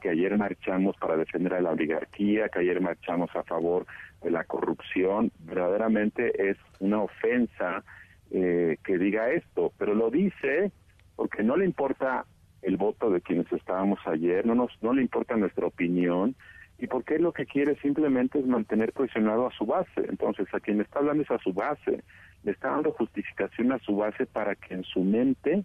que 0.00 0.10
ayer 0.10 0.36
marchamos 0.36 0.96
para 0.96 1.16
defender 1.16 1.54
a 1.54 1.60
la 1.60 1.70
oligarquía, 1.70 2.48
que 2.48 2.60
ayer 2.60 2.80
marchamos 2.80 3.30
a 3.34 3.42
favor 3.42 3.86
de 4.22 4.30
la 4.30 4.44
corrupción, 4.44 5.32
verdaderamente 5.40 6.50
es 6.50 6.56
una 6.80 7.02
ofensa 7.02 7.82
eh, 8.30 8.78
que 8.84 8.98
diga 8.98 9.30
esto, 9.30 9.72
pero 9.78 9.94
lo 9.94 10.10
dice 10.10 10.70
porque 11.16 11.42
no 11.42 11.56
le 11.56 11.64
importa 11.64 12.24
el 12.62 12.76
voto 12.76 13.10
de 13.10 13.20
quienes 13.20 13.50
estábamos 13.52 13.98
ayer, 14.06 14.44
no 14.46 14.54
nos 14.54 14.70
no 14.82 14.92
le 14.92 15.02
importa 15.02 15.36
nuestra 15.36 15.66
opinión 15.66 16.34
y 16.78 16.86
porque 16.86 17.18
lo 17.18 17.32
que 17.32 17.46
quiere 17.46 17.76
simplemente 17.76 18.38
es 18.38 18.46
mantener 18.46 18.92
cohesionado 18.92 19.46
a 19.46 19.52
su 19.52 19.66
base. 19.66 20.06
Entonces, 20.08 20.46
a 20.52 20.60
quien 20.60 20.80
está 20.80 21.00
hablando 21.00 21.24
es 21.24 21.30
a 21.30 21.38
su 21.38 21.52
base, 21.52 22.04
le 22.44 22.52
está 22.52 22.70
dando 22.70 22.92
justificación 22.92 23.72
a 23.72 23.78
su 23.80 23.96
base 23.96 24.26
para 24.26 24.54
que 24.54 24.74
en 24.74 24.84
su 24.84 25.00
mente 25.00 25.64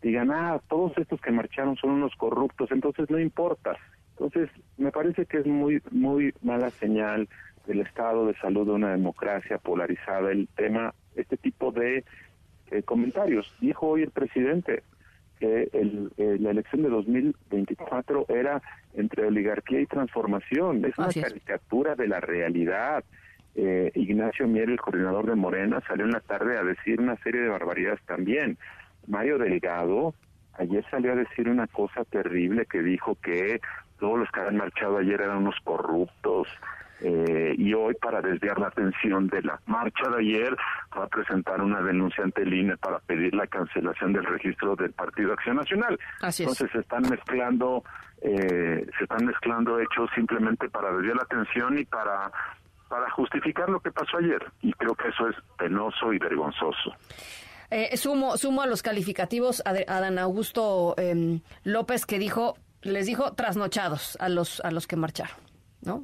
digan, 0.00 0.30
ah, 0.30 0.60
todos 0.68 0.96
estos 0.96 1.20
que 1.20 1.30
marcharon 1.30 1.76
son 1.76 1.90
unos 1.90 2.14
corruptos, 2.16 2.70
entonces 2.70 3.10
no 3.10 3.18
importa. 3.18 3.76
Entonces, 4.10 4.48
me 4.78 4.90
parece 4.90 5.26
que 5.26 5.38
es 5.38 5.46
muy 5.46 5.82
muy 5.90 6.32
mala 6.42 6.70
señal 6.70 7.28
del 7.66 7.80
estado 7.80 8.26
de 8.26 8.34
salud 8.36 8.66
de 8.66 8.72
una 8.72 8.92
democracia 8.92 9.58
polarizada 9.58 10.30
el 10.30 10.48
tema, 10.56 10.94
este 11.14 11.36
tipo 11.36 11.72
de 11.72 12.04
eh, 12.70 12.82
comentarios. 12.82 13.52
Dijo 13.60 13.88
hoy 13.88 14.02
el 14.02 14.10
presidente, 14.10 14.82
que 15.44 15.68
el, 15.72 16.10
eh, 16.16 16.38
la 16.40 16.50
elección 16.50 16.82
de 16.82 16.88
2024 16.88 18.26
era 18.28 18.62
entre 18.94 19.26
oligarquía 19.26 19.80
y 19.80 19.86
transformación. 19.86 20.84
Es 20.84 20.96
una 20.96 21.08
caricatura 21.08 21.94
de 21.94 22.08
la 22.08 22.20
realidad. 22.20 23.04
Eh, 23.54 23.92
Ignacio 23.94 24.48
Mier, 24.48 24.70
el 24.70 24.80
coordinador 24.80 25.26
de 25.26 25.34
Morena, 25.34 25.82
salió 25.86 26.06
en 26.06 26.12
la 26.12 26.20
tarde 26.20 26.56
a 26.56 26.64
decir 26.64 27.00
una 27.00 27.16
serie 27.16 27.42
de 27.42 27.48
barbaridades 27.48 28.00
también. 28.06 28.56
Mario 29.06 29.38
Delgado 29.38 30.14
ayer 30.54 30.84
salió 30.90 31.12
a 31.12 31.16
decir 31.16 31.48
una 31.48 31.66
cosa 31.66 32.04
terrible 32.04 32.64
que 32.66 32.82
dijo 32.82 33.16
que 33.22 33.60
todos 33.98 34.18
los 34.18 34.30
que 34.30 34.40
habían 34.40 34.56
marchado 34.56 34.98
ayer 34.98 35.20
eran 35.20 35.38
unos 35.38 35.56
corruptos, 35.62 36.48
eh, 37.00 37.54
y 37.58 37.74
hoy 37.74 37.94
para 37.94 38.20
desviar 38.20 38.58
la 38.58 38.68
atención 38.68 39.26
de 39.28 39.42
la 39.42 39.60
marcha 39.66 40.08
de 40.10 40.18
ayer 40.18 40.56
va 40.96 41.04
a 41.04 41.08
presentar 41.08 41.60
una 41.60 41.80
denuncia 41.82 42.24
ante 42.24 42.42
el 42.42 42.54
INE 42.54 42.76
para 42.76 42.98
pedir 43.00 43.34
la 43.34 43.46
cancelación 43.46 44.12
del 44.12 44.24
registro 44.24 44.76
del 44.76 44.92
Partido 44.92 45.32
Acción 45.32 45.56
Nacional. 45.56 45.98
Entonces 46.22 46.70
se 46.72 46.78
están 46.78 47.02
mezclando 47.08 47.82
eh, 48.22 48.86
se 48.96 49.04
están 49.04 49.26
mezclando 49.26 49.78
hechos 49.80 50.08
simplemente 50.14 50.68
para 50.70 50.92
desviar 50.92 51.16
la 51.16 51.22
atención 51.24 51.78
y 51.78 51.84
para 51.84 52.30
para 52.88 53.10
justificar 53.10 53.68
lo 53.68 53.80
que 53.80 53.90
pasó 53.90 54.18
ayer 54.18 54.40
y 54.62 54.72
creo 54.74 54.94
que 54.94 55.08
eso 55.08 55.28
es 55.28 55.36
penoso 55.58 56.12
y 56.12 56.18
vergonzoso. 56.18 56.94
Eh, 57.70 57.96
sumo, 57.96 58.36
sumo 58.36 58.62
a 58.62 58.66
los 58.66 58.82
calificativos 58.82 59.62
a, 59.66 59.70
a 59.70 60.00
Dan 60.00 60.18
Augusto 60.18 60.94
em, 60.96 61.40
López 61.64 62.06
que 62.06 62.18
dijo, 62.18 62.56
les 62.82 63.06
dijo 63.06 63.32
trasnochados 63.32 64.16
a 64.20 64.28
los, 64.28 64.60
a 64.60 64.70
los 64.70 64.86
que 64.86 64.96
marcharon, 64.96 65.36
¿no? 65.82 66.02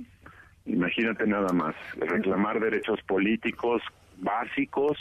Imagínate 0.66 1.26
nada 1.26 1.52
más, 1.52 1.74
reclamar 1.96 2.60
derechos 2.60 3.00
políticos 3.02 3.82
básicos, 4.18 4.98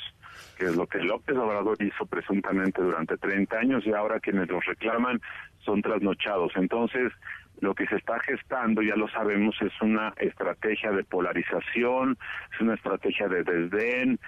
que 0.57 0.65
es 0.65 0.75
lo 0.75 0.87
que 0.87 0.99
López 0.99 1.35
Obrador 1.37 1.77
hizo 1.81 2.05
presuntamente 2.05 2.81
durante 2.81 3.17
30 3.17 3.57
años 3.57 3.85
y 3.85 3.93
ahora 3.93 4.19
quienes 4.19 4.49
los 4.49 4.65
reclaman 4.65 5.21
son 5.59 5.81
trasnochados. 5.81 6.53
Entonces, 6.55 7.11
lo 7.59 7.75
que 7.75 7.85
se 7.87 7.97
está 7.97 8.19
gestando, 8.21 8.81
ya 8.81 8.95
lo 8.95 9.09
sabemos, 9.09 9.55
es 9.61 9.73
una 9.81 10.13
estrategia 10.17 10.91
de 10.91 11.03
polarización, 11.03 12.17
es 12.53 12.61
una 12.61 12.75
estrategia 12.75 13.27
de 13.27 13.43
desdén, 13.43 14.19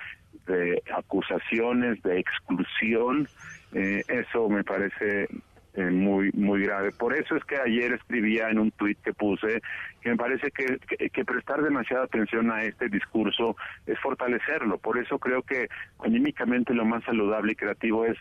de 0.47 0.81
acusaciones, 0.93 2.01
de 2.03 2.19
exclusión. 2.19 3.27
Eh, 3.73 4.03
eso 4.09 4.49
me 4.49 4.63
parece 4.63 5.27
eh, 5.73 5.89
muy 5.89 6.31
muy 6.33 6.63
grave. 6.63 6.91
Por 6.91 7.13
eso 7.15 7.35
es 7.35 7.45
que 7.45 7.57
ayer 7.57 7.93
escribía 7.93 8.49
en 8.49 8.59
un 8.59 8.71
tuit 8.71 8.99
que 9.01 9.13
puse 9.13 9.61
que 10.01 10.09
me 10.09 10.17
parece 10.17 10.51
que, 10.51 10.79
que, 11.09 11.25
prestar 11.25 11.61
demasiada 11.61 12.05
atención 12.05 12.51
a 12.51 12.63
este 12.63 12.89
discurso 12.89 13.55
es 13.85 13.97
fortalecerlo. 13.99 14.79
Por 14.79 14.97
eso 14.97 15.19
creo 15.19 15.43
que 15.43 15.69
anímicamente 15.99 16.73
lo 16.73 16.85
más 16.85 17.03
saludable 17.03 17.53
y 17.53 17.55
creativo 17.55 18.05
es 18.05 18.17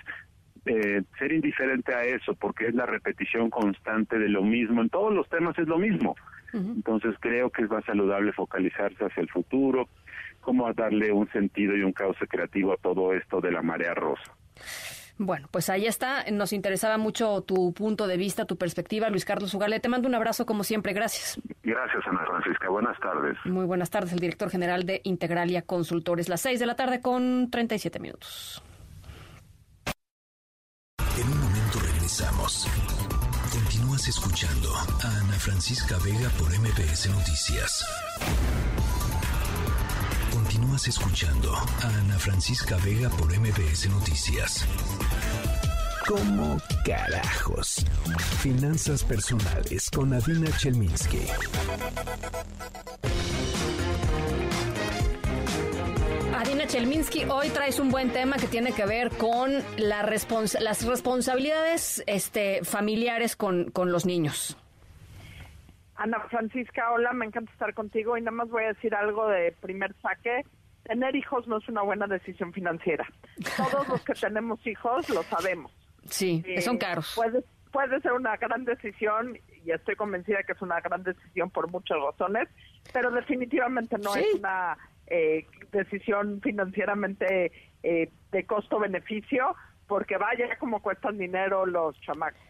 eh, 0.66 1.02
ser 1.18 1.32
indiferente 1.32 1.94
a 1.94 2.04
eso, 2.04 2.34
porque 2.34 2.66
es 2.66 2.74
la 2.74 2.86
repetición 2.86 3.48
constante 3.50 4.18
de 4.18 4.28
lo 4.28 4.42
mismo. 4.42 4.82
En 4.82 4.90
todos 4.90 5.12
los 5.12 5.28
temas 5.28 5.58
es 5.58 5.66
lo 5.66 5.78
mismo. 5.78 6.16
Entonces 6.52 7.14
creo 7.20 7.50
que 7.50 7.62
es 7.62 7.70
más 7.70 7.84
saludable 7.84 8.32
focalizarse 8.32 9.04
hacia 9.04 9.20
el 9.20 9.28
futuro, 9.28 9.88
cómo 10.40 10.72
darle 10.74 11.12
un 11.12 11.30
sentido 11.30 11.76
y 11.76 11.82
un 11.82 11.92
cauce 11.92 12.26
creativo 12.26 12.72
a 12.72 12.76
todo 12.76 13.14
esto 13.14 13.40
de 13.40 13.52
la 13.52 13.62
marea 13.62 13.94
rosa. 13.94 14.34
Bueno, 15.22 15.48
pues 15.50 15.68
ahí 15.68 15.86
está. 15.86 16.24
Nos 16.32 16.54
interesaba 16.54 16.96
mucho 16.96 17.42
tu 17.42 17.74
punto 17.74 18.06
de 18.06 18.16
vista, 18.16 18.46
tu 18.46 18.56
perspectiva, 18.56 19.10
Luis 19.10 19.26
Carlos 19.26 19.52
Ugale. 19.52 19.78
Te 19.78 19.90
mando 19.90 20.08
un 20.08 20.14
abrazo 20.14 20.46
como 20.46 20.64
siempre. 20.64 20.94
Gracias. 20.94 21.38
Gracias, 21.62 22.02
Ana 22.06 22.24
Francisca. 22.24 22.70
Buenas 22.70 22.98
tardes. 23.00 23.36
Muy 23.44 23.66
buenas 23.66 23.90
tardes, 23.90 24.14
el 24.14 24.18
director 24.18 24.48
general 24.48 24.86
de 24.86 25.02
Integralia 25.04 25.60
Consultores. 25.60 26.30
Las 26.30 26.40
seis 26.40 26.58
de 26.58 26.64
la 26.64 26.74
tarde 26.74 27.02
con 27.02 27.50
37 27.50 28.00
minutos. 28.00 28.62
En 31.18 31.28
un 31.30 31.38
momento 31.38 31.80
regresamos. 31.80 32.66
Continúas 33.52 34.08
escuchando 34.08 34.74
a 34.74 35.18
Ana 35.20 35.38
Francisca 35.38 35.98
Vega 36.02 36.30
por 36.38 36.48
MPS 36.48 37.10
Noticias. 37.10 37.84
Continúas 40.60 40.88
escuchando 40.88 41.54
a 41.54 41.88
Ana 42.00 42.18
Francisca 42.18 42.76
Vega 42.84 43.08
por 43.08 43.34
MBS 43.34 43.88
Noticias. 43.88 44.66
¿Cómo 46.06 46.58
carajos? 46.84 47.82
Finanzas 48.42 49.02
personales 49.02 49.88
con 49.88 50.12
Adina 50.12 50.50
Chelminsky. 50.58 51.22
Adina 56.36 56.66
Chelminsky, 56.66 57.24
hoy 57.24 57.48
traes 57.48 57.80
un 57.80 57.88
buen 57.88 58.10
tema 58.12 58.36
que 58.36 58.46
tiene 58.46 58.72
que 58.72 58.84
ver 58.84 59.08
con 59.12 59.64
la 59.78 60.02
las 60.02 60.84
responsabilidades 60.84 62.02
este, 62.06 62.60
familiares 62.64 63.34
con 63.34 63.72
los 63.86 64.04
niños. 64.04 64.58
Ana 66.00 66.18
Francisca, 66.30 66.90
hola, 66.92 67.12
me 67.12 67.26
encanta 67.26 67.52
estar 67.52 67.74
contigo 67.74 68.16
y 68.16 68.22
nada 68.22 68.30
más 68.30 68.48
voy 68.48 68.64
a 68.64 68.68
decir 68.68 68.94
algo 68.94 69.28
de 69.28 69.52
primer 69.60 69.94
saque. 70.00 70.46
Tener 70.84 71.14
hijos 71.14 71.46
no 71.46 71.58
es 71.58 71.68
una 71.68 71.82
buena 71.82 72.06
decisión 72.06 72.54
financiera. 72.54 73.06
Todos 73.58 73.86
los 73.86 74.02
que 74.02 74.14
tenemos 74.14 74.66
hijos 74.66 75.06
lo 75.10 75.22
sabemos. 75.24 75.70
Sí, 76.06 76.42
son 76.62 76.78
caros. 76.78 77.12
Puede, 77.14 77.44
puede 77.70 78.00
ser 78.00 78.12
una 78.12 78.38
gran 78.38 78.64
decisión 78.64 79.38
y 79.62 79.72
estoy 79.72 79.94
convencida 79.94 80.42
que 80.42 80.52
es 80.52 80.62
una 80.62 80.80
gran 80.80 81.02
decisión 81.02 81.50
por 81.50 81.70
muchas 81.70 81.98
razones, 81.98 82.48
pero 82.94 83.10
definitivamente 83.10 83.98
no 83.98 84.16
es 84.16 84.34
una 84.36 84.78
eh, 85.06 85.46
decisión 85.70 86.40
financieramente 86.40 87.52
eh, 87.82 88.10
de 88.32 88.46
costo-beneficio 88.46 89.54
porque 89.86 90.16
vaya 90.16 90.56
como 90.58 90.80
cuestan 90.80 91.18
dinero 91.18 91.66
los 91.66 92.00
chamacos. 92.00 92.40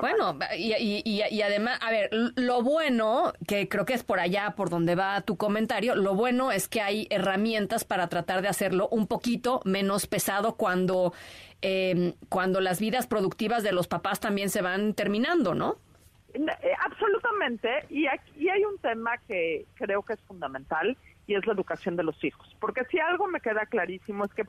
Bueno, 0.00 0.38
y, 0.56 1.02
y, 1.04 1.42
además, 1.42 1.78
a 1.82 1.90
ver, 1.90 2.10
lo 2.12 2.62
bueno, 2.62 3.32
que 3.46 3.68
creo 3.68 3.84
que 3.84 3.94
es 3.94 4.04
por 4.04 4.20
allá 4.20 4.54
por 4.56 4.70
donde 4.70 4.94
va 4.94 5.20
tu 5.22 5.36
comentario, 5.36 5.94
lo 5.94 6.14
bueno 6.14 6.52
es 6.52 6.68
que 6.68 6.80
hay 6.80 7.06
herramientas 7.10 7.84
para 7.84 8.08
tratar 8.08 8.42
de 8.42 8.48
hacerlo 8.48 8.88
un 8.90 9.06
poquito 9.06 9.60
menos 9.64 10.06
pesado 10.06 10.56
cuando, 10.56 11.12
eh, 11.62 12.14
cuando 12.28 12.60
las 12.60 12.80
vidas 12.80 13.06
productivas 13.06 13.62
de 13.62 13.72
los 13.72 13.88
papás 13.88 14.20
también 14.20 14.50
se 14.50 14.62
van 14.62 14.94
terminando, 14.94 15.54
¿no? 15.54 15.76
Eh, 16.34 16.46
absolutamente, 16.84 17.86
y 17.88 18.06
aquí 18.06 18.48
hay 18.48 18.64
un 18.64 18.78
tema 18.78 19.16
que 19.26 19.66
creo 19.74 20.02
que 20.02 20.12
es 20.12 20.20
fundamental 20.20 20.96
y 21.26 21.34
es 21.34 21.46
la 21.46 21.52
educación 21.52 21.96
de 21.96 22.04
los 22.04 22.22
hijos, 22.22 22.54
porque 22.60 22.84
si 22.90 22.98
algo 22.98 23.26
me 23.26 23.40
queda 23.40 23.66
clarísimo 23.66 24.24
es 24.24 24.34
que 24.34 24.44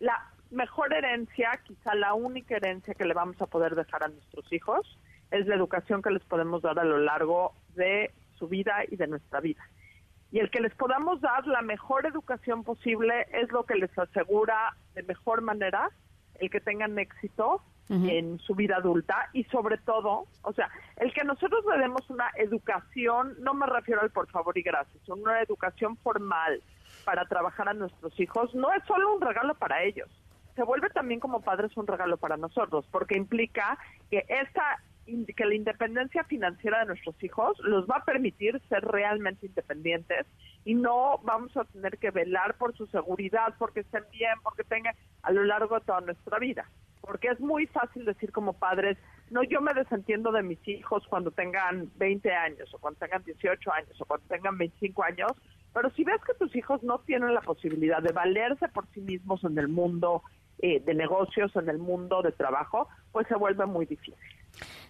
la 0.00 0.30
mejor 0.52 0.92
herencia, 0.92 1.60
quizá 1.64 1.94
la 1.94 2.14
única 2.14 2.56
herencia 2.56 2.94
que 2.94 3.04
le 3.04 3.14
vamos 3.14 3.40
a 3.40 3.46
poder 3.46 3.74
dejar 3.74 4.04
a 4.04 4.08
nuestros 4.08 4.52
hijos, 4.52 4.98
es 5.30 5.46
la 5.46 5.54
educación 5.54 6.02
que 6.02 6.10
les 6.10 6.22
podemos 6.24 6.62
dar 6.62 6.78
a 6.78 6.84
lo 6.84 6.98
largo 6.98 7.54
de 7.74 8.12
su 8.38 8.48
vida 8.48 8.84
y 8.88 8.96
de 8.96 9.06
nuestra 9.06 9.40
vida. 9.40 9.62
Y 10.30 10.38
el 10.38 10.50
que 10.50 10.60
les 10.60 10.74
podamos 10.74 11.20
dar 11.20 11.46
la 11.46 11.62
mejor 11.62 12.06
educación 12.06 12.64
posible 12.64 13.26
es 13.32 13.50
lo 13.52 13.64
que 13.64 13.74
les 13.74 13.96
asegura 13.98 14.76
de 14.94 15.02
mejor 15.02 15.42
manera 15.42 15.90
el 16.40 16.50
que 16.50 16.60
tengan 16.60 16.98
éxito 16.98 17.62
en 17.88 18.38
su 18.38 18.54
vida 18.54 18.76
adulta 18.76 19.28
y 19.34 19.44
sobre 19.44 19.76
todo, 19.76 20.26
o 20.42 20.52
sea, 20.54 20.70
el 20.96 21.12
que 21.12 21.24
nosotros 21.24 21.62
le 21.66 21.78
demos 21.78 22.08
una 22.08 22.30
educación, 22.36 23.34
no 23.40 23.52
me 23.52 23.66
refiero 23.66 24.00
al 24.00 24.10
por 24.10 24.30
favor 24.30 24.56
y 24.56 24.62
gracias, 24.62 25.06
una 25.10 25.42
educación 25.42 25.98
formal 25.98 26.62
para 27.04 27.26
trabajar 27.26 27.68
a 27.68 27.74
nuestros 27.74 28.18
hijos, 28.18 28.54
no 28.54 28.72
es 28.72 28.82
solo 28.84 29.14
un 29.14 29.20
regalo 29.20 29.54
para 29.56 29.82
ellos, 29.82 30.08
se 30.54 30.62
vuelve 30.62 30.90
también 30.90 31.20
como 31.20 31.40
padres 31.40 31.76
un 31.76 31.86
regalo 31.86 32.16
para 32.16 32.36
nosotros, 32.36 32.86
porque 32.90 33.16
implica 33.16 33.78
que 34.10 34.24
esta 34.28 34.82
que 35.04 35.44
la 35.44 35.54
independencia 35.54 36.24
financiera 36.24 36.80
de 36.80 36.86
nuestros 36.86 37.20
hijos 37.22 37.58
los 37.60 37.86
va 37.86 37.96
a 37.96 38.04
permitir 38.04 38.60
ser 38.68 38.84
realmente 38.84 39.46
independientes 39.46 40.26
y 40.64 40.74
no 40.74 41.18
vamos 41.24 41.56
a 41.56 41.64
tener 41.64 41.98
que 41.98 42.10
velar 42.10 42.56
por 42.56 42.76
su 42.76 42.86
seguridad, 42.86 43.54
porque 43.58 43.80
estén 43.80 44.04
bien, 44.12 44.34
porque 44.44 44.62
tengan 44.62 44.94
a 45.22 45.32
lo 45.32 45.44
largo 45.44 45.78
de 45.78 45.84
toda 45.84 46.00
nuestra 46.02 46.38
vida. 46.38 46.70
Porque 47.00 47.28
es 47.28 47.40
muy 47.40 47.66
fácil 47.66 48.04
decir 48.04 48.30
como 48.30 48.52
padres, 48.52 48.96
no, 49.30 49.42
yo 49.42 49.60
me 49.60 49.74
desentiendo 49.74 50.30
de 50.30 50.44
mis 50.44 50.66
hijos 50.68 51.04
cuando 51.08 51.32
tengan 51.32 51.90
20 51.96 52.32
años 52.32 52.72
o 52.72 52.78
cuando 52.78 53.00
tengan 53.00 53.24
18 53.24 53.72
años 53.72 54.00
o 54.00 54.04
cuando 54.04 54.26
tengan 54.28 54.56
25 54.56 55.02
años, 55.02 55.32
pero 55.74 55.90
si 55.90 56.04
ves 56.04 56.20
que 56.24 56.34
tus 56.34 56.54
hijos 56.54 56.82
no 56.84 57.00
tienen 57.00 57.34
la 57.34 57.40
posibilidad 57.40 58.00
de 58.00 58.12
valerse 58.12 58.68
por 58.68 58.86
sí 58.94 59.00
mismos 59.00 59.42
en 59.42 59.58
el 59.58 59.66
mundo 59.66 60.22
eh, 60.62 60.80
de 60.80 60.94
negocios 60.94 61.54
en 61.56 61.68
el 61.68 61.78
mundo 61.78 62.22
de 62.22 62.32
trabajo, 62.32 62.88
pues 63.10 63.26
se 63.28 63.34
vuelve 63.34 63.66
muy 63.66 63.84
difícil. 63.84 64.14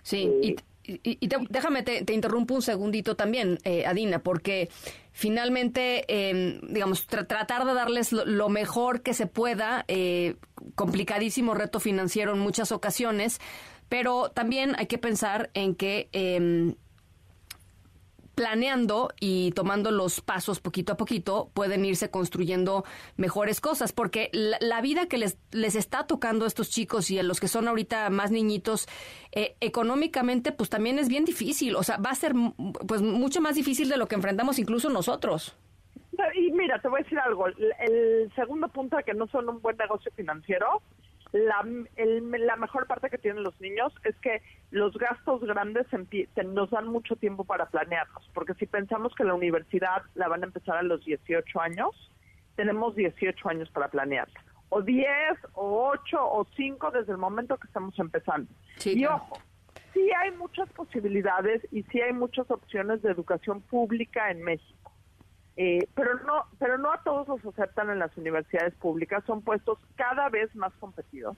Sí, 0.02 0.56
y, 0.84 1.00
y, 1.02 1.28
déjame, 1.48 1.82
te, 1.82 2.12
interrumpo 2.12 2.54
un 2.54 2.62
segundito 2.62 3.14
también, 3.14 3.58
eh, 3.64 3.86
Adina, 3.86 4.18
porque 4.18 4.68
finalmente, 5.12 6.04
em, 6.08 6.60
digamos, 6.62 7.06
tratar 7.06 7.64
de 7.64 7.74
darles 7.74 8.12
lo, 8.12 8.48
mejor 8.48 9.02
que 9.02 9.14
se 9.14 9.26
pueda, 9.26 9.84
eh, 9.88 10.36
complicadísimo 10.74 11.54
reto 11.54 11.78
financiero 11.78 12.32
en 12.32 12.40
muchas 12.40 12.72
ocasiones, 12.72 13.40
pero 13.88 14.30
también 14.30 14.74
hay 14.78 14.86
que 14.86 14.98
pensar 14.98 15.50
en 15.54 15.74
que 15.74 16.08
em, 16.12 16.74
planeando 18.34 19.10
y 19.20 19.52
tomando 19.52 19.90
los 19.90 20.20
pasos 20.20 20.60
poquito 20.60 20.92
a 20.92 20.96
poquito, 20.96 21.50
pueden 21.54 21.84
irse 21.84 22.10
construyendo 22.10 22.84
mejores 23.16 23.60
cosas, 23.60 23.92
porque 23.92 24.30
la, 24.32 24.80
vida 24.80 25.06
que 25.06 25.18
les, 25.18 25.38
les 25.50 25.74
está 25.74 26.06
tocando 26.06 26.44
a 26.44 26.48
estos 26.48 26.70
chicos 26.70 27.10
y 27.10 27.18
a 27.18 27.22
los 27.22 27.40
que 27.40 27.48
son 27.48 27.68
ahorita 27.68 28.10
más 28.10 28.30
niñitos, 28.30 28.88
eh, 29.32 29.56
económicamente, 29.60 30.52
pues 30.52 30.70
también 30.70 30.98
es 30.98 31.08
bien 31.08 31.24
difícil, 31.24 31.76
o 31.76 31.82
sea, 31.82 31.98
va 31.98 32.10
a 32.10 32.14
ser 32.14 32.32
pues 32.86 33.02
mucho 33.02 33.40
más 33.40 33.54
difícil 33.54 33.88
de 33.88 33.96
lo 33.96 34.06
que 34.06 34.14
enfrentamos 34.14 34.58
incluso 34.58 34.90
nosotros. 34.90 35.56
Y 36.34 36.52
mira, 36.52 36.78
te 36.80 36.88
voy 36.88 37.00
a 37.00 37.02
decir 37.04 37.18
algo, 37.18 37.46
el, 37.46 38.32
segundo 38.34 38.68
punto 38.68 38.96
de 38.96 39.04
que 39.04 39.14
no 39.14 39.26
son 39.28 39.48
un 39.48 39.60
buen 39.60 39.76
negocio 39.76 40.12
financiero 40.14 40.82
la, 41.32 41.66
la 41.96 42.56
mejor 42.56 42.86
parte 42.86 43.08
que 43.08 43.18
tienen 43.18 43.42
los 43.42 43.58
niños 43.60 43.92
es 44.04 44.14
que 44.16 44.42
los 44.70 44.96
gastos 44.96 45.42
grandes 45.42 45.86
nos 46.44 46.70
dan 46.70 46.88
mucho 46.88 47.16
tiempo 47.16 47.44
para 47.44 47.66
planearlos, 47.66 48.30
porque 48.34 48.54
si 48.54 48.66
pensamos 48.66 49.14
que 49.14 49.24
la 49.24 49.34
universidad 49.34 50.02
la 50.14 50.28
van 50.28 50.42
a 50.42 50.46
empezar 50.46 50.76
a 50.76 50.82
los 50.82 51.04
18 51.04 51.60
años, 51.60 52.10
tenemos 52.54 52.94
18 52.94 53.48
años 53.48 53.70
para 53.70 53.88
planearla, 53.88 54.44
o 54.68 54.82
10, 54.82 55.06
o 55.54 55.88
8, 55.88 56.18
o 56.20 56.46
5 56.54 56.90
desde 56.90 57.12
el 57.12 57.18
momento 57.18 57.56
que 57.56 57.66
estamos 57.66 57.98
empezando. 57.98 58.50
y 58.84 59.06
ojo, 59.06 59.38
sí 59.94 60.10
hay 60.20 60.32
muchas 60.32 60.68
posibilidades 60.70 61.66
y 61.72 61.82
sí 61.84 62.00
hay 62.00 62.12
muchas 62.12 62.50
opciones 62.50 63.00
de 63.00 63.10
educación 63.10 63.62
pública 63.62 64.30
en 64.30 64.42
México. 64.42 64.91
Eh, 65.56 65.86
pero 65.94 66.14
no 66.24 66.46
pero 66.58 66.78
no 66.78 66.92
a 66.92 67.02
todos 67.02 67.28
los 67.28 67.44
aceptan 67.44 67.90
en 67.90 67.98
las 67.98 68.16
universidades 68.16 68.74
públicas 68.74 69.22
son 69.26 69.42
puestos 69.42 69.78
cada 69.96 70.28
vez 70.30 70.54
más 70.56 70.72
competidos. 70.80 71.36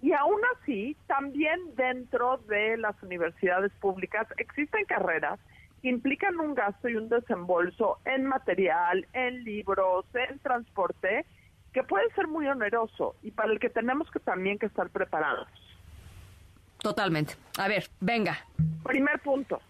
Y 0.00 0.12
aún 0.12 0.40
así 0.56 0.96
también 1.06 1.60
dentro 1.76 2.38
de 2.48 2.76
las 2.78 3.00
universidades 3.02 3.72
públicas 3.72 4.26
existen 4.38 4.84
carreras 4.86 5.38
que 5.82 5.88
implican 5.88 6.38
un 6.40 6.54
gasto 6.54 6.88
y 6.88 6.96
un 6.96 7.10
desembolso 7.10 7.98
en 8.06 8.24
material 8.24 9.06
en 9.12 9.44
libros 9.44 10.06
en 10.14 10.38
transporte 10.38 11.26
que 11.74 11.82
puede 11.82 12.10
ser 12.14 12.26
muy 12.26 12.46
oneroso 12.46 13.16
y 13.22 13.32
para 13.32 13.52
el 13.52 13.58
que 13.58 13.68
tenemos 13.68 14.10
que 14.10 14.20
también 14.20 14.58
que 14.58 14.66
estar 14.66 14.88
preparados. 14.88 15.48
Totalmente. 16.78 17.34
A 17.58 17.68
ver 17.68 17.84
venga. 18.00 18.38
Primer 18.82 19.20
punto 19.20 19.60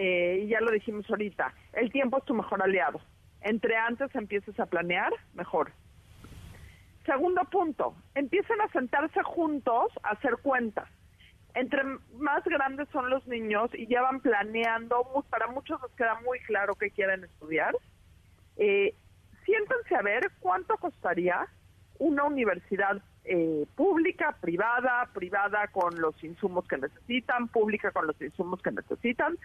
eh, 0.00 0.42
y 0.44 0.46
ya 0.46 0.60
lo 0.60 0.70
dijimos 0.70 1.10
ahorita, 1.10 1.52
el 1.72 1.90
tiempo 1.90 2.18
es 2.18 2.24
tu 2.24 2.32
mejor 2.32 2.62
aliado. 2.62 3.00
Entre 3.40 3.76
antes 3.76 4.14
empieces 4.14 4.58
a 4.60 4.66
planear, 4.66 5.12
mejor. 5.34 5.72
Segundo 7.04 7.42
punto, 7.50 7.96
empiecen 8.14 8.60
a 8.60 8.68
sentarse 8.68 9.20
juntos 9.24 9.90
a 10.04 10.10
hacer 10.10 10.36
cuentas. 10.40 10.88
entre 11.54 11.82
más 12.12 12.44
grandes 12.44 12.88
son 12.90 13.10
los 13.10 13.26
niños 13.26 13.70
y 13.74 13.88
ya 13.88 14.02
van 14.02 14.20
planeando, 14.20 15.04
para 15.28 15.48
muchos 15.48 15.80
les 15.82 15.90
queda 15.92 16.20
muy 16.20 16.38
claro 16.40 16.76
que 16.76 16.90
quieren 16.90 17.24
estudiar, 17.24 17.74
eh, 18.56 18.94
siéntense 19.44 19.96
a 19.96 20.02
ver 20.02 20.30
cuánto 20.38 20.76
costaría 20.76 21.48
una 21.98 22.24
universidad 22.24 23.02
eh, 23.24 23.66
pública, 23.74 24.36
privada, 24.40 25.08
privada 25.12 25.66
con 25.68 26.00
los 26.00 26.22
insumos 26.22 26.68
que 26.68 26.78
necesitan, 26.78 27.48
pública 27.48 27.90
con 27.90 28.06
los 28.06 28.20
insumos 28.22 28.62
que 28.62 28.70
necesitan, 28.70 29.36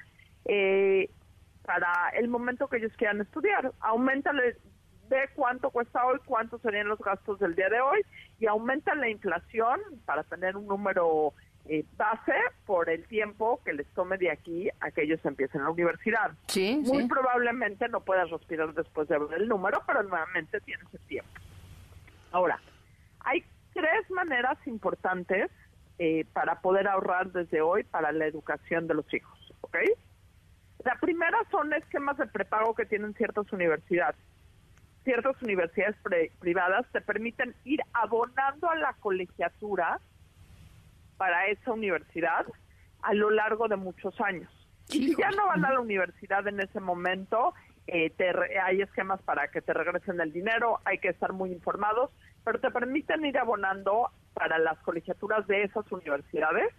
eh, 0.46 1.10
para 1.64 2.10
el 2.16 2.28
momento 2.28 2.68
que 2.68 2.78
ellos 2.78 2.92
quieran 2.98 3.22
estudiar. 3.22 3.72
Aumentale, 3.80 4.58
ve 5.10 5.30
cuánto 5.36 5.70
cuesta 5.70 6.06
hoy, 6.06 6.20
cuántos 6.26 6.62
serían 6.62 6.88
los 6.88 7.00
gastos 7.00 7.40
del 7.40 7.56
día 7.56 7.70
de 7.70 7.80
hoy 7.82 8.02
y 8.40 8.48
aumenta 8.48 8.96
la 8.96 9.10
inflación 9.10 9.80
para 10.06 10.24
tener 10.24 10.58
un 10.58 10.68
número 10.68 11.34
eh, 11.66 11.86
base 11.96 12.34
por 12.66 12.90
el 12.90 13.08
tiempo 13.08 13.62
que 13.64 13.74
les 13.74 13.88
tome 13.94 14.18
de 14.18 14.32
aquí 14.32 14.70
a 14.82 14.92
que 14.92 15.04
ellos 15.04 15.24
empiecen 15.24 15.64
la 15.64 15.70
universidad. 15.70 16.32
Sí, 16.48 16.82
Muy 16.84 17.08
probablemente 17.08 17.88
no 17.88 18.02
puedas 18.02 18.30
respirar 18.30 18.74
después 18.74 19.08
de 19.08 19.18
ver 19.18 19.42
el 19.42 19.48
número, 19.48 19.82
pero 19.88 20.04
nuevamente 20.04 20.60
tienes 20.62 20.88
el 20.94 21.00
tiempo. 21.02 21.32
Ahora, 22.32 22.60
hay 23.22 23.46
tres 23.74 24.10
maneras 24.10 24.58
importantes 24.66 25.50
eh, 26.00 26.26
para 26.34 26.60
poder 26.60 26.88
ahorrar 26.88 27.32
desde 27.32 27.62
hoy 27.62 27.84
para 27.84 28.12
la 28.12 28.26
educación 28.26 28.88
de 28.88 28.96
los 28.96 29.14
hijos, 29.14 29.54
¿ok? 29.62 29.78
La 30.86 30.96
primera 30.96 31.38
son 31.50 31.74
esquemas 31.74 32.18
de 32.18 32.28
prepago 32.28 32.76
que 32.76 32.86
tienen 32.86 33.14
ciertas 33.14 33.52
universidades. 33.52 34.20
Ciertas 35.04 35.42
universidades 35.42 35.96
privadas 36.40 36.86
te 36.92 37.02
permiten 37.02 37.56
ir 37.66 37.82
abonando 37.94 38.70
a 38.70 38.76
la 38.76 38.94
colegiatura 38.94 40.00
para 41.18 41.48
esa 41.48 41.72
universidad 41.72 42.46
a 43.02 43.14
lo 43.14 43.30
largo 43.30 43.68
de 43.68 43.76
muchos 43.76 44.20
años. 44.22 44.50
Y 44.90 45.08
si 45.08 45.16
ya 45.16 45.32
no 45.32 45.48
van 45.48 45.66
a 45.66 45.74
la 45.74 45.80
universidad 45.80 46.48
en 46.48 46.60
ese 46.60 46.80
momento, 46.80 47.54
eh, 47.88 48.14
hay 48.64 48.82
esquemas 48.82 49.22
para 49.22 49.50
que 49.50 49.62
te 49.62 49.74
regresen 49.74 50.20
el 50.20 50.32
dinero, 50.32 50.80
hay 50.86 51.00
que 51.00 51.10
estar 51.10 51.34
muy 51.34 51.52
informados, 51.52 52.12
pero 52.44 52.60
te 52.60 52.72
permiten 52.72 53.26
ir 53.26 53.38
abonando 53.38 54.10
para 54.34 54.58
las 54.58 54.78
colegiaturas 54.80 55.46
de 55.48 55.64
esas 55.64 55.90
universidades 55.92 56.74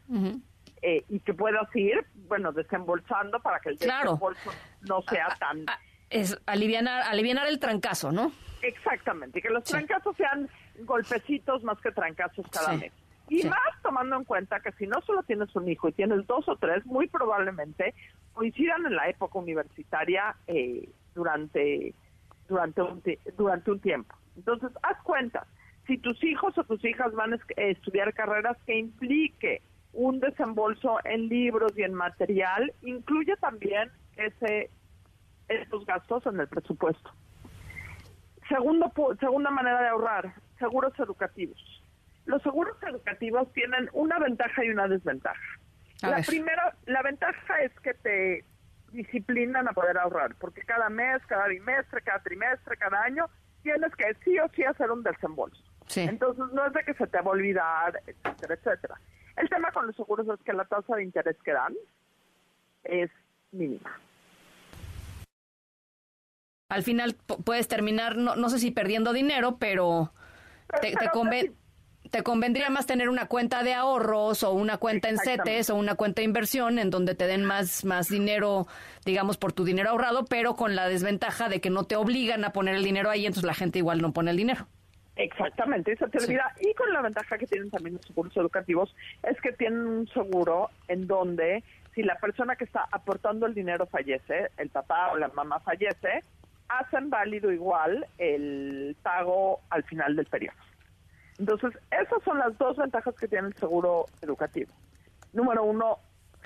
eh, 0.86 1.02
y 1.08 1.20
que 1.20 1.32
puedas 1.32 1.74
ir, 1.74 2.04
bueno, 2.28 2.52
desembolsando 2.52 3.40
para 3.40 3.58
que 3.58 3.70
el 3.70 3.78
desembolso 3.78 4.50
no 4.82 5.00
sea 5.02 5.34
tan... 5.40 5.64
es 6.10 6.38
aliviar, 6.44 6.86
aliviar 6.86 7.46
el 7.46 7.58
trancazo, 7.58 8.12
¿no? 8.12 8.32
Exactamente, 8.60 9.38
y 9.38 9.42
que 9.42 9.48
los 9.48 9.64
trancazos 9.64 10.14
sean 10.18 10.46
golpecitos 10.80 11.64
más 11.64 11.80
que 11.80 11.90
trancazos 11.90 12.46
cada 12.50 12.74
mes. 12.74 12.92
Y 13.30 13.44
más 13.44 13.82
tomando 13.82 14.16
en 14.16 14.24
cuenta 14.24 14.60
que 14.60 14.72
si 14.72 14.86
no 14.86 15.00
solo 15.06 15.22
tienes 15.22 15.56
un 15.56 15.66
hijo 15.66 15.88
y 15.88 15.92
tienes 15.92 16.26
dos 16.26 16.46
o 16.48 16.56
tres, 16.56 16.84
muy 16.84 17.08
probablemente 17.08 17.94
coincidan 18.34 18.84
en 18.84 18.94
la 18.94 19.08
época 19.08 19.38
universitaria 19.38 20.36
eh, 20.46 20.86
durante, 21.14 21.94
durante, 22.46 22.82
un, 22.82 23.02
durante 23.38 23.70
un 23.70 23.80
tiempo. 23.80 24.14
Entonces, 24.36 24.70
haz 24.82 25.02
cuenta, 25.02 25.46
si 25.86 25.96
tus 25.96 26.22
hijos 26.22 26.58
o 26.58 26.64
tus 26.64 26.84
hijas 26.84 27.14
van 27.14 27.32
a 27.32 27.38
estudiar 27.56 28.12
carreras 28.12 28.58
que 28.66 28.76
implique 28.76 29.62
un 29.94 30.20
desembolso 30.20 30.98
en 31.04 31.28
libros 31.28 31.72
y 31.76 31.82
en 31.82 31.94
material, 31.94 32.72
incluye 32.82 33.36
también 33.36 33.90
ese 34.16 34.70
estos 35.48 35.84
gastos 35.84 36.24
en 36.26 36.40
el 36.40 36.48
presupuesto. 36.48 37.10
Segundo, 38.48 38.92
segunda 39.20 39.50
manera 39.50 39.80
de 39.82 39.88
ahorrar, 39.88 40.34
seguros 40.58 40.92
educativos 40.98 41.74
los 42.26 42.42
seguros 42.42 42.76
educativos 42.82 43.52
tienen 43.52 43.88
una 43.92 44.18
ventaja 44.18 44.64
y 44.64 44.70
una 44.70 44.88
desventaja. 44.88 45.40
la 46.02 46.22
primera, 46.22 46.74
la 46.86 47.02
ventaja 47.02 47.60
es 47.62 47.72
que 47.80 47.94
te 47.94 48.44
disciplinan 48.92 49.68
a 49.68 49.72
poder 49.72 49.98
ahorrar, 49.98 50.34
porque 50.36 50.62
cada 50.62 50.88
mes, 50.88 51.20
cada 51.26 51.48
bimestre, 51.48 52.00
cada 52.02 52.20
trimestre, 52.20 52.76
cada 52.76 53.02
año, 53.02 53.26
tienes 53.62 53.94
que 53.96 54.14
sí 54.24 54.38
o 54.38 54.48
sí 54.54 54.62
hacer 54.64 54.90
un 54.90 55.02
desembolso. 55.02 55.62
Entonces 55.96 56.44
no 56.52 56.66
es 56.66 56.72
de 56.72 56.82
que 56.84 56.94
se 56.94 57.06
te 57.06 57.18
va 57.18 57.24
a 57.24 57.34
olvidar, 57.34 58.00
etcétera, 58.06 58.54
etcétera. 58.54 59.00
El 59.36 59.48
tema 59.48 59.72
con 59.72 59.86
los 59.86 59.96
seguros 59.96 60.26
es 60.28 60.44
que 60.44 60.52
la 60.52 60.64
tasa 60.64 60.96
de 60.96 61.04
interés 61.04 61.36
que 61.44 61.52
dan 61.52 61.74
es 62.84 63.10
mínima. 63.52 63.98
Al 66.68 66.82
final 66.82 67.14
puedes 67.44 67.68
terminar, 67.68 68.16
no, 68.16 68.36
no 68.36 68.48
sé 68.48 68.58
si 68.58 68.70
perdiendo 68.70 69.12
dinero, 69.12 69.58
pero, 69.58 70.12
te, 70.80 70.92
te, 70.92 71.54
te 72.10 72.22
convendría 72.22 72.70
más 72.70 72.86
tener 72.86 73.08
una 73.08 73.26
cuenta 73.26 73.62
de 73.62 73.74
ahorros 73.74 74.42
o 74.42 74.52
una 74.52 74.78
cuenta 74.78 75.08
en 75.08 75.18
CETES 75.18 75.70
o 75.70 75.74
una 75.74 75.94
cuenta 75.94 76.20
de 76.20 76.26
inversión 76.26 76.78
en 76.78 76.90
donde 76.90 77.14
te 77.14 77.26
den 77.26 77.44
más, 77.44 77.84
más 77.84 78.08
dinero, 78.08 78.66
digamos, 79.04 79.36
por 79.36 79.52
tu 79.52 79.64
dinero 79.64 79.90
ahorrado, 79.90 80.24
pero 80.24 80.54
con 80.54 80.76
la 80.76 80.88
desventaja 80.88 81.48
de 81.48 81.60
que 81.60 81.70
no 81.70 81.84
te 81.84 81.96
obligan 81.96 82.44
a 82.44 82.52
poner 82.52 82.76
el 82.76 82.84
dinero 82.84 83.10
ahí, 83.10 83.26
entonces 83.26 83.46
la 83.46 83.54
gente 83.54 83.78
igual 83.78 84.00
no 84.00 84.12
pone 84.12 84.30
el 84.30 84.36
dinero. 84.36 84.68
Exactamente, 85.16 85.92
eso 85.92 86.08
te 86.08 86.18
olvida. 86.18 86.52
Y 86.60 86.74
con 86.74 86.92
la 86.92 87.02
ventaja 87.02 87.38
que 87.38 87.46
tienen 87.46 87.70
también 87.70 87.96
los 87.96 88.04
seguros 88.04 88.36
educativos 88.36 88.94
es 89.22 89.40
que 89.40 89.52
tienen 89.52 89.86
un 89.86 90.08
seguro 90.08 90.70
en 90.88 91.06
donde 91.06 91.62
si 91.94 92.02
la 92.02 92.16
persona 92.16 92.56
que 92.56 92.64
está 92.64 92.88
aportando 92.90 93.46
el 93.46 93.54
dinero 93.54 93.86
fallece, 93.86 94.50
el 94.56 94.70
papá 94.70 95.12
o 95.12 95.16
la 95.16 95.28
mamá 95.28 95.60
fallece, 95.60 96.24
hacen 96.68 97.10
válido 97.10 97.52
igual 97.52 98.06
el 98.18 98.96
pago 99.02 99.60
al 99.70 99.84
final 99.84 100.16
del 100.16 100.26
periodo. 100.26 100.56
Entonces, 101.38 101.72
esas 101.90 102.22
son 102.24 102.38
las 102.38 102.56
dos 102.58 102.76
ventajas 102.76 103.14
que 103.14 103.28
tiene 103.28 103.48
el 103.48 103.54
seguro 103.54 104.06
educativo. 104.22 104.72
Número 105.32 105.64
uno, 105.64 105.98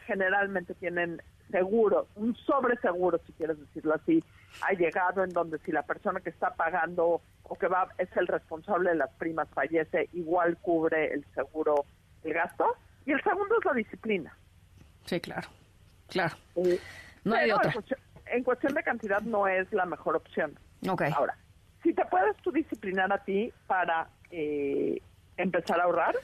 generalmente 0.06 0.74
tienen 0.74 1.22
seguro, 1.50 2.06
un 2.16 2.34
sobreseguro, 2.36 3.18
si 3.26 3.32
quieres 3.32 3.58
decirlo 3.58 3.94
así, 3.94 4.22
ha 4.62 4.72
llegado 4.72 5.24
en 5.24 5.30
donde 5.30 5.58
si 5.60 5.72
la 5.72 5.82
persona 5.82 6.20
que 6.20 6.30
está 6.30 6.54
pagando 6.54 7.20
o 7.42 7.54
que 7.58 7.68
va 7.68 7.88
es 7.98 8.08
el 8.16 8.26
responsable 8.26 8.90
de 8.90 8.96
las 8.96 9.10
primas 9.14 9.48
fallece, 9.50 10.08
igual 10.12 10.56
cubre 10.58 11.12
el 11.12 11.24
seguro 11.34 11.84
el 12.24 12.34
gasto. 12.34 12.76
Y 13.06 13.12
el 13.12 13.22
segundo 13.22 13.58
es 13.58 13.64
la 13.64 13.72
disciplina. 13.72 14.36
Sí, 15.04 15.20
claro, 15.20 15.48
claro. 16.08 16.36
no 17.24 17.34
hay 17.34 17.50
otra. 17.50 17.72
En 18.26 18.44
cuestión, 18.44 18.74
de 18.74 18.82
cantidad 18.82 19.22
no 19.22 19.48
es 19.48 19.72
la 19.72 19.86
mejor 19.86 20.16
opción. 20.16 20.58
Okay. 20.86 21.10
Ahora, 21.14 21.36
si 21.82 21.94
te 21.94 22.04
puedes 22.04 22.36
tú 22.38 22.52
disciplinar 22.52 23.10
a 23.10 23.24
ti 23.24 23.50
para 23.66 24.08
eh, 24.30 25.00
empezar 25.38 25.80
a 25.80 25.84
ahorrar, 25.84 26.14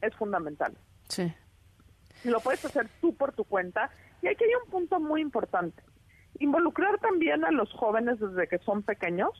es 0.00 0.14
fundamental. 0.16 0.76
Sí. 1.08 1.32
Lo 2.24 2.40
puedes 2.40 2.64
hacer 2.64 2.88
tú 3.00 3.14
por 3.14 3.32
tu 3.32 3.44
cuenta. 3.44 3.90
Y 4.20 4.28
aquí 4.28 4.44
hay 4.44 4.54
un 4.64 4.70
punto 4.70 5.00
muy 5.00 5.20
importante. 5.20 5.82
Involucrar 6.38 6.98
también 6.98 7.44
a 7.44 7.50
los 7.50 7.72
jóvenes 7.72 8.18
desde 8.20 8.48
que 8.48 8.58
son 8.58 8.82
pequeños 8.82 9.30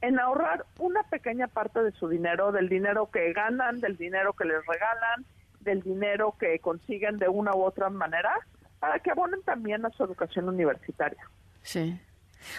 en 0.00 0.18
ahorrar 0.18 0.66
una 0.78 1.02
pequeña 1.04 1.48
parte 1.48 1.82
de 1.82 1.92
su 1.92 2.08
dinero, 2.08 2.52
del 2.52 2.68
dinero 2.68 3.10
que 3.10 3.32
ganan, 3.32 3.80
del 3.80 3.96
dinero 3.96 4.34
que 4.34 4.44
les 4.44 4.64
regalan, 4.66 5.24
del 5.60 5.82
dinero 5.82 6.36
que 6.38 6.58
consiguen 6.58 7.16
de 7.18 7.28
una 7.28 7.54
u 7.54 7.62
otra 7.62 7.88
manera, 7.88 8.34
para 8.80 8.98
que 8.98 9.10
abonen 9.10 9.42
también 9.42 9.86
a 9.86 9.90
su 9.90 10.04
educación 10.04 10.48
universitaria. 10.48 11.22
Sí. 11.62 11.98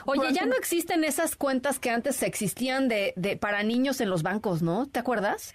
Oye, 0.06 0.34
ya 0.34 0.48
no 0.48 0.56
existen 0.56 1.04
esas 1.04 1.36
cuentas 1.36 1.78
que 1.78 1.92
antes 1.92 2.24
existían 2.24 2.88
de, 2.88 3.14
de 3.16 3.38
para 3.38 3.62
niños 3.62 4.02
en 4.02 4.10
los 4.10 4.24
bancos, 4.24 4.64
¿no? 4.64 4.88
¿Te 4.88 5.00
acuerdas? 5.00 5.54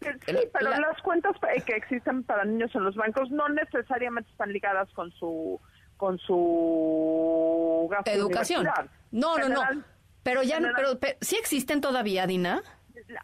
Sí, 0.00 0.36
pero 0.52 0.70
las 0.70 1.00
cuentas 1.02 1.36
que 1.66 1.76
existen 1.76 2.24
para 2.24 2.44
niños 2.44 2.74
en 2.74 2.84
los 2.84 2.96
bancos 2.96 3.30
no 3.30 3.48
necesariamente 3.48 4.30
están 4.30 4.52
ligadas 4.52 4.90
con 4.92 5.12
su 5.12 5.60
con 5.96 6.18
su 6.18 7.88
gasto 7.90 8.10
educación. 8.10 8.66
No, 9.10 9.36
no, 9.36 9.48
no. 9.48 9.62
Pero 10.22 10.42
ya, 10.42 10.58
pero, 10.76 10.98
sí 11.20 11.36
existen 11.36 11.80
todavía, 11.80 12.26
Dina. 12.26 12.62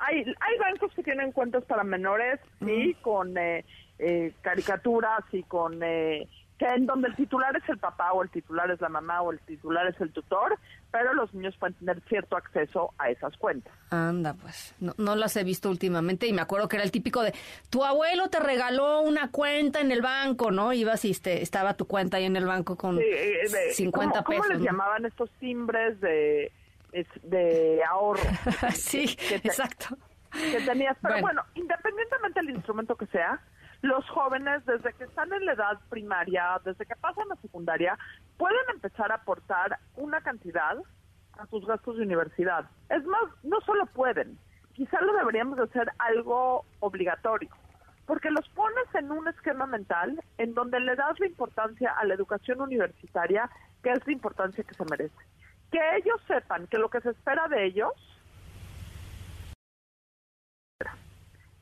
Hay, 0.01 0.19
hay 0.41 0.59
bancos 0.59 0.93
que 0.95 1.03
tienen 1.03 1.33
cuentas 1.33 1.65
para 1.65 1.85
menores, 1.85 2.41
sí, 2.61 2.97
con 3.03 3.37
eh, 3.39 3.65
eh, 3.99 4.33
caricaturas 4.43 5.21
y 5.33 5.43
con 5.45 5.83
eh, 5.83 6.29
que 6.59 6.67
en 6.67 6.87
donde 6.87 7.09
el 7.09 7.17
titular 7.17 7.55
es 7.57 7.69
el 7.69 7.79
papá 7.79 8.13
o 8.13 8.23
el 8.23 8.31
titular 8.31 8.71
es 8.71 8.81
la 8.81 8.89
mamá 8.89 9.21
o 9.21 9.33
el 9.33 9.41
titular 9.41 9.87
es 9.87 10.01
el 10.01 10.11
tutor, 10.11 10.59
pero 10.91 11.13
los 11.13 11.33
niños 11.35 11.55
pueden 11.59 11.75
tener 11.75 12.01
cierto 12.09 12.37
acceso 12.37 12.95
a 12.99 13.11
esas 13.11 13.37
cuentas. 13.37 13.73
Anda, 13.91 14.35
pues, 14.35 14.75
no, 14.79 15.17
las 15.17 15.37
he 15.37 15.45
visto 15.45 15.69
últimamente 15.69 16.27
y 16.27 16.33
me 16.33 16.41
acuerdo 16.41 16.69
que 16.69 16.77
era 16.77 16.85
el 16.85 16.91
típico 16.91 17.23
de, 17.23 17.35
tu 17.69 17.85
abuelo 17.85 18.29
te 18.29 18.41
regaló 18.41 19.01
una 19.01 19.31
cuenta 19.31 19.81
en 19.81 19.93
el 19.93 20.01
banco, 20.01 20.51
¿no? 20.51 20.73
Ibas 20.73 21.05
y 21.05 21.11
este, 21.11 21.43
estaba 21.43 21.75
tu 21.75 21.87
cuenta 21.87 22.17
ahí 22.17 22.25
en 22.25 22.37
el 22.37 22.47
banco 22.47 22.77
con 22.77 22.99
50 23.73 24.25
pesos. 24.25 24.47
¿Cómo 24.47 24.55
les 24.55 24.63
llamaban 24.63 25.05
estos 25.05 25.31
timbres 25.39 26.01
de, 26.01 26.53
de 27.23 27.81
ahorro? 27.85 28.23
sí, 28.75 29.17
exacto. 29.31 29.97
Que 30.33 30.61
tenías, 30.61 30.97
pero 31.01 31.21
bueno, 31.21 31.43
independientemente 31.55 32.41
del 32.41 32.51
instrumento 32.51 32.95
que 32.97 33.07
sea, 33.07 33.41
los 33.87 34.09
jóvenes 34.11 34.65
desde 34.67 34.93
que 34.95 35.05
están 35.05 35.33
en 35.33 35.47
la 35.47 35.53
edad 35.53 35.79
primaria, 35.89 36.61
desde 36.65 36.85
que 36.87 36.97
pasan 36.97 37.31
a 37.33 37.37
secundaria, 37.37 37.99
pueden 38.37 38.59
empezar 38.75 39.11
a 39.13 39.17
aportar 39.17 39.79
una 39.97 40.21
cantidad 40.21 40.77
a 41.39 41.47
sus 41.47 41.67
gastos 41.67 41.97
de 41.97 42.03
universidad. 42.03 42.69
Es 42.89 43.05
más, 43.05 43.25
no 43.43 43.61
solo 43.61 43.87
pueden, 43.87 44.39
quizá 44.75 45.01
lo 45.01 45.13
deberíamos 45.15 45.59
hacer 45.59 45.91
algo 45.99 46.65
obligatorio. 46.81 47.51
porque 48.07 48.31
los 48.31 48.49
pones 48.51 48.95
en 48.95 49.11
un 49.11 49.27
esquema 49.27 49.67
mental 49.67 50.23
en 50.39 50.55
donde 50.55 50.79
le 50.79 50.95
das 50.95 51.19
la 51.19 51.27
importancia 51.27 51.91
a 51.91 52.05
la 52.05 52.15
educación 52.15 52.61
universitaria, 52.61 53.51
que 53.83 53.91
es 53.91 54.07
la 54.07 54.13
importancia 54.13 54.63
que 54.63 54.75
se 54.75 54.85
merece. 54.89 55.17
Que 55.73 55.81
ellos 55.97 56.21
sepan 56.29 56.69
que 56.69 56.79
lo 56.79 56.89
que 56.89 57.01
se 57.01 57.11
espera 57.11 57.49
de 57.49 57.65
ellos 57.65 57.93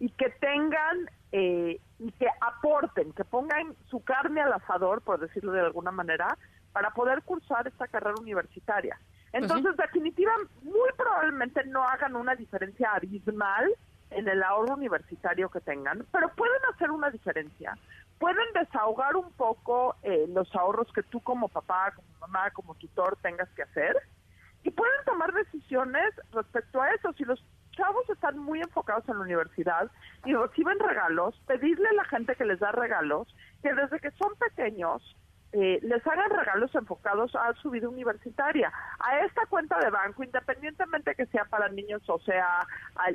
y 0.01 0.11
que 0.11 0.29
tengan 0.39 1.09
eh, 1.37 1.81
y 1.99 2.13
que 2.13 2.29
aporten, 2.41 3.13
que 3.13 3.25
pongan 3.25 3.75
su 3.91 4.05
carne 4.05 4.41
al 4.41 4.53
asador, 4.53 5.03
por 5.03 5.19
decirlo 5.19 5.51
de 5.51 5.63
alguna 5.63 5.91
manera, 5.91 6.39
para 6.73 6.91
poder 6.91 7.23
cursar 7.23 7.67
esta 7.67 7.89
carrera 7.89 8.15
universitaria. 8.21 8.97
Entonces, 9.33 9.77
definitiva, 9.77 10.31
muy 10.63 10.91
probablemente 10.97 11.65
no 11.65 11.83
hagan 11.83 12.15
una 12.15 12.37
diferencia 12.37 12.93
abismal 12.93 13.69
en 14.11 14.29
el 14.29 14.45
ahorro 14.45 14.75
universitario 14.75 15.49
que 15.49 15.61
tengan, 15.61 16.07
pero 16.13 16.29
pueden 16.37 16.61
hacer 16.73 16.93
una 16.93 17.11
diferencia. 17.11 17.77
Pueden 18.21 18.47
desahogar 18.55 19.17
un 19.17 19.33
poco 19.33 19.97
eh, 20.05 20.27
los 20.29 20.55
ahorros 20.55 20.87
que 20.93 21.03
tú 21.03 21.19
como 21.19 21.49
papá, 21.49 21.95
como 21.97 22.07
mamá, 22.21 22.53
como 22.53 22.77
tutor 22.77 23.19
tengas 23.23 23.49
que 23.57 23.63
hacer 23.63 23.97
y 24.63 24.71
pueden 24.71 25.05
tomar 25.05 25.33
decisiones 25.33 26.15
respecto 26.31 26.81
a 26.81 26.91
eso. 26.93 27.13
Si 27.15 27.25
los 27.25 27.45
chavos 27.75 28.09
están 28.11 28.39
muy 28.39 28.61
enfocados 28.61 29.09
en 29.09 29.19
la 29.19 29.25
universidad 29.25 29.91
y 30.25 30.35
reciben 30.35 30.79
regalos, 30.79 31.41
pedirle 31.47 31.89
a 31.89 31.95
la 31.95 32.05
gente 32.05 32.35
que 32.37 32.45
les 32.45 32.61
da 32.61 32.73
regalos 32.73 33.29
que 33.63 33.73
desde 33.75 34.01
que 34.01 34.11
son 34.13 34.33
pequeños 34.37 35.17
eh, 35.57 35.79
les 35.83 36.05
hagan 36.05 36.31
regalos 36.31 36.75
enfocados 36.75 37.33
a 37.37 37.53
su 37.63 37.71
vida 37.71 37.89
universitaria. 37.89 38.73
A 38.99 39.21
esta 39.21 39.47
cuenta 39.47 39.79
de 39.79 39.89
banco, 39.89 40.25
independientemente 40.25 41.15
que 41.15 41.27
sea 41.27 41.45
para 41.45 41.69
niños 41.69 42.03
o 42.09 42.19
sea 42.21 42.67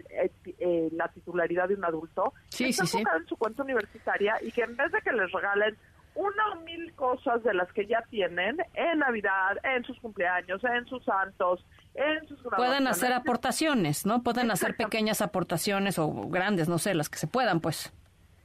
eh, 0.10 0.32
eh, 0.58 0.90
la 0.94 1.10
titularidad 1.10 1.68
de 1.68 1.76
un 1.76 1.84
adulto, 1.84 2.34
sí, 2.48 2.72
sí, 2.72 3.00
en 3.00 3.28
su 3.28 3.36
cuenta 3.36 3.64
universitaria 3.64 4.36
y 4.42 4.54
que 4.54 4.62
en 4.62 4.78
vez 4.78 4.90
de 4.92 5.02
que 5.02 5.12
les 5.12 5.30
regalen 5.34 5.76
una 6.16 6.54
o 6.54 6.62
mil 6.62 6.94
cosas 6.96 7.44
de 7.44 7.54
las 7.54 7.72
que 7.74 7.86
ya 7.86 8.02
tienen 8.10 8.58
en 8.74 9.00
Navidad, 9.00 9.58
en 9.64 9.84
sus 9.84 10.00
cumpleaños, 10.00 10.64
en 10.64 10.86
sus 10.86 11.04
santos, 11.04 11.66
en 11.96 12.28
sus 12.28 12.40
Pueden 12.56 12.88
hacer 12.88 13.14
aportaciones, 13.14 14.06
¿no? 14.06 14.24
Pueden 14.24 14.52
hacer 14.52 14.76
pequeñas 14.76 15.22
aportaciones 15.22 16.00
o 16.00 16.30
grandes, 16.30 16.70
no 16.70 16.78
sé, 16.78 16.94
las 16.94 17.10
que 17.10 17.18
se 17.18 17.28
puedan, 17.28 17.60
pues. 17.60 17.94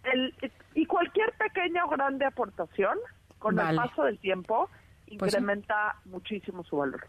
El, 0.04 0.34
y 0.74 0.86
cualquier 0.86 1.32
pequeña 1.32 1.84
o 1.84 1.88
grande 1.88 2.24
aportación 2.24 2.98
con 3.38 3.58
el 3.58 3.76
paso 3.76 4.04
del 4.04 4.18
tiempo 4.18 4.68
pues 5.18 5.34
incrementa 5.34 5.96
muchísimo 6.06 6.64
su 6.64 6.76
valor. 6.76 7.06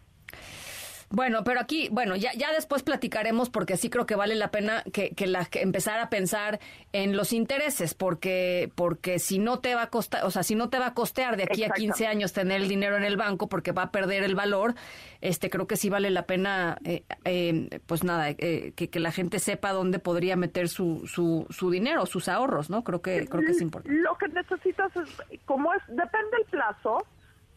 Bueno, 1.15 1.45
pero 1.45 1.61
aquí, 1.61 1.87
bueno, 1.93 2.17
ya, 2.17 2.33
ya 2.33 2.51
después 2.51 2.83
platicaremos 2.83 3.49
porque 3.49 3.77
sí 3.77 3.89
creo 3.89 4.05
que 4.05 4.15
vale 4.15 4.35
la 4.35 4.51
pena 4.51 4.83
que, 4.91 5.11
que, 5.11 5.27
la, 5.27 5.47
empezar 5.53 5.97
a 5.99 6.09
pensar 6.09 6.59
en 6.91 7.15
los 7.15 7.31
intereses, 7.31 7.93
porque, 7.93 8.69
porque 8.75 9.17
si 9.17 9.39
no 9.39 9.59
te 9.59 9.75
va 9.75 9.83
a 9.83 9.89
costar, 9.89 10.25
o 10.25 10.29
sea, 10.31 10.43
si 10.43 10.55
no 10.55 10.69
te 10.69 10.77
va 10.77 10.87
a 10.87 10.93
costear 10.93 11.37
de 11.37 11.43
aquí 11.43 11.63
a 11.63 11.69
15 11.69 12.05
años 12.05 12.33
tener 12.33 12.59
el 12.59 12.67
dinero 12.67 12.97
en 12.97 13.05
el 13.05 13.15
banco 13.15 13.47
porque 13.47 13.71
va 13.71 13.83
a 13.83 13.91
perder 13.91 14.23
el 14.23 14.35
valor, 14.35 14.75
este, 15.21 15.49
creo 15.49 15.67
que 15.67 15.77
sí 15.77 15.89
vale 15.89 16.09
la 16.09 16.25
pena, 16.25 16.79
eh, 16.83 17.03
eh, 17.23 17.79
pues 17.85 18.03
nada, 18.03 18.31
eh, 18.31 18.73
que, 18.75 18.89
que, 18.89 18.99
la 18.99 19.13
gente 19.13 19.39
sepa 19.39 19.71
dónde 19.71 19.99
podría 19.99 20.35
meter 20.35 20.67
su, 20.67 21.07
su, 21.07 21.47
su 21.49 21.71
dinero, 21.71 22.05
sus 22.07 22.27
ahorros, 22.27 22.69
¿no? 22.69 22.83
Creo 22.83 23.01
que, 23.01 23.25
creo 23.25 23.45
que 23.45 23.51
es 23.51 23.61
importante. 23.61 23.97
Lo 23.97 24.17
que 24.17 24.27
necesitas 24.27 24.93
es, 24.97 25.09
como 25.45 25.73
es, 25.73 25.81
depende 25.87 26.35
el 26.39 26.45
plazo, 26.51 27.05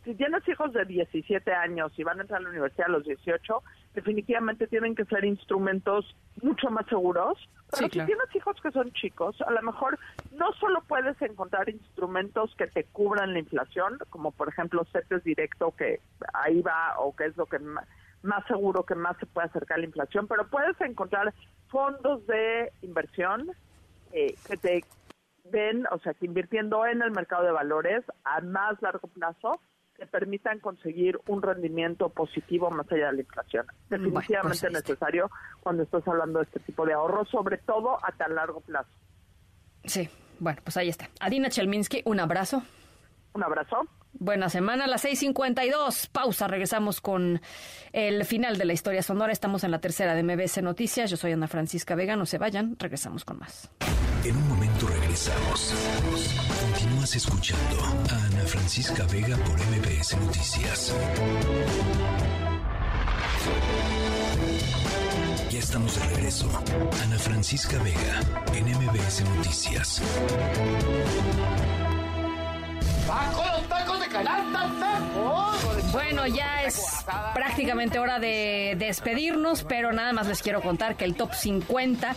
si 0.08 0.14
tienes 0.14 0.48
hijos 0.48 0.72
de 0.72 0.86
17 0.86 1.52
años 1.52 1.92
y 1.98 2.02
van 2.02 2.18
a 2.18 2.22
entrar 2.22 2.40
a 2.40 2.42
la 2.42 2.48
universidad 2.48 2.86
a 2.86 2.92
los 2.92 3.04
18, 3.04 3.62
definitivamente 3.92 4.66
tienen 4.66 4.94
que 4.94 5.04
ser 5.04 5.22
instrumentos 5.26 6.16
mucho 6.40 6.70
más 6.70 6.86
seguros. 6.86 7.38
Pero 7.70 7.90
si 7.92 8.06
tienes 8.06 8.34
hijos 8.34 8.56
que 8.62 8.70
son 8.70 8.90
chicos, 8.92 9.38
a 9.42 9.50
lo 9.50 9.60
mejor 9.60 9.98
no 10.32 10.50
solo 10.58 10.80
puedes 10.88 11.20
encontrar 11.20 11.68
instrumentos 11.68 12.54
que 12.56 12.68
te 12.68 12.84
cubran 12.84 13.34
la 13.34 13.40
inflación, 13.40 13.98
como 14.08 14.30
por 14.30 14.48
ejemplo 14.48 14.86
CETES 14.90 15.24
directo, 15.24 15.74
que 15.76 16.00
ahí 16.32 16.62
va 16.62 16.98
o 17.00 17.14
que 17.14 17.26
es 17.26 17.36
lo 17.36 17.44
que 17.44 17.58
más 17.58 18.46
seguro 18.46 18.84
que 18.84 18.94
más 18.94 19.14
se 19.18 19.26
puede 19.26 19.48
acercar 19.48 19.76
a 19.76 19.80
la 19.80 19.88
inflación, 19.88 20.26
pero 20.26 20.48
puedes 20.48 20.80
encontrar 20.80 21.34
fondos 21.68 22.26
de 22.26 22.72
inversión 22.80 23.50
eh, 24.12 24.34
que 24.46 24.56
te 24.56 24.84
ven, 25.50 25.84
o 25.90 25.98
sea, 25.98 26.14
que 26.14 26.24
invirtiendo 26.24 26.86
en 26.86 27.02
el 27.02 27.10
mercado 27.10 27.44
de 27.44 27.52
valores 27.52 28.02
a 28.24 28.40
más 28.40 28.80
largo 28.80 29.08
plazo, 29.08 29.60
que 29.98 30.06
permitan 30.06 30.60
conseguir 30.60 31.18
un 31.26 31.42
rendimiento 31.42 32.08
positivo 32.08 32.70
más 32.70 32.90
allá 32.92 33.06
de 33.06 33.12
la 33.14 33.20
inflación. 33.20 33.66
Definitivamente 33.90 34.54
es 34.54 34.60
pues 34.60 34.72
necesario 34.72 35.30
cuando 35.60 35.82
estás 35.82 36.06
hablando 36.06 36.38
de 36.38 36.44
este 36.44 36.60
tipo 36.60 36.86
de 36.86 36.92
ahorros, 36.92 37.28
sobre 37.28 37.58
todo 37.58 37.98
a 38.04 38.12
tan 38.12 38.36
largo 38.36 38.60
plazo. 38.60 38.88
Sí, 39.84 40.08
bueno, 40.38 40.60
pues 40.62 40.76
ahí 40.76 40.88
está. 40.88 41.10
Adina 41.18 41.50
Chelminsky, 41.50 42.02
un 42.04 42.20
abrazo. 42.20 42.62
Un 43.34 43.42
abrazo. 43.42 43.88
Buena 44.12 44.48
semana, 44.48 44.86
las 44.86 45.04
6:52. 45.04 46.08
Pausa, 46.08 46.48
regresamos 46.48 47.00
con 47.00 47.40
el 47.92 48.24
final 48.24 48.58
de 48.58 48.64
la 48.64 48.72
historia 48.72 49.02
sonora. 49.02 49.32
Estamos 49.32 49.64
en 49.64 49.70
la 49.70 49.80
tercera 49.80 50.14
de 50.14 50.22
MBS 50.22 50.62
Noticias. 50.62 51.10
Yo 51.10 51.16
soy 51.16 51.32
Ana 51.32 51.48
Francisca 51.48 51.94
Vega. 51.94 52.16
No 52.16 52.26
se 52.26 52.38
vayan, 52.38 52.76
regresamos 52.78 53.24
con 53.24 53.38
más. 53.38 53.70
En 54.24 54.36
un 54.36 54.48
momento 54.48 54.86
regresamos. 54.88 55.72
Continúas 56.60 57.14
escuchando 57.14 57.80
a 57.80 58.26
Ana 58.26 58.44
Francisca 58.46 59.04
Vega 59.12 59.36
por 59.38 59.54
MBS 59.54 60.16
Noticias. 60.16 60.94
Ya 65.50 65.58
estamos 65.58 65.98
de 65.98 66.06
regreso. 66.14 66.50
Ana 67.04 67.18
Francisca 67.18 67.78
Vega 67.82 68.20
en 68.54 68.66
MBS 68.66 69.24
Noticias. 69.36 70.02
Bueno, 75.92 76.26
ya 76.26 76.64
es 76.64 77.04
prácticamente 77.34 77.98
hora 77.98 78.18
de 78.18 78.76
despedirnos, 78.78 79.64
pero 79.64 79.92
nada 79.92 80.12
más 80.12 80.26
les 80.26 80.42
quiero 80.42 80.60
contar 80.60 80.96
que 80.96 81.04
el 81.04 81.14
top 81.14 81.34
50 81.34 82.14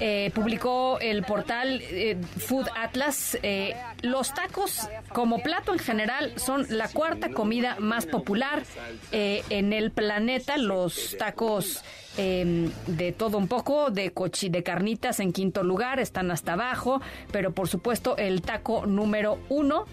eh, 0.00 0.32
publicó 0.34 0.98
el 1.00 1.22
portal 1.22 1.80
eh, 1.82 2.16
Food 2.38 2.66
Atlas. 2.76 3.38
Eh, 3.42 3.76
los 4.02 4.34
tacos, 4.34 4.88
como 5.12 5.38
plato 5.38 5.72
en 5.72 5.78
general, 5.78 6.32
son 6.36 6.66
la 6.68 6.88
cuarta 6.88 7.30
comida 7.30 7.76
más 7.78 8.06
popular 8.06 8.64
en 9.12 9.72
el 9.72 9.92
planeta. 9.92 10.56
Los 10.56 11.16
tacos 11.16 11.82
em, 12.16 12.72
de 12.86 13.12
todo 13.12 13.38
un 13.38 13.46
poco, 13.46 13.90
de 13.90 14.10
cochi, 14.10 14.48
de 14.48 14.62
carnitas 14.62 15.20
en 15.20 15.32
quinto 15.32 15.62
lugar, 15.62 16.00
están 16.00 16.30
hasta 16.32 16.54
abajo, 16.54 17.00
pero 17.30 17.52
por 17.52 17.68
supuesto 17.68 18.16
el 18.16 18.42
taco 18.42 18.86
número 18.86 19.38
uno 19.48 19.86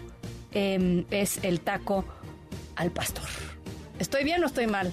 em, 0.52 1.04
es 1.10 1.38
el 1.42 1.60
taco 1.60 2.04
al 2.76 2.90
pastor. 2.90 3.28
¿Estoy 3.98 4.24
bien 4.24 4.42
o 4.42 4.46
estoy 4.46 4.66
mal? 4.66 4.92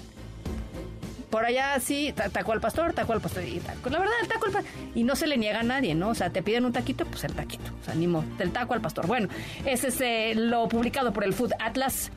por 1.30 1.44
allá 1.44 1.78
sí, 1.80 2.12
taco 2.12 2.52
al 2.52 2.60
pastor, 2.60 2.92
taco 2.92 3.12
al 3.12 3.20
pastor. 3.20 3.44
Y 3.44 3.60
taco, 3.60 3.88
la 3.88 3.98
verdad, 3.98 4.14
el 4.20 4.28
taco 4.28 4.46
al 4.46 4.52
pastor. 4.52 4.70
Y 4.94 5.04
no 5.04 5.16
se 5.16 5.26
le 5.26 5.38
niega 5.38 5.60
a 5.60 5.62
nadie, 5.62 5.94
¿no? 5.94 6.08
O 6.08 6.14
sea, 6.14 6.30
te 6.30 6.42
piden 6.42 6.64
un 6.64 6.72
taquito, 6.72 7.06
pues 7.06 7.24
el 7.24 7.32
taquito. 7.32 7.70
O 7.80 7.84
sea, 7.84 7.94
ni 7.94 8.06
del 8.36 8.50
taco 8.50 8.74
al 8.74 8.80
pastor. 8.80 9.06
Bueno, 9.06 9.28
ese 9.64 9.88
es 9.88 10.00
eh, 10.00 10.32
lo 10.34 10.68
publicado 10.68 11.12
por 11.12 11.24
el 11.24 11.32
Food 11.32 11.52
Atlas 11.60 12.10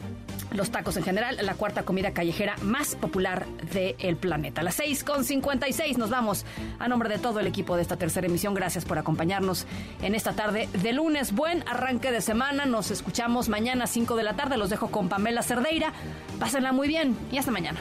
los 0.51 0.71
tacos 0.71 0.97
en 0.97 1.03
general, 1.03 1.37
la 1.41 1.55
cuarta 1.55 1.83
comida 1.83 2.11
callejera 2.11 2.55
más 2.61 2.95
popular 2.95 3.45
del 3.73 4.17
planeta. 4.17 4.61
A 4.61 4.63
las 4.63 4.75
6 4.75 5.03
con 5.03 5.23
56 5.23 5.97
nos 5.97 6.09
vamos. 6.09 6.45
A 6.79 6.87
nombre 6.87 7.09
de 7.09 7.19
todo 7.19 7.39
el 7.39 7.47
equipo 7.47 7.75
de 7.75 7.81
esta 7.81 7.97
tercera 7.97 8.27
emisión, 8.27 8.53
gracias 8.53 8.85
por 8.85 8.97
acompañarnos 8.97 9.65
en 10.01 10.15
esta 10.15 10.33
tarde 10.33 10.69
de 10.73 10.93
lunes. 10.93 11.33
Buen 11.33 11.63
arranque 11.67 12.11
de 12.11 12.21
semana. 12.21 12.65
Nos 12.65 12.91
escuchamos 12.91 13.49
mañana 13.49 13.85
a 13.85 13.87
5 13.87 14.15
de 14.15 14.23
la 14.23 14.35
tarde. 14.35 14.57
Los 14.57 14.69
dejo 14.69 14.89
con 14.89 15.09
Pamela 15.09 15.43
Cerdeira. 15.43 15.93
Pásenla 16.39 16.71
muy 16.71 16.87
bien 16.87 17.17
y 17.31 17.37
hasta 17.37 17.51
mañana. 17.51 17.79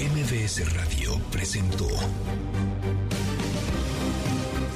MBS 0.00 0.74
Radio 0.74 1.20
presentó 1.30 1.86